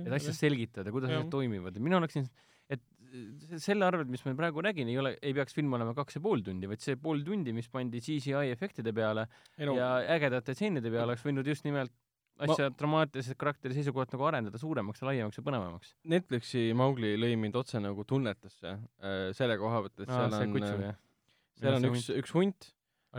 et 0.04 0.12
asja 0.14 0.34
selgitada, 0.36 0.92
kuidas 0.94 1.10
asjad 1.10 1.30
toimivad 1.32 1.74
ja 1.74 1.82
mina 1.82 1.98
oleksin, 1.98 2.28
et 2.70 2.82
se- 3.50 3.58
selle 3.64 3.86
arvelt, 3.86 4.06
mis 4.10 4.22
ma 4.26 4.34
praegu 4.38 4.62
räägin, 4.62 4.90
ei 4.92 4.98
ole, 4.98 5.16
ei 5.22 5.34
peaks 5.34 5.54
film 5.54 5.74
olema 5.74 5.94
kaks 5.94 6.18
ja 6.18 6.22
pool 6.22 6.42
tundi, 6.46 6.70
vaid 6.70 6.82
see 6.84 6.94
pool 6.94 7.22
tundi, 7.26 7.52
mis 7.56 7.66
pandi 7.68 7.98
CGI 8.04 8.52
efektide 8.54 8.94
peale 8.94 9.26
ei 9.58 9.66
no 9.66 9.74
ja 9.78 9.96
ägedate 10.14 10.54
stseenide 10.54 10.90
peale 10.90 11.10
oleks 11.10 11.26
võinud 11.26 11.50
just 11.50 11.66
nimelt 11.66 11.90
asja 12.42 12.68
ma... 12.68 12.76
dramaatilisest 12.78 13.38
karakteri 13.38 13.76
seisukohalt 13.76 14.14
nagu 14.14 14.26
arendada 14.28 14.60
suuremaks 14.60 15.02
ja 15.02 15.08
laiemaks 15.10 15.38
ja 15.38 15.44
põnevamaks. 15.46 15.94
Netflixi 16.10 16.66
Mowgli 16.76 17.14
lõi 17.20 17.34
mind 17.40 17.58
otse 17.60 17.82
nagu 17.82 18.06
tunnetesse 18.08 18.74
äh, 18.74 19.28
selle 19.36 19.58
koha 19.60 19.84
pealt, 19.84 20.00
et 20.00 20.10
seal 20.10 20.34
see 20.34 20.48
on 20.48 20.86
jah. 20.88 20.98
seal 21.60 21.78
on 21.78 21.88
üks, 21.92 22.10
üks 22.22 22.34
hunt, 22.34 22.70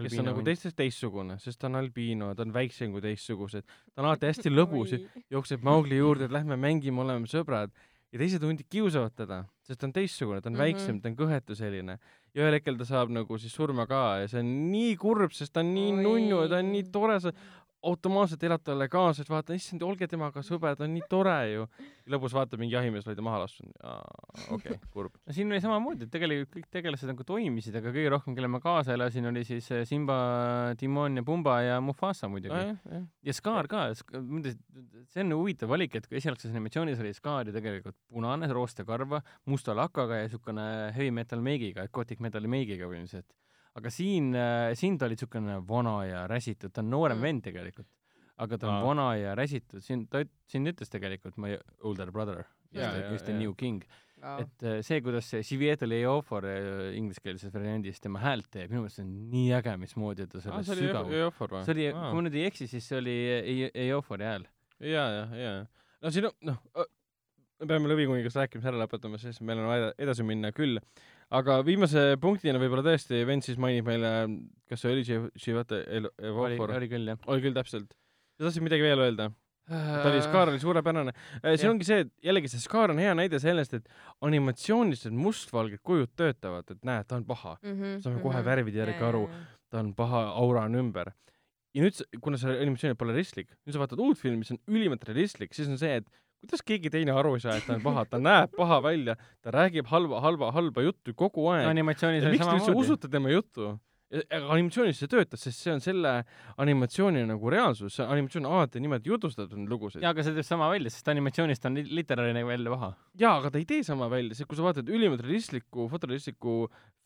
kes 0.04 0.20
on 0.20 0.30
nagu 0.30 0.46
teistest 0.46 0.78
teistsugune, 0.80 1.40
sest 1.44 1.62
ta 1.62 1.70
on 1.70 1.80
albiino, 1.80 2.34
ta 2.36 2.46
on 2.46 2.54
väiksem 2.56 2.94
kui 2.96 3.04
teistsugused. 3.06 3.66
ta 3.94 4.04
on 4.04 4.12
alati 4.12 4.32
hästi 4.32 4.52
lõbus, 4.52 4.96
jookseb 5.32 5.64
Mowgli 5.66 6.00
juurde, 6.02 6.28
et 6.28 6.36
lähme 6.36 6.60
mängime, 6.60 7.04
oleme 7.06 7.30
sõbrad. 7.32 7.72
ja 8.12 8.20
teised 8.20 8.44
hundid 8.44 8.68
kiusavad 8.72 9.16
teda, 9.16 9.42
sest 9.66 9.80
ta 9.80 9.88
on 9.88 9.96
teistsugune, 9.96 10.42
ta 10.42 10.50
on 10.50 10.54
mm. 10.54 10.60
-hmm. 10.60 10.64
väiksem, 10.64 11.02
ta 11.02 11.10
on 11.10 11.16
kõhetu 11.20 11.56
selline. 11.56 12.00
ja 12.36 12.44
ühel 12.44 12.60
hetkel 12.60 12.78
ta 12.78 12.86
saab 12.86 13.10
nagu 13.10 13.38
siis 13.38 13.54
surma 13.54 13.88
ka 13.88 14.20
ja 14.20 14.28
see 14.28 14.40
on 14.44 14.72
nii 14.72 14.96
kurb, 15.00 15.32
sest 15.32 15.54
ta 15.54 15.64
on 15.64 15.74
nii 15.74 15.92
Oi. 15.94 16.04
nunnu 16.04 16.42
ja 16.44 16.50
ta 16.50 16.60
on 16.60 16.72
nii 16.72 16.84
tore, 16.92 17.20
sa 17.20 17.32
automaatselt 17.90 18.44
elad 18.48 18.64
talle 18.66 18.88
kaasa, 18.92 19.24
et 19.24 19.30
vaata, 19.30 19.56
issand, 19.58 19.84
olge 19.86 20.08
temaga 20.10 20.42
sõber, 20.46 20.78
ta 20.78 20.86
on 20.86 20.94
nii 20.96 21.06
tore 21.10 21.36
ju. 21.52 21.68
lõpus 22.12 22.36
vaatab 22.38 22.62
mingi 22.62 22.76
jahimees 22.76 23.08
oli 23.08 23.18
ta 23.18 23.26
maha 23.26 23.42
lasknud. 23.44 23.74
okei 24.54 24.76
okay, 24.76 24.80
kurb. 24.94 25.16
no 25.26 25.36
siin 25.36 25.52
oli 25.52 25.62
samamoodi, 25.64 26.08
et 26.08 26.14
tegelikult 26.14 26.54
kõik 26.56 26.68
tegelased 26.74 27.10
nagu 27.10 27.26
toimisid, 27.28 27.78
aga 27.80 27.94
kõige 27.96 28.12
rohkem, 28.14 28.36
kelle 28.38 28.50
ma 28.52 28.62
kaasa 28.64 28.96
elasin, 28.98 29.30
oli 29.32 29.46
siis 29.48 29.70
eh, 29.74 29.86
Simba, 29.90 30.18
Timon 30.80 31.22
ja 31.22 31.26
Pumba 31.26 31.60
ja 31.66 31.80
Mufasa 31.82 32.30
muidugi. 32.32 32.54
jah. 32.54 33.08
ja 33.26 33.38
Scar 33.38 33.70
ka, 33.72 33.88
see 33.96 35.26
on 35.26 35.38
huvitav 35.38 35.72
valik, 35.72 35.98
et 36.00 36.10
esialgses 36.12 36.54
animatsioonis 36.54 37.02
oli 37.04 37.14
Scar 37.18 37.50
ju 37.50 37.56
tegelikult 37.56 37.98
punane, 38.10 38.50
roostekarva, 38.54 39.22
musta 39.52 39.78
lakaga 39.78 40.24
ja 40.24 40.30
siukene 40.32 40.70
heavy 40.96 41.14
metal 41.14 41.42
meigiga, 41.46 41.88
gothic 41.94 42.22
metal'i 42.24 42.50
meigiga 42.52 42.90
põhimõtteliselt. 42.90 43.30
Aga 43.76 43.90
siin, 43.92 44.32
siin 44.80 44.98
ta 44.98 45.06
oli 45.10 45.18
siukene 45.20 45.60
vana 45.68 45.98
ja 46.08 46.26
räsitud, 46.32 46.72
ta 46.74 46.82
on 46.82 46.90
noorem 46.94 47.18
Mm. 47.20 47.22
vend 47.28 47.44
tegelikult. 47.44 47.88
aga 48.38 48.58
ta 48.60 48.68
on 48.68 48.74
Aa. 48.76 48.84
vana 48.84 49.04
ja 49.16 49.36
räsitud, 49.36 49.80
siin 49.84 50.08
ta, 50.12 50.24
siin 50.48 50.66
ütles 50.68 50.90
tegelikult 50.92 51.38
my 51.40 51.54
older 51.88 52.10
brother, 52.12 52.44
just 53.12 53.28
jaa. 53.30 53.38
new 53.38 53.54
king. 53.56 53.84
et 54.40 54.64
äh, 54.64 54.82
see, 54.82 55.00
kuidas 55.02 55.26
see 55.30 55.42
Civietal 55.44 55.92
Eofor 55.92 56.44
äh, 56.50 56.96
ingliskeelses 56.98 57.54
variandis 57.54 58.00
tema 58.02 58.20
häält 58.24 58.48
teeb, 58.52 58.72
minu 58.72 58.82
meelest 58.84 58.96
see 58.98 59.04
on 59.06 59.14
nii 59.32 59.52
äge, 59.60 59.76
mismoodi 59.78 60.26
ta 60.28 60.40
aa, 60.52 60.64
selle 60.64 60.82
sügav. 60.82 61.08
See 61.66 61.74
oli, 61.76 61.88
kui 61.94 62.16
ma 62.18 62.24
nüüd 62.26 62.36
ei 62.40 62.46
eksi, 62.50 62.68
siis 62.68 62.88
see 62.90 62.98
oli 62.98 63.16
E- 63.70 63.72
Eofori 63.90 64.24
hääl. 64.28 64.48
ja, 64.80 65.04
ja, 65.20 65.26
ja. 65.44 65.54
no 66.02 66.12
siin 66.12 66.26
on, 66.32 66.36
noh, 66.42 66.58
me 67.60 67.68
peame 67.70 67.88
Lõvikuningast 67.92 68.36
rääkimise 68.42 68.68
ära 68.72 68.82
lõpetama, 68.84 69.20
siis 69.22 69.40
meil 69.46 69.60
on 69.62 69.68
vaja 69.70 69.94
edasi 70.00 70.24
minna 70.28 70.52
küll. 70.52 70.80
Aga 71.40 71.60
viimase 71.66 72.04
punktina 72.22 72.60
võib-olla 72.62 72.84
tõesti 72.86 73.24
vend 73.28 73.46
siis 73.46 73.58
mainib 73.62 73.88
meile, 73.90 74.12
kas 74.70 74.84
see 74.84 74.92
oli 74.94 75.06
Shiv- 75.08 75.32
Shivata 75.40 75.82
El- 75.86 76.10
oli, 76.12 76.30
Evofor? 76.30 76.76
oli 76.78 76.92
küll 76.92 77.12
jah. 77.12 77.20
oli 77.32 77.44
küll 77.44 77.58
täpselt. 77.58 77.92
sa 78.38 78.48
tahtsid 78.48 78.66
midagi 78.66 78.86
veel 78.86 79.04
öelda? 79.08 79.32
ta 79.66 80.06
oli, 80.12 80.22
Scar 80.22 80.52
oli 80.52 80.62
suurepärane. 80.62 81.14
siin 81.42 81.58
jah. 81.58 81.72
ongi 81.74 81.88
see, 81.88 82.06
et 82.06 82.12
jällegi 82.28 82.52
see 82.52 82.62
Scar 82.62 82.94
on 82.94 83.02
hea 83.02 83.16
näide 83.18 83.40
sellest, 83.42 83.74
et 83.74 83.90
animatsioonis 84.26 85.08
need 85.08 85.18
mustvalged 85.26 85.82
kujud 85.86 86.14
töötavad, 86.18 86.70
et 86.70 86.84
näed, 86.86 87.08
ta 87.10 87.18
on 87.18 87.26
paha, 87.26 87.58
mm. 87.64 87.78
-hmm, 87.80 88.02
saame 88.06 88.22
kohe 88.24 88.44
värvide 88.46 88.84
järgi 88.84 89.06
aru. 89.06 89.28
ta 89.70 89.82
on 89.82 89.94
paha, 89.98 90.28
aura 90.38 90.68
on 90.70 90.76
ümber. 90.84 91.12
ja 91.76 91.84
nüüd, 91.84 91.98
kuna 92.22 92.38
see 92.38 92.54
animatsioon 92.62 92.96
pole 92.96 93.12
realistlik, 93.12 93.50
nüüd 93.66 93.74
sa 93.76 93.82
vaatad 93.82 94.00
uut 94.00 94.18
filmi, 94.18 94.46
mis 94.46 94.52
on 94.54 94.62
ülimalt 94.68 95.04
realistlik, 95.04 95.54
siis 95.54 95.68
on 95.68 95.78
see, 95.78 95.98
et 95.98 96.08
kuidas 96.46 96.66
keegi 96.66 96.94
teine 96.94 97.16
aru 97.18 97.36
ei 97.36 97.44
saa, 97.44 97.58
et 97.60 97.66
ta 97.68 97.76
on 97.76 97.84
paha, 97.84 98.06
ta 98.10 98.22
näeb 98.22 98.54
paha 98.56 98.80
välja, 98.86 99.18
ta 99.44 99.54
räägib 99.56 99.90
halba, 99.92 100.22
halba, 100.24 100.52
halba 100.56 100.86
juttu 100.86 101.14
kogu 101.18 101.50
aeg. 101.52 101.68
animatsioonis 101.74 102.24
oli 102.24 102.38
miks 102.38 102.46
te 102.46 102.54
üldse 102.54 102.70
samamoodi. 102.70 102.86
usute 102.86 103.12
tema 103.12 103.34
juttu? 103.34 103.76
aga 104.16 104.54
animatsioonis 104.54 105.00
see 105.02 105.10
töötas, 105.12 105.42
sest 105.44 105.64
see 105.66 105.72
on 105.74 105.82
selle 105.82 106.12
animatsiooni 106.62 107.24
nagu 107.28 107.50
reaalsus, 107.52 107.98
see 107.98 108.06
animatsioon 108.06 108.46
on 108.46 108.60
alati 108.60 108.80
niimoodi 108.80 109.10
jutustatud 109.10 109.58
neid 109.58 109.72
lugusid. 109.74 110.04
jaa, 110.06 110.14
aga 110.14 110.24
see 110.24 110.36
teeb 110.38 110.48
sama 110.48 110.70
välja, 110.72 110.94
sest 110.94 111.10
animatsioonist 111.12 111.66
on 111.68 111.80
li- 111.80 111.88
literaarina 112.00 112.46
välja 112.48 112.76
paha. 112.76 112.92
jaa, 113.20 113.34
aga 113.42 113.52
ta 113.52 113.60
ei 113.60 113.66
tee 113.66 113.82
sama 113.84 114.08
välja, 114.14 114.38
see, 114.38 114.48
kui 114.48 114.60
sa 114.60 114.68
vaatad 114.68 114.92
ülimalt 114.94 115.26
realistlikku, 115.26 115.90
fotorealistlikku 115.92 116.56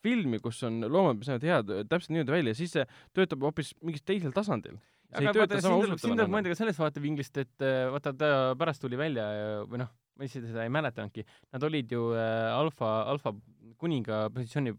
filmi, 0.03 0.41
kus 0.43 0.61
on 0.67 0.83
loomad, 0.85 1.17
mis 1.21 1.31
näevad 1.31 1.47
head, 1.49 1.73
täpselt 1.89 2.13
niimoodi 2.13 2.35
välja, 2.35 2.55
siis 2.59 2.75
see 2.75 2.85
töötab 3.15 3.47
hoopis 3.47 3.73
mingil 3.81 4.03
teisel 4.05 4.35
tasandil. 4.35 4.77
See 5.09 5.29
aga 5.29 5.43
vaata, 5.43 5.61
siin 5.61 5.85
tuleb, 5.85 6.01
siin 6.01 6.15
tuleb 6.17 6.33
mõelda 6.33 6.51
ka 6.53 6.59
sellest 6.59 6.81
vaatevinklist, 6.81 7.39
et 7.43 7.65
äh, 7.65 7.85
vaata, 7.93 8.13
ta 8.17 8.33
pärast 8.59 8.83
tuli 8.83 8.99
välja 8.99 9.25
ja- 9.33 9.63
või 9.69 9.81
noh, 9.83 9.89
ma 10.19 10.27
isegi 10.27 10.51
seda 10.51 10.65
ei 10.67 10.73
mäletanudki, 10.73 11.25
nad 11.55 11.65
olid 11.65 11.95
ju 11.95 12.11
äh, 12.13 12.51
alfa, 12.53 12.91
alfa 13.13 13.33
kuninga 13.79 14.27
positsiooni 14.35 14.75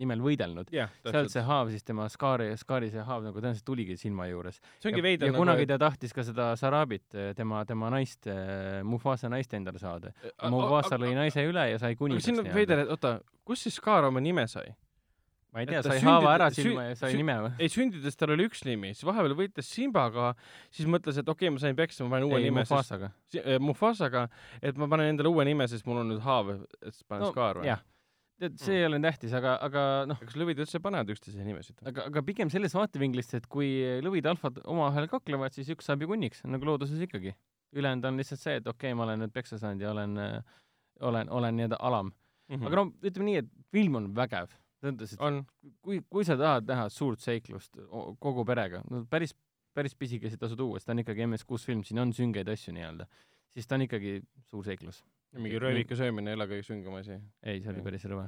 nimel 0.00 0.22
võidelnud. 0.24 0.70
jah, 0.72 0.92
sealt 1.04 1.32
see 1.32 1.42
haav 1.44 1.68
siis 1.72 1.84
tema 1.84 2.06
skaari, 2.08 2.54
skaari 2.56 2.88
see 2.92 3.02
haav 3.04 3.24
nagu 3.26 3.36
tõenäoliselt 3.36 3.66
tuligi 3.68 3.98
silma 4.00 4.30
juures. 4.30 4.60
see 4.80 4.88
ongi 4.88 5.02
ja, 5.02 5.06
veider 5.10 5.28
ja 5.28 5.34
nagu 5.34 5.42
kunagi 5.42 5.66
ta 5.68 5.76
tahtis 5.82 6.14
ka 6.16 6.24
seda 6.24 6.54
Sarabit, 6.56 7.18
tema, 7.36 7.64
tema 7.68 7.90
naist, 7.92 8.30
Mufasa 8.88 9.28
naist 9.28 9.52
endale 9.58 9.82
saada. 9.82 10.14
Mufasa 10.48 10.96
lõi 11.00 11.12
naise 11.18 11.44
üle 11.44 11.66
ja 11.74 11.82
sai 11.82 11.92
aga 11.92 12.00
kuningaks 12.00 12.30
siin 12.30 12.40
on 12.40 12.48
veider, 12.54 12.86
et 12.86 12.94
oota, 12.96 13.18
kust 13.44 13.68
siis 13.68 13.76
Scar 13.76 14.08
oma 14.08 14.22
nime 14.24 14.46
sai? 14.48 14.72
Ma 15.50 15.62
ei 15.62 15.68
tea, 15.70 15.82
et 15.82 15.88
sai 15.88 16.00
haava 16.04 16.32
ära 16.36 16.48
silma 16.54 16.86
ja 16.88 16.96
sai 16.98 17.18
nime 17.18 17.36
või? 17.44 17.52
ei, 17.58 17.70
sündides 17.72 18.18
tal 18.18 18.34
oli 18.36 18.46
üks 18.50 18.62
nimi, 18.66 18.92
siis 18.94 19.06
vahepeal 19.08 19.36
võitles 19.38 19.70
Simbaga, 19.70 20.32
siis 20.70 20.88
mõtles, 20.90 21.18
et 21.20 21.28
okei 21.28 21.48
okay,, 21.48 21.54
ma 21.54 21.62
sain 21.62 21.78
peksa, 21.78 22.06
ma 22.06 22.16
panen 22.16 22.30
uue 22.30 22.40
ei, 22.40 22.48
nime, 22.48 22.64
sest 22.64 22.76
Mufasaga. 22.76 23.12
si- 23.32 23.42
äh, 23.42 23.60
Mufasaga, 23.62 24.26
et 24.62 24.78
ma 24.80 24.90
panen 24.90 25.14
endale 25.14 25.32
uue 25.32 25.46
nime, 25.48 25.66
sest 25.70 25.88
mul 25.90 26.04
on 26.04 26.12
nüüd 26.14 26.22
haav, 26.24 26.54
et 26.80 26.92
siis 26.94 27.06
panen 27.06 27.26
No, 27.26 27.32
Scar 27.34 27.62
või? 27.62 27.74
tead, 28.40 28.56
see 28.60 28.78
ei 28.80 28.86
ole 28.88 29.00
tähtis, 29.04 29.34
aga, 29.36 29.56
aga 29.66 29.84
noh, 30.08 30.18
kas 30.22 30.38
lõvid 30.40 30.62
üldse 30.62 30.80
panevad 30.82 31.10
üksteise 31.12 31.44
nimesid? 31.44 31.76
aga, 31.86 32.06
aga 32.08 32.22
pigem 32.24 32.52
sellest 32.52 32.76
vaatevinklist, 32.78 33.36
et 33.36 33.50
kui 33.50 33.68
lõvid 34.04 34.28
alfad 34.30 34.62
omavahel 34.64 35.10
kaklevad, 35.12 35.54
siis 35.56 35.68
üks 35.74 35.90
saab 35.90 36.04
ju 36.04 36.10
kunniks, 36.10 36.44
nagu 36.48 36.68
looduses 36.68 37.02
ikkagi. 37.04 37.34
ülejäänud 37.76 38.08
on 38.08 38.16
lihtsalt 38.18 38.40
see, 38.40 38.56
et 38.62 38.66
okei 38.66 38.90
okay,, 38.90 38.98
ma 38.98 39.06
olen 39.06 39.24
nüüd 39.24 39.34
peksa 39.34 39.58
saanud 39.60 39.84
ja 39.84 39.92
olen, 39.92 40.16
olen, 41.10 41.30
olen 41.30 41.58
nii-öelda 41.58 41.78
alam. 41.90 42.14
aga 42.56 42.76
no 42.80 42.88
ütleme 43.02 43.28
nii, 43.28 43.42
et 43.44 43.52
film 43.70 44.00
on 44.00 44.10
vägev. 44.16 44.56
Selles 44.80 44.96
mõttes, 44.96 45.14
et 45.14 45.22
on, 45.24 45.40
kui, 45.84 46.00
kui 46.08 46.26
sa 46.26 46.36
tahad 46.40 46.68
näha 46.68 46.88
suurt 46.92 47.22
seiklust 47.22 47.78
kogu 48.22 48.44
perega, 48.48 48.82
no 48.90 49.04
päris, 49.10 49.34
päris 49.76 49.96
pisikesi 49.98 50.40
tasu 50.40 50.58
tuua, 50.58 50.80
sest 50.80 50.88
ta 50.90 50.96
on 50.96 51.02
ikkagi 51.04 51.26
MS6 51.26 51.70
film, 51.70 51.82
siin 51.86 52.02
on 52.02 52.14
süngeid 52.16 52.48
asju 52.52 52.74
nii-öelda, 52.76 53.08
siis 53.54 53.68
ta 53.68 53.76
on 53.76 53.86
ikkagi 53.86 54.18
suur 54.50 54.66
seiklus. 54.66 55.02
mingi 55.36 55.60
röövike 55.62 55.94
söömine 55.98 56.32
ei 56.32 56.38
ole 56.38 56.48
kõige 56.50 56.66
süngem 56.66 56.96
asi. 56.98 57.18
ei, 57.42 57.60
see 57.60 57.72
oli 57.74 57.84
päris 57.86 58.06
rõve. 58.10 58.26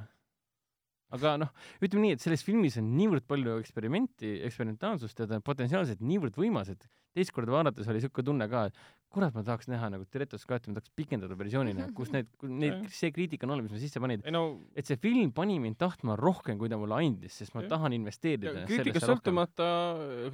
aga 1.17 1.35
noh, 1.41 1.53
ütleme 1.81 2.07
nii, 2.07 2.17
et 2.17 2.23
selles 2.23 2.45
filmis 2.45 2.77
on 2.81 2.93
niivõrd 2.97 3.25
palju 3.29 3.57
eksperimenti, 3.63 4.37
eksperimentaalsust 4.47 5.19
ja 5.19 5.29
ta 5.29 5.41
on 5.41 5.45
potentsiaalselt 5.45 6.05
niivõrd 6.05 6.37
võimas, 6.37 6.69
et 6.73 6.87
teist 7.13 7.33
korda 7.35 7.53
vaadates 7.55 7.89
oli 7.89 7.99
niisugune 7.99 8.27
tunne 8.29 8.47
ka, 8.51 8.65
et 8.69 8.77
kurat, 9.13 9.33
ma 9.35 9.43
tahaks 9.45 9.69
näha 9.69 9.89
nagu 9.93 10.05
Cut'i, 10.09 10.71
ma 10.71 10.79
tahaks 10.79 10.93
pikendada 10.97 11.37
versioonina, 11.37 11.89
kus 11.97 12.13
need, 12.13 12.29
neid, 12.49 12.87
see 12.93 13.11
kriitika 13.13 13.47
on 13.47 13.55
olemas, 13.55 13.73
mis 13.73 13.83
sa 13.83 13.87
sisse 13.87 14.01
panid. 14.03 14.23
ei 14.25 14.33
no 14.33 14.43
et 14.75 14.89
see 14.89 14.97
film 15.01 15.33
pani 15.35 15.59
mind 15.63 15.77
tahtma 15.81 16.17
rohkem, 16.19 16.57
kui 16.61 16.71
ta 16.71 16.79
mulle 16.81 16.97
andis, 17.01 17.37
sest 17.41 17.53
ma 17.57 17.63
Jah. 17.63 17.75
tahan 17.75 17.97
investeerida 17.99 18.65
kriitikast 18.69 19.09
sõltumata, 19.09 19.67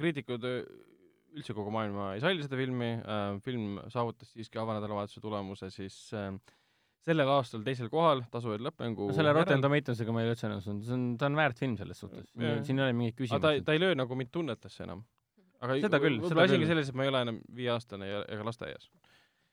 kriitikud 0.00 0.48
äh, 0.48 0.62
üldse 1.36 1.54
kogu 1.54 1.72
maailma 1.74 2.14
ei 2.16 2.24
salli 2.24 2.46
seda 2.46 2.58
filmi 2.58 2.94
äh,, 2.98 3.36
film 3.44 3.76
saavutas 3.92 4.32
siiski 4.34 4.58
avanädalavahetuse 4.62 5.22
tulemuse 5.22 5.70
siis 5.74 5.98
äh, 6.16 6.32
sellel 7.06 7.30
aastal 7.32 7.62
teisel 7.64 7.88
kohal 7.92 8.24
tasuvad 8.32 8.64
lõppengu 8.64 9.08
no 9.10 9.16
selle 9.16 9.32
Rotten 9.36 9.62
Tomatoesega 9.64 10.14
ma 10.14 10.24
ei 10.24 10.32
üldse 10.32 10.50
nõus 10.50 10.66
olnud, 10.68 10.84
see 10.88 10.96
on, 10.96 11.06
ta 11.20 11.30
on 11.30 11.38
väärt 11.38 11.60
film 11.60 11.76
selles 11.80 12.02
suhtes, 12.02 12.28
siin 12.34 12.80
ei 12.80 12.86
ole 12.86 12.96
mingit 12.96 13.22
aga 13.24 13.40
ta 13.40 13.54
ei, 13.54 13.60
küsimust. 13.60 13.66
ta 13.68 13.76
ei 13.76 13.82
löö 13.82 13.96
nagu 13.96 14.18
mind 14.18 14.32
tunnetesse 14.34 14.84
enam. 14.88 15.04
Aga 15.60 15.76
Seda 15.80 16.00
küll, 16.02 16.20
seda 16.28 16.46
küll. 16.48 16.66
selles, 16.66 16.88
et 16.88 16.94
ma 16.96 17.04
ei 17.06 17.12
ole 17.12 17.22
enam 17.26 17.40
viieaastane 17.56 18.08
ja 18.08 18.22
ega 18.28 18.46
lasteaias. 18.46 18.90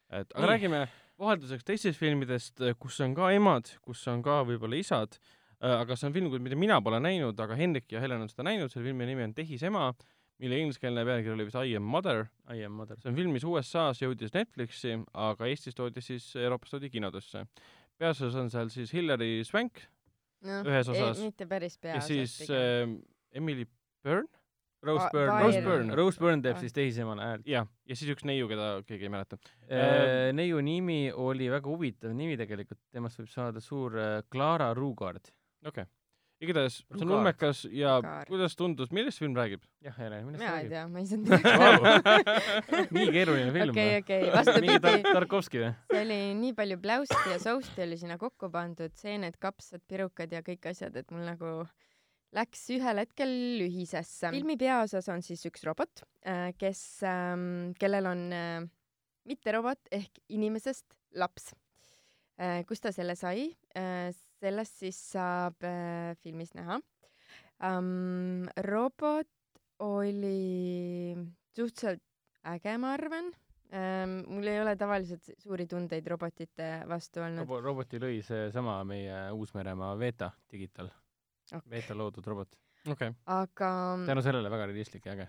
et 0.09 0.31
aga 0.33 0.45
Nii. 0.45 0.51
räägime 0.53 0.83
vahelduseks 1.19 1.65
teistest 1.67 1.99
filmidest, 1.99 2.61
kus 2.79 2.99
on 3.01 3.15
ka 3.17 3.31
emad, 3.35 3.71
kus 3.81 4.05
on 4.07 4.21
ka 4.23 4.43
võib-olla 4.47 4.77
isad, 4.79 5.17
aga 5.59 5.95
see 5.97 6.07
on 6.07 6.13
film, 6.13 6.29
mida 6.43 6.55
mina 6.55 6.77
pole 6.81 6.99
näinud, 7.01 7.39
aga 7.39 7.57
Hendrik 7.57 7.91
ja 7.91 7.99
Helen 8.03 8.21
on 8.21 8.29
seda 8.29 8.45
näinud, 8.47 8.71
selle 8.71 8.85
filmi 8.85 9.07
nimi 9.09 9.25
on 9.25 9.33
Tehisema, 9.33 9.89
mille 10.37 10.59
ingliskeelne 10.61 11.01
pealkiri 11.07 11.33
oli 11.33 11.47
vist 11.47 11.57
I 11.57 11.75
am 11.79 11.83
mother. 11.89 12.27
I 12.53 12.61
am 12.63 12.75
mother. 12.77 12.99
see 13.01 13.09
on 13.09 13.15
film, 13.17 13.33
mis 13.33 13.43
USA-s 13.43 14.03
jõudis 14.03 14.33
Netflixi, 14.35 14.93
aga 15.17 15.49
Eestis 15.49 15.75
toodi 15.75 16.03
siis, 16.05 16.29
Euroopas 16.37 16.75
toodi 16.75 16.91
kinodesse. 16.93 17.41
peaosas 17.97 18.35
on 18.37 18.51
seal 18.53 18.69
siis 18.69 18.93
Hillary 18.93 19.43
Swank 19.43 19.81
no, 20.45 20.61
ühes 20.61 20.87
osas. 20.93 21.19
mitte 21.25 21.47
päris 21.49 21.79
ja 21.79 21.81
peaosas 21.87 22.07
siis 22.07 22.37
pigem. 22.43 22.93
äh, 22.93 23.39
Emily 23.41 23.65
Byrne, 24.05 24.29
Rose 24.85 25.09
Byrne. 25.13 25.41
Rose 25.41 25.61
Byrne. 25.65 25.97
Rose 25.97 26.21
Byrne 26.21 26.45
teeb 26.45 26.61
siis 26.61 26.75
tehisemale 26.75 27.25
häält. 27.25 27.47
jah, 27.49 27.67
ja 27.87 27.97
siis 27.97 28.13
üks 28.13 28.25
neiu, 28.27 28.49
keda 28.51 28.69
keegi 28.87 29.07
ei 29.09 29.13
mäleta. 29.13 29.39
Äh, 29.65 30.29
neiu 30.37 30.61
nimi 30.61 31.07
oli 31.11 31.49
väga 31.51 31.69
huvitav 31.69 32.13
nimi 32.17 32.37
tegelikult, 32.39 32.81
temast 32.93 33.21
võib 33.21 33.31
saada 33.33 33.63
suur 33.63 33.97
äh, 33.97 34.17
Clara 34.31 34.73
Rugard. 34.77 35.33
okei 35.65 35.83
okay., 35.83 35.93
igatahes 36.43 36.75
see 36.83 37.01
on 37.01 37.11
ulmekas 37.15 37.63
ja 37.73 37.95
Rugaard. 37.97 38.29
kuidas 38.29 38.55
tundus, 38.55 38.91
millest 38.93 39.21
film 39.21 39.33
räägib? 39.37 39.63
jah, 39.81 39.95
Helen, 39.97 40.27
millest 40.27 40.43
mina 40.43 40.59
ei 40.61 40.69
tea, 40.69 40.83
ma 40.91 41.01
ei 41.01 41.07
saanud 41.09 41.31
midagi 41.33 42.91
nii 42.97 43.07
keeruline 43.15 43.55
film 43.55 43.73
okei, 43.73 43.95
okei, 44.03 44.19
mingi 44.21 44.35
vastupidi 44.35 44.77
Tar-, 44.83 45.07
Tarkovski 45.07 45.63
või? 45.63 45.71
see 45.89 46.03
oli 46.05 46.19
nii 46.43 46.53
palju 46.59 46.77
pläusti 46.83 47.33
ja 47.33 47.39
sousti 47.41 47.85
oli 47.87 47.97
sinna 47.97 48.19
kokku 48.21 48.51
pandud, 48.53 48.93
seened, 49.01 49.39
kapsad, 49.41 49.81
pirukad 49.89 50.37
ja 50.37 50.43
kõik 50.45 50.69
asjad, 50.69 51.01
et 51.01 51.09
mul 51.13 51.25
nagu 51.25 51.53
läks 52.35 52.65
ühel 52.75 53.01
hetkel 53.01 53.31
ühisesse. 53.63 54.31
filmi 54.33 54.57
peaosas 54.59 55.07
on 55.13 55.23
siis 55.25 55.45
üks 55.47 55.63
robot, 55.67 56.03
kes, 56.59 56.81
kellel 57.79 58.09
on 58.11 58.25
äh, 58.35 58.67
mitte 59.27 59.55
robot 59.55 59.91
ehk 59.91 60.21
inimesest 60.33 60.97
laps. 61.15 61.53
kust 62.67 62.83
ta 62.85 62.91
selle 62.93 63.15
sai, 63.17 63.49
sellest 64.37 64.83
siis 64.83 64.99
saab 65.13 65.63
äh, 65.65 66.13
filmis 66.21 66.53
näha. 66.57 66.79
robot 68.67 69.27
oli 69.79 71.15
suhteliselt 71.55 72.03
äge, 72.47 72.77
ma 72.77 72.93
arvan 72.93 73.31
ähm,. 73.73 74.21
mul 74.29 74.47
ei 74.47 74.61
ole 74.61 74.75
tavaliselt 74.77 75.33
suuri 75.41 75.65
tundeid 75.67 76.05
robotite 76.07 76.69
vastu 76.87 77.21
olnud. 77.25 77.45
Robo-, 77.45 77.61
roboti 77.61 77.99
lõi 78.01 78.21
seesama 78.25 78.79
meie 78.87 79.27
Uus-Meremaa 79.33 79.97
Veta 79.99 80.31
Digital. 80.51 80.91
okay.. 81.51 81.69
Veta 81.71 81.97
loodud 81.97 82.27
robot. 82.27 82.55
okei 82.87 83.11
okay., 83.11 83.13
aga 83.25 83.73
tänu 84.07 84.23
sellele 84.25 84.51
väga 84.53 84.71
realistlik 84.71 85.05
ja 85.05 85.17
äge. 85.17 85.27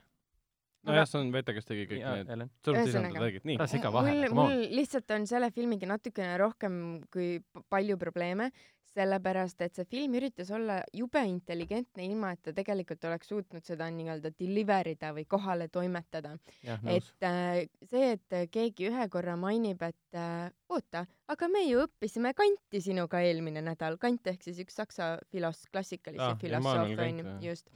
nojah, 0.89 1.07
see 1.11 1.21
on 1.21 1.33
Vete, 1.35 1.55
kes 1.57 1.69
tegi 1.69 1.87
kõik 1.91 2.03
jaa, 2.03 2.17
need 2.23 2.73
Ühesõnaga. 2.73 3.23
värgid, 3.27 3.47
nii 3.49 3.61
sega 3.67 3.93
mul 3.93 4.01
vahele, 4.01 4.33
come 4.33 4.41
mul 4.41 4.57
on. 4.57 4.67
lihtsalt 4.81 5.15
on 5.17 5.29
selle 5.31 5.53
filmiga 5.55 5.91
natukene 5.91 6.37
rohkem 6.41 6.83
kui 7.13 7.39
palju 7.71 7.99
probleeme, 8.01 8.51
sellepärast 8.99 9.63
et 9.67 9.77
see 9.77 9.87
film 9.91 10.17
üritas 10.19 10.51
olla 10.55 10.79
jube 10.97 11.21
intelligentne, 11.29 12.07
ilma 12.07 12.33
et 12.35 12.43
ta 12.47 12.55
tegelikult 12.57 13.05
oleks 13.11 13.31
suutnud 13.31 13.67
seda 13.67 13.89
nii-öelda 13.95 14.33
deliver 14.39 14.93
ida 14.95 15.13
või 15.17 15.27
kohale 15.29 15.69
toimetada. 15.73 16.37
et. 16.65 17.15
äh, 17.23 17.67
see, 17.91 18.15
et 18.17 18.39
keegi 18.55 18.89
ühe 18.91 19.09
korra 19.13 19.37
mainib, 19.37 19.83
et 19.83 20.19
äh, 20.19 20.49
oota, 20.73 21.05
aga 21.29 21.49
me 21.53 21.63
ju 21.67 21.83
õppisime 21.85 22.33
kanti 22.37 22.81
sinuga 22.85 23.21
eelmine 23.25 23.63
nädal, 23.65 23.99
kant 24.01 24.27
ehk 24.31 24.45
siis 24.47 24.61
üks 24.65 24.79
saksa 24.81 25.17
filos-, 25.33 25.67
klassikalise 25.73 26.25
Ah, 26.31 26.37
filosoof 26.41 27.03
onju 27.05 27.37
just. 27.45 27.69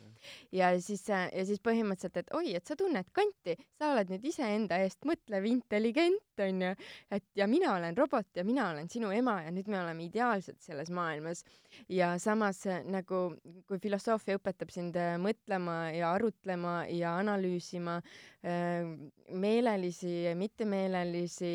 ja 0.54 0.70
siis, 0.80 1.04
ja 1.08 1.44
siis 1.46 1.60
põhimõtteliselt, 1.64 2.16
et 2.22 2.32
oi, 2.38 2.54
et 2.56 2.66
sa 2.66 2.76
tunned 2.78 3.08
kanti, 3.12 3.56
sa 3.78 3.92
oled 3.92 4.12
nüüd 4.12 4.24
iseenda 4.32 4.78
eest 4.84 5.04
mõtlev 5.08 5.48
intelligent 5.50 6.42
onju, 6.42 6.72
et 7.12 7.24
ja 7.36 7.46
mina 7.50 7.74
olen 7.76 7.96
robot 7.98 8.38
ja 8.38 8.44
mina 8.44 8.70
olen 8.70 8.88
sinu 8.92 9.10
ema 9.12 9.40
ja 9.44 9.52
nüüd 9.54 9.68
me 9.68 9.80
oleme 9.82 10.06
ideaalsed 10.06 10.60
selles 10.62 10.90
maailmas. 10.90 11.44
ja 11.88 12.18
samas 12.18 12.66
äh, 12.66 12.82
nagu, 12.84 13.34
kui 13.68 13.78
filosoofia 13.82 14.38
õpetab 14.38 14.72
sind 14.72 14.96
äh, 14.96 15.16
mõtlema 15.20 15.92
ja 15.92 16.12
arutlema 16.16 16.82
ja 16.88 17.16
analüüsima 17.20 17.98
äh, 17.98 18.88
meelelisi, 19.32 20.32
mittemeelelisi, 20.36 21.52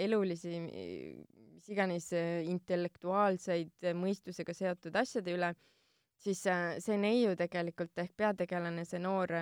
elulisi, 0.00 0.56
mis 1.54 1.68
iganes 1.72 2.10
äh, 2.16 2.44
intellektuaalseid 2.50 3.88
äh, 3.90 3.96
mõistusega 3.96 4.54
seotud 4.56 4.96
asjade 4.96 5.34
üle, 5.34 5.50
siis 6.20 6.44
äh, 6.50 6.76
see 6.82 6.98
neiu 7.00 7.34
tegelikult 7.38 7.98
ehk 8.02 8.14
peategelane, 8.16 8.84
see 8.88 9.02
noor, 9.02 9.34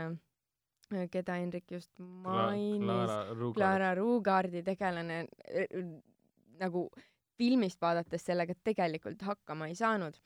keda 1.12 1.36
Hendrik 1.36 1.70
just 1.70 1.92
mainis, 1.98 3.12
Clara 3.56 3.92
Ruugaardi 3.98 4.62
tegelane 4.66 5.24
äh, 5.44 5.84
nagu 6.58 6.88
filmist 7.38 7.80
vaadates 7.80 8.24
sellega 8.26 8.56
tegelikult 8.64 9.22
hakkama 9.22 9.68
ei 9.70 9.76
saanud. 9.78 10.16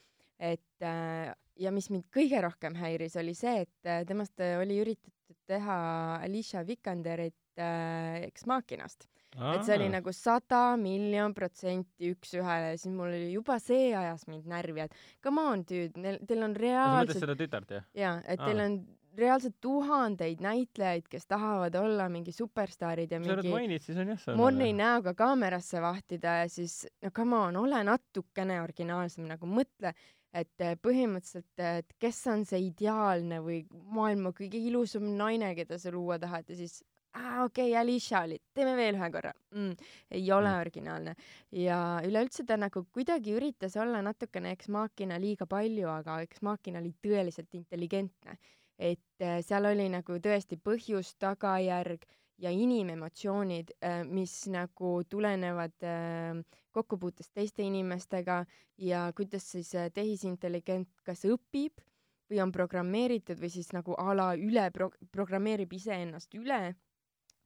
et 0.43 0.83
äh, 0.83 1.35
ja 1.61 1.73
mis 1.75 1.89
mind 1.93 2.09
kõige 2.15 2.41
rohkem 2.43 2.77
häiris, 2.79 3.17
oli 3.21 3.35
see, 3.37 3.63
et 3.67 3.89
äh, 3.89 4.03
temast 4.09 4.41
äh, 4.43 4.57
oli 4.61 4.81
üritatud 4.83 5.39
teha 5.47 5.77
Alicia 6.23 6.65
Vikanderit 6.67 7.61
äh, 7.61 8.23
Ex 8.29 8.47
Machinast. 8.47 9.09
Et 9.33 9.66
see 9.66 9.76
oli 9.78 9.91
nagu 9.93 10.12
sada 10.16 10.62
miljon 10.80 11.35
protsenti 11.37 12.12
üks-ühele, 12.12 12.74
siis 12.78 12.93
mul 12.93 13.11
oli 13.11 13.30
juba 13.33 13.59
see 13.62 13.93
ajas 13.97 14.26
mind 14.28 14.49
närvi, 14.51 14.87
et 14.87 14.97
come 15.24 15.45
on, 15.53 15.62
dude, 15.68 15.93
teil 15.97 16.43
on 16.43 16.53
sa 16.53 16.59
mõtled 16.59 16.61
reaalselt 16.66 17.24
seda 17.24 17.39
tütart, 17.39 17.78
jah? 17.78 17.87
jaa, 17.97 18.18
et 18.26 18.41
Aa. 18.41 18.51
teil 18.51 18.64
on 18.66 18.83
reaalselt 19.16 19.59
tuhandeid 19.61 20.41
näitlejaid, 20.41 21.05
kes 21.11 21.26
tahavad 21.28 21.74
olla 21.76 22.09
mingi 22.12 22.33
superstaarid 22.33 23.12
ja 23.12 23.20
kui 23.20 23.28
sa 23.28 23.37
mingi 23.37 23.53
mainid, 23.53 23.85
siis 23.85 23.99
on 24.01 24.12
jah 24.14 24.20
see. 24.20 24.37
morni 24.39 24.72
näoga 24.76 25.14
kaamerasse 25.16 25.83
vahtida 25.85 26.39
ja 26.43 26.49
siis 26.53 26.83
no 27.03 27.12
come 27.14 27.37
on, 27.37 27.61
ole 27.61 27.83
natukene 27.89 28.61
originaalsem, 28.62 29.26
nagu 29.28 29.49
mõtle, 29.49 29.93
et 30.33 30.64
eh, 30.64 30.78
põhimõtteliselt, 30.80 31.53
et 31.61 31.93
kes 32.01 32.22
on 32.33 32.47
see 32.49 32.62
ideaalne 32.70 33.43
või 33.45 33.62
maailma 33.93 34.33
kõige 34.37 34.61
ilusam 34.61 35.11
naine, 35.18 35.53
keda 35.59 35.78
sa 35.80 35.93
luua 35.93 36.18
tahad 36.22 36.49
ja 36.49 36.57
siis 36.57 36.80
aa 37.15 37.45
okei 37.45 37.71
okay,, 37.71 37.81
Alicia 37.81 38.23
oli, 38.27 38.39
teeme 38.55 38.77
veel 38.77 38.97
ühe 38.97 39.11
korra 39.13 39.33
mm,. 39.55 39.75
ei 40.11 40.33
ole 40.33 40.49
Mm. 40.53 40.61
originaalne 40.61 41.15
ja 41.53 41.79
üleüldse 42.07 42.47
ta 42.49 42.57
nagu 42.57 42.85
kuidagi 42.93 43.37
üritas 43.37 43.77
olla 43.77 44.03
natukene 44.03 44.53
Ex 44.57 44.69
Machina 44.69 45.21
liiga 45.21 45.47
palju, 45.47 45.89
aga 45.89 46.21
Ex 46.23 46.43
Machina 46.43 46.81
oli 46.81 46.95
tõeliselt 47.03 47.55
intelligentne. 47.55 48.39
et 48.79 49.21
eh, 49.21 49.43
seal 49.43 49.67
oli 49.69 49.89
nagu 49.93 50.19
tõesti 50.19 50.57
põhjus, 50.59 51.15
tagajärg 51.19 52.07
ja 52.43 52.51
inimemotsioonid, 52.51 53.71
mis 54.11 54.33
nagu 54.51 55.03
tulenevad 55.09 55.85
äh, 55.87 56.41
kokkupuutest 56.73 57.35
teiste 57.35 57.63
inimestega 57.63 58.45
ja 58.79 59.05
kuidas 59.17 59.47
siis 59.53 59.73
tehisintelligent 59.95 60.89
kas 61.07 61.25
õpib 61.29 61.83
või 62.31 62.41
on 62.43 62.53
programmeeritud 62.53 63.41
või 63.41 63.53
siis 63.53 63.71
nagu 63.77 63.95
a 63.99 64.17
la 64.17 64.33
üle 64.41 64.71
pro-, 64.75 64.93
programmeerib 65.13 65.73
iseennast 65.77 66.35
üle, 66.39 66.75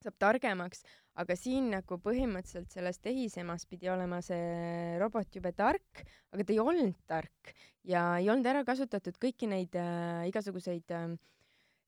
saab 0.04 0.16
targemaks, 0.18 0.82
aga 1.16 1.36
siin 1.38 1.70
nagu 1.72 1.98
põhimõtteliselt 2.02 2.72
selles 2.74 2.98
tehisemas 3.00 3.64
pidi 3.66 3.88
olema 3.88 4.20
see 4.24 4.98
robot 5.00 5.38
jube 5.38 5.52
tark, 5.56 6.04
aga 6.32 6.44
ta 6.44 6.52
ei 6.52 6.60
olnud 6.60 6.98
tark 7.08 7.54
ja 7.84 8.16
ei 8.20 8.28
olnud 8.30 8.46
ära 8.46 8.64
kasutatud 8.68 9.16
kõiki 9.22 9.48
neid 9.48 9.74
äh, 9.80 10.26
igasuguseid 10.28 10.92
äh, 10.92 11.16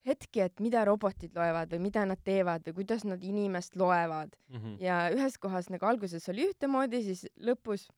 hetki, 0.07 0.41
et 0.41 0.59
mida 0.63 0.85
robotid 0.87 1.35
loevad 1.35 1.69
või 1.75 1.81
mida 1.89 2.05
nad 2.07 2.21
teevad 2.23 2.63
või 2.65 2.77
kuidas 2.81 3.03
nad 3.05 3.23
inimest 3.23 3.75
loevad 3.75 4.35
Mhm. 4.49 4.77
ja 4.81 5.09
ühes 5.13 5.37
kohas 5.37 5.69
nagu 5.69 5.85
alguses 5.85 6.27
oli 6.29 6.47
ühtemoodi, 6.49 7.03
siis 7.03 7.25
lõpus 7.37 7.89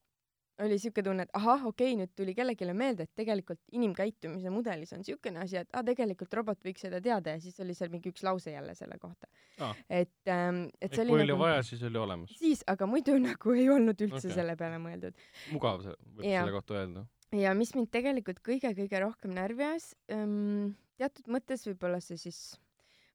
oli 0.66 0.78
siuke 0.82 1.04
tunne, 1.06 1.26
et 1.28 1.34
ahah, 1.38 1.66
okei 1.70 1.92
okay,, 1.92 2.00
nüüd 2.00 2.12
tuli 2.18 2.36
kellelegi 2.38 2.68
meelde, 2.78 3.08
et 3.08 3.14
tegelikult 3.18 3.60
inimkäitumise 3.76 4.52
mudelis 4.54 4.94
on 4.96 5.06
siukene 5.08 5.44
asi, 5.46 5.60
et 5.62 5.70
ah, 5.74 5.84
tegelikult 5.86 6.34
robot 6.40 6.62
võiks 6.66 6.86
seda 6.86 7.02
teada 7.04 7.36
ja 7.36 7.42
siis 7.44 7.60
oli 7.64 7.76
seal 7.78 7.92
mingi 7.94 8.12
üks 8.14 8.26
lause 8.28 8.54
jälle 8.54 8.76
selle 8.78 8.98
kohta 9.02 9.30
Aa. 9.60 9.74
et 9.90 10.32
ähm,, 10.32 10.64
et 10.80 10.90
et 10.92 11.00
see 11.00 11.06
kui 11.06 11.18
oli 11.18 11.26
oli 11.26 11.34
nagu 11.34 11.44
vaja, 11.44 11.64
siis 11.68 11.84
oli 11.88 12.02
olemas. 12.02 12.36
siis, 12.40 12.64
aga 12.72 12.88
muidu 12.90 13.18
nagu 13.30 13.56
ei 13.58 13.70
olnud 13.70 14.06
üldse 14.08 14.28
okay. 14.28 14.38
selle 14.38 14.58
peale 14.60 14.82
mõeldud. 14.84 15.18
mugav 15.56 15.86
see, 15.86 15.98
võib 16.18 16.28
Jaa. 16.28 16.44
selle 16.46 16.58
kohta 16.58 16.80
öelda. 16.80 17.06
ja 17.42 17.54
mis 17.58 17.76
mind 17.78 17.92
tegelikult 17.94 18.44
kõige-kõige 18.46 19.06
rohkem 19.06 19.36
närvi 19.38 19.68
ajas 19.70 19.94
ähm,, 20.14 20.74
teatud 21.02 21.32
mõttes 21.34 21.66
võib-olla 21.70 22.02
see 22.04 22.20
siis, 22.22 22.42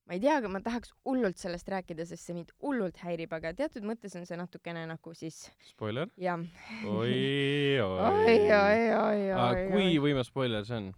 ma 0.06 0.14
ei 0.14 0.20
tea, 0.22 0.36
aga 0.40 0.50
ma 0.52 0.60
tahaks 0.62 0.92
hullult 1.06 1.40
sellest 1.40 1.68
rääkida, 1.72 2.06
sest 2.06 2.28
see 2.28 2.36
mind 2.36 2.52
hullult 2.62 3.00
häirib, 3.02 3.32
aga 3.34 3.52
teatud 3.58 3.86
mõttes 3.86 4.14
on 4.18 4.26
see 4.28 4.38
natukene 4.38 4.84
nagu 4.86 5.14
siis 5.18 5.46
spoiler. 5.72 6.12
jah. 6.20 6.44
oi, 6.86 7.16
oi, 7.82 7.98
oi. 8.04 8.36
oi, 8.60 8.86
oi, 9.00 9.26
oi, 9.34 9.66
kui 9.72 9.98
võimas 10.02 10.30
spoiler 10.30 10.66
see 10.68 10.78
on? 10.82 10.94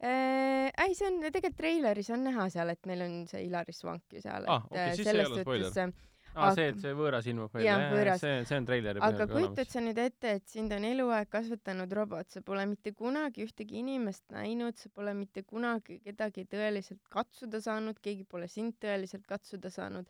ei, 0.00 0.94
see 0.96 1.08
on 1.08 1.18
tegelikult 1.26 1.58
treileris 1.60 2.10
on 2.14 2.22
näha 2.24 2.46
seal, 2.52 2.72
et 2.72 2.86
meil 2.88 3.04
on 3.04 3.16
see 3.30 3.44
Ilari 3.46 3.74
Svank 3.76 4.16
ju 4.16 4.22
seal, 4.22 4.46
Ah, 4.48 4.64
okei, 4.66 4.80
äh, 4.80 4.94
siis 4.96 5.06
ei 5.06 5.12
selles 5.12 5.30
ole 5.30 5.44
spoiler. 5.44 5.92
aa, 6.34 6.50
see, 6.56 6.68
et 6.72 6.78
see 6.82 6.92
võõras 6.96 7.26
ilmub 7.30 7.54
Jah, 7.58 7.78
välja, 7.80 7.90
võõras. 7.94 8.22
see, 8.22 8.42
see 8.48 8.58
on 8.60 8.68
treileri 8.68 9.02
aga 9.06 9.26
kujutad 9.30 9.70
sa 9.72 9.82
nüüd 9.84 9.98
ette, 10.02 10.34
et 10.38 10.46
sind 10.50 10.74
on 10.76 10.86
eluaeg 10.86 11.30
kasvatanud 11.32 11.92
robot, 11.98 12.30
sa 12.30 12.42
pole 12.46 12.66
mitte 12.70 12.92
kunagi 12.96 13.44
ühtegi 13.46 13.80
inimest 13.82 14.26
näinud, 14.34 14.78
sa 14.80 14.92
pole 14.94 15.14
mitte 15.18 15.44
kunagi 15.46 16.00
kedagi 16.04 16.46
tõeliselt 16.50 17.02
katsuda 17.12 17.62
saanud, 17.64 17.98
keegi 18.02 18.26
pole 18.28 18.48
sind 18.50 18.78
tõeliselt 18.82 19.26
katsuda 19.28 19.72
saanud. 19.74 20.06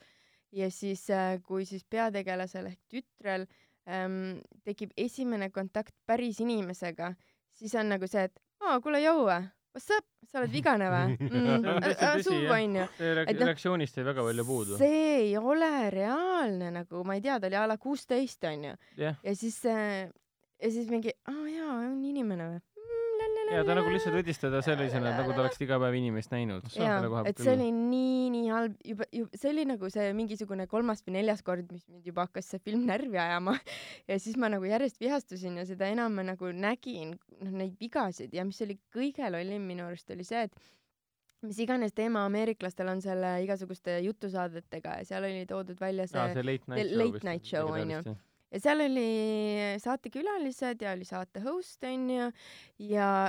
ja 0.53 0.67
siis, 0.75 1.07
kui 1.47 1.65
siis 1.65 1.85
peategelasel 1.87 2.67
ehk 2.73 2.81
tütrel 2.91 3.47
ähm, 3.87 4.41
tekib 4.67 4.91
esimene 4.99 5.51
kontakt 5.55 5.95
päris 6.07 6.41
inimesega, 6.43 7.15
siis 7.55 7.75
on 7.79 7.93
nagu 7.95 8.09
see, 8.11 8.25
et 8.27 8.41
aa, 8.61 8.81
kuule, 8.83 8.99
jõua, 9.05 9.41
what's 9.75 9.91
up, 9.97 10.07
sa 10.31 10.41
oled 10.41 10.53
vigane 10.55 10.89
või 10.91 11.17
See 11.31 11.53
on 11.57 11.85
täitsa 11.85 12.13
tõsi, 12.15 12.25
suu 12.27 12.55
onju. 12.55 12.87
noh, 12.87 13.45
reaktsioonist 13.47 14.01
jäi 14.01 14.07
väga 14.07 14.25
palju 14.27 14.47
puudu. 14.49 14.79
see 14.81 15.03
ei 15.21 15.37
ole 15.39 15.73
reaalne 15.95 16.73
nagu, 16.81 17.05
ma 17.07 17.19
ei 17.19 17.25
tea, 17.25 17.39
ta 17.41 17.51
oli 17.51 17.61
a 17.61 17.67
la 17.71 17.79
kuusteist 17.81 18.45
onju. 18.51 18.75
jah, 19.01 19.21
ja 19.27 19.37
siis 19.39 19.61
äh,, 19.71 20.11
ja 20.63 20.73
siis 20.73 20.91
mingi, 20.93 21.15
aa 21.31 21.47
jaa, 21.51 21.77
on 21.87 22.01
inimene 22.05 22.49
või 22.51 22.59
mm,? 22.59 22.70
Ja 23.51 23.63
ta 23.67 23.77
nagu 23.77 23.91
lihtsalt 23.93 24.17
võttis 24.17 24.41
teda 24.41 24.61
sellisena, 24.65 25.13
nagu 25.19 25.35
ta 25.35 25.43
oleks 25.43 25.61
iga 25.65 25.79
päev 25.83 25.97
inimest 25.99 26.33
näinud. 26.35 26.67
jaa, 26.77 27.23
et 27.29 27.43
see 27.43 27.53
oli 27.55 27.69
nii, 27.75 28.25
nii 28.35 28.51
halb, 28.53 28.77
juba, 28.87 29.07
juba, 29.15 29.41
see 29.43 29.53
oli 29.53 29.67
nagu 29.69 29.91
see 29.93 30.09
mingisugune 30.17 30.67
kolmas 30.71 31.05
või 31.07 31.17
neljas 31.19 31.45
kord, 31.47 31.71
mis 31.75 31.87
mind 31.91 32.11
juba 32.11 32.27
hakkas 32.29 32.51
see 32.55 32.63
film 32.65 32.87
närvi 32.89 33.21
ajama. 33.21 33.57
ja 34.11 34.19
siis 34.23 34.39
ma 34.41 34.51
nagu 34.53 34.67
järjest 34.69 35.01
vihastusin 35.03 35.61
ja 35.61 35.67
seda 35.69 35.91
enam 35.91 36.15
ma 36.19 36.27
nagu 36.33 36.53
nägin, 36.55 37.17
noh, 37.41 37.55
neid 37.63 37.77
vigasid 37.81 38.35
ja 38.37 38.47
mis 38.49 38.61
oli 38.67 38.79
kõige 38.95 39.31
lollim 39.33 39.67
minu 39.67 39.87
arust 39.89 40.11
oli 40.15 40.27
see, 40.27 40.47
et 40.47 41.47
mis 41.47 41.61
iganes 41.65 41.95
teema 41.97 42.25
ameeriklastel 42.29 42.91
on 42.93 43.01
selle 43.05 43.39
igasuguste 43.45 43.99
jutusaadetega 44.05 44.99
ja 45.01 45.07
seal 45.09 45.27
oli 45.29 45.47
toodud 45.49 45.79
välja 45.81 46.07
see 46.11 46.21
aa, 46.21 46.35
see 46.37 46.45
Late 46.45 47.25
Night 47.25 47.49
Show 47.49 47.73
onju. 47.73 48.03
Ja 48.51 48.61
seal 48.63 48.85
oli 48.85 49.09
saatekülalised 49.83 50.83
ja 50.83 50.95
oli 50.97 51.07
saate 51.09 51.43
host 51.45 51.85
onju 51.87 52.19
ja, 52.21 52.31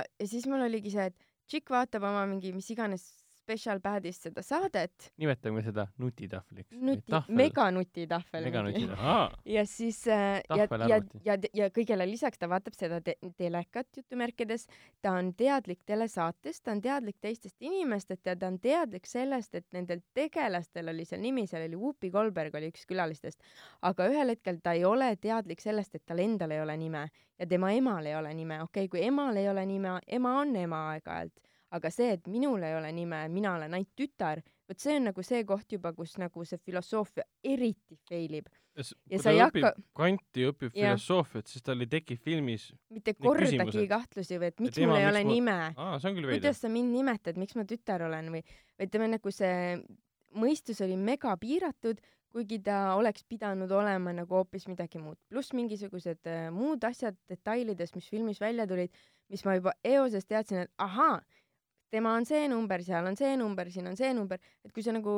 ja 0.02 0.26
siis 0.26 0.46
mul 0.50 0.66
oligi 0.66 0.92
see, 0.94 1.10
et 1.12 1.28
tšikk 1.50 1.74
vaatab 1.74 2.06
oma 2.08 2.24
mingi 2.30 2.54
mis 2.56 2.70
iganes 2.74 3.06
special 3.52 3.80
pad'ist 3.84 4.28
seda 4.28 4.42
saadet, 4.44 5.10
nimetame 5.20 5.62
seda 5.64 5.86
nutitahvliks. 6.00 6.72
nuti, 6.72 7.20
meganutitahvel. 7.28 8.44
meganutitahvel. 8.48 9.36
ja 9.54 9.64
siis 9.66 10.06
äh, 10.08 10.40
ja, 10.48 10.66
ja 10.88 11.00
ja, 11.24 11.36
ja 11.52 11.68
kõigele 11.74 12.06
lisaks 12.08 12.40
ta 12.40 12.48
vaatab 12.50 12.76
seda 12.78 13.00
te 13.04 13.16
telekat 13.38 14.00
jutumärkides, 14.00 14.66
ta 15.02 15.16
on 15.20 15.32
teadlik 15.36 15.82
telesaatest, 15.86 16.64
ta 16.64 16.72
on 16.72 16.82
teadlik 16.84 17.18
teistest 17.20 17.56
inimestest 17.60 18.26
ja 18.26 18.36
ta 18.36 18.48
on 18.48 18.58
teadlik 18.62 19.06
sellest, 19.06 19.54
et 19.54 19.66
nendel 19.76 20.02
tegelastel 20.14 20.88
oli 20.92 21.04
seal 21.08 21.22
nimi, 21.22 21.46
seal 21.50 21.66
oli 21.66 21.78
Whoopi 21.78 22.10
Goldberg 22.10 22.56
oli 22.58 22.72
üks 22.72 22.86
külalistest, 22.88 23.42
aga 23.82 24.08
ühel 24.10 24.34
hetkel 24.34 24.62
ta 24.62 24.76
ei 24.78 24.86
ole 24.88 25.14
teadlik 25.20 25.60
sellest, 25.60 25.94
et 25.96 26.06
tal 26.06 26.22
endal 26.22 26.54
ei 26.54 26.62
ole 26.64 26.76
nime 26.80 27.06
ja 27.38 27.46
tema 27.46 27.72
emal 27.72 28.06
ei 28.06 28.16
ole 28.16 28.34
nime, 28.34 28.62
okei 28.62 28.86
okay,, 28.86 28.88
kui 28.88 29.06
emal 29.06 29.36
ei 29.36 29.48
ole 29.50 29.66
nime, 29.66 29.98
ema 30.06 30.36
on 30.40 30.56
ema 30.56 30.82
aeg-ajalt, 30.92 31.51
aga 31.72 31.90
see, 31.90 32.10
et 32.18 32.26
minul 32.28 32.62
ei 32.62 32.74
ole 32.76 32.90
nime, 32.92 33.22
mina 33.32 33.54
olen 33.56 33.72
ainult 33.78 33.92
tütar, 33.96 34.42
vot 34.68 34.78
see 34.82 34.96
on 34.98 35.06
nagu 35.08 35.22
see 35.24 35.42
koht 35.48 35.72
juba, 35.72 35.92
kus 35.96 36.18
nagu 36.20 36.44
see 36.44 36.58
filosoofia 36.60 37.24
eriti 37.44 37.96
fail 38.08 38.34
ib, 38.42 38.50
Ja 38.76 38.84
kui 38.84 39.18
sa 39.20 39.30
ei 39.34 39.38
hakka- 39.42 39.74
kanti, 39.96 40.46
õpib 40.48 40.70
Jah. 40.72 40.94
filosoofiat, 40.94 41.46
siis 41.46 41.62
tal 41.64 41.80
ei 41.84 41.88
teki 41.92 42.16
filmis, 42.16 42.70
mitte 42.90 43.12
kordagi 43.14 43.82
kahtlusi 43.88 44.38
või 44.40 44.48
et 44.52 44.60
miks 44.64 44.74
tema, 44.78 44.92
mul 44.94 45.00
ei 45.02 45.08
ole 45.10 45.24
ma- 45.24 45.32
nime, 45.32 45.56
veider 45.76 46.40
kuidas. 46.40 46.60
sa 46.60 46.68
mind 46.72 46.92
nimetad, 46.94 47.36
miks 47.36 47.54
ma 47.56 47.64
tütar 47.68 48.00
olen 48.08 48.30
või, 48.32 48.40
või 48.78 48.86
ütleme 48.88 49.08
nagu 49.12 49.30
see 49.30 49.76
mõistus 50.34 50.80
oli 50.84 50.96
mega 50.96 51.34
piiratud, 51.36 52.00
kuigi 52.32 52.62
ta 52.64 52.94
oleks 52.96 53.24
pidanud 53.28 53.70
olema 53.76 54.12
nagu 54.16 54.34
hoopis 54.38 54.64
midagi 54.70 54.98
muud, 55.02 55.18
pluss 55.28 55.52
mingisugused 55.52 56.24
äh, 56.24 56.46
muud 56.50 56.80
asjad 56.88 57.16
detailides, 57.28 57.92
mis 57.94 58.08
filmis 58.08 58.40
välja 58.40 58.64
tulid, 58.66 58.88
mis 59.28 59.44
ma 59.44 59.58
juba 59.58 59.74
eoses 59.84 60.24
teadsin, 60.24 60.62
et 60.64 60.70
ahaa, 60.80 61.20
tema 61.92 62.16
on 62.16 62.26
see 62.28 62.48
number, 62.48 62.82
seal 62.82 63.06
on 63.06 63.16
see 63.18 63.36
number, 63.36 63.70
siin 63.70 63.90
on 63.90 63.96
see 63.98 64.12
number, 64.16 64.40
et 64.64 64.72
kui 64.72 64.84
see 64.84 64.94
nagu, 64.96 65.14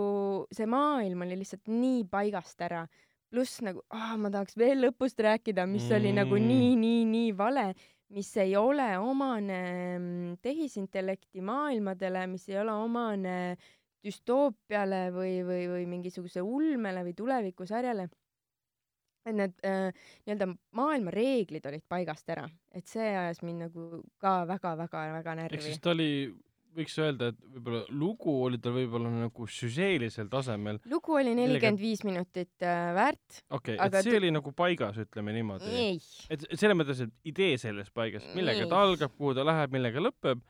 see 0.55 0.66
maailm 0.70 1.22
oli 1.26 1.38
lihtsalt 1.38 1.70
nii 1.70 2.05
paigast 2.10 2.60
ära, 2.66 2.84
pluss 3.30 3.62
nagu, 3.66 3.82
aa, 3.94 4.14
ma 4.18 4.30
tahaks 4.34 4.59
veel 4.59 4.82
lõpust 4.84 5.22
rääkida, 5.22 5.66
mis 5.70 5.86
oli 5.94 6.12
nagu 6.14 6.38
Mm. 6.38 6.51
nii, 6.51 6.74
nii, 6.82 7.05
nii 7.10 7.36
vale 7.38 7.68
mis 8.14 8.36
ei 8.36 8.56
ole 8.56 8.98
omane 8.98 9.60
mm, 9.98 10.36
tehisintellekti 10.42 11.40
maailmadele, 11.40 12.26
mis 12.30 12.48
ei 12.48 12.59
ole 12.60 12.72
omane 12.72 13.56
düstoopiale 14.05 15.09
või, 15.14 15.38
või, 15.46 15.64
või 15.70 15.86
mingisuguse 15.88 16.42
ulmele 16.44 17.05
või 17.06 17.16
tulevikusarjale. 17.16 18.09
et 19.24 19.32
need 19.32 19.55
äh, 19.64 19.88
nii-öelda 20.26 20.51
maailma 20.76 21.12
reeglid 21.14 21.64
olid 21.64 21.84
paigast 21.88 22.28
ära, 22.28 22.44
et 22.76 22.84
see 22.86 23.06
ajas 23.09 23.40
mind 23.40 23.64
nagu 23.64 24.02
ka 24.20 24.42
väga-väga-väga 24.51 25.32
ehk 25.32 25.38
närvi 25.40 25.62
siis. 25.64 25.80
ta 25.80 25.94
oli, 25.94 26.28
võiks 26.76 26.96
öelda, 27.02 27.30
et 27.32 27.40
võib-olla 27.55 27.82
lugu 27.94 28.34
oli 28.46 28.60
tal 28.62 28.74
võib-olla 28.76 29.10
nagu 29.12 29.48
süžeelisel 29.51 30.30
tasemel. 30.32 30.80
lugu 30.90 31.16
oli 31.18 31.34
nelikümmend 31.38 31.80
viis 31.80 32.05
minutit 32.06 32.66
äh, 32.66 32.90
väärt. 32.96 33.42
okei 33.51 33.76
okay,, 33.78 33.88
et 33.88 34.09
see 34.09 34.18
oli 34.18 34.32
nagu 34.34 34.55
paigas, 34.56 34.98
ütleme 35.05 35.34
niimoodi. 35.36 35.70
ei, 35.70 36.01
et 36.28 36.46
et 36.48 36.59
selles 36.60 36.78
mõttes, 36.78 37.05
et 37.06 37.30
idee 37.34 37.59
selles 37.60 37.90
paigas, 37.94 38.26
millega 38.36 38.64
Nii. 38.64 38.72
ta 38.72 38.82
algab, 38.86 39.14
kuhu 39.18 39.34
ta 39.36 39.46
läheb, 39.46 39.74
millega 39.74 40.02
lõpeb, 40.02 40.42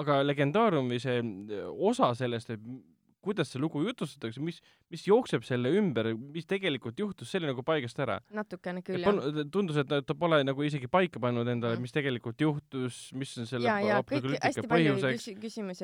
aga 0.00 0.20
legendaariumi 0.26 1.00
see 1.02 1.20
äh, 1.20 1.68
osa 1.90 2.12
sellest, 2.18 2.54
et 2.56 2.70
kuidas 3.20 3.50
see 3.52 3.60
lugu 3.60 3.82
jutustatakse, 3.84 4.40
mis, 4.40 4.60
mis 4.90 5.02
jookseb 5.06 5.44
selle 5.44 5.68
ümber, 5.76 6.10
mis 6.16 6.46
tegelikult 6.48 6.98
juhtus, 6.98 7.28
see 7.30 7.40
oli 7.42 7.50
nagu 7.50 7.62
paigast 7.66 7.98
ära. 8.00 8.20
natukene 8.32 8.80
küll 8.82 9.02
jah. 9.04 9.44
tundus, 9.52 9.76
et 9.76 9.88
ta- 9.88 10.14
pole 10.14 10.42
nagu 10.44 10.62
isegi 10.64 10.88
paika 10.88 11.20
pannud 11.20 11.46
endale, 11.48 11.76
Mm. 11.76 11.82
mis 11.82 11.92
tegelikult 11.92 12.40
juhtus, 12.40 13.12
mis 13.12 13.36
on 13.38 13.46
selle 13.46 13.68
ja, 13.68 13.78
ja 13.80 13.98
apokalüptika 14.02 14.64
põhjuseks, 14.68 15.28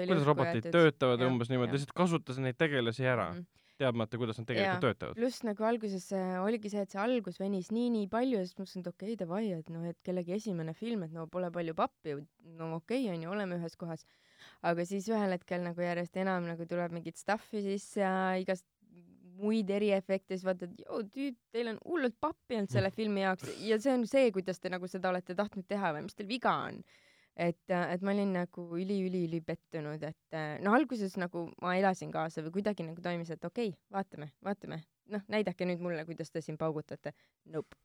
kuidas 0.07 0.25
robotid 0.27 0.71
töötavad 0.73 1.21
Jah, 1.21 1.31
umbes 1.31 1.49
niimoodi, 1.53 1.77
lihtsalt 1.77 1.93
kasutas 1.97 2.39
neid 2.43 2.57
tegelasi 2.59 3.05
ära, 3.05 3.31
Mhm. 3.35 3.45
teadmata, 3.79 4.17
kuidas 4.17 4.39
nad 4.39 4.47
tegelikult 4.49 4.83
Jaa. 4.83 4.93
töötavad. 4.95 5.15
pluss 5.17 5.43
nagu 5.45 5.63
alguses 5.65 6.13
äh, 6.13 6.39
oligi 6.43 6.71
see, 6.71 6.81
et 6.81 6.91
see 6.91 6.99
algus 7.01 7.39
venis 7.39 7.69
nii-nii 7.71 8.09
palju 8.09 8.39
ja 8.39 8.45
siis 8.47 8.57
mõtlesin, 8.57 8.81
et 8.81 8.87
okei 8.89 9.13
okay, 9.13 9.17
davai, 9.27 9.53
et 9.59 9.69
noh, 9.69 9.85
et 9.85 9.99
kellegi 10.03 10.33
esimene 10.33 10.73
film, 10.75 11.03
et 11.05 11.13
no 11.13 11.27
pole 11.27 11.51
palju 11.51 11.75
pappi, 11.75 12.15
no 12.57 12.77
okei 12.77 13.05
okay, 13.05 13.17
onju, 13.19 13.31
oleme 13.31 13.59
ühes 13.61 13.77
kohas. 13.77 14.07
Aga 14.63 14.85
siis 14.89 15.09
ühel 15.13 15.35
hetkel 15.37 15.63
nagu 15.65 15.83
järjest 15.83 16.17
enam 16.23 16.47
nagu 16.49 16.67
tuleb 16.69 16.95
mingit 16.97 17.21
stuff'i 17.21 17.63
sisse 17.65 18.01
ja 18.01 18.15
igast 18.41 18.67
muid 19.37 19.71
eriefekte, 19.71 20.35
siis 20.35 20.47
vaatad, 20.47 20.73
joo 20.81 21.03
tüüd, 21.13 21.37
teil 21.53 21.73
on 21.73 21.81
hullult 21.85 22.17
pappi 22.21 22.57
olnud 22.57 22.73
selle 22.73 22.91
filmi 22.99 23.25
jaoks 23.25 23.51
ja 23.67 23.79
see 23.83 23.93
on 23.93 24.07
see, 24.09 24.31
kuidas 24.35 24.61
te 24.63 24.73
nagu 24.73 24.89
seda 24.91 25.13
olete 25.13 25.37
tahtnud 25.39 25.69
teha 25.69 25.93
või 25.97 26.07
mis 26.07 26.17
teil 26.17 26.31
viga 26.31 26.55
on. 26.71 26.81
et, 27.37 27.69
et 27.69 28.05
ma 28.07 28.15
olin 28.15 28.33
nagu 28.39 28.67
üli-üli-üli 28.79 29.43
pettunud, 29.45 30.03
et 30.09 30.39
no 30.65 30.73
alguses 30.77 31.19
nagu 31.21 31.51
ma 31.61 31.75
elasin 31.77 32.13
kaasa 32.15 32.45
või 32.47 32.55
kuidagi 32.59 32.87
nagu 32.87 33.03
toimis, 33.05 33.35
et 33.35 33.45
okei 33.45 33.75
okay,, 33.75 33.83
vaatame, 33.93 34.31
vaatame, 34.45 34.81
noh, 35.13 35.27
näidake 35.29 35.69
nüüd 35.69 35.85
mulle, 35.85 36.07
kuidas 36.09 36.33
te 36.33 36.41
siin 36.41 36.57
paugutate. 36.57 37.13
Nope, 37.53 37.77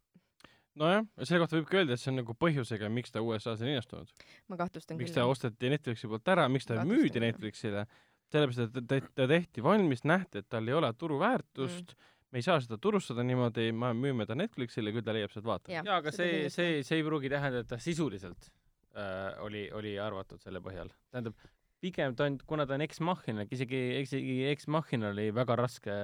nojah, 0.80 1.04
selle 1.24 1.42
kohta 1.44 1.58
võibki 1.58 1.82
öelda, 1.82 1.98
et 1.98 2.02
see 2.02 2.12
on 2.14 2.22
nagu 2.22 2.36
põhjusega, 2.38 2.90
miks 2.94 3.14
ta 3.14 3.24
USA-s 3.26 3.64
on 3.64 3.72
linastunud. 3.72 4.14
ma 4.52 4.60
kahtlustan 4.60 5.00
miks 5.00 5.12
küll 5.12 5.20
ta. 5.20 5.28
osteti 5.30 5.72
Netflixi 5.74 6.10
poolt 6.12 6.32
ära, 6.34 6.48
miks 6.52 6.70
ta 6.70 6.78
Kahtlustan 6.80 7.04
müüdi. 7.04 7.24
Netflixile, 7.24 7.86
sellepärast 8.32 8.64
et 8.80 8.88
ta, 8.88 9.02
ta, 9.20 9.28
tehti 9.34 9.66
valmis, 9.66 10.06
nähti, 10.08 10.44
et 10.44 10.50
tal 10.50 10.68
ei 10.72 10.78
ole 10.78 10.94
turuväärtust 10.94 11.96
mm., 11.96 12.10
me 12.32 12.40
ei 12.40 12.46
saa 12.46 12.62
seda 12.64 12.78
turustada 12.80 13.24
niimoodi, 13.28 13.72
me 13.76 13.92
müüme 13.98 14.26
ta 14.28 14.38
Netflixile, 14.40 14.94
küll 14.96 15.04
ta 15.04 15.16
leiab 15.16 15.34
sealt 15.34 15.48
vaatamist. 15.50 15.76
Jah, 15.76 15.88
jaa, 15.88 15.98
aga 16.00 16.14
see, 16.16 16.46
see, 16.54 16.78
see 16.88 17.02
ei 17.02 17.04
pruugi 17.04 17.32
tähendada, 17.32 17.66
et 17.66 17.72
ta 17.74 17.80
sisuliselt 17.82 18.48
äh, 18.96 19.34
oli, 19.44 19.66
oli 19.76 19.98
arvatud 20.00 20.40
selle 20.40 20.64
põhjal. 20.64 20.94
tähendab, 21.12 21.36
pigem 21.82 22.14
ta 22.16 22.28
on, 22.30 22.36
kuna 22.48 22.66
ta 22.70 22.76
on 22.78 22.82
Ex 22.86 23.00
Machina, 23.02 23.44
isegi, 23.50 23.80
isegi 24.04 24.36
Ex 24.52 24.68
Machina 24.72 25.10
oli 25.10 25.30
väga 25.34 25.56
raske. 25.58 25.96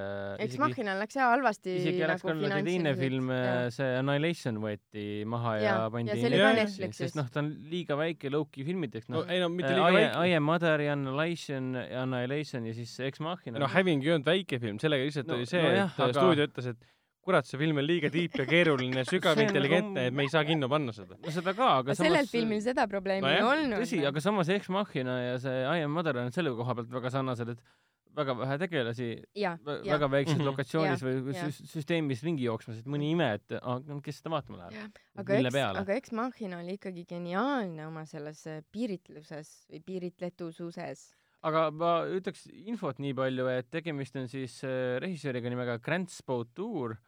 eks 0.41 0.58
Machinal 0.62 0.98
läks 1.04 1.18
jah 1.20 1.30
halvasti 1.36 1.76
isegi 1.78 2.02
oleks 2.08 2.26
nagu 2.26 2.48
nagu 2.49 2.66
teine 2.66 2.94
film, 2.98 3.30
see 3.76 3.91
Annihilation 3.99 4.58
võeti 4.64 5.06
maha 5.30 5.54
ja, 5.60 5.68
Jaa, 5.68 5.91
pandi 5.94 6.12
ja 6.14 6.18
see 6.18 6.32
oli 6.32 6.41
ka 6.41 6.49
Netflixi, 6.58 6.82
Netflixis. 6.82 7.04
sest 7.06 7.20
noh, 7.22 7.30
ta 7.34 7.44
on 7.44 7.52
liiga 7.72 7.98
väike 7.99 8.32
low-key 8.34 8.66
filmideks, 8.68 9.08
no 9.14 9.22
noh. 9.22 9.30
ei 9.32 9.40
no 9.44 9.49
mitte 9.54 9.72
I, 9.72 9.78
liiga 9.78 9.94
I 9.94 10.02
väike. 10.02 10.36
am 10.41 10.48
Mother 10.49 10.86
ja 10.88 10.98
Annihilation, 10.98 11.72
Annihilation 12.04 12.66
ja 12.72 12.74
siis 12.82 12.98
Ex 13.12 13.22
Machina. 13.24 13.60
no 13.62 13.70
Having 13.72 14.04
ei 14.06 14.16
olnud 14.18 14.28
väike 14.34 14.60
film, 14.64 14.82
sellega 14.82 15.06
lihtsalt 15.08 15.28
No- 15.30 15.38
oli 15.38 15.45
see, 15.49 15.62
nojah, 15.62 15.94
et 15.94 16.06
aga- 16.10 16.14
stuudio 16.22 16.48
ütles, 16.49 16.72
et 16.74 16.94
kurat, 17.28 17.45
see 17.49 17.60
film 17.60 17.78
on 17.82 17.86
liiga 17.88 18.10
tiip 18.14 18.38
ja 18.40 18.45
keeruline, 18.49 19.04
sügav 19.12 19.36
See 19.36 19.44
on 19.44 19.49
intelligentne, 19.52 19.98
nagu- 19.99 20.12
et 20.14 20.16
me 20.22 20.24
ei 20.28 20.32
saa 20.34 20.45
kinno 20.48 20.70
panna 20.72 20.95
seda. 20.95 21.18
no 21.20 21.34
seda 21.36 21.54
ka, 21.58 21.72
aga 21.82 21.91
aga 21.91 21.98
sellel 21.99 22.30
filmil 22.32 22.62
seda 22.64 22.88
probleemi 22.88 23.28
Nojah, 23.28 23.41
ei 23.41 23.49
olnud. 23.52 23.84
tõsi, 23.84 23.99
aga 24.08 24.24
samas 24.24 24.49
Ex 24.56 24.70
Machina 24.74 25.20
ja 25.26 25.36
see 25.44 25.60
I 25.68 25.84
am 25.86 25.91
Mother 25.99 26.18
on 26.24 26.32
selle 26.36 26.56
koha 26.56 26.76
pealt 26.80 26.90
väga 26.95 27.12
sarnased, 27.18 27.52
et 27.58 27.62
väga 28.18 28.34
vähe 28.34 28.56
tegelasi, 28.64 29.08
jah, 29.38 29.60
väga 29.62 30.08
väikses 30.10 30.40
Mhm. 30.40 30.45
lokatsioonis 30.48 31.04
Jah, 31.04 31.12
või 31.28 31.36
süs- 31.38 31.60
süsteemis 31.70 32.24
ringi 32.26 32.48
jooksmas, 32.48 32.80
et 32.82 32.88
mõni 32.90 33.12
ime, 33.14 33.28
et 33.38 33.60
ah, 33.62 33.78
no 33.86 33.99
kes 34.02 34.18
seda 34.24 34.32
vaatama 34.34 34.58
läheb. 34.64 34.95
aga 35.22 35.36
eks, 35.38 35.60
aga 35.84 35.94
eks 35.99 36.12
Machina 36.18 36.58
oli 36.64 36.80
ikkagi 36.80 37.04
geniaalne 37.06 37.86
oma 37.86 38.08
selles 38.10 38.41
äh, 38.49 38.64
piiritluses 38.74 39.52
või 39.70 39.84
piiritletususes. 40.32 41.04
aga 41.45 41.68
ma 41.72 41.91
ütleks 42.10 42.48
infot 42.66 42.98
nii 42.99 43.14
palju, 43.14 43.45
et 43.54 43.70
tegemist 43.72 44.16
on 44.18 44.26
siis 44.28 44.58
äh, 44.66 44.98
režissööriga 45.04 45.49
nimega 45.54 45.78
Grant 45.78 46.10
Spoutour 46.10 46.95
äh, 46.98 47.07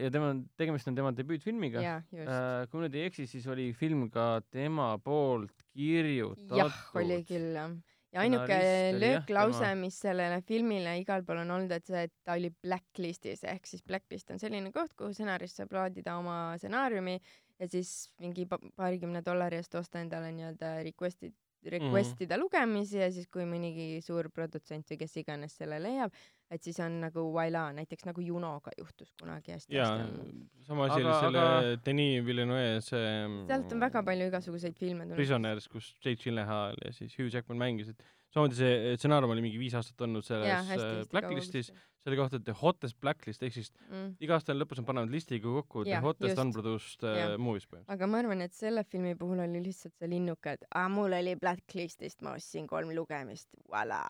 ja 0.00 0.10
tema, 0.12 0.32
tegemist 0.56 0.88
on 0.88 0.94
tema 0.96 1.10
debüütfilmiga. 1.16 1.82
Äh, 2.14 2.66
kui 2.70 2.80
nüüd 2.84 2.94
ei 2.96 3.06
eksi, 3.10 3.26
siis 3.28 3.46
oli 3.50 3.72
film 3.76 4.08
ka 4.10 4.40
tema 4.50 4.94
poolt 5.04 5.64
kirjutatud. 5.74 6.56
jah, 6.56 6.78
oli 6.96 7.20
küll 7.28 7.54
jah. 7.58 7.74
ja 8.14 8.24
ainuke 8.24 8.56
lööklause 8.98 9.74
mis 9.78 9.98
sellele 10.02 10.40
filmile 10.42 10.96
igal 11.02 11.22
pool 11.26 11.42
on 11.44 11.50
olnud, 11.58 11.70
et 11.76 11.86
see, 11.86 12.06
et 12.08 12.14
ta 12.24 12.34
oli 12.38 12.50
Blacklistis 12.62 13.44
ehk 13.44 13.66
siis 13.66 13.82
Blacklist 13.86 14.30
on 14.34 14.40
selline 14.42 14.72
koht, 14.74 14.94
kuhu 14.98 15.12
stsenarist 15.14 15.60
saab 15.60 15.76
laadida 15.76 16.16
oma 16.18 16.56
stsenaariumi 16.58 17.18
ja 17.60 17.68
siis 17.68 18.10
mingi 18.18 18.46
pa- 18.50 18.58
paarikümne 18.76 19.22
dollari 19.26 19.60
eest 19.60 19.74
osta 19.78 20.00
endale 20.00 20.32
nii-öelda 20.32 20.78
request'i, 20.88 21.30
request 21.70 22.22
ida 22.24 22.38
lugemisi 22.40 22.98
ja 22.98 23.10
siis, 23.12 23.28
kui 23.28 23.44
mõnigi 23.44 24.00
suur 24.02 24.30
produtsent 24.32 24.88
või 24.90 24.98
kes 25.04 25.16
iganes 25.20 25.58
selle 25.60 25.78
leiab, 25.82 26.10
et 26.50 26.62
siis 26.66 26.78
on 26.82 26.96
nagu 27.04 27.22
voila, 27.32 27.68
näiteks 27.76 28.06
nagu 28.08 28.20
Junoga 28.24 28.72
juhtus 28.78 29.12
kunagi 29.20 29.52
hästi 29.54 29.74
jaa 29.76 29.90
hästi. 30.00 30.30
sama 30.66 30.84
asi 30.88 31.04
oli 31.04 31.14
selle 31.20 31.42
aga- 31.44 31.76
Denis 31.86 32.24
Villeneuve 32.26 32.80
see 32.86 33.04
sealt 33.50 33.72
on 33.76 33.80
väga 33.86 34.02
palju 34.02 34.26
igasuguseid 34.32 34.74
filme 34.78 35.04
tulnud. 35.04 35.16
Prisoners, 35.20 35.68
kus 35.68 35.92
Jake 36.04 36.22
Gyllenhaal 36.24 36.74
ja 36.84 36.92
siis 36.92 37.14
Hugh 37.18 37.30
Jackman 37.34 37.58
mängisid. 37.62 38.02
samamoodi 38.34 38.54
see 38.58 38.96
stsenaarium 38.96 39.30
oli 39.34 39.42
mingi 39.46 39.58
viis 39.58 39.74
aastat 39.74 40.00
olnud 40.06 40.22
selles 40.26 40.50
hästi 40.50 40.82
äh, 40.84 40.96
hästi 40.98 41.10
Blacklistis, 41.14 41.72
selle 42.04 42.16
kohta, 42.16 42.38
et 42.40 42.44
The 42.46 42.54
Hottest 42.56 42.96
Blacklist 43.00 43.42
ehk 43.44 43.54
siis 43.54 43.70
mm.. 43.88 44.14
iga 44.24 44.36
aasta 44.38 44.54
lõpus 44.56 44.80
on 44.80 44.86
panevad 44.88 45.12
listiga 45.12 45.50
kokku 45.58 45.84
The 45.84 45.94
Jah, 45.94 46.04
Hottest 46.04 46.32
just. 46.32 46.42
Unproduced 46.42 47.04
äh, 47.04 47.18
Jah. 47.18 47.34
movies 47.36 47.66
põhimõtteliselt. 47.68 47.94
aga 47.96 48.08
ma 48.10 48.20
arvan, 48.22 48.44
et 48.46 48.56
selle 48.56 48.84
filmi 48.88 49.14
puhul 49.20 49.42
oli 49.44 49.62
lihtsalt 49.66 49.96
see 50.00 50.10
linnuke, 50.12 50.54
et 50.56 50.64
aa, 50.70 50.86
mul 50.92 51.16
oli 51.18 51.34
Blacklistist, 51.40 52.24
ma 52.26 52.34
ostsin 52.38 52.68
kolm 52.70 52.94
lugemist, 52.96 53.50
voila. 53.68 54.00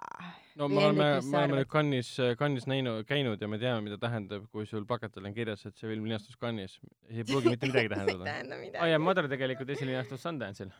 no 0.60 0.70
me 0.70 0.84
oleme, 0.84 1.08
me 1.26 1.42
oleme 1.42 1.60
nüüd 1.60 1.72
Cannes'is, 1.72 2.12
Cannes'is 2.40 2.70
näinud, 2.70 3.02
käinud 3.08 3.42
ja 3.42 3.50
me 3.50 3.58
teame, 3.62 3.82
mida 3.88 3.98
tähendab, 4.00 4.46
kui 4.54 4.68
sul 4.70 4.86
plakatil 4.88 5.26
on 5.26 5.34
kirjas, 5.36 5.66
et 5.66 5.76
see 5.80 5.90
film 5.90 6.06
linastus 6.06 6.38
Cannes'is. 6.40 6.78
ei 7.10 7.26
pruugi 7.26 7.56
mitte 7.56 7.70
midagi 7.70 7.86
ei 7.90 7.94
tähendada 7.96 8.30
tähenda 8.30 8.60
I 8.60 8.66
midagi. 8.68 8.94
am 8.94 9.06
Mother 9.08 9.28
tegelikult 9.30 9.74
esilinastus 9.76 10.22
Sundance'il 10.26 10.70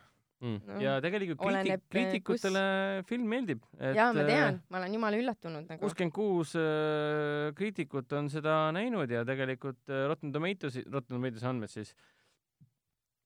mm.. 0.41 0.61
No. 0.67 0.79
ja 0.83 0.95
tegelikult 1.03 1.39
kriitik- 1.39 1.51
oleneb,, 1.53 1.83
äh, 1.83 1.91
kriitikutele 1.95 2.63
film 3.09 3.27
meeldib. 3.31 3.65
jaa, 3.79 4.11
ma 4.17 4.25
tean, 4.27 4.61
ma 4.69 4.81
olen 4.81 4.97
jumala 4.97 5.19
üllatunud 5.21 5.67
nagu. 5.69 5.81
kuuskümmend 5.85 6.15
kuus 6.15 6.55
äh, 6.59 7.51
kriitikut 7.57 8.11
on 8.17 8.31
seda 8.33 8.63
näinud 8.75 9.11
ja 9.11 9.25
tegelikult 9.27 9.93
Rotten 10.11 10.33
Tomatoes, 10.33 10.81
Rotten 10.87 11.17
Tomatoes 11.17 11.45
andmed 11.47 11.71
siis, 11.71 11.93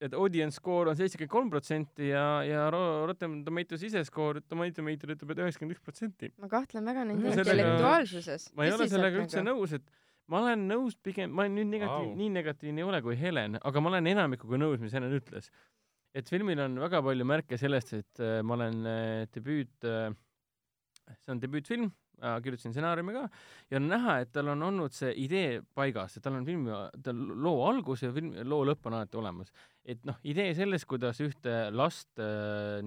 et 0.03 0.13
audience 0.13 0.59
score 0.59 0.91
on 0.91 0.97
seitsekümmend 0.99 1.31
kolm 1.31 1.51
protsenti 1.53 2.09
ja, 2.11 2.25
ja 2.45 2.65
Ro- 2.73 3.05
Rotten 3.09 3.39
Tomatoes 3.47 3.85
ise 3.87 4.03
skoor, 4.07 4.41
Tomatometer 4.47 5.13
ütleb, 5.15 5.31
et 5.31 5.43
üheksakümmend 5.45 5.77
üks 5.77 5.85
protsenti. 5.85 6.31
ma 6.41 6.49
kahtlen 6.51 6.85
väga 6.87 7.05
nende 7.07 7.31
intellektuaalsuses. 7.31 8.49
ma 8.55 8.67
ei 8.67 8.75
ole 8.75 8.89
sellega 8.91 9.23
üldse 9.23 9.45
nõus, 9.45 9.75
et 9.79 9.87
ma 10.31 10.41
olen 10.41 10.67
nõus 10.69 10.97
pigem, 11.01 11.31
ma 11.31 11.45
olen 11.45 11.55
nüüd 11.59 11.71
negatiiv 11.77 12.09
wow., 12.09 12.19
nii 12.19 12.33
negatiivne 12.39 12.83
ei 12.83 12.89
ole 12.89 13.01
kui 13.05 13.17
Helen, 13.19 13.59
aga 13.61 13.83
ma 13.83 13.93
olen 13.93 14.11
enamikuga 14.15 14.59
nõus, 14.61 14.81
mis 14.83 14.95
Helen 14.95 15.15
ütles. 15.19 15.51
Et 16.15 16.31
filmil 16.31 16.63
on 16.63 16.79
väga 16.85 17.03
palju 17.05 17.27
märke 17.27 17.59
sellest, 17.59 17.93
et 17.99 18.23
äh, 18.23 18.39
ma 18.45 18.57
olen 18.57 18.81
äh, 18.87 19.27
debüüt 19.35 19.87
äh,, 19.89 20.09
see 21.21 21.35
on 21.35 21.43
debüütfilm 21.43 21.93
kirjutasin 22.15 22.71
stsenaariumi 22.71 23.11
ka 23.11 23.21
ja 23.69 23.75
on 23.75 23.89
näha, 23.91 24.13
et 24.23 24.29
tal 24.33 24.47
on 24.53 24.61
olnud 24.63 24.93
see 24.95 25.09
idee 25.19 25.57
paigas, 25.75 26.15
et 26.15 26.23
tal 26.23 26.37
on 26.37 26.45
filmi, 26.47 26.71
tal 27.03 27.17
loo 27.43 27.65
algus 27.67 28.05
ja 28.05 28.11
film, 28.15 28.29
loo 28.47 28.61
lõpp 28.69 28.87
on 28.87 28.95
alati 28.95 29.19
olemas. 29.19 29.51
et 29.83 29.99
noh, 30.07 30.15
idee 30.23 30.53
sellest, 30.55 30.87
kuidas 30.87 31.19
ühte 31.21 31.57
last 31.75 32.23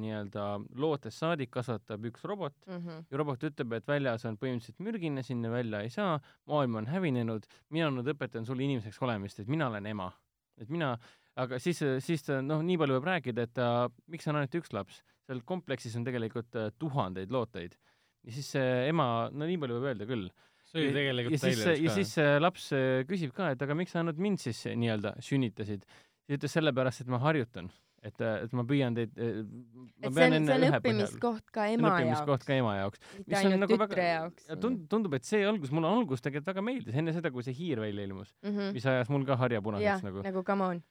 nii-öelda 0.01 0.47
lootest 0.81 1.21
saadik 1.21 1.53
kasvatab 1.55 2.09
üks 2.09 2.25
robot 2.25 2.57
mm. 2.67 2.79
-hmm. 2.79 3.05
ja 3.11 3.21
robot 3.21 3.45
ütleb, 3.51 3.77
et 3.77 3.87
väljas 3.87 4.25
on 4.25 4.41
põhimõtteliselt 4.41 4.81
mürgine, 4.81 5.23
sinna 5.23 5.53
välja 5.53 5.85
ei 5.85 5.93
saa, 5.93 6.17
maailm 6.49 6.81
on 6.81 6.89
hävinenud, 6.89 7.45
mina 7.69 7.93
nüüd 7.93 8.09
õpetan 8.15 8.49
sulle 8.49 8.65
inimeseks 8.65 9.03
olemist, 9.05 9.45
et 9.45 9.49
mina 9.49 9.69
olen 9.69 9.87
ema. 9.87 10.11
et 10.59 10.69
mina, 10.69 10.97
aga 11.39 11.61
siis, 11.63 11.81
siis 12.05 12.27
noh, 12.45 12.63
nii 12.65 12.79
palju 12.81 12.99
võib 12.99 13.09
rääkida, 13.09 13.47
et 13.47 13.55
ta, 13.57 13.69
miks 14.11 14.29
on 14.31 14.41
ainult 14.41 14.59
üks 14.61 14.75
laps, 14.75 15.01
seal 15.29 15.43
kompleksis 15.49 15.97
on 15.99 16.07
tegelikult 16.09 16.59
äh, 16.59 16.71
tuhandeid 16.81 17.33
looteid. 17.35 17.79
ja 18.27 18.35
siis 18.35 18.53
see 18.57 18.69
ema, 18.91 19.29
no 19.31 19.49
nii 19.49 19.59
palju 19.63 19.79
võib 19.79 19.91
öelda 19.93 20.09
küll. 20.09 20.29
see 20.69 20.83
oli 20.83 20.91
ja, 20.91 20.97
tegelikult 20.99 21.37
ja 21.37 21.43
siis, 21.43 21.61
traileris 21.63 21.85
ja 21.85 21.97
siis 21.99 22.15
see 22.19 22.39
laps 22.43 22.71
äh, 22.77 22.87
küsib 23.09 23.35
ka, 23.37 23.53
et 23.55 23.67
aga 23.67 23.77
miks 23.79 23.95
sa 23.95 24.03
ainult 24.03 24.23
mind 24.23 24.43
siis 24.43 24.65
nii-öelda 24.69 25.19
sünnitasid. 25.25 25.85
ta 25.85 26.39
ütles 26.39 26.59
sellepärast, 26.59 27.05
et 27.05 27.13
ma 27.13 27.21
harjutan, 27.23 27.71
et, 28.05 28.21
et 28.21 28.53
ma 28.57 28.65
püüan 28.69 28.97
teid, 28.99 29.15
ma 29.17 30.11
et 30.11 30.19
see 30.19 30.27
on, 30.29 30.51
see 30.51 30.59
on 30.59 30.77
õppimiskoht 30.81 31.55
ka 31.55 31.71
ema 31.73 31.95
õppimiskoht 31.95 32.35
jaoks, 32.35 32.51
ka 32.51 32.59
ema 32.59 32.77
jaoks. 32.81 33.07
mitte 33.17 33.41
ainult 33.41 33.65
nagu 33.65 33.75
tütre 33.77 33.87
väga- 33.87 34.11
jaoks 34.11 34.51
ja 34.51 34.61
tund-, 34.67 34.85
tundub, 34.93 35.17
et 35.19 35.29
see 35.29 35.47
algus, 35.49 35.73
mulle 35.75 35.91
algus 35.93 36.25
tegelikult 36.25 36.53
väga 36.53 36.67
meeldis, 36.69 37.01
enne 37.01 37.17
seda, 37.17 37.33
kui 37.35 37.47
see 37.47 37.57
hiir 37.57 37.81
välja 37.85 38.11
ilmus, 38.11 38.35
mm. 38.43 38.53
-hmm. 38.53 38.77
mis 38.77 38.93
ajas 38.93 39.11
mul 39.13 39.27
ka 39.29 39.39
harja 39.41 39.65
punaseks, 39.65 40.07
nagu. 40.09 40.25
nagu 40.27 40.45
come 40.45 40.73
on. 40.73 40.87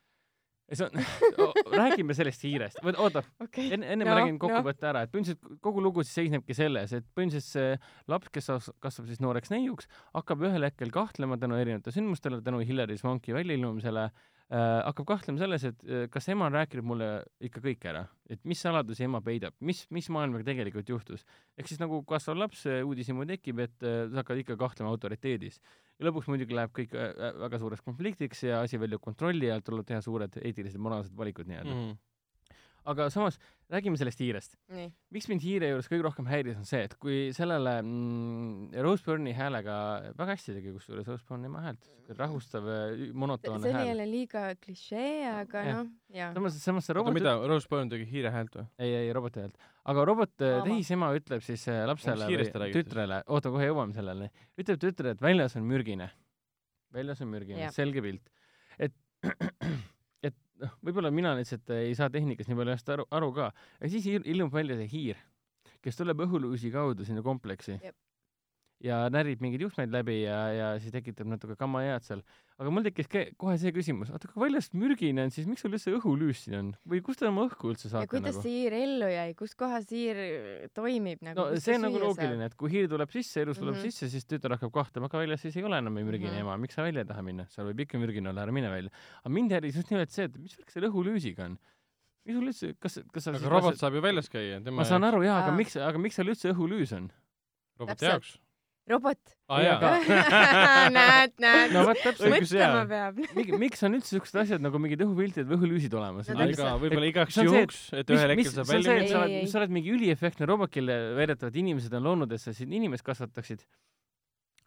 See 0.75 0.85
on, 0.87 0.91
räägime 1.79 2.13
sellest 2.17 2.43
hiirest, 2.43 2.79
oota, 2.97 3.23
okei. 3.43 3.69
enne, 3.73 3.87
enne 3.93 4.03
No, 4.05 4.11
ma 4.11 4.17
räägin 4.19 4.35
no. 4.35 4.41
kokkuvõtte 4.43 4.89
ära, 4.89 5.03
et 5.07 5.11
põhimõtteliselt 5.13 5.61
kogu 5.63 5.83
lugu 5.85 6.03
siis 6.03 6.17
seisnebki 6.21 6.53
selles, 6.57 6.93
et 6.97 7.05
põhimõtteliselt 7.15 7.53
see 7.53 7.77
laps, 8.11 8.29
kes 8.35 8.49
as- 8.55 8.71
kasvab 8.83 9.07
siis 9.07 9.21
nooreks 9.23 9.53
neiuks, 9.53 9.87
hakkab 10.17 10.43
ühel 10.49 10.67
hetkel 10.67 10.91
kahtlema 10.91 11.37
tänu 11.39 11.55
erinevatele 11.61 11.95
sündmustele, 11.95 12.41
tänu 12.43 12.59
Hillary 12.67 12.97
Swanki 12.99 13.33
väljailmumisele 13.37 14.09
äh,, 14.09 14.25
hakkab 14.49 15.07
kahtlema 15.09 15.41
selles, 15.41 15.65
et 15.67 15.81
äh, 15.83 16.05
kas 16.11 16.29
ema 16.31 16.45
on 16.47 16.55
rääkinud 16.55 16.85
mulle 16.87 17.07
ikka 17.43 17.59
kõik 17.63 17.83
ära, 17.89 18.05
et 18.31 18.39
mis 18.47 18.61
saladusi 18.63 19.03
ema 19.03 19.19
peidab, 19.23 19.55
mis, 19.59 19.81
mis 19.91 20.07
maailmaga 20.13 20.47
tegelikult 20.47 20.87
juhtus. 20.87 21.25
ehk 21.59 21.67
siis 21.67 21.81
nagu 21.81 21.99
kasvav 22.07 22.37
laps, 22.39 22.63
uudishimu 22.65 23.27
tekib, 23.27 23.59
et 23.65 23.83
äh, 23.83 24.05
sa 24.07 24.21
hakkad 24.21 24.43
ikka 24.43 24.57
kahtlema 24.59 24.93
autoriteedis. 24.95 25.59
ja 25.99 26.07
lõpuks 26.07 26.29
muidugi 26.31 26.55
läheb 26.55 26.71
kõik 26.71 26.95
äh, 26.95 27.11
äh, 27.11 27.39
väga 27.43 27.59
suureks 27.59 27.83
konfliktiks 27.83 28.43
ja 28.43 28.61
asi 28.61 28.79
väljub 28.79 29.03
kontrolli 29.03 29.51
alt, 29.51 29.65
tuleb 29.67 29.85
teha 29.85 29.99
suured 30.01 30.39
eetilised, 30.39 30.79
moraalsed 30.79 31.17
valikud 31.17 31.47
nii-öelda 31.51 31.73
mm.. 31.73 31.87
Mhm. 31.87 31.97
Aga 32.87 33.07
samas 33.13 33.37
räägime 33.71 33.99
sellest 33.99 34.21
hiirest. 34.23 34.55
miks 35.13 35.27
mind 35.27 35.43
hiire 35.43 35.71
juures 35.73 35.89
kõige 35.91 36.05
rohkem 36.05 36.27
häiris, 36.29 36.57
on 36.59 36.67
see, 36.67 36.85
et 36.87 36.93
kui 37.01 37.17
sellele 37.35 37.73
mm, 37.81 38.77
Rose 38.85 39.03
Byrne'i 39.05 39.33
häälega, 39.35 39.75
väga 40.17 40.35
hästi 40.37 40.55
tegi 40.57 40.73
kusjuures 40.75 41.09
Rose 41.09 41.25
Byrne'i 41.27 41.51
ema 41.51 41.63
häält, 41.65 41.89
rahustav, 42.17 42.69
monotoonne 43.11 43.65
see 43.65 43.73
oli 43.73 43.77
hääl. 43.77 43.89
jälle 43.91 44.05
liiga 44.11 44.43
klišee, 44.63 45.09
aga 45.33 45.65
noh, 45.67 45.89
jaa. 46.15 46.29
samas, 46.37 46.61
samas 46.63 46.87
see 46.87 46.93
oota, 46.95 47.01
robot, 47.01 47.17
mida, 47.19 47.35
Rose 47.51 47.71
Byrne 47.71 47.91
tegi 47.91 48.07
hiire 48.13 48.31
häält 48.35 48.55
või? 48.59 48.69
ei, 48.79 48.95
ei 49.01 49.11
roboti 49.17 49.43
häält, 49.43 49.67
aga 49.93 50.07
robot, 50.11 50.35
Ema. 50.39 50.63
tehisema 50.69 51.11
ütleb 51.17 51.43
siis 51.47 51.67
äh, 51.73 51.83
lapsele 51.89 52.31
või 52.31 52.71
tütrele, 52.75 53.19
oota, 53.27 53.51
kohe 53.51 53.67
jõuame 53.67 53.97
sellele, 53.97 54.31
ütleb 54.59 54.79
tütrele, 54.85 55.17
et 55.17 55.27
väljas 55.27 55.59
on 55.59 55.67
mürgine. 55.67 56.09
väljas 56.95 57.21
on 57.25 57.31
mürgine 57.35 57.67
selge 57.75 58.05
pilt. 58.05 58.31
et 58.79 58.95
noh, 60.61 60.73
võib-olla 60.85 61.11
mina 61.13 61.35
lihtsalt 61.37 61.69
ei 61.75 61.95
saa 61.97 62.09
tehnikast 62.13 62.49
nii 62.49 62.57
palju 62.59 62.73
hästi 62.75 62.93
aru, 62.95 63.05
aru 63.11 63.31
ka, 63.35 63.51
aga 63.79 63.89
siis 63.93 64.05
il- 64.11 64.25
ilmub 64.35 64.53
välja 64.53 64.77
see 64.79 64.87
hiir, 64.91 65.17
kes 65.83 65.95
tuleb 65.99 66.23
õhuluusi 66.27 66.71
kaudu 66.73 67.05
sinna 67.05 67.21
kompleksi 67.25 67.77
Jep. 67.83 67.95
Ja 68.83 68.97
närib 69.09 69.41
mingeid 69.41 69.63
juhtmeid 69.65 69.89
läbi 69.93 70.19
ja, 70.21 70.37
ja 70.53 70.67
siis 70.81 70.93
tekitab 70.93 71.29
natuke 71.29 71.55
kamahead 71.57 72.03
seal. 72.05 72.21
aga 72.61 72.73
mul 72.73 72.85
tekkis 72.85 73.09
kohe 73.09 73.55
see 73.57 73.71
küsimus, 73.73 74.11
oota, 74.13 74.29
kui 74.29 74.43
väljas 74.43 74.69
mürgine 74.77 75.23
on, 75.25 75.31
siis 75.33 75.47
miks 75.49 75.63
sul 75.65 75.73
üldse 75.73 75.93
õhulüüs 75.97 76.43
siin 76.45 76.57
on 76.59 76.69
või 76.89 77.01
kust 77.05 77.23
te 77.23 77.29
oma 77.29 77.47
õhku 77.47 77.71
üldse 77.71 77.87
ja 77.87 77.95
saate 77.95 78.11
kuidas 78.11 78.37
nagu? 78.37 78.43
see 78.45 78.53
hiir 78.53 78.75
ellu 78.77 79.09
jäi, 79.09 79.31
kus 79.39 79.55
kohas 79.57 79.89
hiir 79.89 80.21
toimib 80.77 81.25
nagu? 81.25 81.47
no 81.55 81.61
see 81.63 81.77
on 81.79 81.87
nagu 81.87 82.03
loogiline, 82.03 82.51
et 82.51 82.57
kui 82.59 82.73
hiir 82.75 82.89
tuleb 82.91 83.13
sisse, 83.13 83.41
elus 83.45 83.57
tuleb 83.61 83.73
mm. 83.73 83.81
-hmm. 83.81 83.97
sisse, 83.97 84.11
siis 84.13 84.29
tütar 84.29 84.57
hakkab 84.57 84.75
kahtlema, 84.77 85.09
aga 85.09 85.23
väljas 85.23 85.45
siis 85.47 85.57
ei 85.57 85.65
ole 85.65 85.81
enam 85.81 85.97
ei 85.97 86.05
mürgine 86.05 86.31
mm. 86.31 86.37
-hmm. 86.37 86.45
ema, 86.45 86.61
miks 86.61 86.77
sa 86.77 86.85
välja 86.85 87.01
ei 87.01 87.11
taha 87.13 87.25
minna, 87.25 87.49
seal 87.53 87.71
võib 87.71 87.85
ikka 87.87 87.97
mürgine 87.97 88.29
olla, 88.29 88.45
ära 88.45 88.53
mine 88.53 88.69
välja. 88.69 88.93
aga 89.23 89.33
mind 89.33 89.57
häiris 89.57 89.81
just 89.81 89.89
nimelt 89.89 90.13
see, 90.13 90.29
et 90.29 90.37
mis 90.37 90.53
värk 90.57 90.73
selle 90.73 90.93
õhulüüsiga 90.93 91.49
on. 91.49 91.57
mis 92.27 92.35
sul 92.35 92.51
üldse, 92.51 92.75
kas, 92.77 92.99
kas 93.13 93.25
sa 93.25 93.33
aga 93.33 93.49
robot 93.49 93.79
saab 93.79 93.97
ju 93.97 94.01
väljas 94.05 94.29
käia, 94.29 94.61
tema 94.61 94.83
ma 94.83 94.85
saan 94.85 95.07
aru 95.07 95.23
jaa, 95.25 95.45
aga 95.45 95.55
miks, 95.55 95.77
aga 95.81 95.97
miks 95.97 96.19
seal 96.19 96.29
üldse 96.29 96.53
õhulüüs 96.53 96.93
on? 96.93 97.09
roboti 97.79 98.05
Täpselt. 98.05 98.11
jaoks. 98.11 98.46
robot. 98.91 99.33
jaa, 99.47 99.91
näed, 100.97 101.33
näed 101.41 101.73
no 101.75 101.83
vot 101.87 101.99
täpselt, 102.01 102.29
Õigus, 102.29 102.53
mõtlema 102.53 102.85
peab. 102.89 103.19
miks, 103.63 103.83
on 103.87 103.97
üldse 103.97 104.15
siuksed 104.15 104.39
asjad 104.43 104.63
nagu 104.63 104.79
mingid 104.81 105.03
õhupildid 105.05 105.47
või 105.49 105.59
õhulüüsid 105.59 105.97
olemas? 105.97 106.31
No 106.31 106.47
iga, 106.47 106.71
võib-olla 106.81 107.09
igaks 107.09 107.39
juhuks, 107.41 107.81
et 107.97 108.13
ühel 108.15 108.33
hetkel 108.33 108.53
saab 108.53 108.71
välja 108.71 108.95
sa 109.11 109.21
oled 109.21 109.35
Ei, 109.35 109.41
ei,, 109.43 109.51
sa 109.51 109.61
oled 109.61 109.75
mingi 109.77 109.93
üliefektne 109.95 110.47
robot, 110.49 110.71
kelle 110.73 110.97
väidetavalt 111.17 111.59
inimesed 111.63 111.97
on 111.99 112.09
loonud, 112.09 112.35
et 112.35 112.43
sa 112.43 112.55
siin 112.55 112.73
inimest 112.75 113.05
kasvataksid, 113.07 113.65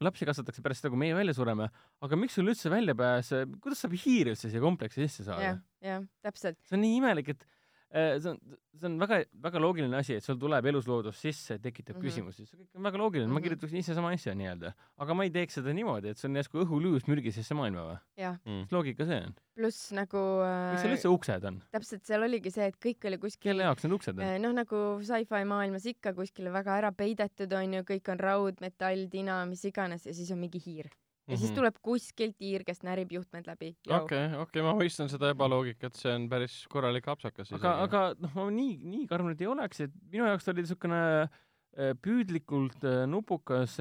lapsi 0.04 0.28
kasvatatakse 0.28 0.64
pärast 0.64 0.84
seda, 0.84 0.92
kui 0.92 1.00
meie 1.00 1.16
välja 1.16 1.36
sureme, 1.36 1.70
aga 2.04 2.20
miks 2.20 2.36
sul 2.38 2.50
üldse 2.52 2.72
väljapääs, 2.72 3.32
kuidas 3.60 3.84
saab 3.84 3.96
hiir 4.00 4.32
üldse 4.34 4.52
siia 4.52 4.64
kompleksi 4.64 5.04
sisse 5.04 5.28
saada 5.28 5.48
jah?, 5.52 5.64
jah, 5.84 6.04
täpselt. 6.24 6.60
see 6.68 6.78
on 6.78 6.84
nii 6.86 7.00
imelik, 7.02 7.34
et 7.34 7.48
see 7.90 8.30
on, 8.30 8.38
see 8.78 8.86
on 8.86 8.96
väga, 9.00 9.20
väga 9.42 9.60
loogiline 9.62 9.98
asi, 9.98 10.16
et 10.20 10.24
sul 10.24 10.38
tuleb 10.40 10.66
elusloodus 10.70 11.18
sisse, 11.20 11.58
tekitab 11.58 11.96
mm. 11.96 12.00
-hmm. 12.00 12.06
küsimusi, 12.06 12.46
see 12.46 12.58
kõik 12.60 12.78
on 12.78 12.86
väga 12.86 13.00
loogiline 13.02 13.26
mm, 13.26 13.30
-hmm. 13.30 13.34
ma 13.34 13.40
Mhm. 13.40 13.48
kirjutaksin 13.48 13.78
ise 13.78 13.94
sama 13.94 14.12
asja 14.14 14.34
nii-öelda, 14.34 14.72
aga 14.98 15.14
ma 15.14 15.24
ei 15.24 15.30
teeks 15.30 15.58
seda 15.58 15.74
niimoodi, 15.74 16.08
et 16.08 16.18
see 16.18 16.28
on 16.28 16.36
järsku 16.36 16.62
õhulüüs 16.64 17.08
mürgisesse 17.10 17.54
maailma 17.54 17.86
või? 17.90 17.98
Mm. 18.46 18.60
mis 18.62 18.72
loogika 18.72 19.06
see 19.06 19.20
on? 19.26 19.34
pluss 19.60 19.92
nagu 19.92 20.22
miks 20.40 20.82
seal 20.82 20.92
äh, 20.92 20.96
üldse 20.96 21.08
uksed 21.12 21.44
on? 21.50 21.60
täpselt 21.74 22.06
seal 22.06 22.22
oligi 22.22 22.50
see, 22.50 22.70
et 22.70 22.78
kõik 22.80 23.04
oli 23.10 23.18
kuskil 23.18 23.50
kelle 23.50 23.66
jaoks 23.66 23.84
need 23.84 23.98
uksed 23.98 24.16
on? 24.16 24.24
Eh, 24.24 24.38
noh, 24.38 24.54
nagu 24.56 25.00
sci-fi 25.02 25.44
maailmas 25.44 25.86
ikka 25.90 26.14
kuskile 26.14 26.52
väga 26.54 26.78
ära 26.80 26.92
peidetud 26.92 27.52
onju, 27.52 27.84
kõik 27.90 28.12
on 28.14 28.22
raud, 28.22 28.60
metall, 28.60 29.08
tina, 29.10 29.44
mis 29.50 29.64
iganes 29.64 30.06
ja 30.06 30.14
siis 30.14 30.30
on 30.30 30.38
mingi 30.38 30.62
hiir. 30.62 30.90
Ja 31.30 31.38
siis 31.40 31.52
tuleb 31.56 31.76
kuskilt 31.84 32.38
hiir, 32.42 32.64
kes 32.66 32.82
närib 32.86 33.12
juhtmed 33.16 33.46
läbi. 33.50 33.74
Mhm. 33.86 33.96
okei, 34.02 34.24
okei, 34.44 34.64
ma 34.66 34.74
mõistan 34.78 35.10
seda 35.12 35.32
ebaloogikat, 35.34 35.98
see 35.98 36.14
on 36.14 36.28
päris 36.32 36.62
korralik 36.72 37.08
apsakas 37.08 37.52
aga, 37.56 37.76
aga 37.86 38.02
noh, 38.18 38.34
ma 38.36 38.48
nii, 38.54 38.80
nii 38.94 39.06
karm 39.10 39.30
nüüd 39.30 39.44
ei 39.44 39.50
oleks, 39.50 39.86
et 39.86 39.94
minu 40.12 40.28
jaoks 40.28 40.46
ta 40.46 40.54
oli 40.54 40.66
niisugune 40.66 41.02
äh, 41.24 41.92
püüdlikult 42.04 42.86
äh, 42.86 43.02
nupukas, 43.10 43.76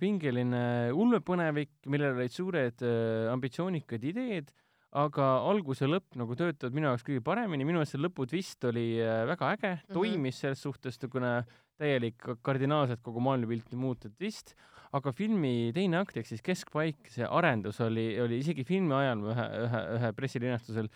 pingeline 0.00 0.92
ulmepõnevik, 0.96 1.74
millel 1.92 2.16
olid 2.16 2.34
suured 2.34 2.86
äh, 2.86 3.26
ambitsioonikad 3.32 4.06
ideed, 4.12 4.54
aga 4.96 5.26
algus 5.44 5.82
ja 5.82 5.88
lõpp 5.90 6.16
nagu 6.16 6.36
töötavad 6.38 6.76
minu 6.76 6.88
jaoks 6.88 7.04
kõige 7.06 7.22
paremini, 7.24 7.66
minu 7.68 7.80
meelest 7.80 7.96
see 7.96 8.02
lõputvist 8.02 8.68
oli 8.70 8.86
äh, 9.02 9.24
väga 9.28 9.52
äge 9.56 9.72
mm, 9.72 9.82
-hmm. 9.82 9.96
toimis 9.98 10.40
selles 10.40 10.62
suhtes 10.62 10.96
niisugune 10.96 11.32
täielik 11.76 12.28
kardinaalselt 12.42 13.02
kogu 13.04 13.20
maailmapilti 13.20 13.76
muutev 13.76 14.14
twist, 14.16 14.54
aga 14.92 15.12
filmi 15.12 15.72
teine 15.74 15.98
akt 15.98 16.16
ehk 16.16 16.26
siis 16.26 16.42
keskpaik, 16.46 17.10
see 17.10 17.26
arendus 17.26 17.80
oli, 17.80 18.08
oli 18.22 18.38
isegi 18.44 18.64
filmi 18.64 18.94
ajal 18.94 19.18
ma 19.22 19.34
ühe, 19.34 19.46
ühe, 19.66 19.82
ühe 19.98 20.12
pressilinastusel 20.16 20.90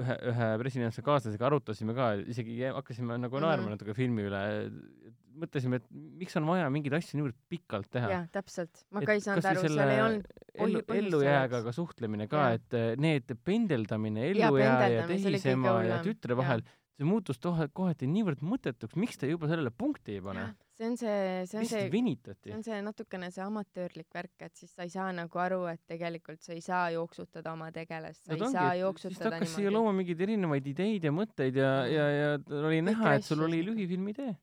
ühe, 0.00 0.16
ühe 0.32 0.48
pressilinastuse 0.60 1.04
kaaslasega 1.04 1.48
arutasime 1.48 1.94
ka, 1.96 2.12
isegi 2.32 2.60
hakkasime 2.64 3.18
nagu 3.20 3.36
Mhm. 3.36 3.44
naerma 3.44 3.72
natuke 3.74 3.94
filmi 3.96 4.24
üle, 4.28 4.42
mõtlesime, 5.42 5.80
et 5.80 5.86
miks 5.92 6.36
on 6.36 6.46
vaja 6.48 6.68
mingeid 6.72 6.96
asju 6.98 7.18
niivõrd 7.18 7.36
pikalt 7.52 7.90
teha. 7.92 8.10
jah, 8.10 8.26
täpselt. 8.32 8.84
ma 8.90 9.00
ka 9.00 9.12
ei 9.16 9.20
saanud 9.24 9.44
aru, 9.44 9.64
seal 9.64 9.80
ei 9.88 10.00
olnud 10.00 10.28
ellu, 10.92 11.20
selleks. 11.20 11.64
ka 11.64 11.72
suhtlemine 11.72 12.28
ka, 12.28 12.52
et 12.58 12.74
eh, 12.74 12.94
need 12.96 13.32
pendeldamine 13.44 14.26
Jaa, 14.26 14.48
ellujääja 14.48 14.88
ja 14.92 15.06
tehisema 15.08 15.76
ja 15.88 16.02
tütre 16.04 16.36
vahel, 16.36 16.64
see 16.96 17.08
muutus 17.08 17.40
kohati 17.72 18.06
niivõrd 18.06 18.44
mõttetuks, 18.44 18.96
miks 18.96 19.18
te 19.18 19.30
juba 19.30 19.48
sellele 19.48 19.70
punkti 19.70 20.18
ei 20.18 20.24
pane? 20.24 20.54
See 20.78 20.88
on 20.88 20.96
see, 20.96 21.46
see 21.46 21.58
on 21.58 21.64
lihtsalt 21.66 21.92
see, 21.92 22.50
see 22.50 22.56
on 22.56 22.64
see 22.66 22.78
natukene 22.86 23.28
see 23.34 23.44
amatöörlik 23.44 24.08
värk, 24.16 24.34
et 24.46 24.56
siis 24.56 24.72
sa 24.72 24.86
ei 24.86 24.92
saa 24.92 25.10
nagu 25.14 25.42
aru, 25.44 25.60
et 25.70 25.82
tegelikult 25.90 26.42
sa 26.42 26.56
ei 26.56 26.62
saa 26.64 26.86
jooksutada 26.94 27.52
oma 27.52 27.68
tegelast, 27.74 28.24
sa 28.24 28.32
no 28.32 28.38
ei 28.38 28.46
ongi, 28.48 28.56
saa 28.56 28.64
et 28.64 28.72
siis 28.72 28.80
ta 28.80 28.86
jooksutada 28.86 29.34
hakkas 29.36 29.54
siia 29.58 29.74
looma 29.74 29.92
mingeid 29.98 30.24
erinevaid 30.26 30.70
ideid 30.72 31.08
ja 31.08 31.12
mõtteid 31.14 31.60
ja, 31.60 31.70
ja, 31.92 32.08
ja 32.16 32.32
oli 32.62 32.80
näha, 32.88 33.14
et 33.18 33.28
sul 33.28 33.44
oli 33.44 33.60
nagu. 33.60 33.72
lühifilmi 33.72 34.16
idee. 34.16 34.34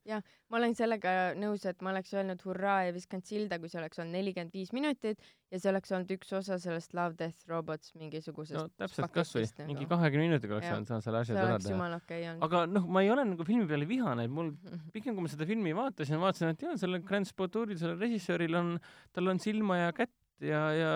ma 0.50 0.62
olen 0.62 0.78
sellega 0.78 1.18
nõus, 1.40 1.66
et 1.70 1.82
ma 1.86 1.94
oleks 1.96 2.14
öelnud 2.14 2.46
hurraa 2.46 2.84
ja 2.88 2.96
viskanud 2.96 3.28
silda, 3.28 3.60
kui 3.60 3.72
see 3.72 3.82
oleks 3.82 4.00
olnud 4.00 4.18
nelikümmend 4.20 4.56
viis 4.56 4.74
minutit 4.76 5.20
ja 5.50 5.60
see 5.60 5.74
oleks 5.74 5.92
olnud 5.96 6.14
üks 6.14 6.32
osa 6.38 6.60
sellest 6.62 6.94
Love 6.98 7.18
Death 7.20 7.50
Robots 7.50 7.94
mingisugusest 7.98 8.60
no 8.60 8.68
täpselt 8.78 9.10
kasvõi 9.14 9.50
paketist 9.50 9.64
mingi 9.66 9.86
nagu. 9.86 9.90
kahekümne 9.96 10.28
minutiga 10.28 10.56
oleks 10.58 10.68
Jah. 10.68 10.78
saanud 10.86 11.06
selle 11.06 11.22
asja 11.24 11.40
ära 11.40 11.58
teha. 11.64 12.36
aga 12.46 12.64
noh, 12.70 12.86
ma 12.88 13.04
ei 13.06 13.12
ole 13.14 13.26
nagu 13.32 13.46
filmi 13.48 13.66
peale 13.70 13.88
vihane, 13.90 14.28
et 14.28 14.34
mul 14.34 14.52
pigem 14.96 15.18
kui 15.18 15.26
ma 15.26 15.32
seda 15.32 15.48
filmi 15.50 15.74
vaatasin, 15.78 16.19
vaatasin, 16.24 16.54
et 16.54 16.64
jaa, 16.66 16.78
sellel 16.80 17.04
Grand 17.06 17.28
Spoturil, 17.28 17.78
sellel 17.80 18.00
režissööril 18.02 18.58
on, 18.60 18.76
tal 19.16 19.32
on 19.32 19.42
silma 19.42 19.80
ja 19.82 19.92
kätt 19.96 20.16
ja, 20.46 20.62
ja 20.76 20.94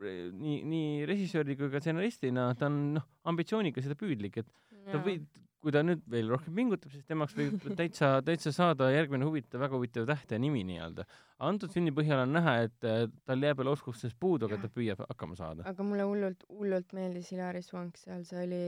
nii, 0.00 0.60
nii 0.64 1.06
režissööri 1.08 1.56
kui 1.58 1.70
ka 1.72 1.82
stsenaristina 1.82 2.50
ta 2.58 2.70
on 2.70 2.80
noh, 2.96 3.06
ambitsioonikas 3.30 3.88
ja 3.90 3.98
püüdlik, 3.98 4.40
et 4.42 4.50
ta 4.90 5.00
või, 5.04 5.18
kui 5.60 5.72
ta 5.74 5.82
nüüd 5.84 6.02
veel 6.10 6.30
rohkem 6.32 6.54
pingutab, 6.56 6.92
siis 6.92 7.04
temast 7.08 7.36
võib 7.36 7.64
täitsa, 7.80 8.18
täitsa 8.24 8.52
saada 8.54 8.88
järgmine 8.94 9.26
huvitav, 9.28 9.60
väga 9.62 9.76
huvitav 9.76 10.06
täht 10.08 10.32
ja 10.32 10.40
nimi 10.40 10.62
nii-öelda. 10.68 11.04
antud 11.40 11.72
filmi 11.72 11.92
põhjal 11.96 12.22
on 12.24 12.34
näha, 12.36 12.54
et 12.66 12.86
äh, 12.88 13.06
tal 13.28 13.44
jääb 13.44 13.60
veel 13.60 13.72
oskustest 13.72 14.16
puudu, 14.20 14.48
aga 14.48 14.60
ta 14.64 14.70
püüab 14.72 15.02
hakkama 15.06 15.36
saada. 15.38 15.64
aga 15.68 15.86
mulle 15.86 16.06
hullult, 16.08 16.44
hullult 16.48 16.94
meeldis 16.96 17.32
Hilari 17.32 17.62
Swank 17.64 18.00
seal, 18.00 18.24
see 18.28 18.44
oli 18.44 18.62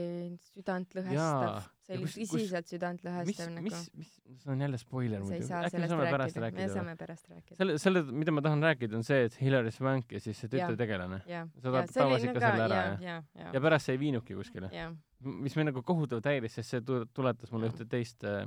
südantlõhestav. 0.53 1.69
See 1.83 1.97
oli 1.97 2.07
tõsiselt 2.07 2.63
mis, 2.63 2.71
südantlõhestav 2.71 3.49
mis 3.59 3.79
nagu., 3.83 4.37
see 4.39 4.51
on 4.53 4.61
jälle 4.63 4.77
spoiler 4.79 5.19
sa 5.19 5.33
ei 5.33 5.41
muidu, 5.41 5.47
saa 5.49 5.63
äkki 5.67 5.81
me 5.83 5.89
saame 5.91 6.11
pärast 6.13 6.37
rääkida, 6.45 6.61
me 6.61 6.77
saame 6.77 6.93
pärast 6.99 7.27
rääkida. 7.27 7.57
selle, 7.59 7.75
selle, 7.81 8.03
mida 8.23 8.31
ma 8.31 8.43
tahan 8.45 8.63
rääkida, 8.63 8.95
on 9.01 9.03
see, 9.03 9.25
et 9.27 9.35
Hilary 9.41 9.73
Swank 9.75 10.15
ja 10.15 10.21
siis 10.23 10.39
see 10.39 10.53
jah, 10.61 11.49
sa 11.59 11.73
ta- 11.73 11.83
tabas 11.91 12.23
ikka 12.23 12.39
selle 12.39 12.67
ära, 12.69 12.79
ja, 12.79 12.93
ja, 13.03 13.17
ja 13.35 13.51
ja, 13.57 13.63
pärast 13.67 13.89
see 13.89 13.97
ei 13.97 14.01
viinudki 14.05 14.37
kuskile. 14.39 14.71
ja, 14.71 14.93
mis 15.25 15.55
mind 15.57 15.71
nagu 15.71 15.81
kohutavalt 15.85 16.25
häiris, 16.29 16.55
sest 16.59 16.69
see 16.75 16.81
tu- 16.85 17.05
tuletas 17.15 17.51
mulle 17.53 17.69
ühte 17.71 17.85
teist 17.89 18.23
äh, 18.27 18.45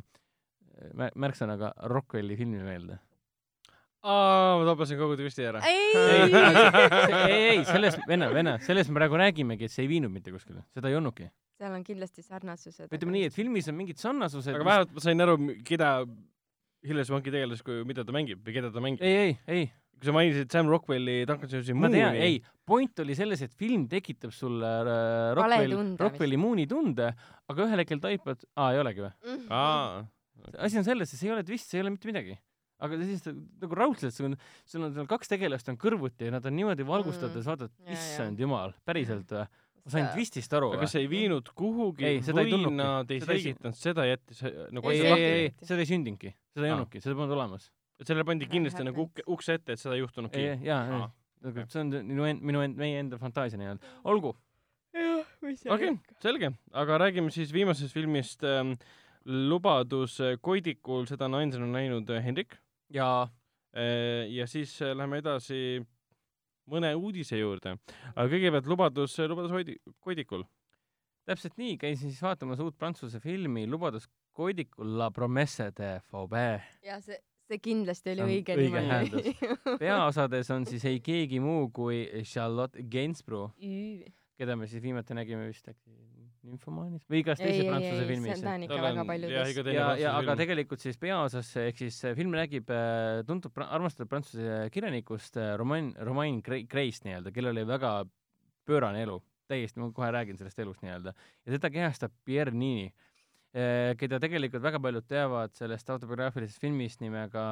mär- 0.94 1.14
märksõnaga 1.16 1.72
Rockwelli 1.92 2.36
filmi 2.38 2.60
meelde. 2.64 2.98
aa, 4.06 4.58
ma 4.60 4.66
tabasin 4.68 4.98
kogu 5.00 5.16
twisti 5.18 5.46
ära. 5.48 5.62
ei, 5.66 5.96
ei, 7.32 7.42
ei, 7.56 7.64
sellest, 7.66 7.98
vene, 8.08 8.28
vene, 8.34 8.58
sellest 8.66 8.90
me 8.92 9.00
praegu 9.00 9.18
räägimegi, 9.18 9.66
et 9.66 9.74
see 9.74 9.82
ei 9.86 9.90
viinud 9.96 10.12
mitte 10.14 10.30
kuskile, 10.34 10.62
seda 10.76 10.92
ei 10.92 10.98
olnudki. 10.98 11.26
seal 11.56 11.72
on 11.74 11.82
kindlasti 11.86 12.22
sarnasused. 12.22 12.92
ütleme 12.92 13.16
nii, 13.16 13.24
et 13.30 13.34
filmis 13.34 13.68
on 13.72 13.78
mingid 13.80 13.98
sarnasused. 14.02 14.54
aga 14.54 14.64
vähemalt 14.68 14.92
ma 14.94 15.02
sain 15.08 15.24
aru, 15.26 15.36
keda 15.66 15.90
Hilary 16.86 17.08
Swanki 17.08 17.32
tegelas, 17.34 17.62
kui, 17.66 17.80
mida 17.88 18.04
ta 18.06 18.14
mängib 18.14 18.44
või 18.46 18.54
keda 18.54 18.70
ta 18.70 18.82
mängib. 18.84 19.02
ei, 19.02 19.16
ei, 19.24 19.38
ei, 19.50 19.64
kui 19.96 20.08
sa 20.10 20.12
mainisid 20.16 20.52
Sam 20.52 20.68
Rockwelli, 20.72 21.22
Duncan 21.28 21.48
Jones'i 21.50 21.74
Moon'i 21.76 22.02
ei, 22.20 22.40
point 22.68 23.00
oli 23.04 23.14
selles, 23.16 23.40
et 23.46 23.54
film 23.56 23.86
tekitab 23.88 24.32
sulle 24.34 24.72
äh, 24.82 25.30
Rockwell, 25.38 25.72
tunde 25.76 26.04
Rockwelli 26.04 26.36
Moon'i 26.40 26.66
tunde, 26.70 27.12
aga 27.48 27.64
ühel 27.68 27.80
hetkel 27.84 28.02
taipad, 28.02 28.44
aa, 28.58 28.72
ei 28.74 28.82
olegi 28.82 29.04
või? 29.06 29.12
Mm. 29.24 29.46
aa, 29.56 30.04
asi 30.66 30.78
on 30.82 30.84
selles, 30.86 31.12
et 31.14 31.18
see 31.20 31.30
ei 31.30 31.34
ole 31.36 31.46
twist, 31.48 31.70
see 31.70 31.80
ei 31.80 31.86
ole 31.86 31.94
mitte 31.94 32.10
midagi. 32.10 32.36
aga 32.84 32.98
siis 33.08 33.22
nagu 33.24 33.72
raudselt, 33.78 34.12
sul 34.12 34.26
on, 34.28 34.34
sul 34.68 34.82
on 34.84 34.90
seal 34.92 35.06
kaks 35.08 35.30
tegelast 35.32 35.70
on 35.72 35.78
kõrvuti 35.80 36.26
ja 36.28 36.34
nad 36.34 36.44
on 36.44 36.52
niimoodi 36.58 36.84
valgustades 36.84 37.40
Mm., 37.40 37.48
vaatad, 37.48 37.72
issand 37.94 38.42
jumal, 38.42 38.74
päriselt 38.84 39.32
või? 39.32 39.46
ma 39.86 39.92
sain 39.94 40.08
twistist 40.12 40.52
aru 40.58 40.72
aga 40.74 40.82
kas 40.82 40.96
ei 40.98 41.06
viinud 41.08 41.46
kuhugi 41.56 42.04
Ei, 42.04 42.18
seda 42.26 42.42
ei 42.42 42.50
või 42.52 42.72
nad 42.74 43.08
ei 43.14 43.20
Seda 43.22 43.32
ei- 43.32 43.40
selgitanud, 43.46 43.76
seda 43.80 44.04
jättis 44.10 44.42
nagu 44.76 44.90
ei, 44.92 44.98
see 45.00 45.06
ei, 45.08 45.12
asja 45.14 45.32
ei, 45.40 45.50
seda 45.70 45.84
ei 45.84 45.88
sündinudki, 45.92 46.32
seda 46.52 46.66
ei 46.68 46.74
olnudki, 46.74 47.00
seda 47.04 47.14
polnud 47.16 47.36
olemas. 47.38 47.70
Et 48.00 48.08
sellele 48.08 48.26
pandi 48.28 48.48
kindlasti 48.50 48.84
nagu 48.84 49.06
happens. 49.06 49.24
ukse, 49.26 49.32
ukse 49.36 49.56
ette, 49.60 49.76
et 49.76 49.82
seda 49.82 49.96
ei 49.96 50.02
juhtunudki. 50.02 50.42
ei, 50.42 50.58
jaa, 50.66 50.82
Aa, 50.82 50.98
jaa, 51.00 51.08
aga 51.50 51.64
see 51.72 51.82
on 51.84 51.94
minu 51.96 52.28
end-, 52.28 52.44
minu 52.50 52.62
end-, 52.64 52.78
meie 52.80 53.00
enda 53.00 53.18
fantaasia 53.20 53.60
nii-öelda. 53.60 53.94
olgu, 54.12 54.34
okei, 55.76 55.96
selge, 56.22 56.52
aga 56.84 57.00
räägime 57.06 57.32
siis 57.34 57.52
viimasest 57.54 57.94
filmist 57.96 58.44
ähm, 58.44 58.76
Lubadus 59.26 60.20
Koidikul, 60.40 61.08
seda 61.10 61.26
on 61.26 61.40
ainsana 61.40 61.66
näinud 61.72 62.10
äh, 62.14 62.22
Hendrik 62.24 62.58
ja 62.94 63.28
äh, 63.76 64.26
ja 64.30 64.46
siis 64.46 64.76
äh, 64.82 64.92
läheme 64.96 65.22
edasi 65.22 65.80
mõne 66.70 66.92
uudise 66.98 67.38
juurde. 67.38 67.76
aga 68.14 68.28
kõigepealt 68.30 68.68
Lubadus, 68.70 69.16
Lubadus 69.18 69.54
Hoidi-, 69.54 69.80
Koidikul. 70.00 70.44
täpselt 71.26 71.56
nii, 71.58 71.74
käisin 71.80 72.12
siis 72.12 72.22
vaatamas 72.22 72.60
uut 72.62 72.76
prantsuse 72.78 73.20
filmi 73.20 73.66
Lubadus 73.66 74.06
koidikul 74.36 74.98
La 74.98 75.10
promesse 75.10 75.70
de 75.78 76.00
Faubert. 76.10 76.62
ja 76.84 77.00
see, 77.00 77.18
see 77.46 77.62
kindlasti 77.62 78.14
oli 78.14 78.26
õige 78.26 78.58
õige 78.58 78.82
nimi. 78.82 79.34
peaosades 79.84 80.50
on 80.54 80.66
siis 80.68 80.84
ei 80.88 81.00
keegi 81.04 81.40
muu 81.42 81.70
kui 81.74 82.04
Charlotte 82.24 82.82
Gainsbourg, 82.90 83.56
ei, 83.62 84.04
keda 84.38 84.58
me 84.58 84.68
siis 84.70 84.82
viimati 84.84 85.16
nägime 85.16 85.48
vist 85.48 85.68
äkki 85.70 85.94
Nymphomaanis 86.46 87.06
või 87.10 87.20
igas 87.22 87.40
ei, 87.40 87.48
teises 87.48 87.64
ei, 87.64 87.70
prantsuse 87.70 88.02
ei, 88.02 88.08
filmis. 88.10 88.42
ta. 88.42 88.54
on 88.54 88.66
ikka 88.66 88.78
väga 88.84 89.04
paljudes 89.08 89.58
ja, 89.74 89.86
ja 89.98 90.12
aga 90.20 90.36
tegelikult 90.38 90.82
siis 90.82 90.98
peaosas 91.00 91.50
ehk 91.62 91.80
siis 91.82 91.98
äh, 92.06 92.14
film 92.18 92.36
räägib 92.38 92.70
äh, 92.74 93.22
tuntud 93.28 93.56
armastatud 93.66 94.10
prantsuse 94.10 94.60
kirjanikust 94.74 95.40
äh, 95.40 95.54
Romain, 95.58 95.92
Romain 96.06 96.42
Gre- 96.46 96.64
Grace 96.70 97.06
nii-öelda, 97.06 97.32
kellel 97.34 97.56
oli 97.56 97.66
väga 97.68 97.92
pöörane 98.66 99.02
elu, 99.06 99.18
täiesti, 99.50 99.82
ma 99.82 99.90
kohe 99.94 100.10
räägin 100.14 100.38
sellest 100.38 100.62
elust 100.62 100.86
nii-öelda, 100.86 101.14
ja 101.46 101.56
teda 101.56 101.72
kehastab 101.74 102.14
Pierre 102.26 102.54
Nini, 102.54 102.90
keda 103.96 104.18
tegelikult 104.20 104.60
väga 104.60 104.80
paljud 104.84 105.06
teavad 105.08 105.54
sellest 105.56 105.88
autobiograafilisest 105.94 106.60
filmist 106.60 107.00
nimega, 107.00 107.44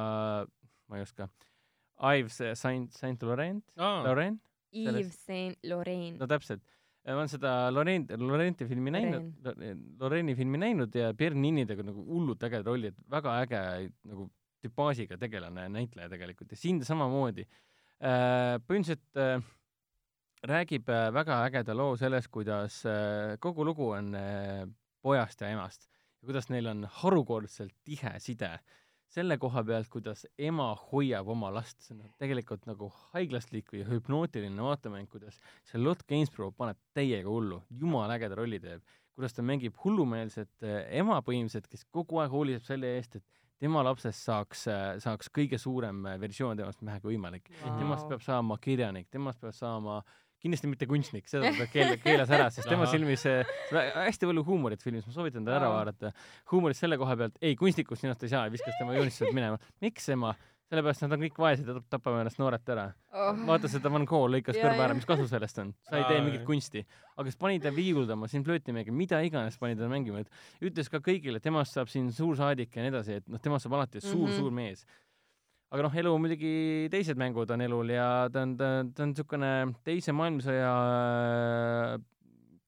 ma 0.85 0.99
ei 0.99 1.05
oska, 1.05 1.25
Ives 2.19 2.41
Saint, 2.59 2.93
Saint 2.93 3.23
Laurent, 3.23 3.63
Laurent, 3.79 4.41
Yves 4.75 5.17
Saint 5.25 5.57
Laurent 5.63 6.19
no. 6.19 6.27
täpselt. 6.27 6.61
ma 7.07 7.15
olen 7.19 7.31
seda 7.31 7.53
Laurent, 7.71 8.11
Laurenti 8.19 8.67
filmi 8.69 8.93
näinud, 8.93 9.49
Loreni 9.99 10.35
filmi 10.35 10.61
näinud 10.61 10.95
ja 10.95 11.13
Pierre 11.17 11.37
Ninidega 11.37 11.85
nagu 11.85 12.05
hullult 12.09 12.43
äge 12.47 12.61
roll, 12.65 12.89
et 12.89 12.97
väga 13.09 13.39
äge 13.43 13.61
nagu 14.09 14.29
tüpaažiga 14.65 15.17
tegelane, 15.21 15.67
näitleja 15.69 16.09
tegelikult 16.11 16.51
ja 16.51 16.59
siin 16.59 16.81
samamoodi. 16.85 17.45
põhimõtteliselt 18.01 19.21
äh, 19.21 19.43
räägib 20.43 20.89
äh, 20.89 21.09
väga 21.13 21.43
ägeda 21.45 21.75
loo 21.77 21.95
sellest, 21.97 22.29
kuidas 22.33 22.81
äh, 22.85 23.37
kogu 23.39 23.65
lugu 23.65 23.89
on 23.95 24.15
äh, 24.15 24.65
pojast 25.01 25.41
ja 25.41 25.53
emast 25.53 25.87
ja 26.25 26.31
kuidas 26.31 26.49
neil 26.49 26.65
on 26.71 26.87
harukordselt 27.03 27.75
tihe 27.85 28.15
side. 28.19 28.49
Selle 29.13 29.37
koha 29.37 29.61
pealt, 29.63 29.87
kuidas 29.93 30.25
ema 30.41 30.71
hoiab 30.89 31.27
oma 31.29 31.51
last, 31.53 31.77
see 31.85 31.93
on 31.93 32.09
tegelikult 32.19 32.65
nagu 32.65 32.89
haiglaslik 33.13 33.69
või 33.71 33.83
hüpnootiline 33.85 34.65
vaatemäng, 34.65 35.07
kuidas 35.11 35.37
Charlotte 35.69 36.03
Gainsbourg 36.09 36.57
paneb 36.57 36.79
täiega 36.97 37.29
hullu, 37.29 37.61
jumala 37.69 38.17
ägeda 38.17 38.39
rolli 38.41 38.59
teeb, 38.59 38.81
kuidas 39.13 39.37
ta 39.37 39.45
mängib 39.45 39.77
hullumeelset 39.83 40.65
äh, 40.65 40.81
ema 40.99 41.21
põhimõtteliselt, 41.21 41.69
kes 41.69 41.85
kogu 41.93 42.19
aeg 42.23 42.33
hoolitseb 42.33 42.65
selle 42.65 42.95
eest, 42.97 43.21
et 43.21 43.45
tema 43.61 43.85
lapsest 43.85 44.25
saaks, 44.25 44.65
saaks 45.05 45.29
kõige 45.37 45.61
suurem 45.61 46.01
äh, 46.09 46.17
versioon 46.19 46.57
temast 46.57 46.81
vähegi 46.83 47.13
võimalik. 47.13 47.53
Vau. 47.61 47.77
temast 47.77 48.09
peab 48.09 48.25
saama 48.25 48.57
kirjanik, 48.57 49.07
temast 49.13 49.45
peab 49.45 49.53
saama 49.55 50.01
kindlasti 50.45 50.71
mitte 50.71 50.89
kunstnik, 50.89 51.29
seda 51.29 51.51
ta 51.57 51.67
keel-, 51.73 51.97
keelas 52.03 52.33
ära, 52.33 52.49
sest 52.53 52.69
tema 52.69 52.87
silmis 52.91 53.25
vä- 53.25 53.87
hästi 54.05 54.31
palju 54.31 54.45
huumorit 54.47 54.83
filmis, 54.85 55.05
ma 55.09 55.15
soovitan 55.15 55.45
tal 55.45 55.59
ära 55.59 55.71
vaadata. 55.73 56.13
huumorit 56.53 56.79
selle 56.79 56.99
koha 57.01 57.17
pealt, 57.19 57.39
ei 57.41 57.57
kunstnikust 57.59 58.05
sinust 58.05 58.25
ei 58.25 58.35
saa 58.35 58.49
viskas 58.53 58.77
tema 58.79 58.97
joonistused 58.97 59.33
minema. 59.35 59.61
miks 59.83 60.11
ema? 60.15 60.35
sellepärast 60.65 61.03
nad 61.03 61.13
on 61.13 61.21
kõik 61.21 61.35
vaesed 61.37 61.67
ja 61.69 61.75
tap- 61.77 61.89
tapame 61.93 62.23
ennast 62.23 62.39
noorelt 62.41 62.69
ära. 62.73 62.87
Oh. 63.13 63.37
vaata 63.47 63.69
seda 63.71 63.89
Van 63.93 64.03
Gogh 64.09 64.31
lõikas 64.33 64.57
kõrva 64.57 64.87
ära, 64.87 64.95
mis 64.97 65.05
kasu 65.07 65.27
sellest 65.29 65.59
on? 65.61 65.71
sa 65.87 65.99
ei 65.99 66.07
tee 66.09 66.23
mingit 66.25 66.43
kunsti. 66.47 66.81
aga 67.13 67.29
siis 67.29 67.37
pani 67.39 67.61
ta 67.61 67.71
viiguldama, 67.75 68.27
siin 68.31 68.43
flöötimegi, 68.43 68.91
mida 68.91 69.21
iganes 69.23 69.59
pani 69.61 69.77
ta 69.77 69.87
mängima, 69.91 70.25
et 70.25 70.65
ütles 70.65 70.89
ka 70.91 70.99
kõigile, 71.05 71.39
temast 71.43 71.77
saab 71.77 71.91
siin 71.93 72.09
suursaadik 72.11 72.75
ja 72.75 72.85
nii 72.85 72.93
edasi, 72.95 73.19
et 73.21 73.29
noh, 73.29 73.41
temast 73.41 73.67
saab 73.67 73.77
alati 73.77 74.01
suur 74.01 74.25
mm. 74.25 74.31
-hmm. 74.31 74.39
suur 74.41 74.51
mees 74.51 74.85
aga 75.73 75.85
noh, 75.85 75.95
elu 76.01 76.11
muidugi, 76.21 76.53
teised 76.93 77.19
mängud 77.19 77.51
on 77.51 77.63
elul 77.65 77.89
ja 77.93 78.07
ta 78.31 78.43
on, 78.45 78.53
ta 78.59 78.69
ta 78.95 79.05
on 79.05 79.13
niisugune 79.13 79.51
teise 79.87 80.13
maailmasõja, 80.15 80.71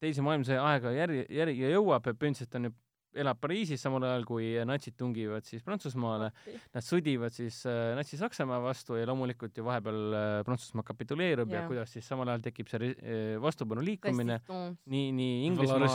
teise 0.03 0.25
maailmasõja 0.25 0.65
aega 0.71 0.93
järgi, 0.95 1.23
järgi 1.37 1.71
jõuab, 1.75 2.09
põhimõtteliselt 2.09 2.57
on 2.59 2.69
ju, 2.69 2.75
elab 3.15 3.39
Pariisis 3.41 3.81
samal 3.83 4.03
ajal, 4.07 4.25
kui 4.27 4.49
natsid 4.67 4.97
tungivad 4.99 5.45
siis 5.47 5.63
Prantsusmaale. 5.65 6.29
Nad 6.75 6.85
sõdivad 6.85 7.33
siis 7.35 7.59
äh, 7.69 7.93
Natsi-Saksamaa 7.97 8.59
vastu 8.63 8.97
ja 8.99 9.07
loomulikult 9.09 9.57
ju 9.57 9.65
vahepeal 9.67 10.17
äh, 10.17 10.25
Prantsusmaa 10.47 10.85
kapituleerub 10.87 11.51
ja 11.53 11.61
Jah. 11.61 11.69
kuidas 11.69 11.93
siis 11.95 12.07
samal 12.07 12.31
ajal 12.33 12.43
tekib 12.47 12.69
see 12.71 12.91
äh, 12.91 13.37
vastupanu 13.41 13.85
liikumine 13.85 14.39
nii, 14.47 15.07
nii 15.17 15.39
Inglismaal. 15.47 15.87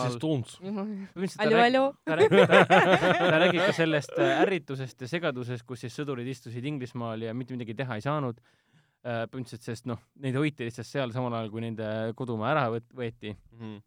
Ta 2.09 3.39
räägib 3.45 3.63
ka 3.67 3.77
sellest 3.77 4.19
ärritusest 4.23 5.05
ja 5.05 5.13
segadusest, 5.13 5.67
kus 5.69 5.85
siis 5.85 5.97
sõdurid 5.99 6.29
istusid 6.33 6.67
Inglismaal 6.69 7.29
ja 7.29 7.37
mitte 7.37 7.57
midagi 7.57 7.77
teha 7.79 8.01
ei 8.01 8.05
saanud. 8.05 8.43
põhimõtteliselt, 9.03 9.65
sest 9.67 9.87
noh, 9.91 9.99
neid 10.23 10.37
hoiti 10.39 10.63
lihtsalt 10.63 10.87
seal 10.87 11.11
samal 11.11 11.35
ajal, 11.35 11.49
kui 11.51 11.65
nende 11.65 11.87
kodumaa 12.15 12.53
ära 12.53 12.69
võeti. 12.71 13.33
Mhm. 13.51 13.81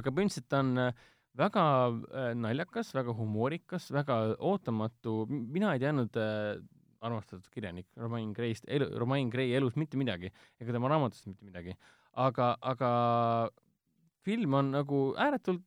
aga 0.00 0.10
põhimõtteliselt 0.16 0.54
on 0.56 0.78
äh, 0.80 1.02
väga 1.38 1.64
äh, 1.88 2.32
naljakas, 2.36 2.92
väga 2.94 3.14
humoorikas, 3.16 3.88
väga 3.94 4.18
ootamatu, 4.38 5.22
mina 5.28 5.72
ei 5.74 5.82
teadnud 5.82 6.18
äh, 6.20 6.60
armastatud 7.02 7.48
kirjanik 7.52 7.88
Romain 7.98 8.32
Gray'st, 8.36 8.68
elu, 8.70 8.90
Romain 9.00 9.30
Gray 9.32 9.54
elus 9.56 9.76
mitte 9.80 9.98
midagi 9.98 10.30
ega 10.60 10.74
tema 10.74 10.90
raamatust 10.92 11.26
mitte 11.30 11.46
midagi. 11.46 11.74
aga, 12.12 12.52
aga 12.60 12.90
film 14.22 14.54
on 14.54 14.70
nagu 14.76 15.00
ääretult 15.18 15.64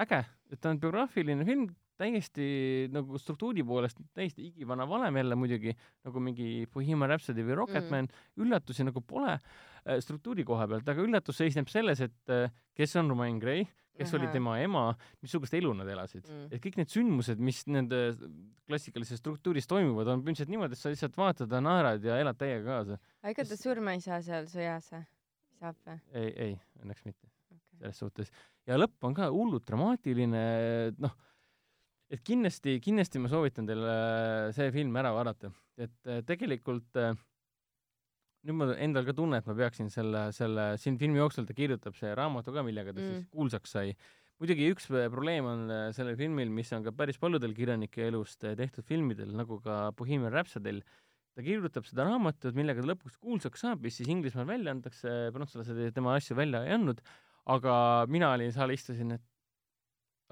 äge, 0.00 0.24
et 0.50 0.60
ta 0.60 0.72
on 0.72 0.80
biograafiline 0.80 1.44
film, 1.46 1.68
täiesti 2.00 2.88
nagu 2.90 3.18
struktuuri 3.20 3.62
poolest 3.62 4.00
täiesti 4.16 4.48
igivana 4.48 4.88
valem 4.88 5.20
jälle 5.20 5.36
muidugi, 5.38 5.76
nagu 6.02 6.22
mingi 6.24 6.64
Bohemian 6.72 7.12
Rhapsody 7.12 7.44
või 7.46 7.60
Rocketman 7.60 8.08
mm., 8.08 8.42
üllatusi 8.42 8.88
nagu 8.88 9.04
pole 9.06 9.36
äh, 9.36 10.00
struktuuri 10.02 10.42
koha 10.48 10.66
pealt, 10.72 10.88
aga 10.88 11.04
üllatus 11.04 11.38
seisneb 11.38 11.70
selles, 11.70 12.00
et 12.00 12.34
kes 12.74 12.96
on 12.98 13.12
Romain 13.12 13.38
Gray, 13.38 13.68
kes 13.98 14.08
Aha. 14.08 14.18
oli 14.18 14.28
tema 14.32 14.56
ema, 14.62 14.84
missugust 15.24 15.54
elu 15.56 15.72
nad 15.76 15.88
elasid 15.92 16.24
mm. 16.24 16.46
Et 16.52 16.62
kõik 16.64 16.78
need 16.80 16.92
sündmused, 16.92 17.40
mis 17.44 17.62
nende 17.68 17.98
klassikalises 18.68 19.20
struktuuris 19.20 19.68
toimuvad, 19.70 20.08
on 20.08 20.22
põhimõtteliselt 20.22 20.52
niimoodi, 20.52 20.78
et 20.78 20.82
sa 20.82 20.92
lihtsalt 20.92 21.18
vaatad 21.18 21.52
ja 21.52 21.60
naerad 21.64 22.06
ja 22.06 22.20
elad 22.22 22.38
täiega 22.40 22.64
kaasa. 22.68 23.00
aga 23.22 23.34
ega 23.34 23.48
ta 23.50 23.58
surma 23.60 23.96
ei 23.96 24.04
saa 24.04 24.22
seal 24.24 24.48
sõjas 24.50 24.88
või? 24.94 25.02
saab 25.62 25.82
või 25.86 25.98
ei, 26.18 26.30
ei, 26.46 26.54
õnneks 26.82 27.04
mitte 27.06 27.28
okay.? 27.28 27.60
selles 27.78 28.00
suhtes. 28.04 28.32
ja 28.68 28.78
lõpp 28.80 29.08
on 29.08 29.16
ka 29.18 29.28
hullult 29.34 29.66
dramaatiline, 29.68 30.44
noh, 31.02 31.18
et 32.12 32.24
kindlasti, 32.26 32.78
kindlasti 32.84 33.20
ma 33.22 33.30
soovitan 33.32 33.68
teile 33.68 33.98
see 34.56 34.72
film 34.74 34.96
ära 35.00 35.12
vaadata, 35.14 35.52
et 35.80 36.10
äh, 36.10 36.24
tegelikult 36.28 37.00
äh, 37.00 37.12
nüüd 38.46 38.58
ma 38.58 38.72
endal 38.82 39.06
ka 39.06 39.14
tunnen, 39.16 39.38
et 39.38 39.46
ma 39.48 39.54
peaksin 39.58 39.90
selle, 39.92 40.26
selle 40.34 40.72
siin 40.82 40.98
filmi 41.00 41.20
jooksul 41.20 41.46
ta 41.46 41.54
kirjutab 41.56 41.94
see 41.98 42.10
raamatu 42.18 42.54
ka, 42.54 42.64
millega 42.66 42.94
ta 42.94 43.00
mm. 43.00 43.14
Siis 43.14 43.30
kuulsaks 43.30 43.74
sai. 43.76 43.94
muidugi 44.42 44.66
üks 44.72 44.88
äh, 44.90 45.06
probleem 45.12 45.46
on 45.46 45.68
äh, 45.70 45.84
sellel 45.94 46.16
filmil, 46.18 46.50
mis 46.50 46.72
on 46.74 46.82
ka 46.82 46.90
päris 46.98 47.20
paljudel 47.22 47.54
kirjanike 47.54 48.08
elust 48.08 48.42
äh, 48.48 48.56
tehtud 48.58 48.86
filmidel, 48.88 49.30
nagu 49.38 49.60
ka 49.62 49.92
Bohemian 49.98 50.34
Rhapsodil, 50.34 50.82
ta 51.36 51.44
kirjutab 51.46 51.86
seda 51.86 52.08
raamatut, 52.08 52.56
millega 52.58 52.82
ta 52.82 52.90
lõpuks 52.90 53.20
kuulsaks 53.22 53.62
saab, 53.62 53.84
mis 53.86 54.00
siis 54.00 54.10
Inglismaal 54.10 54.48
välja 54.48 54.74
antakse, 54.74 55.12
prantslased 55.36 55.78
tema 55.94 56.16
asju 56.18 56.36
välja 56.36 56.64
ei 56.66 56.74
andnud, 56.74 57.04
aga 57.54 57.74
mina 58.10 58.32
olin 58.34 58.50
seal, 58.54 58.74
istusin, 58.74 59.14
et 59.14 59.24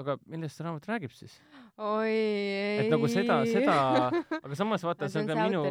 aga 0.01 0.17
millest 0.31 0.59
see 0.59 0.67
raamat 0.67 0.87
räägib 0.91 1.15
siis? 1.15 1.37
oi, 1.77 2.11
ei. 2.11 2.83
et 2.85 2.93
nagu 2.93 3.09
seda, 3.11 3.41
seda, 3.49 3.77
aga 4.45 4.59
samas 4.59 4.85
vaata, 4.87 5.07
Aga 5.07 5.13
see 5.13 5.23
on 5.23 5.31
ka 5.31 5.39
minu, 5.41 5.63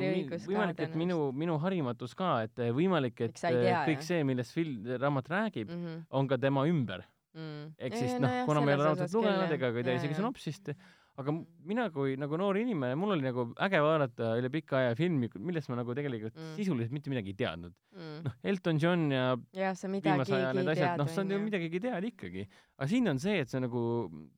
võimalik, 0.47 0.83
et 0.85 0.97
minu, 0.99 1.19
minu 1.43 1.59
harimatus 1.63 2.15
ka, 2.17 2.35
et 2.47 2.65
eh, 2.65 2.73
võimalik, 2.75 3.19
et 3.27 3.37
tea, 3.37 3.53
eh, 3.53 3.79
kõik 3.89 4.03
jah? 4.03 4.09
see, 4.11 4.25
millest 4.27 4.55
film, 4.57 4.89
raamat 5.01 5.31
räägib, 5.33 5.73
mm. 5.73 6.03
on 6.19 6.29
ka 6.29 6.39
tema 6.41 6.65
ümber. 6.69 7.05
-hmm. 7.35 7.73
ehk 7.77 7.97
siis 7.97 8.15
noh, 8.21 8.31
kuna 8.47 8.63
ma 8.63 8.71
ei 8.71 8.77
ole 8.77 8.87
raamatut 8.87 9.17
lugenud 9.17 9.53
ega 9.55 9.71
ka 9.71 9.81
ei 9.81 9.87
tea 9.87 9.99
isegi 9.99 10.17
synopsist, 10.17 10.71
aga 11.19 11.33
mina 11.67 11.85
kui 11.93 12.15
nagu 12.19 12.37
noor 12.39 12.57
inimene, 12.61 12.95
mul 12.99 13.13
oli 13.15 13.25
nagu 13.25 13.45
äge 13.65 13.81
vaadata 13.83 14.31
üle 14.39 14.51
pika 14.53 14.77
aja 14.79 14.95
filmi, 14.97 15.29
millest 15.35 15.71
ma 15.71 15.79
nagu 15.81 15.95
tegelikult 15.97 16.37
Mm. 16.39 16.53
sisuliselt 16.55 16.93
mitte 16.95 17.11
midagi 17.11 17.33
ei 17.33 17.37
teadnud. 17.41 17.73
mm.. 17.95 18.19
noh, 18.25 18.35
Elton 18.51 18.79
John 18.79 19.05
ja 19.11 19.73
sa 19.75 19.91
viimase 19.91 20.35
aja 20.37 20.53
need 20.55 20.71
asjad, 20.71 20.95
noh, 21.01 21.09
sa 21.11 21.21
on 21.25 21.33
ju 21.35 21.39
midagigi 21.43 21.81
tead 21.83 22.09
ikkagi. 22.11 22.47
aga 22.77 22.87
siin 22.87 23.11
on 23.11 23.19
see, 23.19 23.39
et 23.43 23.51
see 23.51 23.59
nagu, 23.63 23.83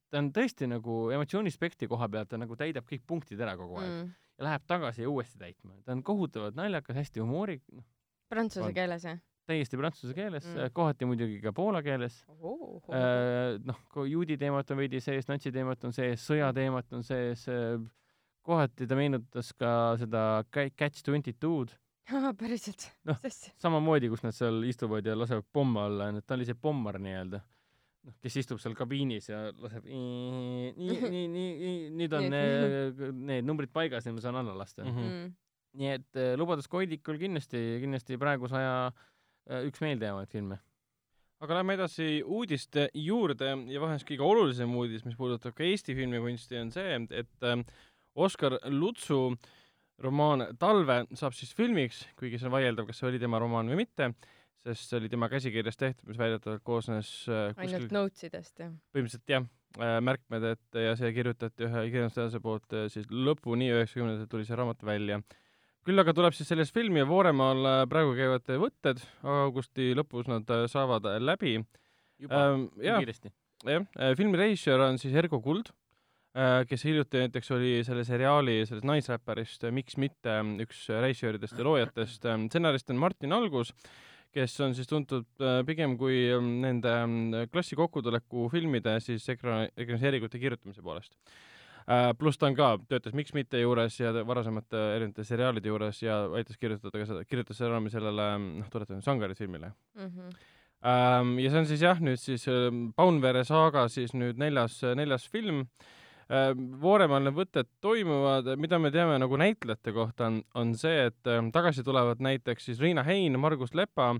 ta 0.09 0.21
on 0.23 0.31
tõesti 0.33 0.69
nagu 0.71 0.97
emotsioonispekti 1.13 1.89
koha 1.91 2.09
pealt, 2.09 2.31
ta 2.33 2.41
nagu 2.41 2.57
täidab 2.57 2.87
kõik 2.89 3.05
punktid 3.07 3.41
ära 3.41 3.57
kogu 3.59 3.77
aeg 3.81 3.89
mm.. 3.91 4.13
ja 4.39 4.49
läheb 4.49 4.65
tagasi 4.67 5.05
ja 5.05 5.11
uuesti 5.11 5.37
täitma. 5.41 5.77
ta 5.85 5.93
on 5.93 6.03
kohutavalt 6.03 6.57
naljakas, 6.57 6.97
hästi 7.03 7.21
humoori-, 7.21 7.61
noh, 7.75 7.85
prantsuse 8.31 8.73
keeles 8.73 9.05
jah 9.05 9.21
täiesti 9.49 9.77
prantsuse 9.79 10.13
keeles 10.17 10.45
Mm. 10.45 10.57
mm., 10.59 10.73
kohati 10.77 11.07
muidugi 11.09 11.39
ka 11.43 11.51
poola 11.55 11.81
keeles. 11.85 12.21
oh,? 12.39 12.81
noh, 13.65 13.79
kui 13.93 14.11
juudi 14.13 14.37
teemat 14.37 14.71
on 14.71 14.77
veidi 14.81 15.01
sees, 15.03 15.27
natsi 15.29 15.51
teemat 15.51 15.83
on 15.87 15.93
sees, 15.95 16.23
sõjateemat 16.29 16.93
on 16.97 17.03
sees, 17.03 17.45
kohati 18.45 18.87
ta 18.89 18.97
meenutas 18.97 19.53
ka 19.57 19.71
seda 20.01 20.43
Ca- 20.53 20.71
Catch 20.77 21.03
twenty 21.05 21.33
two'd, 21.33 21.73
päriselt 22.37 22.89
Noh. 23.07 23.17
samamoodi, 23.61 24.09
kus 24.11 24.23
nad 24.25 24.35
seal 24.35 24.63
istuvad 24.67 25.05
ja 25.07 25.15
lasevad 25.15 25.45
pomme 25.53 25.79
alla, 25.85 26.11
ta 26.25 26.35
oli 26.35 26.47
see 26.49 26.57
pommar 26.57 26.99
nii-öelda. 26.99 27.41
noh, 28.01 28.15
kes 28.21 28.35
istub 28.41 28.57
seal 28.59 28.73
kabiinis 28.73 29.29
ja 29.29 29.43
laseb 29.61 29.85
nii, 29.85 30.71
nii, 30.77 30.97
nii, 31.13 31.27
nii, 31.35 31.75
nüüd 31.99 32.15
on 32.17 32.27
need, 32.33 33.01
need 33.29 33.45
numbrid 33.45 33.69
paigas 33.73 34.07
ja 34.09 34.13
ma 34.15 34.23
saan 34.23 34.39
alla 34.41 34.55
lasta 34.57 34.83
mm. 34.83 34.95
-hmm. 34.97 35.31
nii 35.77 35.91
et 35.99 36.17
äh, 36.17 36.33
lubadus 36.37 36.67
Koidikul 36.67 37.19
kindlasti, 37.21 37.61
kindlasti 37.83 38.17
praeguse 38.17 38.57
aja 38.57 38.87
äh, 38.87 39.10
üks 39.49 39.81
meeldejäävaid 39.81 40.29
filme. 40.31 40.59
aga 41.41 41.55
lähme 41.57 41.73
edasi 41.73 42.21
uudiste 42.21 42.89
juurde 42.93 43.55
ja 43.73 43.81
vahest 43.81 44.05
kõige 44.05 44.25
olulisem 44.25 44.75
uudis, 44.77 45.05
mis 45.05 45.17
puudutab 45.17 45.55
ka 45.57 45.65
Eesti 45.65 45.95
filmikunsti, 45.97 46.59
on 46.61 46.69
see, 46.75 46.99
et 47.09 47.47
äh, 47.47 47.63
Oskar 48.15 48.59
Lutsu 48.69 49.31
romaan 50.01 50.45
Talve 50.59 51.05
saab 51.17 51.33
siis 51.37 51.55
filmiks, 51.57 52.03
kuigi 52.19 52.37
see 52.37 52.49
on 52.49 52.55
vaieldav, 52.55 52.85
kas 52.89 53.01
see 53.01 53.09
oli 53.09 53.21
tema 53.21 53.39
romaan 53.41 53.69
või 53.71 53.81
mitte, 53.83 54.11
sest 54.65 54.91
see 54.91 55.01
oli 55.01 55.09
tema 55.09 55.29
käsikirjas 55.31 55.79
tehtud, 55.81 56.05
mis 56.11 56.21
väidetavalt 56.21 56.63
koosnes 56.67 57.09
äh, 57.29 57.49
ainult 57.55 57.87
kuskil 57.87 57.97
notes 57.97 58.29
idest 58.29 58.61
jah? 58.61 58.73
põhimõtteliselt 58.93 59.33
jah, 59.33 59.49
märkmed, 60.03 60.45
et 60.55 60.81
ja 60.85 60.95
see 60.99 61.13
kirjutati 61.15 61.65
ühe 61.67 61.85
kirjandusteadlase 61.93 62.41
poolt 62.43 62.75
äh, 62.75 62.87
siis 62.91 63.07
lõpuni 63.09 63.71
üheksakümnendatel 63.71 64.29
tuli 64.31 64.47
see 64.47 64.57
raamat 64.59 64.83
välja. 64.85 65.21
Küll 65.87 66.03
aga 66.03 66.13
tuleb 66.15 66.35
siis 66.37 66.49
sellest 66.51 66.75
filmi 66.75 67.01
ja 67.01 67.07
Vooremaal 67.09 67.67
äh, 67.67 67.81
praegu 67.89 68.15
käivad 68.17 68.49
võtted, 68.61 69.03
augusti 69.23 69.91
lõpus 69.97 70.29
nad 70.31 70.49
äh, 70.53 70.65
saavad 70.71 71.07
läbi. 71.21 71.59
juba 72.21 72.41
Ähm, 72.53 72.67
kiiresti. 72.77 73.31
jah, 73.65 73.85
filmi 74.17 74.37
režissöör 74.37 74.87
on 74.89 74.99
siis 75.01 75.15
Ergo 75.17 75.41
Kuld, 75.41 75.71
kes 76.67 76.85
hiljuti 76.87 77.25
näiteks 77.25 77.51
oli 77.51 77.71
selle 77.83 78.05
seriaali 78.07 78.61
sellest 78.63 78.85
naisräpparist 78.87 79.65
äh, 79.67 79.73
Miks 79.75 79.97
mitte 79.97 80.37
äh, 80.37 80.53
üks 80.63 80.85
režissööridest 80.87 81.57
ja 81.57 81.65
loojatest, 81.67 82.23
stsenarist 82.23 82.93
on 82.93 83.01
Martin 83.01 83.35
Algus, 83.35 83.73
kes 84.35 84.55
on 84.63 84.75
siis 84.75 84.89
tuntud 84.89 85.27
äh, 85.43 85.59
pigem 85.67 85.97
kui 85.99 86.23
äh, 86.31 86.39
nende 86.63 86.91
äh, 86.91 87.47
klassi 87.51 87.77
kokkutuleku 87.79 88.47
filmide 88.53 88.97
siis 89.03 89.27
ekra-, 89.33 89.65
ekraniseeringute 89.75 90.39
kirjutamise 90.41 90.83
poolest. 90.85 91.15
Pluss 92.19 92.39
ta 92.39 92.47
on 92.49 92.55
ka, 92.55 92.71
töötas 92.89 93.15
Miks 93.17 93.33
mitte 93.35 93.59
juures 93.61 93.97
ja 93.99 94.13
varasemate 94.27 94.79
erinevate 94.95 95.25
seriaalide 95.27 95.71
juures 95.71 96.01
ja 96.03 96.21
aitas 96.37 96.59
kirjutada 96.61 97.01
ka 97.01 97.07
seda, 97.09 97.23
kirjutas 97.27 97.61
raami 97.65 97.91
sellele, 97.93 98.27
noh, 98.61 98.69
tuletame 98.73 99.03
Sangarid 99.05 99.39
filmile 99.39 99.73
Mhm. 99.97 100.33
Ähm, 100.81 101.35
ja 101.37 101.51
see 101.51 101.59
on 101.59 101.67
siis 101.69 101.81
jah, 101.83 101.99
nüüd 102.01 102.17
siis 102.17 102.47
ähm, 102.49 102.87
Paunvere 102.97 103.43
saaga 103.45 103.83
siis 103.93 104.15
nüüd 104.17 104.39
neljas, 104.41 104.79
neljas 104.97 105.27
film. 105.29 105.67
Vooremaal 106.81 107.25
need 107.25 107.35
võtted 107.35 107.67
toimuvad, 107.83 108.45
mida 108.55 108.77
me 108.79 108.87
teame 108.89 109.17
nagu 109.19 109.35
näitlejate 109.35 109.91
kohta 109.91 110.29
on, 110.29 110.37
on 110.55 110.69
see, 110.79 111.09
et 111.09 111.27
ähm, 111.27 111.49
tagasi 111.51 111.83
tulevad 111.83 112.23
näiteks 112.23 112.69
siis 112.69 112.79
Riina 112.79 113.03
Hein, 113.03 113.35
Margus 113.35 113.75
Lepa 113.75 114.13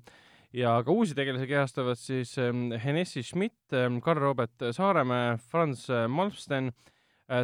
ja 0.54 0.76
ka 0.84 0.92
uusi 0.92 1.16
tegelasi 1.16 1.48
kehastavad 1.48 2.00
siis 2.00 2.36
ähm, 2.38 2.72
Henessi 2.84 3.24
Schmidt, 3.24 3.56
Karl-Robert 4.04 4.72
Saaremäe, 4.76 5.38
Franz 5.38 5.90
äh, 5.90 6.08
Malmsten, 6.12 6.72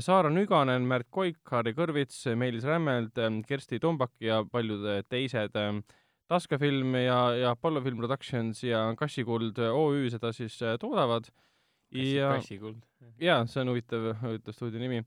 Saara 0.03 0.27
Nüganen, 0.29 0.83
Märt 0.83 1.07
Koik, 1.15 1.39
Harri 1.47 1.71
Kõrvits, 1.75 2.25
Meelis 2.35 2.65
Rämmeld, 2.67 3.15
Kersti 3.47 3.79
Tombak 3.79 4.11
ja 4.19 4.41
paljud 4.51 4.83
äh, 4.83 4.99
teised 5.07 5.55
ähm, 5.55 5.79
Taskafilm 6.27 6.97
ja, 6.99 7.19
ja 7.39 7.51
Apollo 7.55 7.81
Film 7.85 8.01
Productions 8.01 8.59
ja 8.65 8.81
Kassikuld 8.99 9.59
OÜ 9.63 10.09
seda 10.11 10.33
siis 10.35 10.57
äh, 10.61 10.75
toodavad. 10.81 11.29
ja, 11.95 12.33
kassikuld. 12.35 12.81
jaa, 13.23 13.45
see 13.47 13.61
on 13.63 13.71
huvitav, 13.71 14.09
huvitav 14.25 14.55
stuudio 14.57 14.81
nimi. 14.81 15.05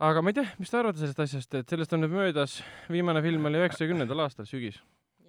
aga 0.00 0.20
ma 0.20 0.32
ei 0.32 0.36
tea, 0.36 0.50
mis 0.60 0.72
te 0.72 0.76
arvate 0.76 1.00
sellest 1.00 1.22
asjast, 1.24 1.56
et 1.56 1.72
sellest 1.72 1.96
on 1.96 2.04
nüüd 2.04 2.12
möödas, 2.12 2.58
viimane 2.92 3.22
film 3.24 3.48
oli 3.48 3.62
üheksakümnendal 3.62 4.26
aastal, 4.26 4.48
sügis. 4.48 4.76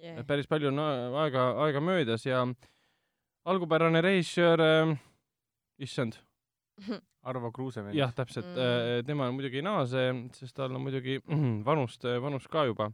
Yeah. 0.02 0.26
päris 0.26 0.48
palju 0.50 0.68
on 0.68 0.82
aega, 0.82 1.46
aega 1.64 1.80
möödas 1.80 2.26
ja 2.26 2.42
algupärane 3.48 4.02
režissöör 4.04 4.60
äh,, 4.60 4.94
issand, 5.78 6.18
Arvo 7.30 7.52
Kruuse 7.54 7.84
vend. 7.84 7.94
jah, 7.98 8.12
täpselt 8.16 8.48
Mm. 8.52 8.58
mm., 8.58 9.06
tema 9.06 9.30
muidugi 9.32 9.60
ei 9.60 9.66
naase, 9.66 10.04
sest 10.34 10.56
tal 10.56 10.74
on 10.74 10.82
muidugi 10.82 11.18
vanust, 11.68 12.04
vanust 12.22 12.48
ka 12.52 12.64
juba 12.70 12.90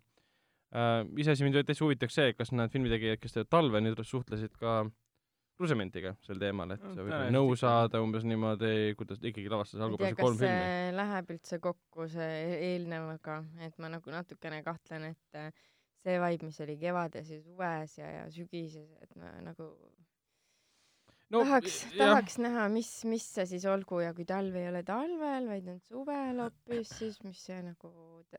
äh,. 0.75 1.05
iseasi 1.17 1.45
mind 1.47 1.61
täitsa 1.63 1.85
huvitaks 1.87 2.15
see, 2.21 2.33
kas 2.37 2.53
need 2.53 2.73
filmitegijad, 2.75 3.21
kes 3.23 3.37
teevad 3.39 3.53
talve, 3.55 3.81
nüüd 3.85 4.03
suhtlesid 4.05 4.57
ka 4.61 4.83
Kruusementiga 5.59 6.13
sel 6.23 6.39
teemal, 6.39 6.71
et 6.71 6.83
No, 6.85 6.93
võib-olla 6.95 7.17
tõenäoliselt 7.25 7.35
nõu 7.35 7.55
saada 7.59 7.99
umbes 8.05 8.23
niimoodi, 8.31 8.93
kuidas 8.95 9.19
ikkagi 9.27 9.51
lavastas 9.51 9.81
kas 9.81 10.15
kolm 10.21 10.37
filmi. 10.39 10.53
see 10.53 10.93
läheb 10.95 11.33
üldse 11.35 11.59
kokku 11.65 12.07
see 12.13 12.37
eelnevaga, 12.69 13.41
et 13.67 13.75
ma 13.83 13.91
nagu 13.91 14.15
natukene 14.15 14.61
kahtlen, 14.63 15.09
et 15.17 15.41
äh, 15.41 15.49
see 15.99 16.15
vibe, 16.23 16.47
mis 16.47 16.61
oli 16.63 16.77
kevades 16.79 17.33
ja 17.35 17.41
suves 17.43 17.97
ja, 17.99 18.11
ja 18.21 18.23
sügises, 18.31 18.87
et 19.03 19.17
ma 19.19 19.33
nagu 19.43 19.67
no, 21.35 21.43
tahaks, 21.45 21.79
tahaks 21.97 22.39
näha, 22.43 22.67
mis, 22.73 22.91
mis 23.09 23.25
see 23.37 23.47
siis 23.51 23.67
olgu 23.71 24.01
ja 24.03 24.13
kui 24.17 24.27
talv 24.29 24.57
ei 24.59 24.69
ole 24.71 24.83
talvel, 24.87 25.49
vaid 25.51 25.69
on 25.73 25.81
suvel 25.85 26.43
hoopis, 26.45 26.93
siis 27.01 27.19
mis 27.25 27.43
see 27.49 27.59
nagu, 27.65 27.91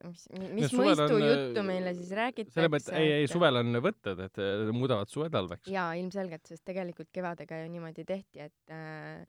mis, 0.06 0.26
mis 0.56 0.72
suvel 0.74 0.94
on, 0.96 1.04
mõistujuttu 1.04 1.64
äh, 1.64 1.68
meile 1.70 1.94
siis 1.98 2.14
räägitakse. 2.20 2.56
selle 2.58 2.72
mõttes, 2.74 2.90
ei, 2.98 3.14
ei, 3.20 3.30
suvel 3.32 3.62
on 3.62 3.84
võtted, 3.86 4.26
et 4.26 4.42
äh, 4.42 4.66
muudavad 4.76 5.12
suve 5.12 5.30
talveks. 5.34 5.70
jaa, 5.72 5.92
ilmselgelt, 6.02 6.46
sest 6.50 6.66
tegelikult 6.68 7.12
kevadega 7.16 7.64
ju 7.64 7.72
niimoodi 7.76 8.08
tehti, 8.10 8.50
et 8.50 8.74
äh, 8.74 9.24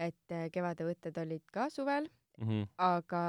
et 0.00 0.32
äh, 0.32 0.48
kevadevõtted 0.52 1.18
olid 1.24 1.44
ka 1.52 1.68
suvel, 1.72 2.08
Mm 2.40 2.48
-hmm. 2.48 2.68
aga 2.80 3.22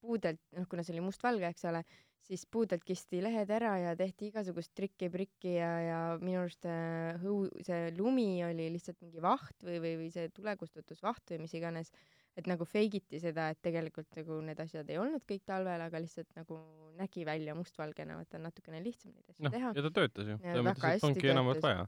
puudelt, 0.00 0.40
noh, 0.56 0.66
kuna 0.68 0.82
see 0.82 0.94
oli 0.94 1.02
mustvalge, 1.04 1.46
eks 1.46 1.66
ole, 1.68 1.82
siis 2.26 2.46
puudelt 2.50 2.84
kisti 2.86 3.22
lehed 3.24 3.50
ära 3.54 3.72
ja 3.80 3.96
tehti 3.98 4.28
igasugust 4.30 4.72
trikki-prikki 4.78 5.54
ja, 5.56 5.70
ja 5.82 6.00
minu 6.22 6.42
arust 6.44 6.66
äh, 6.68 7.20
õu-, 7.24 7.50
see 7.66 7.90
lumi 7.96 8.42
oli 8.46 8.68
lihtsalt 8.74 9.00
mingi 9.02 9.22
vaht 9.24 9.56
või, 9.66 9.78
või, 9.82 9.94
või 10.04 10.10
see 10.14 10.30
tulekustutusvaht 10.36 11.34
või 11.34 11.44
mis 11.46 11.54
iganes, 11.58 11.92
et 12.38 12.50
nagu 12.50 12.66
fake 12.68 13.00
iti 13.00 13.20
seda, 13.22 13.50
et 13.54 13.60
tegelikult 13.64 14.10
nagu 14.20 14.40
need 14.46 14.60
asjad 14.62 14.90
ei 14.92 15.00
olnud 15.02 15.24
kõik 15.28 15.46
talvel, 15.48 15.86
aga 15.86 16.02
lihtsalt 16.02 16.30
nagu 16.38 16.60
nägi 17.00 17.24
välja 17.26 17.56
mustvalgena, 17.58 18.18
vaata 18.20 18.42
natukene 18.42 18.82
lihtsam 18.84 19.14
neid 19.14 19.32
asju 19.32 19.46
noh, 19.46 19.56
teha. 19.56 19.72
ja 19.76 19.86
ta 19.86 19.94
töötas 20.00 20.30
ju. 20.34 20.36
Selles 20.44 20.66
mõttes, 20.68 21.00
et 21.00 21.08
ongi 21.08 21.24
töötas. 21.24 21.64
vaja. 21.64 21.86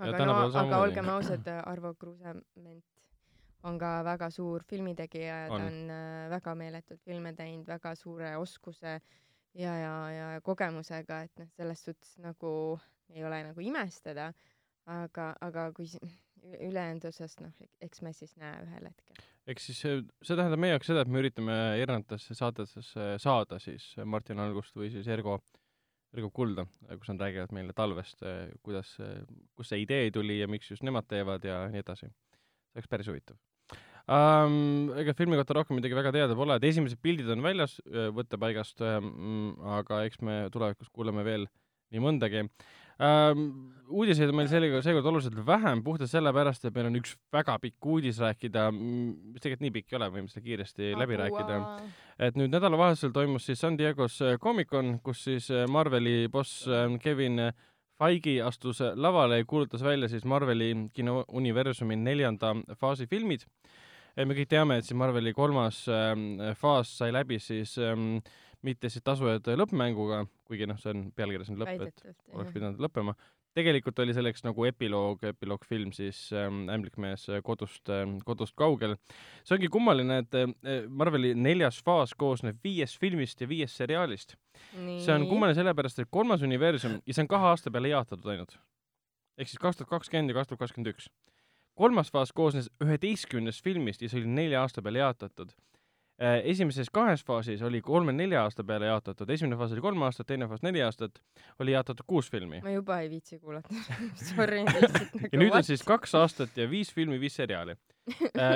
ja 0.00 0.10
aga 0.14 0.26
no 0.26 0.38
aga 0.48 0.80
olgem 0.86 1.12
ausad, 1.12 1.52
Arvo 1.60 1.94
Kruusement 2.00 2.86
on 3.68 3.78
ka 3.78 3.98
väga 4.06 4.30
suur 4.32 4.64
filmitegija 4.64 5.40
ja 5.44 5.48
ta 5.50 5.58
On. 5.58 5.90
äh, 5.92 6.28
väga 6.32 6.54
meeletult 6.56 7.02
filme 7.04 7.34
teinud, 7.36 7.66
väga 7.68 7.94
suure 7.94 8.36
oskuse 8.40 9.00
ja, 9.54 9.74
ja, 9.78 9.94
ja 10.14 10.40
kogemusega, 10.44 11.22
et 11.26 11.42
noh, 11.42 11.50
selles 11.56 11.84
suhtes 11.84 12.16
nagu 12.22 12.52
ei 13.14 13.24
ole 13.26 13.42
nagu 13.48 13.64
imestada, 13.64 14.30
aga, 14.90 15.32
aga 15.42 15.70
kui 15.76 15.88
ülejäänud 16.40 17.04
osas 17.10 17.36
noh, 17.42 17.52
eks 17.82 18.02
me 18.06 18.12
siis 18.16 18.36
näe 18.40 18.62
ühel 18.64 18.88
hetkel. 18.88 19.24
ehk 19.50 19.62
siis 19.62 19.80
see 19.82 20.36
tähendab 20.36 20.60
meie 20.62 20.76
jaoks 20.76 20.90
seda, 20.92 21.04
et 21.04 21.10
me 21.10 21.22
üritame 21.22 21.56
erinevatesse 21.80 22.36
saadetesse 22.38 23.10
saada 23.22 23.58
siis 23.62 23.92
Martin 24.04 24.40
Algust 24.42 24.76
või 24.78 24.92
siis 24.94 25.08
Ergo, 25.10 25.40
Ergo 26.14 26.30
Kulda, 26.34 26.66
kus 26.88 27.12
nad 27.12 27.26
räägivad 27.26 27.54
meile 27.56 27.76
talvest, 27.76 28.24
kuidas, 28.64 28.96
kust 29.58 29.74
see 29.74 29.84
idee 29.84 30.10
tuli 30.14 30.40
ja 30.40 30.48
miks 30.50 30.72
just 30.72 30.86
nemad 30.86 31.08
teevad 31.10 31.44
ja 31.44 31.62
nii 31.72 31.84
edasi. 31.84 32.10
see 32.10 32.78
oleks 32.78 32.90
päris 32.90 33.10
huvitav 33.10 33.38
um,. 34.10 34.90
ega 35.00 35.14
filmi 35.16 35.38
kohta 35.38 35.56
rohkem 35.60 35.78
midagi 35.78 35.96
väga 35.98 36.12
teada 36.16 36.36
pole, 36.38 36.58
et 36.58 36.68
esimesed 36.70 37.00
pildid 37.02 37.30
on 37.32 37.44
väljas 37.44 37.78
äh, 37.86 38.10
võttepaigast 38.16 38.82
um,, 38.86 39.54
aga 39.78 40.04
eks 40.08 40.22
me 40.26 40.42
tulevikus 40.54 40.90
kuuleme 40.90 41.24
veel 41.26 41.46
nii 41.90 42.02
mõndagi 42.02 42.44
um,. 42.44 43.46
uudiseid 43.90 44.30
on 44.30 44.38
meil 44.38 44.50
sellega, 44.50 44.82
seekord 44.84 45.08
oluliselt 45.10 45.38
vähem, 45.46 45.82
puhtalt 45.86 46.10
sellepärast, 46.12 46.66
et 46.68 46.76
meil 46.76 46.90
on 46.90 47.00
üks 47.00 47.16
väga 47.34 47.56
pikk 47.62 47.90
uudis 47.94 48.20
rääkida, 48.22 48.68
mis 48.74 49.42
tegelikult 49.42 49.64
nii 49.66 49.74
pikk 49.78 49.94
ei 49.94 49.98
ole, 49.98 50.10
võime 50.14 50.30
seda 50.30 50.44
kiiresti 50.44 50.92
läbi 50.98 51.18
rääkida. 51.18 51.58
et 52.28 52.38
nüüd 52.38 52.52
nädalavahetusel 52.52 53.14
toimus 53.16 53.48
siis 53.48 53.62
San 53.62 53.78
Diego's 53.78 54.20
äh, 54.22 54.38
Comic-Con, 54.38 54.98
kus 55.02 55.24
siis 55.26 55.50
äh, 55.50 55.66
Marveli 55.70 56.28
boss 56.28 56.66
äh, 56.68 56.86
Kevin 57.02 57.50
Feige 58.00 58.38
astus 58.40 58.78
lavale 58.96 59.42
ja 59.42 59.44
kuulutas 59.44 59.82
välja 59.84 60.08
siis 60.08 60.24
Marveli 60.24 60.70
kinouniversumi 60.96 61.96
neljanda 62.00 62.54
faasi 62.80 63.06
filmid. 63.06 63.44
Me 64.16 64.34
kõik 64.34 64.50
teame, 64.50 64.78
et 64.78 64.86
siis 64.86 64.98
Marveli 64.98 65.32
kolmas 65.36 65.84
äh, 65.88 66.54
faas 66.58 66.92
sai 66.98 67.12
läbi 67.14 67.38
siis 67.42 67.76
ähm, 67.78 68.18
mitte 68.66 68.90
siis 68.92 69.04
tasujate 69.04 69.56
lõppmänguga, 69.58 70.24
kuigi 70.48 70.68
noh, 70.68 70.78
see 70.80 70.92
on 70.92 71.04
pealkirjas 71.16 71.52
on 71.52 71.60
lõpp, 71.60 71.84
et 71.86 72.08
oleks 72.34 72.56
pidanud 72.56 72.82
lõppema. 72.82 73.14
tegelikult 73.56 73.98
oli 73.98 74.12
selleks 74.14 74.44
nagu 74.46 74.64
epiloog, 74.68 75.24
epiloogfilm 75.32 75.90
siis 75.92 76.28
ähm, 76.36 76.68
Ämblikmees 76.70 77.26
äh, 77.28 77.40
kodust 77.42 77.88
äh,, 77.90 78.04
kodust 78.24 78.54
kaugel. 78.56 78.96
see 79.44 79.56
ongi 79.56 79.70
kummaline, 79.72 80.20
et 80.24 80.38
äh, 80.38 80.84
Marveli 80.88 81.34
neljas 81.34 81.80
faas 81.84 82.14
koosneb 82.14 82.60
viiest 82.64 83.00
filmist 83.00 83.40
ja 83.40 83.48
viiest 83.48 83.80
seriaalist. 83.80 84.36
see 84.76 85.14
on 85.14 85.26
kummaline 85.28 85.58
sellepärast, 85.58 85.98
et 85.98 86.10
kolmas 86.10 86.42
universum 86.42 87.00
ja 87.06 87.14
see 87.14 87.24
on 87.24 87.32
kahe 87.32 87.52
aasta 87.54 87.70
peale 87.70 87.94
jaotatud 87.94 88.30
ainult. 88.34 88.58
ehk 89.38 89.48
siis 89.48 89.58
kaks 89.58 89.80
tuhat 89.80 89.96
kakskümmend 89.96 90.30
ja 90.30 90.40
kaks 90.40 90.52
tuhat 90.52 90.66
kakskümmend 90.66 90.94
üks. 90.94 91.08
Kolmas 91.74 92.10
faas 92.12 92.32
koosnes 92.32 92.70
üheteistkümnest 92.84 93.64
filmist 93.64 94.02
ja 94.02 94.08
see 94.08 94.20
oli 94.22 94.28
nelja 94.36 94.62
aasta 94.62 94.82
peale 94.82 94.98
jaotatud. 94.98 95.52
esimeses 96.44 96.90
kahes 96.92 97.22
faasis 97.24 97.62
oli 97.64 97.78
kolme-nelja 97.80 98.42
aasta 98.44 98.64
peale 98.64 98.86
jaotatud, 98.90 99.30
esimene 99.32 99.56
faas 99.56 99.72
oli 99.72 99.80
kolm 99.80 100.02
aastat, 100.04 100.26
teine 100.28 100.48
faas 100.48 100.60
neli 100.62 100.82
aastat, 100.84 101.16
oli 101.58 101.72
jaotatud 101.72 102.04
kuus 102.06 102.28
filmi. 102.30 102.60
ma 102.60 102.74
juba 102.74 102.98
ei 103.00 103.08
viitsi 103.10 103.38
kuulata. 103.38 103.72
Sorry, 104.28 104.58
lihtsalt 104.66 105.14
nagu 105.14 105.30
ja 105.32 105.40
nüüd 105.40 105.56
on 105.56 105.64
siis 105.64 105.82
kaks 105.86 106.14
aastat 106.20 106.56
ja 106.60 106.68
viis 106.70 106.92
filmi, 106.92 107.20
viis 107.20 107.40
seriaali. 107.40 107.76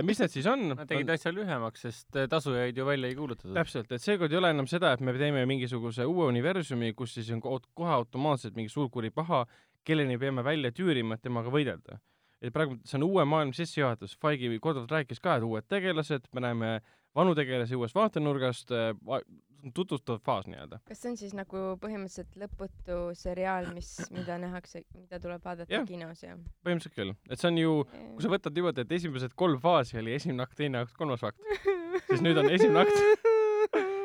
mis 0.03 0.21
need 0.21 0.31
siis 0.37 0.47
on? 0.47 0.69
Nad 0.75 0.85
tegid 0.91 1.09
asja 1.17 1.33
lühemaks, 1.33 1.87
sest 1.89 2.17
äh, 2.21 2.29
tasujaid 2.29 2.77
ju 2.77 2.85
välja 2.87 3.09
ei 3.09 3.17
kuulutatud. 3.17 3.55
täpselt, 3.57 3.93
et 3.93 4.03
seekord 4.03 4.33
ei 4.33 4.43
ole 4.43 4.51
enam 4.53 4.69
seda, 4.69 4.93
et 4.93 5.01
me 5.01 5.17
teeme 5.17 5.47
mingisuguse 5.49 6.05
uue 6.05 6.27
universumi, 6.35 6.93
kus 6.93 7.15
siis 7.17 7.31
on 7.33 7.41
ko- 7.41 7.63
kohe 7.75 7.97
automaatselt 7.97 8.61
mingi 8.61 8.69
suur 8.69 8.91
kuri 8.93 9.09
paha, 9.11 9.47
kelleni 9.85 10.19
peame 10.21 10.45
välja 10.45 10.69
tüürima, 10.73 11.17
et 11.17 11.23
temaga 11.25 11.49
võidelda. 11.53 11.97
Et 12.45 12.53
praegu 12.55 12.77
see 12.85 12.99
on 13.01 13.09
uue 13.09 13.25
maailma 13.29 13.57
sissejuhatus, 13.57 14.19
Feige 14.21 14.53
korduvalt 14.61 14.93
rääkis 14.99 15.23
ka, 15.25 15.39
et 15.39 15.47
uued 15.47 15.67
tegelased, 15.71 16.29
me 16.37 16.45
näeme 16.45 16.71
vanu 17.17 17.35
tegelasi 17.39 17.77
uuest 17.79 17.95
vaatenurgast, 17.97 18.73
tutvustav 19.75 20.19
faas 20.25 20.47
nii-öelda. 20.51 20.81
kas 20.89 21.01
see 21.01 21.11
on 21.13 21.17
siis 21.17 21.35
nagu 21.37 21.63
põhimõtteliselt 21.81 22.35
lõputu 22.43 22.99
seriaal, 23.17 23.71
mis, 23.77 23.95
mida 24.13 24.37
nähakse, 24.43 24.85
mida 24.99 25.21
tuleb 25.23 25.45
vaadata 25.45 25.73
Jah. 25.73 25.87
kinos 25.89 26.25
ja? 26.27 26.37
põhimõtteliselt 26.67 26.99
küll, 26.99 27.15
et 27.31 27.41
see 27.41 27.49
on 27.53 27.61
ju, 27.63 27.77
kui 28.17 28.27
sa 28.27 28.33
võtad 28.35 28.59
niimoodi, 28.59 28.85
et 28.85 28.97
esimesed 28.99 29.37
kolm 29.41 29.63
faasi 29.63 30.03
oli 30.03 30.19
esimene 30.19 30.45
akt, 30.45 30.59
teine 30.61 30.85
akt, 30.85 30.97
kolmas 30.99 31.25
akt, 31.25 31.41
siis 32.11 32.25
nüüd 32.25 32.43
on 32.43 32.51
esimene 32.53 32.85
akt, 32.85 33.31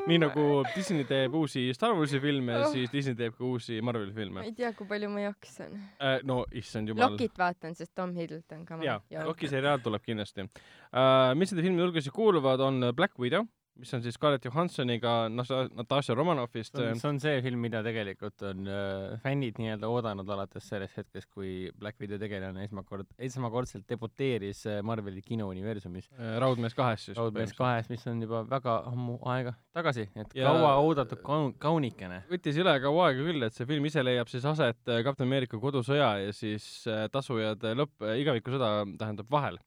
nii 0.09 0.19
nagu 0.25 0.45
Disney 0.75 1.05
teeb 1.09 1.35
uusi 1.39 1.67
Star 1.77 1.93
Warsi 1.97 2.19
filme, 2.23 2.55
Oh. 2.59 2.71
siis 2.73 2.91
Disney 2.93 3.15
teeb 3.19 3.35
ka 3.37 3.43
uusi 3.45 3.79
Marveli 3.85 4.13
filme 4.15 4.39
ma. 4.39 4.45
ei 4.47 4.53
tea, 4.57 4.71
kui 4.77 4.87
palju 4.89 5.09
ma 5.13 5.21
jaksan. 5.27 5.75
Äh, 6.01 6.19
no 6.27 6.41
issand 6.51 6.89
jumal. 6.91 7.13
Lokit 7.13 7.37
vaatan, 7.39 7.75
sest 7.77 7.93
Tom 7.95 8.15
Hiddleston 8.17 8.65
ka. 8.65 8.79
jaa, 8.83 8.99
Loki 9.25 9.47
seriaal 9.51 9.79
tuleb 9.85 10.03
kindlasti 10.05 10.45
uh,. 10.47 11.35
mis 11.37 11.53
nende 11.53 11.65
filmide 11.67 11.85
hulgas 11.87 12.09
kuuluvad, 12.13 12.59
on 12.65 12.91
Black 12.95 13.17
Widow, 13.19 13.45
mis 13.79 13.93
on 13.95 14.01
siis 14.03 14.15
Scarlett 14.17 14.45
Johansoniga 14.45 15.13
Natasha 15.31 16.15
Romanoffist 16.17 16.75
see 16.77 16.89
on, 16.91 16.99
see 16.99 17.09
on 17.09 17.19
see 17.23 17.41
film, 17.45 17.61
mida 17.63 17.81
tegelikult 17.85 18.43
on 18.49 18.67
äh, 18.67 19.15
fännid 19.23 19.59
nii-öelda 19.61 19.89
oodanud 19.91 20.29
alates 20.35 20.67
sellest 20.69 20.97
hetkest, 20.99 21.29
kui 21.33 21.71
Black 21.79 21.99
Widow 22.01 22.19
tegelane 22.21 22.63
esmakord, 22.67 23.07
esmakordselt 23.29 23.87
debuteeris 23.89 24.65
äh, 24.69 24.79
Marveli 24.85 25.21
kinouniversumis. 25.25 26.09
uh, 26.17 26.35
Raudmees 26.43 26.75
kahes 26.77 27.05
siis. 27.09 27.17
Raudmees. 27.17 27.53
kahes, 27.57 27.89
mis 27.89 28.05
on 28.11 28.21
juba 28.25 28.43
väga 28.49 28.75
ammu 28.91 29.19
aega 29.33 29.55
tagasi, 29.75 30.07
et 30.15 30.35
Ja- 30.35 30.49
kaua 30.51 30.75
oodatud 30.83 31.21
kaun-, 31.23 31.53
kaunikene. 31.61 32.23
võttis 32.31 32.57
üle 32.59 32.75
kaua 32.83 33.09
aega 33.09 33.23
küll, 33.29 33.43
et 33.47 33.55
see 33.55 33.65
film 33.69 33.85
ise 33.89 34.03
leiab 34.03 34.27
siis 34.31 34.45
aset 34.45 34.91
äh, 34.91 35.03
Kapten 35.07 35.27
Ameerika 35.29 35.59
kodusõja 35.61 36.11
ja 36.25 36.33
siis 36.35 36.65
äh, 36.87 37.07
tasujad 37.13 37.63
äh, 37.63 37.75
lõpp, 37.79 38.03
igavikusõda 38.19 38.71
tähendab 38.99 39.29
vahel. 39.31 39.59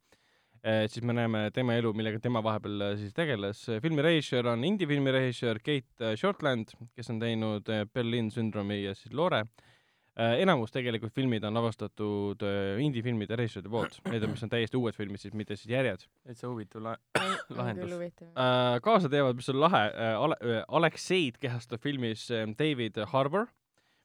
Siis 0.86 1.02
me 1.02 1.12
näeme 1.16 1.51
tema 1.55 1.74
elu, 1.74 1.90
millega 1.98 2.20
tema 2.22 2.39
vahepeal 2.44 2.84
äh, 2.86 2.97
siis 3.01 3.14
tegeles. 3.16 3.64
filmi 3.82 4.02
režissöör 4.02 4.47
on 4.52 4.64
indie-filmi 4.64 5.10
režissöör 5.10 5.59
Kate 5.59 6.12
äh, 6.12 6.16
Shortland, 6.16 6.70
kes 6.94 7.10
on 7.10 7.18
teinud 7.20 7.68
äh, 7.68 7.82
Berlin 7.94 8.30
sündroomi 8.30 8.82
ja 8.84 8.94
siis 8.94 9.12
Lore. 9.12 9.44
enamus 10.14 10.68
tegelikult 10.70 11.14
filmid 11.16 11.44
on 11.48 11.55
lavastatud 11.56 12.43
äh, 12.44 12.76
indie-filmide 12.84 13.32
režissööride 13.36 13.70
poolt, 13.72 13.94
need 14.12 14.22
on, 14.26 14.34
mis 14.34 14.43
on 14.44 14.51
täiesti 14.52 14.76
uued 14.76 14.94
filmid 14.94 15.22
siis, 15.22 15.32
mitte 15.34 15.56
siis 15.56 15.70
järjed. 15.72 16.05
täitsa 16.26 16.51
huvitav 16.51 16.82
la-, 16.84 16.98
lahendus. 17.59 17.94
äh, 18.20 18.76
kaasa 18.84 19.09
teevad, 19.09 19.40
mis 19.40 19.48
on 19.48 19.60
lahe 19.62 19.82
äh,, 19.89 20.12
Ale- 20.20 20.39
äh, 20.44 20.62
Alekseid 20.68 21.40
kehastab 21.40 21.80
filmis 21.80 22.26
äh, 22.30 22.44
David 22.59 23.01
Harbour, 23.14 23.48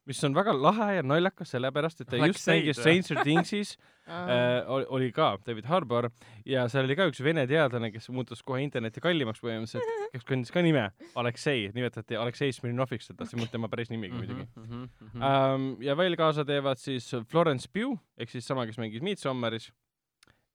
mis 0.07 0.23
on 0.23 0.35
väga 0.35 0.53
lahe 0.55 0.87
ja 0.97 1.03
naljakas, 1.05 1.51
sellepärast 1.53 2.01
et 2.03 2.09
ta 2.09 2.19
just 2.19 2.25
Alekseid 2.27 2.63
mängis? 2.63 2.79
Stranger 2.79 3.23
Thingsis 3.23 3.73
äh,, 4.07 4.69
oli 4.93 5.09
ka 5.15 5.33
David 5.45 5.67
Harbour 5.69 6.09
ja 6.47 6.67
seal 6.71 6.87
oli 6.87 6.97
ka 6.99 7.07
üks 7.11 7.21
vene 7.23 7.43
teadlane, 7.49 7.91
kes 7.93 8.09
muutus 8.15 8.43
kohe 8.47 8.61
interneti 8.63 9.03
kallimaks 9.03 9.43
põhimõtteliselt, 9.43 10.03
kes 10.15 10.27
kandis 10.27 10.53
ka 10.55 10.63
nime 10.65 10.87
Aleksei, 11.19 11.67
nimetati 11.75 12.19
Aleksei 12.19 12.55
Smirnoviks 12.55 13.11
teda, 13.11 13.27
see 13.27 13.37
ei 13.37 13.41
olnud 13.43 13.53
tema 13.53 13.71
päris 13.71 13.91
nimigi 13.93 14.15
muidugi. 14.17 14.47
Mhm, 14.55 14.85
Um, 15.17 15.63
ja 15.81 15.95
veel 15.97 16.15
kaasa 16.19 16.43
teevad 16.45 16.79
siis 16.79 17.07
Florence 17.31 17.67
Pugh 17.73 17.97
ehk 18.21 18.31
siis 18.31 18.45
sama, 18.47 18.65
kes 18.69 18.77
mängis 18.79 19.03
Midsommaris 19.03 19.71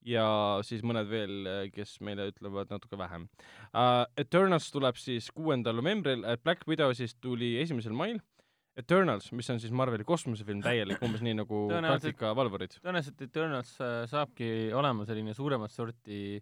ja 0.07 0.25
siis 0.65 0.83
mõned 0.85 1.07
veel, 1.09 1.47
kes 1.73 1.97
meile 2.03 2.27
ütlevad 2.31 2.71
natuke 2.73 2.97
vähem 2.99 3.27
uh,. 3.71 4.03
Eternals 4.19 4.69
tuleb 4.73 4.99
siis 4.99 5.29
kuuendal 5.35 5.79
novembril, 5.79 6.25
Black 6.43 6.67
Widow 6.69 6.93
siis 6.97 7.15
tuli 7.15 7.55
esimesel 7.61 7.95
mail. 7.97 8.19
Eternals, 8.79 9.27
mis 9.37 9.49
on 9.53 9.59
siis 9.61 9.73
Marveli 9.75 10.05
kosmosefilm 10.07 10.63
täielik, 10.65 11.01
umbes 11.05 11.21
nii 11.21 11.35
nagu 11.37 11.67
Galactica 11.69 12.31
valvurid. 12.37 12.73
tõenäoliselt 12.81 13.19
Eternals 13.21 13.75
äh, 13.83 14.03
saabki 14.09 14.47
olema 14.73 15.05
selline 15.05 15.35
suuremat 15.37 15.73
sorti 15.73 16.41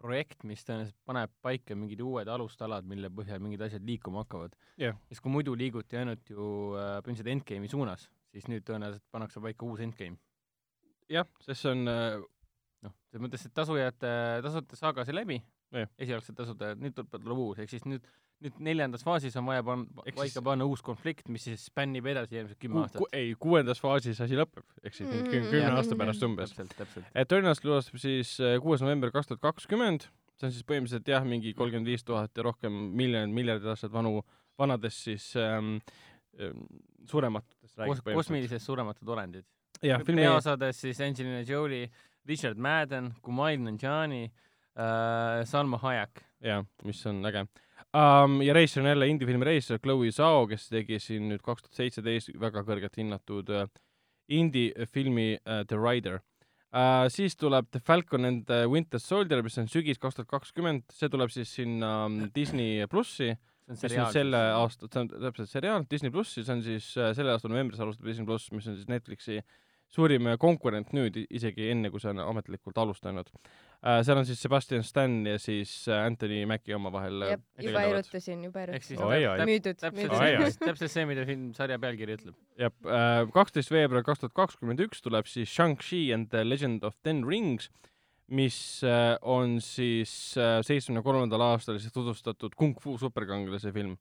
projekt, 0.00 0.44
mis 0.48 0.64
tõenäoliselt 0.64 0.96
paneb 1.08 1.32
paika 1.44 1.76
mingid 1.76 2.00
uued 2.04 2.28
alustalad, 2.32 2.88
mille 2.88 3.10
põhjal 3.12 3.42
mingid 3.44 3.64
asjad 3.68 3.84
liikuma 3.84 4.24
hakkavad 4.24 4.56
Jah. 4.80 4.96
sest 5.10 5.24
kui 5.24 5.32
muidu 5.32 5.56
liiguti 5.56 6.00
ainult 6.00 6.32
ju 6.32 6.46
äh, 6.76 6.96
põhimõtteliselt 7.04 7.32
Endgame'i 7.34 7.72
suunas, 7.72 8.08
siis 8.32 8.48
nüüd 8.52 8.64
tõenäoliselt 8.68 9.04
pannakse 9.12 9.44
paika 9.44 9.68
uus 9.68 9.84
Endgame. 9.84 10.16
jah, 11.12 11.28
sest 11.44 11.60
see 11.60 11.74
on 11.76 11.92
uh, 11.92 12.22
noh, 12.88 12.96
selles 13.10 13.26
mõttes, 13.26 13.44
et 13.44 13.56
tasujate, 13.56 14.14
tasujate 14.48 14.80
saaga 14.80 15.04
sai 15.04 15.20
läbi 15.20 15.42
Jah., 15.76 15.92
esialgsed 16.00 16.36
tasudajad, 16.38 16.80
nüüd 16.80 16.96
tuleb, 16.96 17.12
tuleb 17.20 17.44
uus, 17.50 17.60
ehk 17.60 17.72
siis 17.72 17.84
nüüd 17.84 18.08
nüüd 18.44 18.58
neljandas 18.60 19.04
faasis 19.06 19.36
on 19.40 19.46
vaja 19.48 19.62
Ehk 20.04 20.16
paika 20.18 20.42
panna 20.44 20.66
uus 20.68 20.82
konflikt, 20.84 21.28
mis 21.32 21.46
siis 21.48 21.62
spännib 21.70 22.04
edasi 22.10 22.36
järgmised 22.36 22.58
kümme 22.60 22.82
aastat 22.82 23.14
ei, 23.16 23.30
kuuendas 23.40 23.80
faasis 23.80 24.20
asi 24.20 24.36
lõpeb, 24.36 24.64
ehk 24.84 24.94
siis 24.94 25.08
mingi 25.08 25.30
küm- 25.30 25.48
kümne 25.50 25.70
Mm. 25.70 25.76
aasta 25.80 25.96
pärast 25.96 26.22
umbes. 26.26 26.52
täpselt. 26.52 27.06
Eternals 27.14 27.64
lavastab 27.64 27.96
siis 28.02 28.34
äh, 28.40 28.58
kuues 28.60 28.82
november 28.84 29.10
kaks 29.10 29.26
tuhat 29.32 29.40
kakskümmend, 29.40 30.08
see 30.36 30.46
on 30.46 30.52
siis 30.52 30.64
põhimõtteliselt 30.68 31.08
jah, 31.08 31.24
mingi 31.24 31.54
kolmkümmend 31.54 31.86
viis 31.88 32.04
tuhat 32.04 32.30
ja 32.36 32.42
rohkem 32.42 32.72
miljonit, 32.96 33.34
miljardid 33.34 33.66
aastat 33.72 33.92
vanu, 33.92 34.20
vanadest 34.58 35.04
siis 35.08 35.30
ähm, 35.36 35.78
ähm, 36.40 36.66
surematutest 37.08 37.76
Kos-, 37.78 38.02
kosmilisest 38.04 38.66
surematud 38.66 39.08
olendid. 39.08 39.44
filmi 39.80 40.22
peaosades 40.22 40.80
siis 40.80 41.00
Angelina 41.00 41.40
Jolie, 41.40 41.88
Richard 42.28 42.58
Madden, 42.58 43.14
Kumail 43.22 43.60
Nanjiani 43.60 44.24
äh,, 44.76 45.44
Salma 45.44 45.78
Hayek. 45.78 46.20
jah, 46.40 46.64
mis 46.84 47.06
on 47.06 47.24
äge 47.24 47.46
um,. 47.96 48.38
ja 48.44 48.54
reisijal 48.56 48.84
on 48.84 48.92
jälle 48.94 49.08
indie-filmi 49.12 49.48
reisijal 49.48 49.80
Chloe 49.82 50.12
Zhao, 50.12 50.46
kes 50.50 50.68
tegi 50.72 51.00
siin 51.02 51.28
nüüd 51.32 51.42
kaks 51.44 51.66
tuhat 51.66 51.82
seitseteist 51.82 52.32
väga 52.40 52.64
kõrgelt 52.66 52.96
hinnatud 52.98 53.52
uh, 53.54 53.66
indie-filmi 54.28 55.28
uh, 55.38 55.62
The 55.68 55.80
Rider 55.80 56.20
uh,. 56.20 57.06
siis 57.12 57.36
tuleb 57.40 57.70
The 57.72 57.82
Falcon 57.84 58.28
and 58.28 58.46
the 58.50 58.64
Winter 58.70 59.02
Soldier, 59.02 59.42
mis 59.46 59.58
on 59.62 59.70
sügis 59.72 60.00
kaks 60.02 60.20
tuhat 60.20 60.30
kakskümmend, 60.30 60.86
see 60.92 61.12
tuleb 61.12 61.32
siis 61.34 61.52
sinna 61.58 61.92
um, 62.06 62.24
Disney 62.34 62.86
plussi, 62.90 63.34
see 63.66 63.90
mis 63.90 64.00
on 64.00 64.12
selle 64.14 64.42
aasta, 64.56 64.90
see 64.90 65.04
on 65.04 65.12
täpselt 65.12 65.52
seriaal 65.52 65.86
Disney 65.90 66.14
plussi, 66.14 66.44
see 66.44 66.58
on 66.58 66.64
siis 66.66 66.90
uh, 67.00 67.12
selle 67.16 67.34
aasta 67.34 67.50
novembris 67.52 67.82
alustab 67.82 68.08
Disney 68.08 68.28
pluss, 68.28 68.52
mis 68.54 68.68
on 68.70 68.78
siis 68.78 68.90
Netflixi 68.90 69.40
suurim 69.92 70.26
äh, 70.30 70.36
konkurent 70.40 70.92
nüüd, 70.96 71.18
isegi 71.26 71.70
enne, 71.72 71.90
kui 71.92 72.02
see 72.02 72.12
on 72.12 72.22
ametlikult 72.24 72.78
alustanud 72.82 73.30
äh,. 73.30 74.02
seal 74.06 74.20
on 74.20 74.26
siis 74.28 74.40
Sebastian 74.42 74.84
Stan 74.86 75.18
ja 75.28 75.38
siis 75.42 75.72
äh, 75.88 76.04
Anthony 76.06 76.42
Mackie 76.48 76.76
omavahel 76.76 77.26
äh, 77.26 77.34
jah, 77.34 77.42
juba 77.68 77.84
erutasin, 77.90 78.44
juba 78.48 78.64
erutasin. 78.66 79.02
Müüdud, 79.46 79.84
müüdud. 79.96 80.16
see, 80.20 80.52
täpselt 80.68 80.94
see, 80.94 81.06
mida 81.08 81.26
film 81.28 81.50
sarja 81.56 81.78
pealkiri 81.82 82.18
ütleb. 82.18 82.38
jah, 82.60 82.72
kaksteist 83.34 83.72
veebruar 83.74 84.06
kaks 84.06 84.24
tuhat 84.24 84.36
kakskümmend 84.36 84.82
üks 84.88 85.04
tuleb 85.04 85.28
siis 85.30 85.52
Shang-Chi 85.52 86.08
and 86.14 86.32
the 86.34 86.44
Legend 86.44 86.86
of 86.86 86.98
Ten 87.06 87.24
Rings, 87.26 87.70
mis 88.26 88.58
on 89.22 89.60
siis 89.62 90.10
seitsmekümne 90.34 91.04
kolmandal 91.06 91.44
aastal 91.52 91.78
siis 91.78 91.94
tutvustatud 91.94 92.56
kung 92.58 92.74
fu 92.82 92.96
superkangelase 92.98 93.70
film 93.76 93.94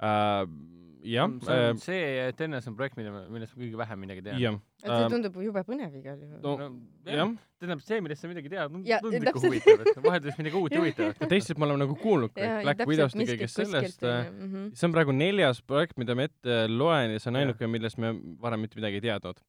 äh,. 0.00 0.46
jah, 1.08 1.30
see 1.46 1.58
on 1.70 1.78
see 1.82 2.32
TNS 2.36 2.70
on 2.70 2.76
projekt, 2.78 2.96
mida, 2.98 3.12
millest 3.30 3.54
ma 3.54 3.62
kõige 3.62 3.78
vähem 3.80 4.00
midagi 4.02 4.24
tean. 4.26 4.40
jah, 4.42 4.56
see 4.82 5.10
tundub 5.12 5.36
jube 5.42 5.62
põnev 5.66 5.94
igal 6.00 6.18
juhul. 6.18 6.40
no 6.42 6.56
jah 7.06 7.18
jah, 7.22 7.36
tähendab, 7.58 7.84
see, 7.86 8.00
millest 8.04 8.24
sa 8.24 8.30
midagi 8.30 8.52
tead, 8.52 8.74
tundub 9.04 9.28
ikka 9.30 9.42
huvitav, 9.44 9.84
et 9.84 10.00
vahelduseks 10.04 10.40
midagi 10.42 10.60
uut 10.60 10.72
ja 10.76 10.82
huvitavat. 10.82 11.22
teistelt 11.30 11.60
me 11.60 11.68
oleme 11.68 11.82
nagu 11.84 11.96
kuulnud 12.02 12.38
ja 12.38 12.58
Black 12.66 12.84
Widowst 12.90 13.18
ja 13.18 13.28
kõigest 13.32 13.62
sellest 13.62 14.04
äh. 14.06 14.26
Mhm. 14.30 14.68
see 14.78 14.90
on 14.90 14.96
praegu 14.96 15.14
neljas 15.16 15.62
projekt, 15.62 15.96
mida 16.00 16.18
ma 16.18 16.28
ette 16.28 16.60
loen 16.70 17.14
ja 17.14 17.22
see 17.22 17.32
on 17.32 17.40
ainuke, 17.42 17.70
millest 17.70 18.02
me 18.02 18.14
varem 18.42 18.62
mitte 18.66 18.78
midagi 18.80 19.00
ei 19.00 19.06
teadnud 19.08 19.42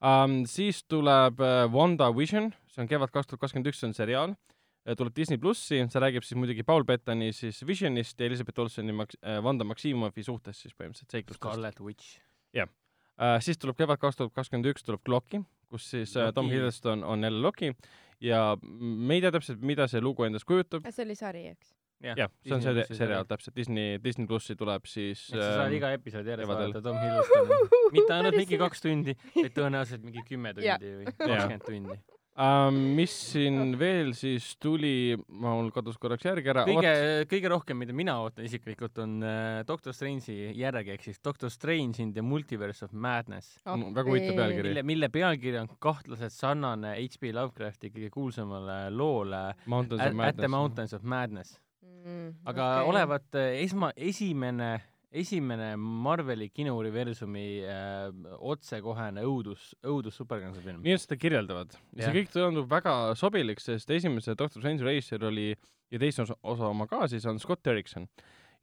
um,. 0.00 0.40
siis 0.48 0.82
tuleb 0.88 1.40
uh, 1.40 1.64
WandaVision, 1.72 2.50
see 2.72 2.84
on 2.84 2.90
kevad 2.90 3.12
kaks 3.12 3.30
tuhat 3.30 3.44
kakskümmend 3.44 3.72
üks, 3.72 3.82
see 3.82 3.90
on 3.90 3.96
seriaal, 3.96 4.36
tuleb 4.96 5.14
Disney 5.16 5.40
plussi, 5.40 5.80
see 5.92 6.02
räägib 6.02 6.24
siis 6.26 6.38
muidugi 6.40 6.64
Paul 6.66 6.86
Bettani 6.88 7.30
siis 7.36 7.60
Visionist 7.66 8.20
ja 8.20 8.28
Elizabeth 8.30 8.62
Olseni 8.62 8.94
Max- 8.96 9.18
äh,, 9.20 9.40
Wanda 9.44 9.66
Maximovi 9.68 10.24
suhtest 10.24 10.64
siis 10.64 10.76
põhimõtteliselt 10.76 11.16
seiklustest 11.16 11.44
Scarlet 11.44 11.80
Witch. 11.84 12.20
uh,. 12.56 13.36
siis 13.44 13.60
tuleb 13.60 13.76
kevad 13.80 14.00
kaks 14.00 14.20
tuhat 14.20 14.32
kakskümmend 14.36 14.70
üks 14.72 14.86
tuleb 14.86 15.12
Loki, 15.12 15.42
kus 15.70 15.90
siis 15.92 16.16
uh, 16.16 16.30
Tom 16.34 16.48
Loki. 16.48 16.56
Hiddleston 16.56 17.04
on 17.04 17.26
jälle 17.28 17.42
Loki 17.44 17.74
ja 18.24 18.56
me 18.62 19.18
ei 19.18 19.24
tea 19.24 19.34
täpselt, 19.36 19.60
mida 19.60 19.88
see 19.88 20.00
lugu 20.00 20.24
endast 20.24 20.48
kujutab. 20.48 20.88
see 20.88 21.04
oli 21.04 21.16
sari, 21.18 21.46
eks? 21.52 21.74
jah, 22.00 22.30
see 22.46 22.54
on 22.56 22.62
see 22.64 22.96
seriaal. 22.96 23.26
täpselt, 23.28 23.54
Disney, 23.56 23.98
Disney 24.00 24.28
plussi 24.28 24.56
tuleb 24.56 24.88
siis 24.88 25.26
et 25.28 25.36
sa 25.36 25.50
saad 25.58 25.66
ähm, 25.66 25.76
iga 25.76 25.90
episoodi 25.96 26.32
järjest 26.32 26.48
vaadata 26.48 26.82
Tom 26.86 26.96
Hiddlestoni. 26.96 27.58
mitte 27.96 28.16
ainult 28.16 28.38
mingi 28.40 28.60
kaks 28.64 28.84
tundi, 28.86 29.16
vaid 29.36 29.52
tõenäoliselt 29.56 30.06
mingi 30.06 30.24
kümme 30.28 30.54
tundi 30.56 30.94
või 31.02 31.12
kakskümmend 31.12 31.66
tundi. 31.68 31.98
um,. 32.40 32.78
mis 32.96 33.12
siin 33.32 33.74
veel 33.80 34.12
siis 34.16 34.54
tuli, 34.62 35.14
mul 35.28 35.70
kadus 35.74 35.98
korraks 36.00 36.24
järgi 36.24 36.52
ära. 36.52 36.64
kõige, 36.68 36.92
kõige 37.30 37.52
rohkem, 37.52 37.78
mida 37.82 37.94
mina 37.96 38.16
ootan 38.24 38.46
isiklikult, 38.48 38.98
on 39.04 39.18
äh, 39.22 39.60
Doctor 39.68 39.94
Strange'i 39.96 40.50
järg 40.58 40.88
ehk 40.96 41.04
siis 41.04 41.20
Doctor 41.24 41.52
Strange 41.52 42.02
in 42.02 42.14
the 42.16 42.24
Multiverse 42.24 42.84
of 42.84 42.92
Madness, 42.92 43.58
Mm, 43.70 43.94
väga 43.94 44.10
huvitav 44.10 44.36
pealkiri. 44.36 44.68
mille, 44.68 44.82
mille 44.82 45.08
pealkiri 45.12 45.58
on 45.60 45.68
kahtlaselt 45.78 46.32
sarnane 46.32 46.94
H.P. 46.96 47.32
Lovecrafti 47.36 47.90
kõige 47.94 48.10
kuulsamale 48.10 48.90
loole 48.90 49.54
Mountains 49.66 50.00
At, 50.00 50.08
At 50.08 50.14
the 50.14 50.48
Madness. 50.48 50.50
Mountains 50.50 50.94
of 50.94 51.02
Madness. 51.02 51.58
Mm, 52.00 52.30
aga 52.48 52.66
okay. 52.80 52.88
olevat 52.88 53.34
äh, 53.36 53.58
esma, 53.64 53.92
esimene, 53.96 54.70
esimene 55.10 55.72
Marveli 55.76 56.48
kinouniversumi 56.54 57.44
äh, 57.66 58.08
otsekohene 58.46 59.24
õudus, 59.26 59.72
õudus 59.86 60.18
superkangelase 60.20 60.62
film. 60.62 60.82
nii 60.84 60.94
et 60.94 61.02
seda 61.02 61.18
kirjeldavad. 61.18 61.74
ja 61.98 62.06
see 62.06 62.20
kõik 62.20 62.30
tundub 62.34 62.68
väga 62.70 62.94
sobilik, 63.18 63.62
sest 63.62 63.90
esimese 63.94 64.36
Doctor 64.38 64.62
Strange'i 64.62 64.86
reisijal 64.86 65.26
oli 65.30 65.48
ja 65.90 66.02
teise 66.02 66.22
osa, 66.22 66.36
osa 66.42 66.68
oma 66.70 66.86
ka 66.90 67.08
siis 67.10 67.26
on 67.26 67.42
Scott 67.42 67.64
Derrickson. 67.66 68.06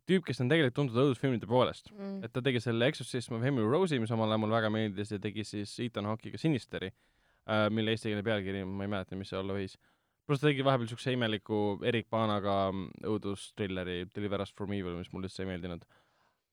tüüp, 0.08 0.24
kes 0.24 0.40
on 0.40 0.48
tegelikult 0.48 0.78
tuntud 0.78 1.02
õudusfilmide 1.04 1.50
poolest. 1.52 1.92
mm. 1.92 2.24
et 2.24 2.34
ta 2.34 2.44
tegi 2.44 2.64
selle 2.64 2.88
Exorcism 2.88 3.36
of 3.36 3.44
Emily 3.44 3.68
Rose'i, 3.68 4.00
mis 4.00 4.16
omal 4.16 4.32
ajal 4.32 4.46
mulle 4.46 4.56
väga 4.56 4.72
meeldis 4.72 5.12
ja 5.12 5.20
tegi 5.20 5.44
siis 5.44 5.76
Ethan 5.84 6.08
Hawke'iga 6.08 6.40
Sinisteri 6.40 6.94
äh,, 6.94 7.68
mille 7.70 7.92
eestikeelne 7.92 8.24
pealkiri, 8.24 8.64
ma 8.64 8.88
ei 8.88 8.96
mäleta, 8.96 9.20
mis 9.20 9.34
see 9.34 9.40
olla 9.40 9.60
võis. 9.60 9.76
pluss 10.24 10.40
ta 10.40 10.48
tegi 10.48 10.64
vahepeal 10.64 10.88
siukse 10.88 11.12
imeliku 11.12 11.80
Erik 11.84 12.08
Paanaga 12.10 12.72
mm, 12.72 13.04
õudustrilleri 13.12 14.06
Deliver 14.16 14.48
Us 14.48 14.56
From 14.56 14.72
Evil, 14.72 14.96
mis 14.96 15.12
mulle 15.12 15.28
üldse 15.28 15.44
ei 15.44 15.52
meeldinud 15.52 15.84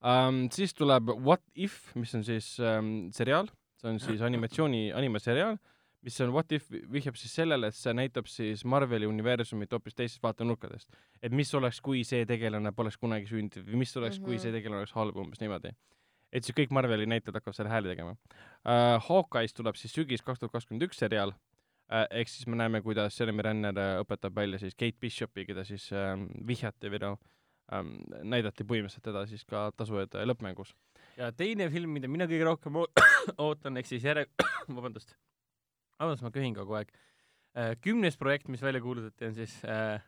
um,. 0.05 0.49
siis 0.53 0.75
tuleb 0.77 1.09
What 1.17 1.43
If, 1.55 1.95
mis 1.99 2.15
on 2.15 2.25
siis 2.27 2.55
um, 2.61 3.11
seriaal, 3.15 3.49
see 3.81 3.91
on 3.93 4.01
siis 4.03 4.23
animatsiooni, 4.25 4.91
animaseriaal, 4.97 5.57
mis 6.05 6.21
on 6.21 6.35
What 6.35 6.53
If 6.53 6.69
vihjab 6.93 7.17
siis 7.17 7.33
sellele, 7.41 7.71
et 7.73 7.79
see 7.79 7.95
näitab 7.97 8.29
siis 8.29 8.65
Marveli 8.69 9.09
universumit 9.09 9.73
hoopis 9.73 9.97
teistest 9.97 10.23
vaatenurkadest. 10.25 10.93
et 11.23 11.33
mis 11.33 11.55
oleks, 11.55 11.81
kui 11.81 12.05
see 12.05 12.27
tegelane 12.29 12.73
poleks 12.73 13.01
kunagi 13.01 13.27
sündinud 13.31 13.69
või 13.71 13.81
mis 13.85 13.97
oleks 13.97 14.19
mm, 14.19 14.23
-hmm. 14.23 14.27
kui 14.27 14.35
Mhm. 14.37 14.43
see 14.43 14.53
tegelane 14.53 14.85
oleks 14.85 14.93
halb, 14.93 15.17
umbes 15.17 15.41
niimoodi. 15.41 15.73
et 16.33 16.45
siis 16.45 16.57
kõik 16.57 16.71
Marveli 16.71 17.07
näitlejad 17.07 17.41
hakkavad 17.41 17.57
selle 17.57 17.71
hääli 17.71 17.89
tegema 17.89 18.11
uh,. 18.11 19.01
Hawkeye's 19.09 19.55
tuleb 19.55 19.77
siis 19.77 19.93
sügis 19.93 20.23
kaks 20.23 20.39
tuhat 20.39 20.53
kakskümmend 20.53 20.83
üks 20.83 20.99
seriaal 20.99 21.31
uh,, 21.31 22.07
ehk 22.11 22.29
siis 22.29 22.47
me 22.47 22.57
näeme, 22.57 22.83
kuidas 22.83 23.21
Jeremy 23.21 23.43
Renner 23.43 23.75
uh, 23.75 24.03
õpetab 24.05 24.35
välja 24.37 24.59
siis 24.59 24.75
Kate 24.75 24.99
Bishopi, 25.01 25.47
keda 25.47 25.65
siis 25.65 25.93
uh, 25.93 26.19
vihjati 26.47 26.91
või 26.91 27.01
noh 27.01 27.19
um,, 27.73 27.95
näidati 28.27 28.67
põhimõtteliselt 28.69 29.07
teda 29.09 29.25
siis 29.31 29.45
ka 29.49 29.69
tasujõude 29.79 30.25
lõppmängus. 30.29 30.75
ja 31.17 31.31
teine 31.33 31.71
film, 31.73 31.95
mida 31.97 32.11
mina 32.11 32.29
kõige 32.31 32.49
rohkem 32.49 32.83
oo- 32.83 32.91
ootan, 33.47 33.79
ehk 33.81 33.89
siis 33.91 34.05
järg-, 34.05 34.33
vabandust, 34.77 35.17
vabandust, 36.01 36.27
ma 36.27 36.35
köhin 36.35 36.57
kogu 36.57 36.81
aeg. 36.81 36.93
kümnes 37.81 38.17
projekt, 38.19 38.49
mis 38.51 38.63
välja 38.63 38.83
kuulutati, 38.83 39.29
on 39.31 39.35
siis 39.35 39.61
äh, 39.65 40.03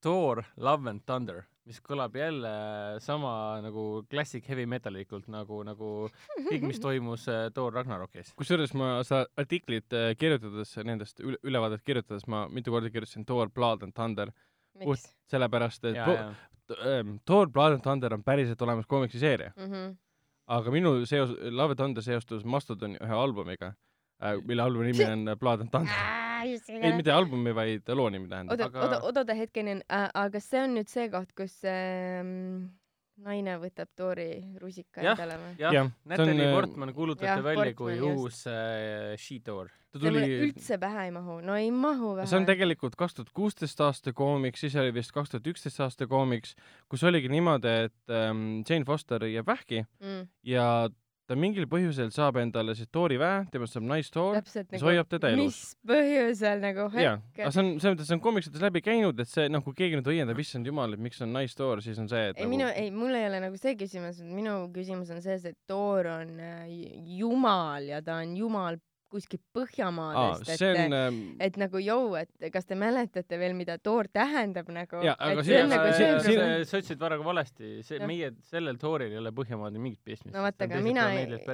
Thor 0.00 0.44
Love 0.56 0.90
and 0.90 1.02
Thunder, 1.06 1.42
mis 1.66 1.80
kõlab 1.82 2.14
jälle 2.16 2.48
äh, 2.48 2.98
sama 3.02 3.58
nagu 3.64 4.04
klassik 4.10 4.46
heavy 4.48 4.64
metalikult 4.70 5.26
nagu, 5.28 5.58
nagu 5.66 5.88
kõik, 6.46 6.68
mis 6.70 6.78
toimus 6.86 7.26
äh, 7.28 7.48
Thor 7.54 7.74
Ragnarokis. 7.74 8.30
kusjuures 8.38 8.76
ma 8.78 9.00
seda 9.02 9.26
artiklit 9.36 9.90
kirjutades, 10.18 10.76
nendest 10.86 11.18
üle, 11.20 11.40
ülevaadet 11.42 11.82
kirjutades 11.82 12.28
ma 12.30 12.46
mitu 12.48 12.70
korda 12.70 12.92
kirjutasin 12.94 13.26
Thor 13.26 13.50
Blood 13.50 13.82
and 13.88 13.96
Thunder, 13.98 14.30
miks? 14.78 15.10
sellepärast 15.28 15.90
et 15.90 15.98
ja, 15.98 16.06
ja, 16.14 16.30
ähm, 16.84 17.18
Thor 17.26 17.48
Blood 17.50 17.72
and 17.78 17.82
Thunder 17.82 18.14
on 18.14 18.22
päriselt 18.24 18.62
olemas 18.62 18.86
koomiksiseeria, 18.86 19.52
Mhm. 19.56 19.96
aga 20.48 20.70
minu 20.70 21.06
seos, 21.06 21.30
Love 21.50 21.70
and 21.72 21.76
Thunder 21.80 22.02
seostus 22.02 22.44
Mastodoni 22.44 22.96
ühe 23.00 23.12
albumiga 23.14 23.74
äh,, 24.22 24.36
mille 24.46 24.62
albumi 24.62 24.92
nimi 24.92 25.04
on 25.04 25.36
Blood 25.38 25.60
and 25.60 25.70
Thunder. 25.70 25.94
ei, 26.42 26.92
mitte 26.96 27.12
albumi, 27.12 27.54
vaid 27.54 27.88
loo 27.94 28.08
nimi 28.10 28.28
tähendab. 28.28 28.52
oota, 28.60 28.64
aga- 28.86 29.00
oota, 29.02 29.20
oota 29.22 29.34
hetkeni 29.34 29.80
äh,, 29.90 30.10
aga 30.14 30.40
see 30.40 30.62
on 30.62 30.74
nüüd 30.76 30.88
see 30.88 31.08
koht, 31.10 31.32
kus 31.36 31.58
ähm, 31.64 32.70
naine 33.24 33.56
võtab 33.62 33.90
Tori 33.98 34.28
rusika 34.60 35.02
Jah, 35.02 35.16
endale 35.16 35.38
või? 35.40 35.54
jah 35.60 35.74
Jah,, 35.74 35.88
see 35.88 36.04
on, 36.04 36.12
Natalie 36.12 36.46
äh, 36.46 36.54
Portman 36.54 36.94
kuulutati 36.96 37.28
jah, 37.28 37.42
välja 37.44 37.72
Portman, 37.72 37.78
kui 37.80 37.96
just. 37.96 38.22
uus 38.22 38.40
äh, 38.52 39.16
She-Thor. 39.18 39.72
ta 39.92 40.02
tuli, 40.02 40.24
üldse 40.46 40.78
pähe 40.82 41.08
ei 41.08 41.14
mahu, 41.14 41.40
no 41.44 41.56
ei 41.58 41.70
mahu 41.74 42.14
pähe. 42.18 42.28
see 42.30 42.40
on 42.40 42.48
tegelikult 42.48 42.98
kaks 43.00 43.18
tuhat 43.18 43.32
kuusteist 43.36 43.82
aasta 43.84 44.14
koomiks, 44.16 44.62
siis 44.64 44.78
oli 44.78 44.94
vist 44.94 45.14
kaks 45.16 45.34
tuhat 45.34 45.50
üksteist 45.54 45.82
aasta 45.84 46.08
koomiks, 46.10 46.54
kus 46.88 47.04
oligi 47.08 47.30
niimoodi, 47.32 47.74
et 47.88 48.14
ähm, 48.14 48.62
Jane 48.68 48.86
Foster 48.88 49.26
jääb 49.28 49.48
vähki 49.48 49.84
mm, 49.84 50.24
ja 50.46 50.68
ta 51.28 51.36
mingil 51.36 51.66
põhjusel 51.68 52.10
saab 52.14 52.38
endale 52.40 52.74
siis 52.78 52.88
Tori 52.92 53.18
väe, 53.20 53.42
temast 53.52 53.76
saab 53.76 53.84
naistoor 53.88 54.38
täpselt 54.38 54.70
mis 54.72 54.80
nagu, 54.80 54.88
hoiab 54.88 55.10
teda 55.12 55.32
elus. 55.34 55.58
mis 55.58 55.90
põhjusel 55.90 56.62
nagu 56.64 56.88
hetke 56.94 57.44
aga 57.44 57.52
see 57.52 57.62
on, 57.64 57.70
selles 57.76 57.96
mõttes 57.98 58.12
on 58.16 58.22
koomiksites 58.24 58.64
läbi 58.64 58.82
käinud, 58.84 59.20
et 59.20 59.30
see 59.30 59.46
noh, 59.52 59.64
kui 59.66 59.76
keegi 59.76 60.00
nüüd 60.00 60.10
õiendab, 60.14 60.40
issand 60.40 60.68
jumal, 60.68 60.96
et 60.96 61.04
miks 61.04 61.20
on 61.24 61.34
naistoor, 61.36 61.84
siis 61.84 62.00
on 62.00 62.08
see, 62.10 62.30
et 62.32 62.40
ei 62.40 62.46
nagu 62.46 62.54
minu, 62.54 62.70
ei 62.72 62.92
mul 62.94 63.18
ei 63.18 63.28
ole 63.28 63.42
nagu 63.44 63.60
see 63.60 63.76
küsimus, 63.78 64.22
minu 64.24 64.56
küsimus 64.74 65.12
on 65.14 65.22
selles, 65.24 65.44
et 65.52 65.58
Thor 65.68 66.08
on 66.16 66.34
äh, 66.40 66.64
jumal 67.18 67.90
ja 67.92 68.00
ta 68.04 68.22
on 68.22 68.36
jumal 68.38 68.80
kuskilt 69.12 69.42
aa, 69.42 69.54
Põhjamaadest, 69.58 70.50
see 70.60 70.68
et 70.72 70.78
on 70.84 70.96
ähm, 70.98 71.18
et 71.44 71.58
nagu 71.60 71.80
jõu, 71.82 72.14
et 72.20 72.48
kas 72.54 72.66
te 72.68 72.76
mäletate 72.78 73.38
veel, 73.40 73.54
mida 73.58 73.78
Thor 73.82 74.08
tähendab 74.12 74.68
nagu, 74.74 75.02
aga 75.04 75.44
see 75.46 75.60
nagu 75.66 75.90
see 75.92 76.08
siin- 76.08 76.22
probleem. 76.24 76.64
sa 76.68 76.80
ütlesid 76.82 77.02
väga 77.02 77.20
valesti, 77.24 77.70
see 77.86 77.98
Jah. 78.00 78.06
meie, 78.10 78.30
sellel 78.50 78.78
Thoril 78.80 79.12
ei 79.14 79.20
ole 79.20 79.32
Põhjamaadel 79.36 79.80
mingit 79.82 80.02
pistmist. 80.04 80.34
no 80.36 80.42
vaata, 80.46 80.68
aga 80.68 80.80
mina, 80.84 81.06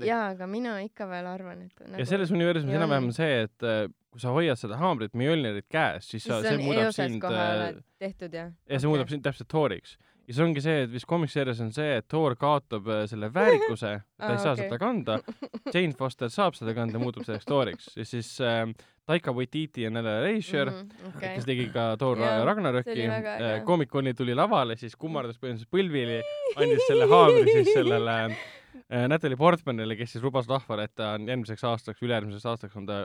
jaa, 0.04 0.22
aga 0.34 0.48
mina 0.50 0.78
ikka 0.84 1.08
veel 1.10 1.28
arvan, 1.30 1.66
et 1.68 1.84
nagu, 1.86 1.98
ja 2.02 2.08
selles 2.08 2.32
universumis 2.34 2.74
ja 2.74 2.80
enam-vähem 2.82 3.10
on. 3.10 3.16
see, 3.16 3.42
et 3.48 3.68
äh, 3.68 3.84
kui 4.14 4.22
sa 4.22 4.34
hoiad 4.34 4.58
seda 4.60 4.78
haamrit 4.78 5.14
Mjolnirit 5.18 5.66
käes, 5.70 6.10
siis 6.10 6.26
sa, 6.26 6.40
see 6.44 6.58
muudab 6.62 6.92
sind 6.94 7.24
äh, 7.30 7.78
tehtud 8.02 8.34
jah? 8.34 8.52
ja 8.70 8.78
see 8.82 8.90
muudab 8.90 9.10
sind 9.10 9.24
täpselt 9.26 9.48
Thoriks. 9.50 9.96
Ja 10.28 10.34
see 10.34 10.44
ongi 10.44 10.62
see, 10.64 10.82
et 10.86 10.90
vist 10.92 11.06
komiksseerias 11.10 11.60
on 11.60 11.70
see, 11.74 11.96
et 12.00 12.06
Thor 12.08 12.34
kaotab 12.40 12.86
äh, 12.88 13.04
selle 13.10 13.28
väärikuse, 13.34 13.90
ta 14.18 14.30
ei 14.32 14.36
Aa, 14.38 14.42
saa 14.42 14.52
okei. 14.56 14.64
seda 14.68 14.78
kanda, 14.80 15.18
Jane 15.74 15.92
Foster 15.98 16.30
saab 16.32 16.54
seda 16.58 16.74
kanda, 16.74 16.98
muutub 17.02 17.24
selleks 17.26 17.44
Thoriks 17.48 17.90
ja 17.96 18.04
siis 18.08 18.30
äh, 18.40 18.66
Taika 19.04 19.34
Waititi 19.36 19.82
ja 19.84 19.90
Nele 19.92 20.14
Reischer 20.24 20.70
mm, 20.70 20.88
Mhm, 21.04 21.16
okei 21.16 21.34
kes. 21.36 21.44
tegi 21.44 21.66
ka 21.74 21.90
Thor 22.00 22.16
väga 22.22 22.44
äge. 23.18 23.34
äh, 23.58 23.64
Comic-Coni 23.68 24.14
tuli 24.16 24.34
lavale, 24.34 24.76
siis 24.80 24.96
kummardas 24.96 25.36
põhimõtteliselt 25.42 25.72
põlvili, 25.74 26.22
andis 26.56 26.86
selle 26.88 27.10
haamri 27.12 27.44
siis 27.52 27.74
sellele 27.74 28.16
äh, 28.30 29.04
Natalie 29.12 29.36
Portmanile, 29.36 29.96
kes 30.00 30.16
siis 30.16 30.24
lubas 30.24 30.48
rahvale, 30.48 30.88
et 30.88 30.94
ta 30.96 31.12
on 31.18 31.28
järgmiseks 31.28 31.64
aastaks, 31.68 32.00
ülejärgmiseks 32.02 32.46
aastaks 32.54 32.76
on 32.80 32.86
ta 32.88 33.02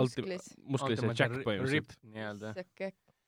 ulti- 0.00 0.24
musklis. 0.24 0.48
musklise 0.64 1.12
Jack 1.12 1.36
põhimõtteliselt. 1.44 1.98
nii-öelda. 2.14 2.54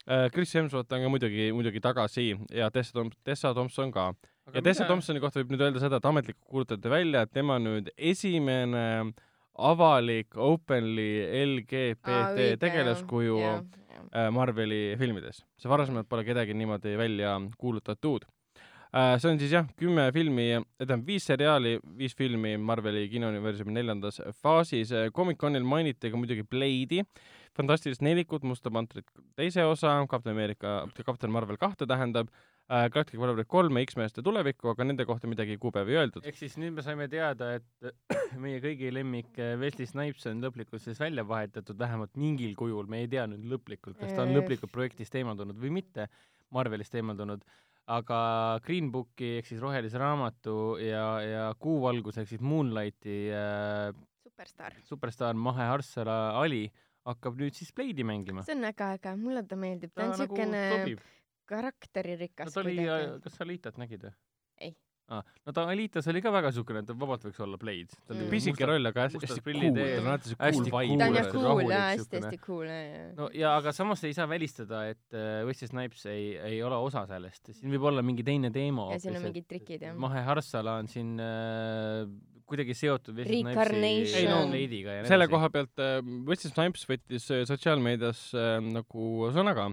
Äh, 0.07 0.29
Chris 0.31 0.53
Hemsworth 0.55 0.93
on 0.95 1.03
ka 1.03 1.09
muidugi, 1.11 1.49
muidugi 1.51 1.81
tagasi 1.83 2.29
ja 2.55 2.69
Tessa 2.71 2.95
Tom-, 2.95 3.11
Tessa 3.27 3.53
Thompson 3.53 3.91
ka. 3.91 4.13
ja 4.53 4.61
Tessa 4.63 4.85
Thompsoni 4.87 5.19
kohta 5.19 5.41
võib 5.41 5.51
nüüd 5.51 5.63
öelda 5.65 5.81
seda, 5.83 5.99
et 5.99 6.07
ametlikult 6.07 6.47
kuulutati 6.47 6.91
välja, 6.91 7.25
et 7.25 7.33
tema 7.35 7.57
nüüd 7.59 7.89
esimene 7.97 8.85
avalik 9.57 10.37
openly 10.39 11.09
LGBT 11.41 12.13
õige, 12.13 12.47
tegelaskuju 12.61 13.41
jah, 13.41 13.59
jah. 13.59 14.07
äh, 14.07 14.29
Marveli 14.31 14.95
filmides. 15.01 15.43
see 15.59 15.71
varasemalt 15.71 16.07
pole 16.07 16.23
kedagi 16.23 16.55
niimoodi 16.55 16.95
välja 16.95 17.35
kuulutatud. 17.59 18.23
see 18.95 19.27
on 19.27 19.41
siis 19.43 19.51
jah, 19.51 19.67
kümme 19.75 20.07
filmi, 20.15 20.47
tähendab 20.79 21.03
viis 21.05 21.27
seriaali, 21.27 21.81
viis 21.99 22.15
filmi 22.15 22.55
Marveli 22.57 23.09
kinouniversumi 23.11 23.75
neljandas 23.75 24.21
faasis. 24.39 24.95
Comic-Conil 25.11 25.67
mainiti 25.67 26.09
ka 26.09 26.17
muidugi 26.17 26.47
Blade'i, 26.47 27.03
Fantastilist 27.57 28.03
nelikut, 28.05 28.45
Musta 28.47 28.71
pantrit 28.73 29.09
teise 29.35 29.65
osa, 29.65 29.95
Kapten 30.09 30.35
Ameerika, 30.35 30.79
Kapten 31.05 31.33
Marvel 31.33 31.57
kahte 31.61 31.87
tähendab, 31.89 32.29
Galactic 32.67 33.15
Marvel 33.15 33.45
kolme, 33.47 33.79
X-meeste 33.87 34.19
tulevikku, 34.23 34.67
aga 34.73 34.83
nende 34.83 35.05
kohta 35.07 35.27
midagi 35.31 35.55
kuupäevi 35.61 35.93
ei 35.93 35.99
öeldud. 36.01 36.25
ehk 36.27 36.35
siis 36.35 36.57
nüüd 36.59 36.75
me 36.75 36.83
saime 36.83 37.05
teada, 37.07 37.53
et 37.61 37.91
meie 38.43 38.59
kõigi 38.63 38.89
lemmik 38.91 39.39
eh, 39.39 39.53
Wesley 39.61 39.87
Snipes 39.87 40.27
on 40.27 40.43
lõplikult 40.43 40.83
siis 40.83 40.99
välja 40.99 41.23
vahetatud, 41.27 41.79
vähemalt 41.79 42.19
mingil 42.19 42.57
kujul, 42.59 42.89
me 42.91 43.05
ei 43.05 43.07
tea 43.13 43.23
nüüd 43.31 43.45
lõplikult, 43.53 43.95
kas 44.01 44.11
ta 44.11 44.25
on 44.25 44.35
lõplikult 44.35 44.73
projektist 44.73 45.15
eemaldunud 45.15 45.55
või 45.61 45.71
mitte, 45.79 46.09
Marvelist 46.51 46.99
eemaldunud, 46.99 47.45
aga 47.95 48.19
Green 48.65 48.91
Booki 48.91 49.37
ehk 49.37 49.47
siis 49.47 49.63
Rohelise 49.63 50.03
Raamatu 50.03 50.75
ja, 50.83 51.05
ja 51.23 51.47
Kuuvalgus 51.55 52.19
ehk 52.19 52.33
siis 52.33 52.43
Moonlighti 52.43 53.15
äh, 53.31 53.95
superstaar. 54.27 54.75
superstaar 54.83 55.39
Mahe 55.39 55.71
Harsala 55.71 56.17
Ali 56.41 56.65
hakkab 57.07 57.39
nüüd 57.39 57.57
siis 57.57 57.71
Blade'i 57.75 58.05
mängima. 58.07 58.45
see 58.47 58.57
on 58.57 58.65
väga 58.67 58.93
äge, 58.97 59.13
mulle 59.19 59.45
ta 59.47 59.59
meeldib, 59.59 59.93
ta 59.95 60.07
on 60.07 60.15
nagu 60.15 60.25
siukene 60.25 60.63
sobib. 60.73 61.05
karakteririkas 61.47 62.49
no 62.49 62.55
ta 62.57 62.65
oli, 62.65 62.75
kuidagi. 62.81 63.21
kas 63.23 63.39
sa 63.39 63.47
Alitat 63.47 63.79
nägid 63.81 64.03
või? 64.07 64.13
Ei. 64.67 64.73
ah,. 65.13 65.23
no 65.47 65.55
ta 65.55 65.65
Alitas 65.71 66.09
oli 66.11 66.21
ka 66.25 66.33
väga 66.35 66.51
siukene, 66.55 66.83
et 66.83 66.89
ta 66.89 66.95
vabalt 66.97 67.27
võiks 67.27 67.39
olla 67.45 67.59
Blade. 67.61 67.99
Mm. 68.09 68.27
pisike 68.33 68.67
roll, 68.69 68.91
aga 68.91 69.07
hästi 69.07 69.23
hästi 69.23 69.45
prillid 69.45 69.77
cool, 69.77 69.83
ees. 69.85 69.95
tal 69.95 70.03
on 70.03 70.11
alati 70.13 70.37
Hästi 70.37 70.71
cool 70.73 70.87
vibe. 70.87 70.99
ta 71.01 71.09
on 71.09 71.17
jah 71.17 71.21
hästi 71.21 71.35
cool 71.35 71.49
rahulik 71.49 71.71
ja 71.71 71.81
siukene. 71.81 72.01
hästi-hästi 72.01 72.41
cool 72.45 72.71
ja, 72.71 72.79
ja. 72.83 73.03
no 73.21 73.29
ja 73.43 73.57
aga 73.61 73.75
samas 73.79 74.07
ei 74.09 74.17
saa 74.17 74.29
välistada, 74.29 74.85
et 74.91 75.05
äh, 75.15 75.43
Wesley 75.47 75.71
Snipes 75.71 76.07
ei, 76.11 76.31
ei 76.51 76.63
ole 76.63 76.81
osa 76.89 77.05
sellest, 77.09 77.53
siin 77.53 77.75
võib 77.77 77.91
olla 77.91 78.03
mingi 78.05 78.25
teine 78.27 78.51
teema 78.51 78.91
ja 78.95 79.03
siin 79.03 79.19
on 79.21 79.29
mingid 79.29 79.47
trikid 79.47 79.87
jah. 79.87 79.95
Mahe 80.07 80.25
Harsala 80.27 80.79
on 80.81 80.91
siin 80.91 81.15
äh, 81.23 82.03
kuidagi 82.47 82.75
seotud 82.77 83.17
Wesley. 83.17 84.21
Ei, 84.21 84.27
no, 84.29 84.39
Blade'iga 84.51 84.95
ja 84.97 85.03
nii 85.03 85.11
selle 85.11 85.27
edasi. 85.27 85.33
koha 85.33 85.49
pealt 85.53 85.83
äh, 85.83 85.97
Wesley 86.27 86.53
Snipes 86.53 86.87
võttis 86.89 87.27
äh, 87.33 87.43
sotsiaalmeedias 87.49 88.23
äh, 88.37 88.55
nagu 88.63 89.27
sõna 89.35 89.53
ka, 89.57 89.67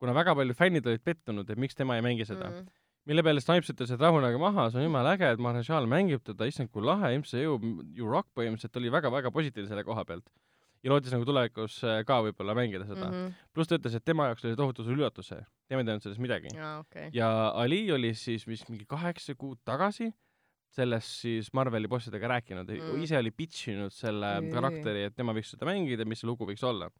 kuna 0.00 0.14
väga 0.16 0.36
paljud 0.38 0.58
fännid 0.58 0.86
olid 0.90 1.04
pettunud, 1.06 1.48
et 1.48 1.60
miks 1.60 1.78
tema 1.78 1.96
ei 1.96 2.04
mängi 2.04 2.26
seda 2.28 2.50
mm.. 2.50 2.68
mille 3.10 3.24
peale 3.26 3.44
Snipes 3.44 3.72
ütles, 3.72 3.94
et 3.94 4.04
rahunege 4.04 4.40
maha, 4.42 4.68
see 4.70 4.82
on 4.82 4.88
jumala 4.90 5.16
äge, 5.16 5.32
et 5.32 5.42
Marshall 5.42 5.88
mängib 5.90 6.24
teda, 6.26 6.48
issand 6.50 6.72
kui 6.74 6.84
lahe, 6.84 7.14
MCU, 7.22 7.58
You 7.96 8.08
Rock 8.10 8.30
põhimõtteliselt 8.36 8.80
oli 8.80 8.92
väga-väga 8.92 9.32
positiivne 9.34 9.72
selle 9.72 9.86
koha 9.88 10.04
pealt. 10.08 10.28
ja 10.84 10.92
lootis 10.92 11.12
nagu 11.12 11.26
tulevikus 11.28 11.82
äh, 11.84 12.02
ka 12.08 12.22
võib-olla 12.24 12.56
mängida 12.56 12.86
seda 12.88 13.08
mm. 13.08 13.16
-hmm. 13.16 13.52
pluss 13.56 13.68
ta 13.68 13.80
ütles, 13.80 13.96
et 13.96 14.04
tema 14.04 14.30
jaoks 14.30 14.44
oli 14.44 14.56
tohutu 14.60 14.84
suur 14.84 14.96
üllatus 14.96 15.32
see, 15.32 15.44
tema 15.68 15.84
ei 15.84 15.88
teadnud 15.88 16.04
sellest 16.04 16.24
midagi. 16.24 16.52
okei. 16.80 17.10
ja 17.16 17.52
Ali 17.54 17.86
oli 17.92 18.14
siis 18.14 18.46
vist 18.48 18.68
mingi 18.68 18.88
kaheksa 18.88 19.34
kuud 19.36 19.60
tagasi 19.64 20.12
sellest 20.70 21.16
siis 21.24 21.48
Marveli 21.56 21.88
bossidega 21.90 22.28
rääkinud 22.36 22.68
Mm. 22.70 22.92
mm., 22.92 23.02
ise 23.06 23.18
oli 23.18 23.30
pitch 23.34 23.68
inud 23.72 23.92
selle 23.94 24.36
Oi. 24.38 24.50
karakteri, 24.54 25.06
et 25.08 25.16
tema 25.16 25.34
võiks 25.34 25.50
seda 25.54 25.66
mängida, 25.66 26.06
mis 26.06 26.22
see 26.22 26.28
lugu 26.30 26.46
võiks 26.46 26.62
olla. 26.66 26.90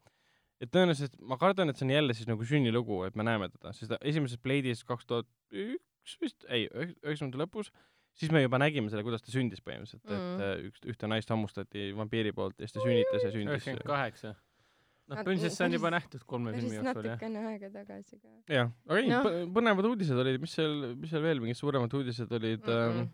et 0.61 0.69
tõenäoliselt 0.69 1.15
ma 1.25 1.37
kardan, 1.41 1.69
et 1.71 1.77
see 1.79 1.87
on 1.87 1.93
jälle 1.95 2.13
siis 2.13 2.27
nagu 2.29 2.45
sünnilugu, 2.45 2.99
et 3.07 3.15
me 3.15 3.23
näeme 3.25 3.47
teda, 3.49 3.71
sest 3.73 3.89
ta 3.89 3.97
esimeses 4.01 4.37
Blade'is 4.37 4.83
kaks 4.85 5.07
tuhat 5.09 5.25
üks 5.51 6.17
vist, 6.21 6.45
ei, 6.49 6.67
üheksakümnendate 6.69 7.41
lõpus, 7.41 7.71
siis 8.13 8.29
me 8.35 8.43
juba 8.43 8.59
nägime 8.61 8.91
selle, 8.91 9.01
kuidas 9.07 9.23
ta 9.25 9.31
sündis 9.33 9.63
põhimõtteliselt 9.65 10.03
mm, 10.05 10.19
Mm. 10.19 10.35
et 10.35 10.45
äh, 10.45 10.67
üks, 10.69 10.83
ühte 10.93 11.07
naist 11.09 11.31
hammustati 11.33 11.87
vampiiri 11.97 12.33
poolt 12.35 12.59
ja 12.59 12.67
siis 12.67 12.75
ta 12.77 12.83
sünnitas 12.85 13.23
ja 13.25 13.31
sündis. 13.33 13.55
üheksakümmend 13.55 13.87
kaheksa. 13.87 14.33
noh, 14.35 15.17
põhimõtteliselt 15.23 15.57
see 15.57 15.65
on 15.65 15.77
juba 15.79 15.91
nähtud 15.95 16.27
kolme 16.27 16.53
filmi 16.53 16.75
jooksul 16.77 17.07
jah. 17.09 17.15
natukene 17.15 17.45
aega 17.47 17.71
tagasi 17.79 18.19
ka 18.19 18.35
jah, 18.59 18.69
aga 18.85 18.99
ei 19.01 19.09
no., 19.09 19.23
põnevad 19.57 19.89
uudised 19.93 20.21
olid, 20.25 20.37
mis 20.43 20.53
seal, 20.59 20.77
mis 21.01 21.09
seal 21.15 21.25
veel 21.25 21.41
mingid 21.41 21.57
suuremad 21.57 21.97
uudised 21.97 22.37
olid 22.37 22.67
mm? 22.67 23.01
mm. 23.01 23.09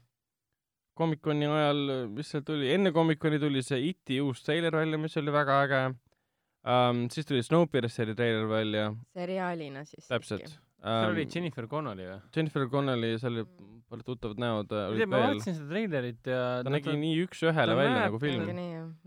Comic-Coni 0.98 1.48
ajal, 1.60 1.82
mis 2.14 2.34
seal 2.34 2.44
tuli, 2.48 2.69
enne 2.74 2.94
Comic-Coni 2.95 3.40
tuli 3.41 3.64
see 3.65 3.80
E.T. 3.90 4.19
uus 4.26 4.44
treiler 4.45 4.76
välja, 4.76 4.99
mis 5.02 5.18
oli 5.22 5.34
väga 5.34 5.61
äge 5.65 5.82
um,. 5.88 7.07
siis 7.14 7.30
tuli 7.30 7.44
Snowpierceri 7.45 8.15
treiler 8.18 8.48
välja, 8.52 8.91
seriaalina 9.18 9.86
siis. 9.88 10.07
täpselt. 10.07 10.57
seal 10.82 11.14
oli 11.14 11.28
Jennifer 11.34 11.68
Connelly 11.72 12.10
või? 12.10 12.22
Jennifer 12.36 12.68
Connelly, 12.72 13.15
seal 13.22 13.38
oli 13.40 13.48
palju 13.88 14.03
tuttavad 14.03 14.40
näod 14.41 14.74
äh, 14.76 15.03
ma 15.07 15.22
vaatasin 15.24 15.56
seda 15.56 15.69
treilerit 15.72 16.28
ja 16.28 16.40
ta 16.65 16.72
nägi 16.74 16.95
nii 16.99 17.22
üks-ühele 17.24 17.72
ta 17.72 17.80
välja 17.80 17.94
näeb 17.95 18.10
nagu 18.10 18.19
film 18.19 18.49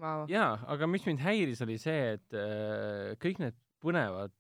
vau. 0.01 0.25
jaa, 0.31 0.55
aga 0.73 0.89
mis 0.89 1.05
mind 1.09 1.21
häiris, 1.25 1.61
oli 1.67 1.77
see, 1.83 2.15
et 2.17 2.39
äh, 2.39 3.11
kõik 3.21 3.43
need 3.45 3.59
põnevad 3.85 4.33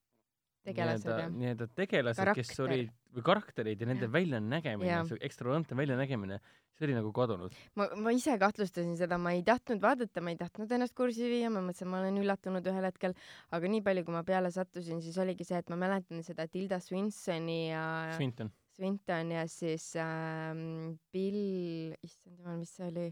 tegelased 0.66 1.04
nii-öelda 1.04 1.24
jah. 1.24 1.34
nii-öelda 1.42 1.68
tegelased, 1.76 2.32
kes 2.36 2.54
olid, 2.64 2.90
või 3.14 3.24
karakterid 3.26 3.80
ja 3.80 3.88
nende 3.90 4.08
väljanägemine 4.12 5.00
see 5.08 5.20
ekstravagantne 5.26 5.76
väljanägemine, 5.78 6.38
see 6.78 6.86
oli 6.86 6.96
nagu 6.96 7.12
kadunud. 7.14 7.56
ma, 7.78 7.88
ma 7.98 8.12
ise 8.14 8.36
kahtlustasin 8.40 8.96
seda, 8.98 9.18
ma 9.20 9.34
ei 9.36 9.42
tahtnud 9.46 9.82
vaadata, 9.82 10.22
ma 10.24 10.34
ei 10.34 10.38
tahtnud 10.40 10.70
ennast 10.76 10.96
kurssi 10.98 11.28
viia, 11.30 11.50
ma 11.52 11.62
mõtlesin, 11.64 11.90
ma 11.90 12.00
olen 12.02 12.20
üllatunud 12.22 12.70
ühel 12.72 12.88
hetkel, 12.88 13.16
aga 13.56 13.72
nii 13.74 13.82
palju, 13.86 14.06
kui 14.06 14.16
ma 14.16 14.22
peale 14.26 14.52
sattusin, 14.54 15.02
siis 15.04 15.18
oligi 15.22 15.46
see, 15.48 15.60
et 15.60 15.72
ma 15.72 15.78
mäletan 15.80 16.24
seda 16.26 16.46
Tilda 16.50 16.80
Swinsoni 16.82 17.60
ja 17.70 17.84
Swinton. 18.16 18.52
Swinton 18.76 19.34
ja 19.34 19.44
siis 19.50 19.90
ähm, 20.00 20.94
Bill, 21.12 21.96
issand 22.06 22.38
jumal, 22.38 22.60
mis 22.62 22.74
see 22.78 22.86
oli, 22.88 23.08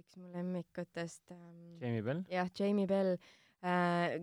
üks 0.00 0.18
mu 0.18 0.30
lemmikutest 0.32 1.34
ähm,. 1.36 1.76
Jamie 1.82 2.02
Bell, 2.02 2.24
jah, 2.32 2.50
Jamie 2.58 2.88
Bell 2.90 3.16
äh,. 3.62 4.22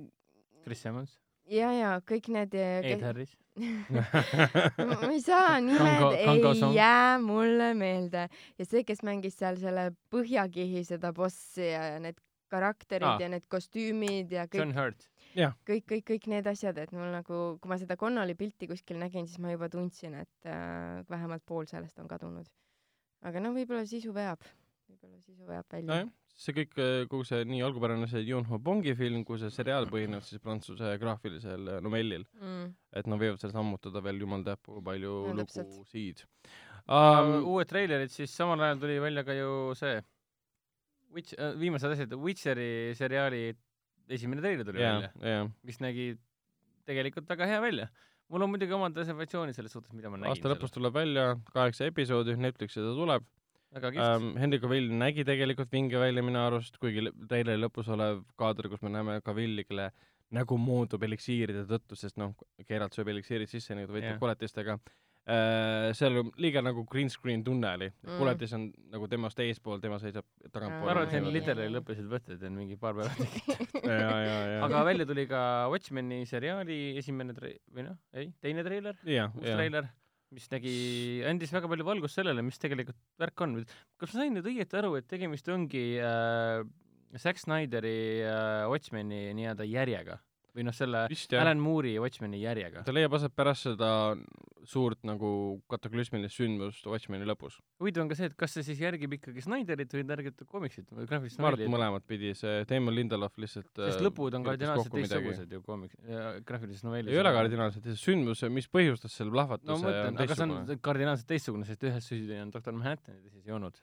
Chris 0.66 0.84
Evans, 0.86 1.16
ja, 1.50 1.72
ja 1.74 1.92
kõik 2.08 2.28
need. 2.34 2.54
Ed 2.56 3.02
Harris. 3.02 3.38
ma 3.62 5.12
ei 5.12 5.22
saa, 5.22 5.60
nimed 5.60 6.16
Kango- 6.24 6.54
ei 6.56 6.76
jää 6.78 7.20
mulle 7.20 7.74
meelde 7.76 8.28
ja 8.58 8.66
see, 8.66 8.86
kes 8.88 9.04
mängis 9.04 9.36
seal 9.40 9.60
selle 9.60 9.90
Põhjakihi 10.14 10.86
seda 10.88 11.12
bossi 11.14 11.68
ja 11.68 11.84
ja 11.92 12.00
need 12.00 12.20
karakterid 12.52 13.08
Aa. 13.08 13.20
ja 13.22 13.30
need 13.32 13.48
kostüümid 13.52 14.32
ja 14.36 14.46
kõik 14.52 14.64
John, 14.64 14.74
Hurt. 14.76 15.06
kõik, 15.68 15.86
kõik, 15.88 16.06
kõik 16.14 16.28
need 16.32 16.48
asjad, 16.52 16.80
et 16.84 16.92
mul 16.96 17.12
nagu, 17.14 17.42
kui 17.62 17.72
ma 17.72 17.78
seda 17.80 17.96
Connolly 18.00 18.36
pilti 18.40 18.68
kuskil 18.72 19.00
nägin, 19.00 19.28
siis 19.28 19.40
ma 19.44 19.54
juba 19.54 19.70
tundsin, 19.72 20.18
et 20.24 20.50
äh, 20.50 21.04
vähemalt 21.12 21.46
pool 21.48 21.68
sellest 21.72 22.00
on 22.04 22.10
kadunud. 22.12 22.50
aga 23.22 23.44
no 23.44 23.54
võib-olla 23.56 23.86
sisu 23.88 24.14
veab, 24.16 24.42
võib-olla 24.90 25.20
sisu 25.22 25.48
veab 25.48 25.66
välja 25.72 25.88
nojah, 25.94 26.12
see 26.42 26.56
kõik, 26.58 26.72
kogu 27.12 27.26
see 27.28 27.44
nii 27.48 27.62
algupärane 27.66 28.08
see 28.10 28.24
Yun-Ho 28.26 28.58
Bongi 28.64 28.96
film 28.98 29.24
kui 29.28 29.40
see 29.42 29.52
seriaal 29.54 29.88
põhineb 29.92 30.24
siis 30.26 30.42
prantsuse 30.42 30.96
graafilisel 31.02 31.76
äh, 31.76 31.82
novellil, 31.86 32.26
mm.. 32.40 32.72
et 32.98 33.10
nad 33.10 33.22
võivad 33.22 33.42
sellest 33.42 33.60
ammutada 33.62 34.02
veel 34.06 34.24
jumal 34.24 34.46
teab 34.48 34.64
kui 34.66 34.82
palju 34.86 35.18
No 35.30 35.46
lugusid 35.46 36.24
um,. 36.26 37.36
uued 37.54 37.70
treilerid, 37.70 38.14
siis 38.14 38.34
samal 38.34 38.64
ajal 38.66 38.82
tuli 38.82 38.98
välja 39.04 39.26
ka 39.28 39.38
ju 39.38 39.52
see 39.78 40.00
Witch- 41.12 41.36
äh,, 41.38 41.54
viimased 41.60 41.92
asjad, 41.94 42.16
Witcheri 42.16 42.96
seriaali 42.98 43.50
esimene 44.12 44.42
treiler 44.44 44.66
tuli 44.68 44.82
jah 44.82 45.02
välja,, 45.02 45.36
jah. 45.36 45.52
mis 45.68 45.82
nägi 45.84 46.08
tegelikult 46.90 47.30
väga 47.30 47.50
hea 47.50 47.60
välja. 47.62 47.92
mul 48.32 48.48
on 48.48 48.50
muidugi 48.54 48.74
omad 48.74 48.98
reservatsioonid 48.98 49.56
selles 49.58 49.76
suhtes, 49.76 49.94
mida 49.94 50.10
ma 50.10 50.18
nägin 50.18 50.34
aasta 50.34 50.56
lõpus 50.56 50.74
tuleb 50.74 50.96
välja 50.96 51.36
kaheksa 51.54 51.92
episoodi, 51.92 52.38
Netflixi 52.40 52.82
ta 52.82 52.96
tuleb 52.98 53.28
ähm,. 53.76 54.32
Henry 54.38 54.60
Cavill 54.60 54.90
nägi 54.92 55.24
tegelikult 55.28 55.72
vinge 55.72 56.00
välja 56.02 56.24
minu 56.24 56.40
arust, 56.44 56.78
kuigi 56.82 57.06
treileri 57.28 57.62
lõpus 57.62 57.88
olev 57.94 58.24
kaader, 58.40 58.68
kus 58.70 58.82
me 58.84 58.90
näeme 58.94 59.22
Cavilli, 59.26 59.64
kelle 59.68 59.92
nägu 60.32 60.58
muutub 60.60 61.04
eliksiiride 61.04 61.66
tõttu, 61.68 61.96
sest 62.00 62.18
noh, 62.20 62.34
Geralt 62.68 62.96
sööb 62.96 63.08
eliksiirid 63.12 63.50
sisse 63.52 63.76
nagu 63.76 63.88
ta 63.88 63.94
võitleb 63.98 64.14
Jah. 64.16 64.20
koletistega 64.20 64.78
äh,. 65.28 65.92
seal 65.94 66.18
on 66.18 66.32
liiga 66.42 66.64
nagu 66.66 66.84
green 66.90 67.10
screen 67.10 67.44
tunne 67.44 67.70
oli 67.78 67.90
Mm. 67.92 68.18
koletis 68.18 68.54
on 68.58 68.72
nagu 68.92 69.08
temast 69.08 69.40
eespool, 69.40 69.80
tema 69.80 70.00
seisab 70.00 70.26
tagantpool. 70.52 70.86
ma 70.86 70.92
arvan, 70.92 71.08
et 71.08 71.14
jah. 71.14 71.32
literaali 71.36 71.76
lõppesid 71.76 72.08
võtted 72.10 72.44
on 72.48 72.56
mingi 72.58 72.78
paar 72.78 72.96
päeva 72.96 73.12
ja, 73.86 74.66
aga 74.66 74.84
välja 74.88 75.06
tuli 75.06 75.28
ka 75.28 75.68
Watchmeni 75.72 76.26
seriaali 76.26 76.98
esimene 76.98 77.36
tre-, 77.38 77.60
või 77.72 77.86
noh, 77.90 77.98
ei, 78.14 78.32
teine 78.42 78.64
treiler, 78.64 78.98
uus 79.04 79.14
ja, 79.48 79.56
treiler, 79.60 79.92
mis 80.32 80.48
nägi, 80.52 80.74
andis 81.28 81.52
väga 81.54 81.70
palju 81.72 81.86
valgust 81.88 82.20
sellele, 82.20 82.44
mis 82.46 82.60
tegelikult 82.62 82.98
värk 83.20 83.44
on. 83.46 83.58
kas 84.00 84.14
ma 84.14 84.22
sain 84.22 84.36
nüüd 84.38 84.48
õieti 84.48 84.80
aru, 84.80 84.96
et 85.00 85.08
tegemist 85.12 85.48
ongi 85.52 85.86
äh, 86.00 86.64
Zack 87.20 87.42
Snyderi 87.42 88.24
äh, 88.24 88.66
Watchmeni 88.72 89.32
nii-öelda 89.36 89.68
järjega 89.68 90.22
või 90.56 90.66
noh, 90.68 90.76
selle 90.76 91.06
vist 91.12 91.32
jah. 91.32 91.44
Alan 91.46 91.62
Moore'i 91.64 92.00
Watchmeni 92.02 92.42
järjega? 92.42 92.84
ta 92.88 92.96
leiab 92.96 93.14
aset 93.16 93.36
pärast 93.36 93.70
seda 93.70 93.92
suurt 94.68 95.02
nagu 95.08 95.30
kataklüsmilist 95.72 96.38
sündmust 96.38 96.86
Watchmeni 96.90 97.26
lõpus. 97.28 97.58
huvitav 97.82 98.04
on 98.04 98.12
ka 98.12 98.18
see, 98.20 98.30
et 98.32 98.36
kas 98.40 98.56
see 98.58 98.66
siis 98.68 98.82
järgib 98.84 99.16
ikkagi 99.18 99.44
Snyderit 99.46 99.96
või 99.96 100.04
ta 100.06 100.18
järgib 100.18 100.44
komiksit 100.52 100.92
või 100.94 101.08
graafilist 101.10 101.42
ma 101.42 101.52
arvan, 101.52 101.66
et 101.66 101.74
mõlemat 101.74 102.08
pidi, 102.08 102.34
see 102.38 102.66
Damon 102.70 102.96
Lindelof 102.98 103.40
lihtsalt 103.42 103.70
sest 103.72 104.02
äh, 104.02 104.06
lõpud 104.08 104.38
on 104.38 104.48
kardinaalselt 104.48 104.96
teistsugused 104.98 105.56
ju 105.56 105.62
koomiks-, 105.66 105.98
graafilises 106.48 106.86
novellis. 106.88 107.14
ei 107.14 107.22
ole 107.22 107.34
kardinaalselt, 107.38 107.88
sündmus, 108.02 108.44
mis 108.54 108.68
põhjustas 108.72 109.16
selle 109.18 109.32
no 109.32 109.40
plahvatuse 109.40 109.78
ma 109.78 109.88
mõtlen, 109.88 110.20
aga 110.26 110.38
see 110.38 110.50
on 110.50 110.84
kardinaalselt 110.90 111.32
teistsugune, 111.32 111.70
sest 111.70 111.88
ühes 111.88 112.12
süüdi 112.12 112.42
on 112.44 112.52
doktor 112.54 112.76
Manhattan 112.78 113.18
ja 113.18 113.24
teises 113.24 113.48
ei 113.48 113.56
olnud. 113.56 113.80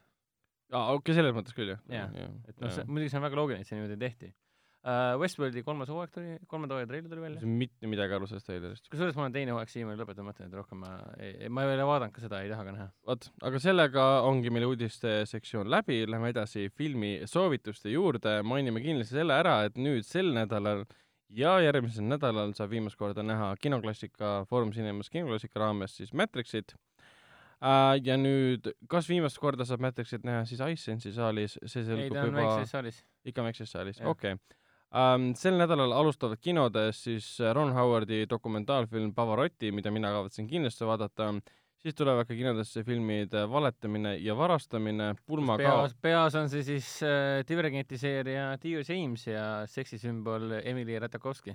aa, 0.74 0.92
okei, 0.94 1.16
selles 1.16 1.34
mõttes 1.36 1.56
küll 1.56 1.72
jah. 1.72 1.80
Jaa. 1.90 2.28
et 2.46 2.60
noh, 2.60 2.84
muidugi 2.86 3.14
see 3.14 3.20
on 3.20 3.26
väga 3.26 3.40
loogiline, 3.40 3.64
et 3.64 3.70
see 3.70 3.80
niimoodi 3.80 3.98
tehti. 4.04 4.34
Westworldi 5.20 5.62
kolmas 5.66 5.90
hooaeg 5.92 6.12
tuli, 6.14 6.36
kolmanda 6.48 6.76
hooaja 6.76 6.88
treiler 6.88 7.10
tuli 7.10 7.24
välja. 7.24 7.50
mitte 7.62 7.90
midagi 7.90 8.14
aru 8.16 8.28
sellest 8.30 8.46
treilerist. 8.48 8.86
kusjuures 8.92 9.16
ma 9.18 9.26
olen 9.26 9.34
teine 9.34 9.52
hooaeg 9.56 9.72
siiamaani 9.72 10.00
lõpetanud, 10.00 10.28
mõtlen, 10.30 10.48
et 10.48 10.56
rohkem 10.56 10.80
ma 10.84 10.92
ei, 11.18 11.50
ma 11.52 11.64
ei 11.64 11.74
ole 11.74 11.88
vaadanud 11.90 12.14
ka 12.14 12.24
seda, 12.24 12.40
ei 12.44 12.52
taha 12.52 12.64
ka 12.68 12.76
näha. 12.76 12.86
vot, 13.10 13.28
aga 13.50 13.60
sellega 13.62 14.06
ongi 14.28 14.52
meil 14.54 14.68
uudiste 14.70 15.18
sektsioon 15.28 15.68
läbi, 15.70 16.00
lähme 16.08 16.32
edasi 16.32 16.68
filmi 16.78 17.18
soovituste 17.28 17.92
juurde, 17.92 18.38
mainime 18.46 18.82
kindlasti 18.84 19.18
selle 19.18 19.36
ära, 19.36 19.60
et 19.68 19.76
nüüd 19.76 20.06
sel 20.08 20.32
nädalal 20.36 20.86
ja 21.36 21.58
järgmisel 21.60 22.06
nädalal 22.08 22.54
saab 22.56 22.72
viimast 22.72 22.96
korda 22.96 23.22
näha 23.22 23.54
kinoklassika 23.60 24.44
Foorum 24.48 24.72
Cinemas 24.72 25.10
kinoklassika 25.12 25.60
raames 25.60 25.96
siis 25.96 26.14
Matrixit 26.16 26.72
äh,. 27.60 27.98
ja 28.04 28.16
nüüd, 28.16 28.70
kas 28.88 29.08
viimast 29.10 29.40
korda 29.42 29.66
saab 29.68 29.84
Matrixit 29.84 30.24
näha 30.24 30.46
siis 30.48 30.62
iSense'i 30.64 31.12
saalis, 31.12 31.58
see 31.66 31.84
selgub 31.84 32.16
juba 32.16 32.40
väikses 32.40 32.72
saalis. 32.72 33.02
ikka 33.24 33.44
Maxis 33.44 33.74
saalis, 33.76 34.00
okei 34.00 34.38
okay. 34.38 34.57
um,. 34.92 35.30
sel 35.36 35.58
nädalal 35.60 35.92
alustavad 35.92 36.40
kinodes 36.40 37.02
siis 37.04 37.30
Ron 37.54 37.72
Howardi 37.76 38.26
dokumentaalfilm 38.30 39.14
Pavarotti, 39.14 39.72
mida 39.72 39.90
mina 39.94 40.12
kavatsen 40.14 40.48
kindlasti 40.48 40.86
vaadata, 40.88 41.32
siis 41.82 41.94
tulevad 41.94 42.26
ka 42.28 42.34
kinodesse 42.34 42.82
filmid 42.84 43.34
Valetamine 43.50 44.16
ja 44.22 44.36
varastamine, 44.36 45.14
Pulmakao 45.26 45.82
peas, 45.82 45.96
peas 46.02 46.38
on 46.40 46.48
see 46.52 46.64
siis 46.66 46.90
äh, 47.06 47.42
Divergenti 47.48 47.98
seeria 47.98 48.50
Dio 48.62 48.82
James 48.86 49.26
ja 49.26 49.44
seksisümbol 49.70 50.58
Emily 50.62 50.98
Ratajkowski 50.98 51.54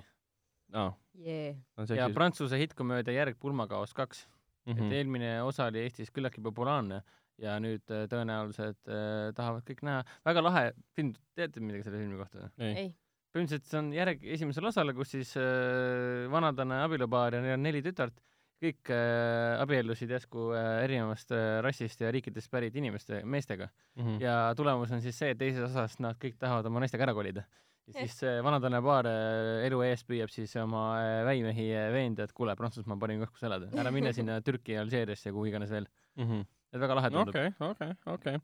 ah,, 0.72 0.94
yeah.. 1.18 1.56
ja 1.96 2.08
Prantsuse 2.14 2.58
hittkomöödia 2.58 3.18
järg 3.18 3.38
Pulmakaos 3.40 3.94
kaks 3.94 4.26
mm. 4.26 4.72
mm. 4.72 4.72
-hmm. 4.72 4.78
et 4.78 4.88
-hmm. 4.88 4.94
eelmine 4.94 5.42
osa 5.42 5.64
oli 5.66 5.84
Eestis 5.84 6.10
küllaltki 6.10 6.40
populaarne 6.40 7.02
ja 7.38 7.56
nüüd 7.60 7.90
äh, 7.90 8.06
tõenäoliselt 8.10 8.90
äh, 8.90 9.32
tahavad 9.34 9.64
kõik 9.66 9.82
näha. 9.82 10.04
väga 10.24 10.42
lahe 10.42 10.66
film, 10.94 11.14
teate 11.34 11.60
midagi 11.60 11.86
selle 11.86 11.98
filmi 11.98 12.18
kohta 12.20 12.38
või? 12.38 12.68
ei, 12.68 12.76
ei, 12.84 12.94
põhimõtteliselt 13.34 13.70
see 13.70 13.80
on 13.80 13.90
järg 13.94 14.22
esimesele 14.36 14.70
osale, 14.70 14.94
kus 14.94 15.10
siis 15.16 15.34
äh, 15.40 16.28
vanadane 16.30 16.84
abielupaar 16.84 17.34
ja 17.34 17.42
neil 17.42 17.56
on 17.58 17.66
neli 17.66 17.82
tütart, 17.82 18.14
kõik 18.62 18.92
äh, 18.94 19.56
abiellusid 19.62 20.14
järsku 20.14 20.52
äh, 20.54 20.84
erinevast 20.84 21.34
äh, 21.34 21.58
rassist 21.64 22.00
ja 22.04 22.12
riikidest 22.14 22.50
pärit 22.52 22.76
inimeste, 22.78 23.22
meestega 23.24 23.68
mm 23.68 24.04
-hmm. 24.04 24.22
ja 24.22 24.54
tulemus 24.56 24.92
on 24.94 25.02
siis 25.02 25.18
see, 25.18 25.34
et 25.34 25.38
teises 25.38 25.66
osas 25.66 25.98
nad 26.00 26.18
kõik 26.20 26.38
tahavad 26.38 26.66
oma 26.70 26.84
naistega 26.84 27.04
ära 27.08 27.14
kolida. 27.14 27.44
ja 27.86 28.00
siis 28.00 28.18
see 28.18 28.42
vanadane 28.42 28.80
paar 28.82 29.06
äh, 29.06 29.66
elu 29.66 29.82
eest 29.82 30.06
püüab 30.08 30.30
siis 30.32 30.54
oma 30.56 30.84
äh, 31.02 31.24
väimehi 31.26 31.68
äh, 31.74 31.92
veenda, 31.92 32.24
et 32.24 32.32
kuule, 32.32 32.56
Prantsusmaa 32.56 32.94
on 32.94 33.00
parim 33.00 33.20
koht, 33.20 33.34
kus 33.34 33.42
elada, 33.42 33.68
ära 33.76 33.90
mine 33.90 34.12
sinna 34.12 34.40
Türki, 34.40 34.78
Alžeeriasse 34.78 35.28
ja 35.28 35.32
kuhu 35.32 35.44
iganes 35.44 35.70
veel. 35.70 35.86
mm 36.16 36.24
-hmm. 36.24 36.46
Et 36.74 36.82
väga 36.82 36.98
lahe 36.98 37.10
tundub. 37.14 37.34
okei, 37.34 37.54
okei, 37.70 37.96
okei. 38.14 38.38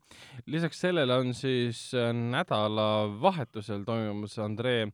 lisaks 0.46 0.82
sellele 0.86 1.20
on 1.22 1.34
siis 1.34 1.88
äh, 1.98 2.12
nädalavahetusel 2.14 3.84
toimumas 3.88 4.38
Andrei 4.38 4.86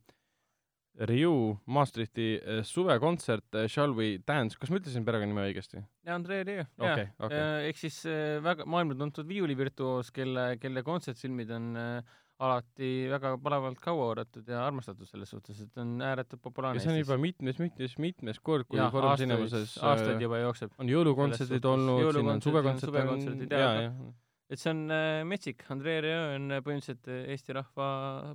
Riu 0.97 1.59
Maastrichti 1.69 2.29
äh, 2.41 2.63
suvekontsert 2.65 3.55
äh, 3.55 3.67
Shall 3.69 3.93
we 3.97 4.17
dance, 4.27 4.57
kas 4.57 4.71
ma 4.73 4.79
ütlesin 4.81 5.05
perekonnanime 5.05 5.45
õigesti? 5.51 5.83
ja 6.07 6.15
Andrei 6.17 6.41
Rieu, 6.47 6.65
Okei, 6.81 7.09
jaa. 7.11 7.29
Äh, 7.29 7.67
ehk 7.69 7.81
siis 7.83 7.99
väga 8.43 8.65
maailmatuntud 8.65 9.27
viiulivirtuoos, 9.29 10.09
kelle, 10.15 10.55
kelle 10.61 10.81
kontsertfilmid 10.87 11.53
on 11.53 11.69
äh, 11.77 12.17
alati 12.37 12.89
väga 13.09 13.33
palavalt 13.41 13.79
kaua 13.81 14.11
oodatud 14.11 14.49
ja 14.51 14.61
armastatud 14.67 15.09
selles 15.09 15.31
suhtes, 15.33 15.63
et 15.63 15.81
on 15.81 15.95
ääretult 16.05 16.41
populaarne 16.43 16.77
ja 16.77 16.85
see 16.85 16.93
on 16.93 16.99
juba 16.99 17.17
mitmes, 17.21 17.57
mitmes, 17.61 17.97
mitmes 18.01 18.39
kord, 18.45 18.67
kui 18.69 18.77
jah, 18.77 18.91
Foorum 18.93 19.13
aastaid, 19.13 19.31
Cinemases 19.31 19.73
aastaid 19.81 20.21
juba 20.21 20.43
jookseb. 20.43 20.75
on 20.77 20.91
jõulukontserdid 20.91 21.65
olnud, 21.71 22.03
siin 22.05 22.21
on 22.21 22.31
on 22.35 22.45
suvekontserdid, 22.45 23.51
ja, 23.51 23.63
jaa, 23.63 23.83
ja 23.87 24.13
et 24.53 24.61
see 24.61 24.71
on 24.71 24.85
äh, 24.93 25.23
metsik, 25.27 25.65
Andrei 25.73 25.99
Rieu 26.03 26.35
on 26.37 26.53
äh, 26.55 26.63
põhimõtteliselt 26.63 27.09
äh, 27.11 27.25
Eesti 27.33 27.57
rahva 27.57 27.87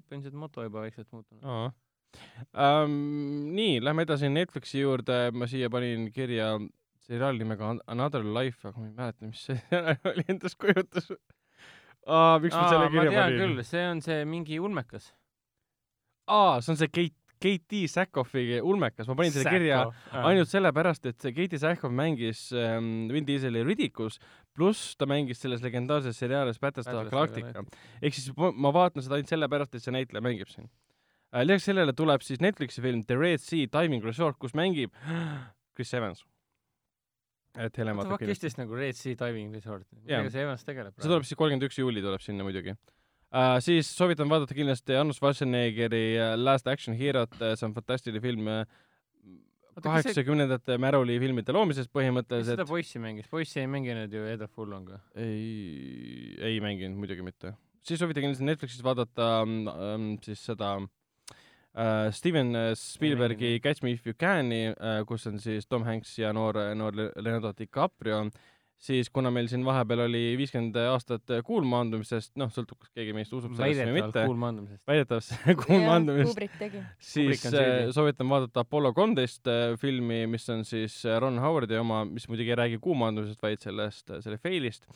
põhimõtteliselt 0.03 0.41
moto 0.41 0.67
juba 0.67 0.83
vaikselt 0.85 1.09
muutunud. 1.15 1.47
um,. 2.53 2.97
nii, 3.55 3.79
lähme 3.85 4.05
edasi 4.05 4.29
Netflixi 4.33 4.83
juurde, 4.83 5.25
ma 5.33 5.49
siia 5.49 5.71
panin 5.73 6.11
kirja 6.13 6.57
seriaali 7.07 7.43
nimega 7.43 7.71
An- 7.71 7.85
Another 7.95 8.27
Life, 8.27 8.67
aga 8.67 8.83
ma 8.83 8.91
ei 8.91 8.97
mäleta, 8.99 9.31
mis 9.31 9.47
see 9.47 9.85
oli 10.13 10.27
endast 10.29 10.59
kujutas 10.61 11.09
uh,. 12.07 12.39
miks 12.43 12.57
ma 12.57 12.69
selle 12.71 12.93
kirja 12.93 13.17
panin? 13.17 13.43
küll, 13.43 13.65
see 13.67 13.89
on 13.89 14.05
see 14.05 14.23
mingi 14.29 14.61
ulmekas. 14.63 15.11
aa, 16.29 16.61
see 16.61 16.75
on 16.75 16.81
see 16.81 17.11
Kate 17.43 17.67
D. 17.67 17.87
Sakoffi 17.91 18.61
ulmekas, 18.63 19.09
ma 19.11 19.17
panin 19.19 19.35
selle 19.35 19.51
kirja 19.51 19.81
ainult 20.23 20.51
sellepärast, 20.51 21.09
et 21.11 21.19
see 21.23 21.35
Katie 21.35 21.59
Sackhoff 21.59 21.95
mängis 21.95 22.45
ähm, 22.55 23.09
Vin 23.11 23.27
Dieseli 23.27 23.65
Ridicus, 23.67 24.21
pluss 24.55 24.95
ta 24.99 25.09
mängis 25.11 25.43
selles 25.43 25.65
legendaarses 25.65 26.19
seriaalis 26.23 26.63
Battlestar 26.63 27.11
Galactica. 27.11 27.65
ehk 28.01 28.19
siis 28.19 28.31
ma, 28.39 28.53
ma 28.55 28.75
vaatan 28.75 29.03
seda 29.03 29.19
ainult 29.19 29.35
sellepärast, 29.35 29.75
et 29.75 29.85
see 29.85 29.95
näitleja 29.95 30.23
mängib 30.25 30.53
siin 30.53 30.69
äh,. 31.33 31.43
lisaks 31.47 31.71
sellele 31.73 31.97
tuleb 31.99 32.23
siis 32.23 32.43
Netflixi 32.45 32.85
film 32.85 33.03
The 33.09 33.19
Red 33.19 33.43
Sea 33.43 33.67
Diving 33.67 34.07
Resort, 34.07 34.39
kus 34.39 34.55
mängib 34.55 34.95
Chris 35.75 35.95
Evans. 35.99 36.23
Et 37.61 37.77
Helen 37.77 37.99
vaatab 37.99 38.15
fuck 38.15 38.23
is 38.23 38.29
kindlasti. 38.29 38.49
this 38.49 38.59
nagu 38.61 38.79
Red 38.79 38.97
Sea 38.97 39.19
Diving 39.19 39.53
Resort? 39.55 39.87
Millega 40.01 40.33
see 40.33 40.45
Evans 40.47 40.65
tegeleb 40.65 40.97
see 40.97 41.09
tuleb 41.09 41.27
siis 41.29 41.39
kolmkümmend 41.39 41.69
üks 41.69 41.81
juuli 41.81 42.05
tuleb 42.05 42.23
sinna 42.25 42.47
muidugi 42.47 42.73
uh,. 42.73 43.59
siis 43.65 43.91
soovitan 43.97 44.31
vaadata 44.33 44.57
kindlasti 44.57 44.97
Arnold 44.97 45.19
Schwarzeneggeri 45.19 46.07
uh, 46.17 46.33
Last 46.41 46.71
Action 46.71 46.97
Hero't, 46.97 47.37
see 47.41 47.69
on 47.69 47.77
fantastiline 47.77 48.25
film 48.25 48.49
kas 48.49 48.65
see- 49.75 49.85
kaheksakümnendate 49.89 50.79
Märuli 50.81 51.19
filmide 51.21 51.55
loomisest 51.57 51.93
põhimõtteliselt 51.93 52.57
seda. 52.57 52.69
poissi 52.69 53.03
mängis? 53.03 53.29
poissi 53.33 53.61
ei 53.63 53.69
mänginud 53.71 54.13
ju 54.13 54.25
Edward 54.29 54.53
Furlong 54.53 54.89
või? 54.95 55.03
ei, 55.17 56.35
ei 56.53 56.65
mänginud 56.65 57.01
muidugi 57.05 57.25
mitte. 57.25 57.55
siis 57.85 58.01
soovitan 58.01 58.27
kindlasti 58.27 58.49
Netflixis 58.49 58.85
vaadata 58.85 59.31
um, 59.45 60.17
siis 60.25 60.45
seda 60.45 60.77
uh, 61.75 62.11
Steven 62.13 62.53
Spielbergi 62.79 63.45
mänginud, 63.45 63.63
Catch 63.63 63.83
Me 63.83 63.91
If 63.93 64.07
You 64.07 64.15
Can'i 64.19 64.63
uh,, 64.73 65.05
kus 65.09 65.27
on 65.27 65.39
siis 65.41 65.67
Tom 65.67 65.85
Hanks 65.85 66.19
ja 66.19 66.33
noor, 66.33 66.59
noor 66.75 66.93
Le- 66.97 67.13
Leonardo 67.17 67.53
DiCaprio, 67.59 68.25
siis 68.83 69.11
kuna 69.15 69.31
meil 69.31 69.47
siin 69.51 69.63
vahepeal 69.67 70.05
oli 70.09 70.23
viiskümmend 70.41 70.75
aastat 70.91 71.31
kuulmaandumisest, 71.47 72.33
noh, 72.41 72.51
sõltub, 72.51 72.81
kas 72.83 72.91
keegi 72.97 73.15
meist 73.15 73.33
usub 73.37 73.55
sellesse 73.55 73.85
või 73.87 74.01
väidetavalt 74.01 75.31
mitte, 75.31 75.55
kuulmaandumisest. 75.63 76.33
Kubrick 76.33 76.57
tegi. 76.59 76.83
siis 76.99 77.45
äh, 77.47 77.93
soovitan 77.95 78.31
vaadata 78.33 78.65
Apollo 78.67 78.93
kolmteist 78.97 79.47
äh, 79.51 79.77
filmi, 79.79 80.25
mis 80.31 80.49
on 80.51 80.65
siis 80.67 80.97
äh, 81.07 81.21
Ron 81.23 81.39
Howardi 81.43 81.79
oma, 81.79 82.03
mis 82.09 82.27
muidugi 82.31 82.55
ei 82.55 82.59
räägi 82.59 82.81
kuumaandumisest, 82.83 83.43
vaid 83.43 83.63
sellest, 83.63 84.11
selle 84.25 84.41
fail'ist. 84.43 84.89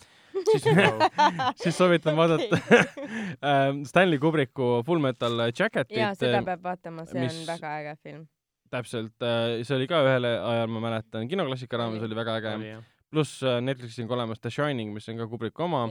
siis 0.50 0.66
siis 1.62 1.78
soovitan 1.78 2.18
vaadata 2.18 2.58
ähm, 3.52 3.84
Stanley 3.86 4.18
Kubricku 4.18 4.82
Full 4.86 5.04
Metal 5.04 5.46
Jacketit. 5.52 5.94
jaa, 5.96 6.10
seda 6.18 6.42
peab 6.42 6.66
vaatama, 6.66 7.06
see 7.06 7.22
mis- 7.22 7.38
on 7.38 7.46
väga 7.54 7.76
äge 7.84 7.94
film. 8.02 8.26
täpselt, 8.70 9.14
see 9.62 9.78
oli 9.78 9.86
ka 9.86 10.02
ühel 10.02 10.26
ajal, 10.26 10.68
ma 10.74 10.82
mäletan, 10.88 11.30
kinoklassika 11.30 11.78
raames 11.78 12.02
Oli. 12.02 12.10
oli 12.10 12.22
väga 12.24 12.38
äge. 12.42 12.76
Pluss 13.10 13.42
äh, 13.42 13.60
Netflixis 13.64 14.04
on 14.04 14.10
ka 14.10 14.16
olemas 14.18 14.40
The 14.42 14.52
Shining, 14.52 14.94
mis 14.94 15.08
on 15.12 15.20
ka 15.20 15.28
Kubricku 15.30 15.66
oma. 15.66 15.86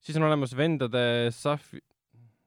siis 0.00 0.16
on 0.18 0.26
olemas 0.28 0.56
vendade 0.56 1.04
Saf-, 1.34 1.76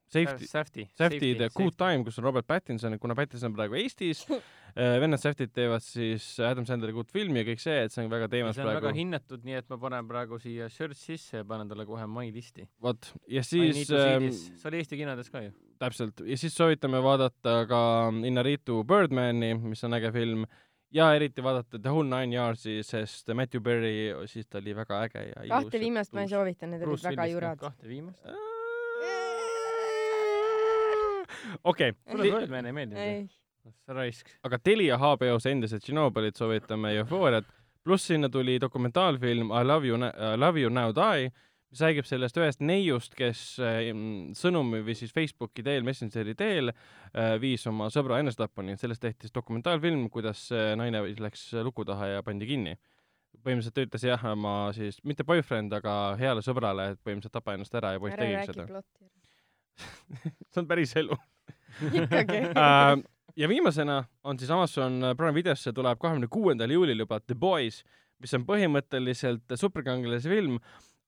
Safety, 0.10 0.48
Safety. 0.48 0.88
Safety 0.98 1.36
The 1.36 1.50
Good 1.54 1.76
Time, 1.78 2.04
kus 2.04 2.18
on 2.18 2.24
Robert 2.24 2.48
Pattinson, 2.48 2.98
kuna 3.00 3.16
Pattinson 3.16 3.52
on 3.52 3.58
praegu 3.58 3.78
Eestis, 3.78 4.24
vennad 5.04 5.22
Safetid 5.22 5.52
teevad 5.54 5.84
siis 5.86 6.26
Adam 6.42 6.66
Sandleri 6.66 6.96
Good 6.96 7.12
filmi 7.14 7.44
ja 7.44 7.48
kõik 7.52 7.62
see, 7.62 7.76
et 7.86 7.94
see 7.94 8.06
on 8.06 8.10
väga 8.10 8.30
teemas 8.32 8.58
see 8.58 8.64
on 8.66 8.72
väga 8.72 8.82
praegu. 8.88 8.98
hinnatud, 8.98 9.44
nii 9.46 9.60
et 9.60 9.68
ma 9.70 9.78
panen 9.82 10.10
praegu 10.10 10.40
siia 10.42 10.70
search 10.74 10.98
sisse 10.98 11.44
ja 11.44 11.46
panen 11.48 11.70
talle 11.70 11.86
kohe 11.90 12.08
my 12.10 12.26
listi. 12.34 12.66
vot, 12.82 13.12
ja 13.30 13.44
siis 13.46 13.84
siis 13.84 13.94
ähm, 13.94 14.32
see 14.34 14.72
oli 14.72 14.82
Eesti 14.82 14.98
kinodes 14.98 15.30
ka 15.30 15.44
ju. 15.46 15.54
täpselt, 15.82 16.26
ja 16.26 16.40
siis 16.42 16.58
soovitame 16.58 17.04
vaadata 17.06 17.60
ka 17.70 17.84
Inaritu 18.26 18.82
Birdmani, 18.90 19.54
mis 19.62 19.86
on 19.86 19.98
äge 20.00 20.14
film, 20.16 20.50
ja 20.92 21.10
eriti 21.16 21.44
vaadata 21.44 21.80
The 21.80 21.90
Whole 21.90 22.10
Nine 22.10 22.36
Yards'i, 22.36 22.80
sest 22.84 23.30
Matthew 23.34 23.62
Berry, 23.62 24.28
siis 24.28 24.48
ta 24.48 24.58
oli 24.58 24.76
väga 24.76 25.04
äge 25.06 25.26
ja 25.28 25.44
ilus. 25.44 25.66
kahte 25.66 25.80
viimast 25.80 26.14
ma 26.14 26.22
ei 26.26 26.32
soovita, 26.32 26.68
need 26.68 26.86
olid 26.88 27.04
väga 27.10 27.28
jurad. 27.30 27.60
kahte 27.60 27.88
viimast. 27.88 28.26
okei 31.64 31.94
sulle 32.12 32.32
Birdman 32.32 32.66
ei 32.66 32.74
meeldinud 32.74 33.30
raisk. 33.88 34.30
aga 34.44 34.60
Telia 34.60 34.98
HBO-s 34.98 35.46
endiselt 35.50 35.84
Tšernobõlit 35.84 36.38
soovitame 36.40 36.96
Eufooriat, 36.98 37.46
pluss 37.84 38.10
sinna 38.10 38.30
tuli 38.30 38.60
dokumentaalfilm 38.62 39.54
I 39.54 39.64
love 39.66 39.88
you, 39.88 39.98
I 39.98 40.36
love 40.38 40.60
you 40.60 40.70
now 40.74 40.92
die, 40.96 41.30
mis 41.70 41.82
räägib 41.84 42.08
sellest 42.10 42.38
ühest 42.42 42.64
neiust, 42.66 43.14
kes 43.18 43.42
äh, 43.62 43.90
sõnumi 44.38 44.82
või 44.86 44.96
siis 44.98 45.14
Facebooki 45.14 45.64
teel, 45.66 45.86
Messengeri 45.86 46.34
teel 46.38 46.72
äh, 46.72 47.36
viis 47.42 47.66
oma 47.70 47.92
sõbra 47.94 48.20
enesetapuni, 48.24 48.78
sellest 48.80 49.04
tehti 49.04 49.28
siis 49.28 49.36
dokumentaalfilm, 49.36 50.08
kuidas 50.14 50.48
see 50.50 50.74
naine 50.80 51.04
läks 51.22 51.52
luku 51.66 51.86
taha 51.86 52.16
ja 52.16 52.24
pandi 52.26 52.50
kinni. 52.50 52.78
põhimõtteliselt 53.46 53.76
ta 53.78 53.86
ütles 53.86 54.08
jah 54.08 54.26
oma 54.32 54.56
siis, 54.76 54.98
mitte 55.06 55.24
boyfriend, 55.24 55.74
aga 55.78 56.16
heale 56.20 56.42
sõbrale, 56.46 56.92
et 56.94 57.04
põhimõtteliselt 57.06 57.38
tapa 57.38 57.54
ennast 57.54 57.76
ära 57.78 57.94
ja 57.94 58.02
poiss 58.02 58.18
räägi 58.18 58.50
seda. 58.50 58.82
see 60.50 60.60
on 60.64 60.68
päris 60.68 60.96
elu 61.00 61.16
ikkagi. 62.02 62.44
Äh, 62.66 62.98
ja 63.38 63.48
viimasena 63.48 64.04
on 64.24 64.40
siis 64.40 64.50
Amazon 64.52 65.14
Prime 65.18 65.38
videosse 65.38 65.72
tuleb 65.74 66.00
kahekümne 66.02 66.28
kuuendal 66.28 66.72
juulil 66.74 67.06
juba 67.06 67.20
The 67.20 67.38
Boys, 67.38 67.84
mis 68.20 68.34
on 68.36 68.44
põhimõtteliselt 68.50 69.54
superkangelase 69.56 70.32
film, 70.32 70.58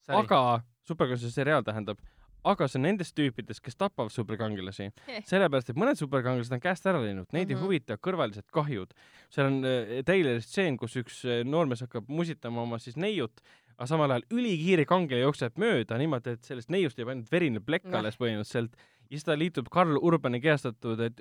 aga 0.07 0.63
superkangelase 0.87 1.31
seriaal 1.33 1.63
tähendab, 1.63 1.99
aga 2.43 2.67
see 2.67 2.79
on 2.79 2.87
nendest 2.87 3.13
tüüpidest, 3.17 3.61
kes 3.61 3.77
tapavad 3.77 4.11
superkangelasi. 4.13 4.89
sellepärast, 5.29 5.69
et 5.69 5.77
mõned 5.77 5.99
superkangelased 5.99 6.55
on 6.57 6.63
käest 6.63 6.87
ära 6.89 7.01
läinud, 7.01 7.27
neid 7.31 7.47
mm 7.47 7.49
-hmm. 7.49 7.49
ei 7.49 7.55
Mhm. 7.55 7.63
huvita 7.63 7.97
kõrvalised 7.97 8.47
kahjud. 8.51 8.93
seal 9.29 9.47
on 9.47 9.65
äh, 9.65 10.03
treileris 10.05 10.45
stseen, 10.45 10.77
kus 10.77 10.95
üks 10.95 11.25
äh, 11.25 11.43
noormees 11.45 11.81
hakkab 11.81 12.07
musitama 12.07 12.61
oma 12.61 12.79
siis 12.79 12.97
neiut, 12.97 13.41
aga 13.77 13.87
samal 13.87 14.11
ajal 14.11 14.23
ülikiire 14.31 14.85
kangelaja 14.85 15.23
jookseb 15.23 15.57
mööda 15.57 15.97
niimoodi, 15.97 16.29
et 16.31 16.43
sellest 16.43 16.69
neiust 16.69 16.97
jääb 16.97 17.09
ainult 17.09 17.31
verine 17.31 17.59
plekk 17.59 17.85
Noh. 17.85 17.99
alles 17.99 18.17
põhimõtteliselt 18.17 18.73
ja 19.11 19.19
siis 19.19 19.27
ta 19.27 19.35
liitub 19.35 19.67
Karl 19.71 19.97
Urbani 19.99 20.39
kehastatud 20.41 21.01
eh, 21.03 21.11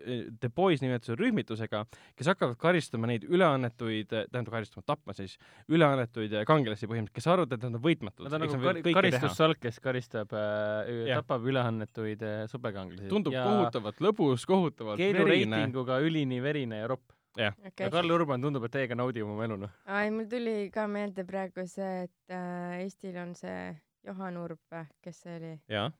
The 0.40 0.50
Boys 0.54 0.82
nimetuse 0.84 1.16
rühmitusega, 1.18 1.82
kes 2.18 2.30
hakkavad 2.30 2.58
karistama 2.60 3.10
neid 3.10 3.24
üleannetuid, 3.26 4.10
tähendab 4.10 4.52
karistama, 4.54 4.84
tapma 4.86 5.14
siis 5.16 5.34
üleannetuid 5.70 6.36
eh, 6.38 6.46
kangelasi 6.48 6.86
põhimõtteliselt, 6.86 7.16
kes 7.18 7.30
arvavad, 7.32 7.56
et 7.56 7.66
nad 7.66 7.78
on 7.80 7.84
võitmatud. 7.84 8.28
Nad 8.28 8.36
on 8.38 8.44
nagu 8.46 8.60
kar- 8.62 8.82
karistussalk, 9.00 9.62
kes 9.64 9.80
karistab 9.82 10.34
äh,, 10.38 10.92
Jah. 11.10 11.24
tapab 11.24 11.48
üleannetuid 11.50 12.22
äh, 12.26 12.44
superkangelasi. 12.50 13.10
tundub 13.10 13.34
ja 13.34 13.44
kohutavalt 13.48 14.04
lõbus, 14.06 14.46
kohutavalt 14.48 15.00
verine. 15.00 15.18
keelureitinguga 15.18 15.98
ülini 16.06 16.40
verine 16.44 16.84
ja 16.84 16.92
ropp. 16.94 17.10
ja 17.38 17.50
okei. 17.58 17.90
Karl 17.90 18.14
Urban 18.14 18.42
tundub, 18.46 18.70
et 18.70 18.76
täiega 18.78 18.98
naudib 18.98 19.26
oma 19.26 19.46
elu, 19.48 19.58
noh. 19.66 19.76
ai, 19.90 20.08
mul 20.14 20.30
tuli 20.30 20.56
ka 20.74 20.86
meelde 20.90 21.26
praegu 21.26 21.66
see, 21.66 22.06
et 22.06 22.38
äh, 22.38 22.84
Eestil 22.84 23.18
on 23.18 23.34
see 23.38 23.60
Johan 24.06 24.38
Urb, 24.40 24.82
kes 25.02 25.24
see 25.26 25.38
oli? 25.42 25.54
jah, 25.70 25.90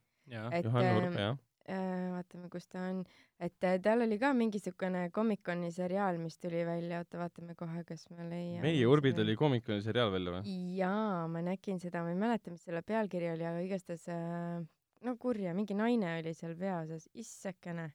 et 0.54 0.64
Juhan 0.64 0.92
Urb, 0.94 1.10
ähm, 1.10 1.18
jah. 1.18 1.38
Äh, 1.72 2.10
vaatame, 2.14 2.48
kus 2.52 2.66
ta 2.70 2.82
on, 2.90 3.02
et 3.42 3.66
äh, 3.66 3.78
tal 3.82 4.04
oli 4.04 4.18
ka 4.20 4.32
mingisugune 4.36 5.06
Comic-Coni 5.14 5.70
seriaal, 5.74 6.18
mis 6.22 6.38
tuli 6.42 6.64
välja, 6.68 7.02
oota 7.02 7.20
vaatame 7.22 7.56
kohe, 7.58 7.84
kas 7.88 8.06
ma 8.14 8.26
leian. 8.28 8.62
meie 8.64 8.86
Urbid 8.90 9.18
oli 9.22 9.36
koomikuni 9.38 9.82
seriaal 9.84 10.12
välja 10.14 10.36
või? 10.36 10.56
jaa, 10.78 11.26
ma 11.32 11.44
nägin 11.46 11.80
seda, 11.82 12.04
ma 12.06 12.14
ei 12.14 12.20
mäleta, 12.20 12.52
mis 12.54 12.66
selle 12.66 12.82
pealkiri 12.86 13.32
oli, 13.34 13.46
aga 13.48 13.64
igastahes 13.66 14.08
äh, 14.12 14.60
no 15.06 15.16
kurja, 15.20 15.54
mingi 15.56 15.76
naine 15.78 16.18
oli 16.18 16.34
seal 16.36 16.56
peaosas, 16.58 17.08
issekene. 17.14 17.90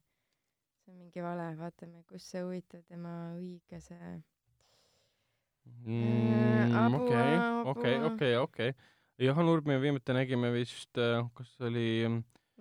see 0.84 0.94
on 0.94 1.02
mingi 1.04 1.22
vale, 1.26 1.52
vaatame, 1.60 2.06
kus 2.10 2.30
see 2.32 2.46
huvitav 2.46 2.86
tema 2.88 3.18
õige 3.40 3.82
see 3.84 4.16
Mm, 5.66 6.94
okei, 6.94 7.38
okei, 7.66 7.96
okei, 8.06 8.36
okei. 8.38 8.74
Johan 9.18 9.48
Urbi 9.50 9.72
me 9.72 9.80
viimati 9.82 10.14
nägime 10.14 10.52
vist, 10.54 10.92
kas 11.34 11.54
oli 11.66 12.06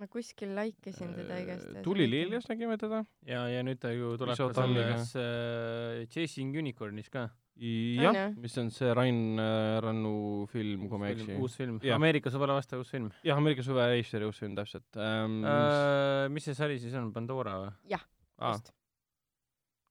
ma 0.00 0.08
kuskil 0.10 0.54
like 0.56 0.90
isin 0.90 1.14
teda 1.14 1.38
igastahes. 1.42 1.84
Tuliliilias 1.86 2.48
nägime 2.50 2.76
teda. 2.80 3.04
ja, 3.28 3.46
ja 3.50 3.62
nüüd 3.66 3.80
ta 3.82 3.92
ju 3.94 4.14
tuleb 4.20 4.38
ka 4.38 4.50
selles 4.58 5.14
äh, 5.20 6.04
Chasing 6.10 6.56
Unicornis 6.58 7.10
ka. 7.12 7.28
jah 7.54 8.10
On, 8.10 8.16
jah?, 8.18 8.32
mis 8.42 8.56
on 8.58 8.70
see 8.74 8.94
Rain 8.98 9.38
äh, 9.38 9.78
Rannu 9.84 10.46
film, 10.50 10.88
kui 10.90 10.98
ma 10.98 11.10
ei 11.10 11.14
eksi. 11.14 11.36
uus 11.38 11.54
film. 11.54 11.78
Jah. 11.86 12.00
Ameerika 12.00 12.32
sõbale 12.34 12.56
vastav 12.58 12.82
uus 12.82 12.90
film 12.90 13.12
jah, 13.22 13.38
Ameerika 13.38 13.62
suve 13.66 13.86
reisijari 13.92 14.26
uus 14.26 14.40
film, 14.42 14.56
täpselt 14.58 14.98
ähm,. 14.98 15.44
äh,. 15.46 16.26
mis 16.34 16.50
see 16.50 16.58
sari 16.58 16.80
siis 16.82 16.96
on, 16.98 17.12
Pandora 17.14 17.60
või? 17.62 18.00
aa, 18.42 18.56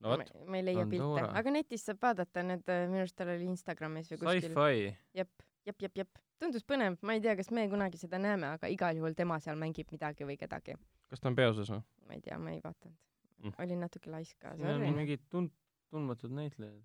no 0.04 0.12
ma, 0.12 0.18
vot, 0.20 0.34
ma 0.50 0.60
ei 0.60 0.68
leia 0.68 0.84
pilte 0.90 1.24
aga 1.40 1.56
netis 1.56 1.88
saab 1.88 2.04
vaadata, 2.04 2.44
need 2.44 2.68
äh, 2.68 2.84
minu 2.90 3.06
arust 3.06 3.16
tal 3.16 3.32
oli 3.32 3.48
Instagramis 3.48 4.12
või 4.12 4.20
kuskil. 4.20 4.50
Sci-fi. 4.52 4.94
jep, 5.22 5.48
jep, 5.64 5.88
jep, 5.88 6.04
jep. 6.04 6.23
Tundus 6.42 6.64
põnev, 6.66 6.98
ma 7.02 7.14
ei 7.16 7.20
tea, 7.24 7.36
kas 7.36 7.50
me 7.54 7.68
kunagi 7.70 8.00
seda 8.00 8.18
näeme, 8.18 8.54
aga 8.58 8.68
igal 8.72 8.96
juhul 8.96 9.14
tema 9.14 9.38
seal 9.40 9.56
mängib 9.60 9.90
midagi 9.94 10.26
või 10.28 10.36
kedagi. 10.40 10.76
kas 11.10 11.20
ta 11.20 11.28
on 11.30 11.36
peaosas 11.38 11.70
või? 11.70 11.82
ma 12.08 12.14
ei 12.18 12.20
tea, 12.20 12.38
ma 12.38 12.50
ei 12.54 12.60
vaadanud 12.64 12.98
Mm. 13.44 13.52
olin 13.60 13.80
natuke 13.84 14.08
laisk 14.08 14.38
ka, 14.40 14.54
siin 14.56 14.68
on 14.70 14.78
sorry. 14.80 14.92
mingid 14.96 15.24
tund-, 15.32 15.52
tundmatud 15.92 16.32
näitlejad. 16.32 16.80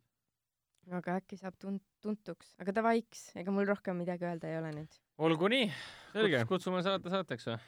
aga 0.97 1.15
äkki 1.21 1.37
saab 1.39 1.55
tun-, 1.61 1.79
tuntuks, 2.03 2.51
aga 2.59 2.73
davaiks, 2.75 3.29
ega 3.39 3.53
mul 3.55 3.67
rohkem 3.69 3.95
midagi 4.01 4.27
öelda 4.27 4.49
ei 4.49 4.57
ole 4.59 4.73
nüüd. 4.75 4.97
olgu 5.29 5.47
nii, 5.53 5.69
selge, 6.11 6.41
kutsume 6.49 6.81
saate 6.83 7.13
saateks 7.13 7.47
või? 7.51 7.59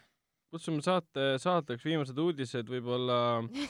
Kutsume 0.52 0.84
saate, 0.84 1.38
saateks 1.40 1.86
viimased 1.88 2.18
uudised, 2.19 2.68
võib-olla 2.68 3.18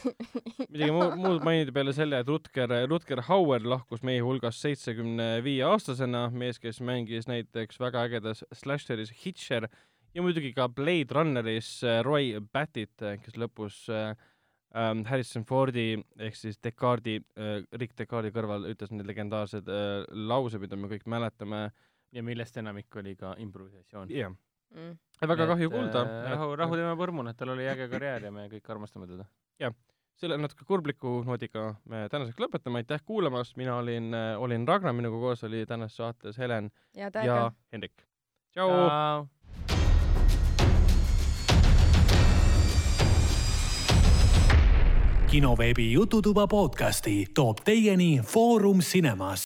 midagi 0.72 0.90
muud, 0.96 1.14
muud 1.22 1.46
mainida 1.46 1.74
peale 1.76 1.94
selle, 1.94 2.22
et 2.22 2.30
Rutger, 2.30 2.74
Rutger 2.90 3.22
Hauer 3.28 3.68
lahkus 3.76 4.02
meie 4.08 4.24
hulgast 4.26 4.66
seitsmekümne 4.66 5.30
viie 5.46 5.64
aastasena, 5.68 6.26
mees, 6.34 6.58
kes 6.62 6.82
mängis 6.86 7.30
näiteks 7.30 7.80
väga 7.82 8.08
ägedas 8.10 8.42
slasheris 8.64 9.14
Hitcher 9.24 9.70
ja 10.16 10.26
muidugi 10.26 10.52
ka 10.56 10.68
Blade 10.70 11.16
Runneris 11.16 11.70
äh, 11.86 12.02
Roy 12.06 12.36
Battit, 12.54 12.98
kes 13.24 13.38
lõpus 13.40 13.84
äh, 13.94 14.16
ähm, 14.76 15.06
Harrison 15.08 15.46
Fordi 15.48 15.94
ehk 16.20 16.38
siis 16.38 16.60
Descartes'i 16.64 17.22
äh,, 17.38 17.62
Rick 17.80 17.96
Descartes'i 18.00 18.36
kõrval 18.36 18.68
ütles 18.72 18.92
need 18.94 19.08
legendaarsed 19.10 19.70
äh, 19.72 20.04
laused, 20.32 20.62
mida 20.64 20.80
me 20.80 20.92
kõik 20.92 21.08
mäletame. 21.10 21.70
ja 22.12 22.20
millest 22.24 22.58
enamik 22.60 22.96
oli 23.00 23.16
ka 23.16 23.36
improvisatsioon. 23.40 24.10
jah, 24.12 24.34
Mm. 24.76 24.98
väga 25.28 25.48
kahju 25.48 25.70
kuulda. 25.70 26.04
rahu, 26.32 26.56
rahu 26.56 26.76
tema 26.80 26.96
põrmune, 27.00 27.34
et 27.34 27.38
tal 27.38 27.50
oli 27.54 27.68
äge 27.68 27.90
karjäär 27.92 28.28
ja 28.30 28.32
me 28.32 28.48
kõik 28.52 28.70
armastame 28.72 29.08
teda. 29.08 29.26
selle 30.22 30.38
natuke 30.38 30.66
kurbliku 30.66 31.24
noodiga 31.26 31.76
me 31.90 32.08
tänaseks 32.10 32.38
lõpetame, 32.38 32.84
aitäh 32.84 33.02
kuulamast, 33.06 33.58
mina 33.58 33.76
olin, 33.76 34.14
olin 34.38 34.68
Ragnar, 34.68 34.94
minuga 34.94 35.18
koos 35.18 35.44
oli 35.44 35.66
tänases 35.66 35.98
saates 35.98 36.38
Helen 36.38 36.72
ja 36.94 37.06
ja 37.06 37.12
täiega. 37.12 37.52
Hendrik. 37.72 38.04
tšau. 38.54 39.28
kinoveebi 45.32 45.92
Jututuba 45.92 46.48
podcasti 46.48 47.26
toob 47.34 47.64
teieni 47.64 48.20
Foorum 48.20 48.80
Cinemas. 48.80 49.40